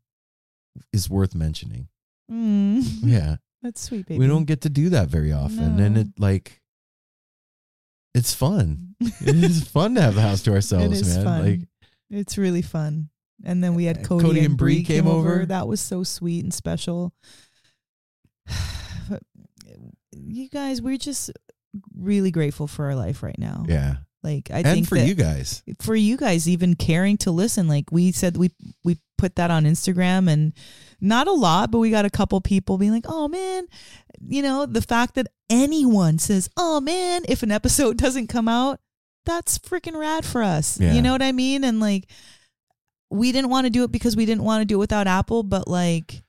is 0.92 1.10
worth 1.10 1.34
mentioning. 1.34 1.88
Mm. 2.30 2.84
Yeah. 3.04 3.36
That's 3.62 3.80
sweet, 3.80 4.08
baby. 4.08 4.20
We 4.20 4.28
don't 4.28 4.44
get 4.44 4.62
to 4.62 4.70
do 4.70 4.90
that 4.90 5.08
very 5.08 5.32
often. 5.32 5.80
And 5.80 5.96
No. 5.96 6.02
it 6.02 6.08
like 6.18 6.60
it's 8.14 8.34
fun. 8.34 8.96
it's 9.00 9.66
fun 9.66 9.96
to 9.96 10.02
have 10.02 10.16
the 10.16 10.22
house 10.22 10.42
to 10.44 10.52
ourselves, 10.54 11.00
It 11.00 11.08
is 11.08 11.16
man. 11.16 11.24
fun. 11.26 11.46
Like 11.46 11.60
It's 12.10 12.38
really 12.38 12.62
fun. 12.62 13.12
And 13.46 13.64
then 13.64 13.76
we 13.76 13.86
had 13.86 14.00
Uh, 14.00 14.02
Cody, 14.04 14.26
Cody 14.26 14.40
and 14.40 14.48
and 14.50 14.58
Bree 14.58 14.76
Bree 14.80 14.84
came 14.84 15.08
over. 15.08 15.46
That 15.46 15.70
was 15.70 15.80
so 15.80 16.04
sweet 16.04 16.44
and 16.44 16.54
special. 16.54 17.14
But 19.10 19.24
you 20.14 20.50
guys, 20.50 20.82
we're 20.82 20.98
just 20.98 21.32
really 21.98 22.31
grateful 22.31 22.68
for 22.68 22.85
our 22.85 22.95
life 22.95 23.23
right 23.23 23.39
now. 23.39 23.65
yeah. 23.68 23.95
Like 24.23 24.52
I 24.52 24.57
and 24.57 24.68
think 24.68 24.88
for 24.88 24.98
you 24.98 25.15
guys. 25.15 25.64
for 25.81 25.95
you 25.95 26.15
guys 26.15 26.48
even 26.48 26.76
caring 26.76 27.18
to 27.19 27.31
listen. 27.31 27.68
Like 27.68 27.91
we 27.91 28.11
said 28.11 28.38
we 28.38 28.52
we 28.84 28.99
put 29.18 29.35
that 29.38 29.49
on 29.49 29.64
Instagram 29.65 30.30
and 30.30 30.53
not 30.99 31.27
a 31.27 31.31
lot, 31.31 31.72
but 31.72 31.80
we 31.80 31.89
got 31.89 32.06
a 32.06 32.10
couple 32.11 32.39
people 32.39 32.77
being 32.77 32.91
like, 32.91 33.06
"Oh 33.07 33.27
man, 33.27 33.65
you 34.27 34.43
know, 34.43 34.68
the 34.68 34.81
fact 34.81 35.15
that 35.15 35.26
anyone 35.49 36.19
says, 36.19 36.49
"Oh 36.56 36.80
man, 36.80 37.23
if 37.27 37.41
an 37.41 37.52
episode 37.52 37.98
doesn't 38.03 38.27
come 38.27 38.48
out, 38.48 38.80
that's 39.26 39.57
freaking 39.57 39.98
rad 39.98 40.23
for 40.23 40.43
us." 40.43 40.80
Yeah. 40.80 40.93
You 40.93 41.02
know 41.02 41.14
what 41.14 41.23
I 41.23 41.31
mean? 41.31 41.64
And 41.64 41.80
like 41.80 42.06
we 43.10 43.31
didn't 43.31 43.49
want 43.49 43.65
to 43.65 43.72
do 43.72 43.84
it 43.84 43.91
because 43.91 44.15
we 44.15 44.27
didn't 44.27 44.43
want 44.43 44.61
to 44.61 44.65
do 44.65 44.76
it 44.76 44.80
without 44.80 45.07
Apple, 45.07 45.41
but 45.41 45.68
like 45.68 46.22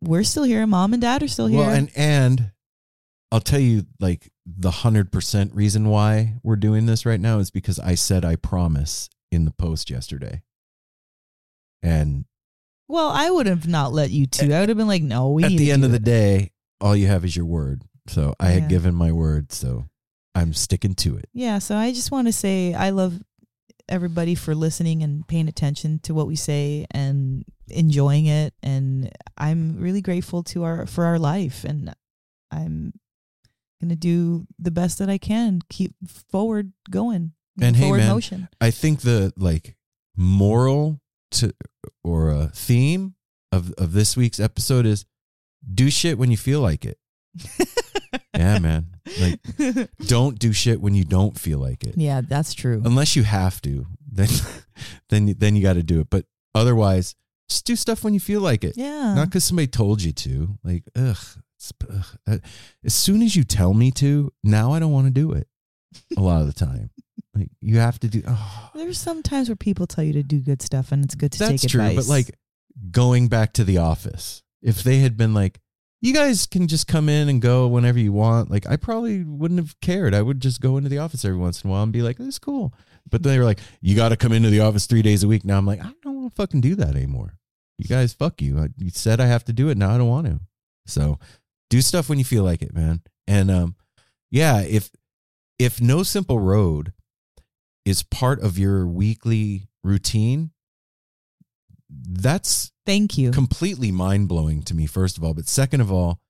we're 0.00 0.22
still 0.22 0.44
here. 0.44 0.64
Mom 0.64 0.92
and 0.92 1.02
dad 1.02 1.24
are 1.24 1.28
still 1.28 1.48
here. 1.48 1.58
Well, 1.58 1.70
and 1.70 1.90
and 1.96 2.52
I'll 3.32 3.40
tell 3.40 3.60
you 3.60 3.84
like 3.98 4.30
the 4.58 4.70
hundred 4.70 5.12
percent 5.12 5.54
reason 5.54 5.88
why 5.88 6.34
we're 6.42 6.56
doing 6.56 6.86
this 6.86 7.04
right 7.06 7.20
now 7.20 7.38
is 7.38 7.50
because 7.50 7.78
I 7.78 7.94
said 7.94 8.24
I 8.24 8.36
promise 8.36 9.08
in 9.30 9.44
the 9.44 9.50
post 9.52 9.90
yesterday. 9.90 10.42
And 11.82 12.24
well, 12.88 13.10
I 13.10 13.30
would 13.30 13.46
have 13.46 13.68
not 13.68 13.92
let 13.92 14.10
you 14.10 14.26
two. 14.26 14.52
I 14.52 14.60
would 14.60 14.68
have 14.68 14.78
been 14.78 14.88
like, 14.88 15.02
"No, 15.02 15.30
we 15.30 15.44
at 15.44 15.50
the 15.50 15.66
to 15.66 15.70
end 15.70 15.84
of 15.84 15.90
the 15.90 15.96
it. 15.96 16.04
day, 16.04 16.50
all 16.80 16.96
you 16.96 17.06
have 17.06 17.24
is 17.24 17.36
your 17.36 17.46
word. 17.46 17.82
So 18.08 18.34
I 18.40 18.48
Yeah. 18.54 18.60
had 18.60 18.68
given 18.68 18.94
my 18.94 19.12
word, 19.12 19.52
so 19.52 19.86
I'm 20.34 20.52
sticking 20.54 20.94
to 20.96 21.16
it. 21.16 21.28
Yeah, 21.32 21.58
so 21.58 21.76
I 21.76 21.92
just 21.92 22.10
want 22.10 22.26
to 22.28 22.32
say 22.32 22.74
I 22.74 22.90
love 22.90 23.22
everybody 23.88 24.34
for 24.34 24.54
listening 24.54 25.02
and 25.02 25.26
paying 25.26 25.48
attention 25.48 25.98
to 26.00 26.14
what 26.14 26.26
we 26.28 26.36
say 26.36 26.86
and 26.92 27.44
enjoying 27.66 28.26
it 28.26 28.54
and 28.62 29.10
I'm 29.36 29.78
really 29.80 30.00
grateful 30.00 30.44
to 30.44 30.62
our 30.62 30.86
for 30.86 31.04
our 31.06 31.18
life 31.18 31.64
and 31.64 31.92
I'm 32.52 32.92
going 33.80 33.90
to 33.90 33.96
do 33.96 34.46
the 34.58 34.70
best 34.70 34.98
that 34.98 35.08
I 35.08 35.18
can 35.18 35.60
keep 35.68 35.94
forward 36.30 36.72
going 36.90 37.32
And 37.60 37.74
hey, 37.76 37.90
man, 37.90 38.08
motion. 38.08 38.48
I 38.60 38.70
think 38.70 39.00
the 39.00 39.32
like 39.36 39.76
moral 40.16 41.00
to 41.32 41.54
or 42.04 42.30
a 42.30 42.48
theme 42.48 43.14
of 43.52 43.72
of 43.78 43.92
this 43.92 44.16
week's 44.16 44.40
episode 44.40 44.86
is 44.86 45.04
do 45.72 45.90
shit 45.90 46.18
when 46.18 46.30
you 46.30 46.36
feel 46.36 46.60
like 46.60 46.84
it. 46.84 46.98
yeah, 48.36 48.58
man. 48.58 48.86
Like 49.20 49.40
don't 50.06 50.38
do 50.38 50.52
shit 50.52 50.80
when 50.80 50.94
you 50.94 51.04
don't 51.04 51.38
feel 51.38 51.58
like 51.58 51.84
it. 51.84 51.96
yeah, 51.96 52.20
that's 52.20 52.54
true. 52.54 52.82
Unless 52.84 53.16
you 53.16 53.22
have 53.22 53.60
to, 53.62 53.86
then 54.10 54.28
then 55.08 55.34
then 55.38 55.56
you 55.56 55.62
got 55.62 55.74
to 55.74 55.82
do 55.82 56.00
it. 56.00 56.10
But 56.10 56.26
otherwise, 56.54 57.14
just 57.48 57.66
do 57.66 57.76
stuff 57.76 58.04
when 58.04 58.14
you 58.14 58.20
feel 58.20 58.40
like 58.40 58.64
it. 58.64 58.76
yeah. 58.76 59.14
Not 59.14 59.26
because 59.26 59.44
somebody 59.44 59.66
told 59.66 60.02
you 60.02 60.12
to. 60.12 60.58
Like, 60.62 60.84
ugh, 60.96 61.18
Uh, 62.26 62.38
as 62.84 62.94
soon 62.94 63.22
as 63.22 63.36
you 63.36 63.44
tell 63.44 63.74
me 63.74 63.90
to, 63.92 64.32
now 64.42 64.72
I 64.72 64.78
don't 64.78 64.92
want 64.92 65.06
to 65.06 65.12
do 65.12 65.32
it. 65.32 65.46
A 66.16 66.20
lot 66.20 66.40
of 66.40 66.46
the 66.46 66.52
time, 66.52 66.90
like 67.34 67.50
you 67.60 67.78
have 67.78 67.98
to 68.00 68.08
do. 68.08 68.22
Oh, 68.26 68.70
There's 68.74 68.98
some 68.98 69.22
times 69.22 69.48
where 69.48 69.56
people 69.56 69.86
tell 69.86 70.04
you 70.04 70.12
to 70.14 70.22
do 70.22 70.40
good 70.40 70.62
stuff 70.62 70.92
and 70.92 71.04
it's 71.04 71.14
good 71.14 71.32
to 71.32 71.38
that's 71.38 71.62
take 71.62 71.70
true. 71.70 71.80
advice. 71.82 71.96
But 72.06 72.10
like 72.12 72.38
going 72.90 73.28
back 73.28 73.52
to 73.54 73.64
the 73.64 73.78
office, 73.78 74.42
if 74.62 74.82
they 74.82 74.98
had 74.98 75.16
been 75.16 75.34
like, 75.34 75.60
you 76.02 76.14
guys 76.14 76.46
can 76.46 76.66
just 76.68 76.86
come 76.86 77.08
in 77.10 77.28
and 77.28 77.42
go 77.42 77.66
whenever 77.68 77.98
you 77.98 78.12
want, 78.12 78.50
like 78.50 78.66
I 78.66 78.76
probably 78.76 79.22
wouldn't 79.24 79.60
have 79.60 79.78
cared. 79.80 80.14
I 80.14 80.22
would 80.22 80.40
just 80.40 80.60
go 80.60 80.76
into 80.78 80.88
the 80.88 80.98
office 80.98 81.24
every 81.24 81.36
once 81.38 81.62
in 81.62 81.68
a 81.68 81.72
while 81.72 81.82
and 81.82 81.92
be 81.92 82.00
like, 82.02 82.16
this 82.16 82.26
is 82.28 82.38
cool. 82.38 82.72
But 83.10 83.22
then 83.22 83.32
they 83.32 83.38
were 83.38 83.44
like, 83.44 83.60
you 83.82 83.96
got 83.96 84.10
to 84.10 84.16
come 84.16 84.32
into 84.32 84.48
the 84.50 84.60
office 84.60 84.86
three 84.86 85.02
days 85.02 85.24
a 85.24 85.28
week. 85.28 85.44
Now 85.44 85.58
I'm 85.58 85.66
like, 85.66 85.80
I 85.84 85.90
don't 86.02 86.16
want 86.22 86.30
to 86.32 86.36
fucking 86.36 86.60
do 86.62 86.74
that 86.76 86.94
anymore. 86.94 87.34
You 87.78 87.86
guys, 87.88 88.12
fuck 88.14 88.40
you. 88.40 88.58
I- 88.60 88.68
You 88.78 88.90
said 88.90 89.20
I 89.20 89.26
have 89.26 89.44
to 89.46 89.52
do 89.52 89.68
it. 89.68 89.76
Now 89.76 89.90
I 89.94 89.98
don't 89.98 90.08
want 90.08 90.26
to. 90.28 90.40
So 90.86 91.18
do 91.70 91.80
stuff 91.80 92.08
when 92.08 92.18
you 92.18 92.24
feel 92.24 92.44
like 92.44 92.60
it, 92.62 92.74
man. 92.74 93.00
And 93.26 93.50
um, 93.50 93.76
yeah, 94.30 94.60
if 94.60 94.90
if 95.58 95.80
no 95.80 96.02
simple 96.02 96.38
road 96.38 96.92
is 97.84 98.02
part 98.02 98.40
of 98.42 98.58
your 98.58 98.86
weekly 98.86 99.68
routine, 99.82 100.50
that's 101.88 102.70
thank 102.86 103.18
you. 103.18 103.30
completely 103.30 103.90
mind 103.90 104.28
blowing 104.28 104.62
to 104.62 104.74
me. 104.74 104.86
First 104.86 105.18
of 105.18 105.24
all, 105.24 105.34
but 105.34 105.48
second 105.48 105.80
of 105.80 105.90
all, 105.90 106.20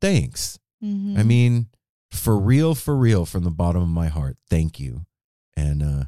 thanks. 0.00 0.58
Mhm. 0.82 1.18
I 1.18 1.22
mean, 1.22 1.66
for 2.10 2.38
real, 2.38 2.74
for 2.74 2.96
real, 2.96 3.26
from 3.26 3.44
the 3.44 3.50
bottom 3.50 3.82
of 3.82 3.88
my 3.88 4.08
heart, 4.08 4.36
thank 4.48 4.80
you. 4.80 5.04
And 5.56 5.82
uh, 5.82 6.04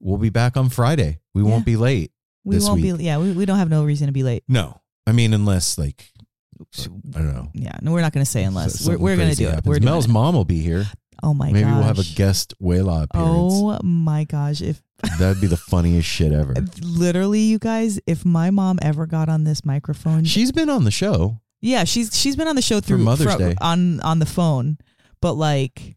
we'll 0.00 0.18
be 0.18 0.30
back 0.30 0.56
on 0.56 0.68
Friday. 0.68 1.20
We 1.34 1.42
Yeah. 1.42 1.48
won't 1.50 1.64
be 1.66 1.76
late. 1.76 2.12
we 2.44 2.58
won't 2.58 2.80
week. 2.80 2.96
be 2.98 3.04
yeah, 3.04 3.18
we, 3.18 3.32
we 3.32 3.44
don't 3.44 3.58
have 3.58 3.70
no 3.70 3.84
reason 3.84 4.06
to 4.06 4.12
be 4.12 4.22
late. 4.22 4.44
No, 4.48 4.80
I 5.06 5.12
mean 5.12 5.32
unless 5.34 5.78
like 5.78 6.12
I 6.60 7.18
don't 7.18 7.34
know. 7.34 7.48
Yeah, 7.54 7.76
no, 7.82 7.92
we're 7.92 8.00
not 8.00 8.12
going 8.12 8.24
to 8.24 8.30
say 8.30 8.44
uh, 8.44 8.48
unless. 8.48 8.80
something 8.80 9.00
We're, 9.02 9.12
we're 9.12 9.16
going 9.16 9.30
to 9.30 9.36
do 9.36 9.48
it. 9.48 9.60
We're 9.64 9.80
Mel's 9.80 10.06
it. 10.06 10.10
mom 10.10 10.34
will 10.34 10.44
be 10.44 10.60
here. 10.60 10.86
Oh 11.22 11.32
my 11.34 11.46
Maybe 11.50 11.62
gosh. 11.64 11.74
we'll 11.74 11.82
have 11.84 11.98
a 11.98 12.04
guest 12.14 12.54
Wayla 12.62 13.04
appearance. 13.04 13.52
Oh 13.54 13.78
my 13.82 14.24
gosh. 14.24 14.60
If 14.60 14.82
That'd 15.18 15.40
be 15.40 15.46
the 15.46 15.56
funniest 15.56 16.08
shit 16.08 16.32
ever. 16.32 16.54
literally 16.82 17.40
you 17.40 17.58
guys, 17.58 17.98
if 18.06 18.24
my 18.24 18.50
mom 18.50 18.78
ever 18.82 19.06
got 19.06 19.28
on 19.28 19.44
this 19.44 19.64
microphone, 19.64 20.24
She's 20.24 20.52
been 20.52 20.68
on 20.70 20.84
the 20.84 20.90
show. 20.90 21.40
yeah, 21.60 21.84
she's 21.84 22.16
she's 22.18 22.36
been 22.36 22.48
on 22.48 22.56
the 22.56 22.62
show 22.62 22.80
through 22.80 22.98
Mother's 22.98 23.26
fro- 23.34 23.38
Day. 23.38 23.54
on 23.60 24.00
on 24.00 24.18
the 24.18 24.26
phone, 24.26 24.78
but 25.20 25.34
like 25.34 25.96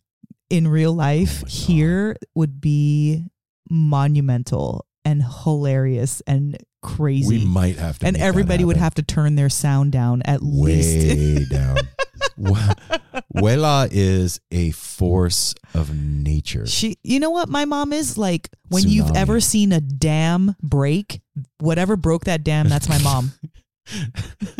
in 0.50 0.68
real 0.68 0.94
life 0.94 1.44
Oh 1.44 1.48
here 1.48 2.16
would 2.36 2.60
be 2.62 3.26
monumental 3.70 4.86
and 5.06 5.24
hilarious 5.44 6.22
and 6.28 6.58
crazy. 6.82 7.40
We 7.40 7.46
might 7.46 7.78
have 7.78 8.00
to. 8.00 8.06
and 8.08 8.18
everybody 8.18 8.64
would 8.66 8.78
have 8.78 8.96
to 8.96 9.04
turn 9.04 9.36
their 9.36 9.50
sound 9.50 9.92
down 9.92 10.22
at 10.24 10.42
least. 10.42 11.08
way 11.18 11.46
down. 11.50 11.78
Wa- 12.38 12.74
Wela 13.36 13.88
is 13.92 14.40
a 14.52 14.72
force 14.72 15.54
of 15.74 15.94
nature. 15.96 16.66
She, 16.66 16.98
you 17.04 17.20
know 17.20 17.30
what 17.32 17.50
my 17.50 17.66
mom 17.66 17.92
is 17.94 18.18
like 18.18 18.50
when 18.70 18.88
you've 18.88 19.16
ever 19.16 19.40
seen 19.40 19.72
a 19.72 19.80
dam 19.82 20.56
break, 20.62 21.22
whatever 21.60 21.96
broke 21.98 22.26
that 22.26 22.44
dam, 22.44 22.70
that's 22.70 22.88
my 22.90 22.98
mom. 23.00 23.32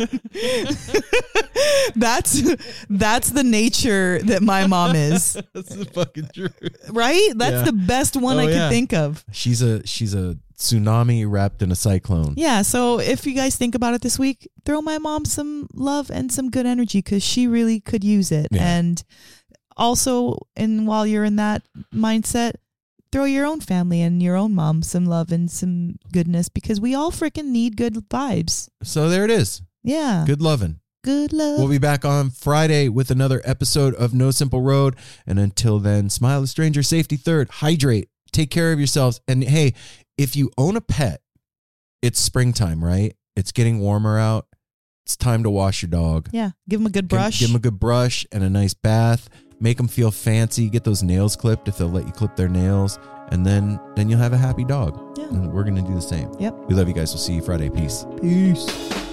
that's 1.96 2.42
that's 2.88 3.30
the 3.30 3.42
nature 3.44 4.20
that 4.24 4.42
my 4.42 4.66
mom 4.66 4.96
is, 4.96 5.34
That's 5.54 5.74
the 5.74 5.84
fucking 5.84 6.28
truth. 6.34 6.90
right? 6.90 7.30
That's 7.36 7.56
Yeah. 7.58 7.62
the 7.64 7.72
best 7.72 8.16
one 8.16 8.36
Oh, 8.36 8.40
I 8.40 8.46
could 8.46 8.54
yeah. 8.54 8.68
think 8.70 8.92
of. 8.92 9.24
She's 9.32 9.62
a 9.62 9.86
she's 9.86 10.14
a 10.14 10.36
tsunami 10.60 11.24
wrapped 11.28 11.62
in 11.62 11.72
a 11.72 11.74
cyclone. 11.74 12.34
Yeah, 12.36 12.62
so 12.62 13.00
if 13.00 13.26
you 13.26 13.34
guys 13.34 13.56
think 13.56 13.74
about 13.74 13.94
it 13.94 14.02
this 14.02 14.18
week, 14.18 14.48
throw 14.64 14.80
my 14.80 14.98
mom 14.98 15.24
some 15.24 15.66
love 15.74 16.10
and 16.10 16.30
some 16.30 16.50
good 16.50 16.66
energy 16.66 16.98
because 16.98 17.22
she 17.22 17.46
really 17.46 17.80
could 17.80 18.04
use 18.04 18.30
it. 18.30 18.48
Yeah. 18.50 18.62
And 18.62 19.02
also, 19.76 20.46
and 20.56 20.86
while 20.86 21.06
you're 21.06 21.24
in 21.24 21.36
that 21.36 21.62
mindset, 21.92 22.52
throw 23.10 23.24
your 23.24 23.46
own 23.46 23.60
family 23.60 24.02
and 24.02 24.22
your 24.22 24.36
own 24.36 24.54
mom 24.54 24.82
some 24.82 25.06
love 25.06 25.32
and 25.32 25.50
some 25.50 25.96
goodness 26.12 26.48
because 26.48 26.80
we 26.80 26.94
all 26.94 27.10
freaking 27.10 27.46
need 27.46 27.76
good 27.76 27.94
vibes. 28.08 28.68
So 28.82 29.08
there 29.08 29.24
it 29.24 29.30
is. 29.30 29.62
Yeah. 29.82 30.24
Good 30.26 30.42
loving. 30.42 30.80
Good 31.02 31.32
love. 31.32 31.58
We'll 31.58 31.68
be 31.68 31.78
back 31.78 32.04
on 32.04 32.28
Friday 32.28 32.90
with 32.90 33.10
another 33.10 33.40
episode 33.44 33.94
of 33.94 34.12
No 34.12 34.30
Simple 34.30 34.60
Road. 34.60 34.96
And 35.26 35.38
until 35.38 35.78
then, 35.78 36.10
smile 36.10 36.42
a 36.42 36.46
stranger, 36.46 36.82
safety 36.82 37.16
third, 37.16 37.48
hydrate, 37.48 38.10
take 38.32 38.50
care 38.50 38.72
of 38.72 38.78
yourselves. 38.78 39.20
And 39.26 39.42
hey, 39.42 39.72
if 40.20 40.36
you 40.36 40.50
own 40.58 40.76
a 40.76 40.82
pet, 40.82 41.22
it's 42.02 42.20
springtime, 42.20 42.84
right? 42.84 43.16
It's 43.36 43.52
getting 43.52 43.80
warmer 43.80 44.18
out. 44.18 44.46
It's 45.06 45.16
time 45.16 45.42
to 45.44 45.50
wash 45.50 45.82
your 45.82 45.88
dog. 45.88 46.28
Yeah. 46.30 46.50
Give 46.68 46.78
him 46.78 46.86
a 46.86 46.90
good 46.90 47.08
brush. 47.08 47.40
Give 47.40 47.48
him 47.48 47.56
a 47.56 47.60
good 47.60 47.80
brush 47.80 48.26
and 48.30 48.44
a 48.44 48.50
nice 48.50 48.74
bath. 48.74 49.30
Make 49.60 49.78
them 49.78 49.88
feel 49.88 50.10
fancy. 50.10 50.68
Get 50.68 50.84
those 50.84 51.02
nails 51.02 51.36
clipped 51.36 51.68
if 51.68 51.78
they'll 51.78 51.88
let 51.88 52.06
you 52.06 52.12
clip 52.12 52.36
their 52.36 52.48
nails, 52.48 52.98
and 53.30 53.46
then 53.46 53.80
then 53.96 54.08
you'll 54.08 54.18
have 54.18 54.34
a 54.34 54.38
happy 54.38 54.64
dog. 54.64 55.18
Yeah. 55.18 55.24
And 55.28 55.52
we're 55.52 55.64
gonna 55.64 55.82
do 55.82 55.94
the 55.94 56.02
same. 56.02 56.30
Yep. 56.38 56.54
We 56.68 56.74
love 56.74 56.86
you 56.86 56.94
guys. 56.94 57.12
We'll 57.12 57.18
see 57.18 57.34
you 57.34 57.42
Friday. 57.42 57.70
Peace. 57.70 58.04
Peace. 58.20 59.09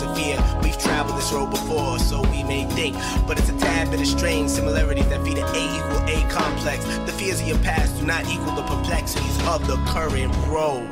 A 0.00 0.14
fear. 0.14 0.38
We've 0.62 0.78
traveled 0.78 1.18
this 1.18 1.30
road 1.32 1.50
before, 1.50 1.98
so 1.98 2.22
we 2.30 2.42
may 2.44 2.64
think, 2.70 2.96
but 3.26 3.38
it's 3.38 3.50
a 3.50 3.58
tad 3.58 3.90
bit 3.90 4.00
of 4.00 4.06
strange 4.06 4.48
similarities 4.48 5.08
that 5.08 5.22
feed 5.22 5.36
an 5.36 5.44
A 5.44 5.62
equal 5.76 6.02
A 6.08 6.30
complex. 6.30 6.84
The 6.84 7.12
fears 7.12 7.40
of 7.42 7.48
your 7.48 7.58
past 7.58 7.98
do 7.98 8.06
not 8.06 8.26
equal 8.28 8.54
the 8.54 8.62
perplexities 8.62 9.36
of 9.46 9.66
the 9.66 9.76
current 9.92 10.34
road. 10.46 10.91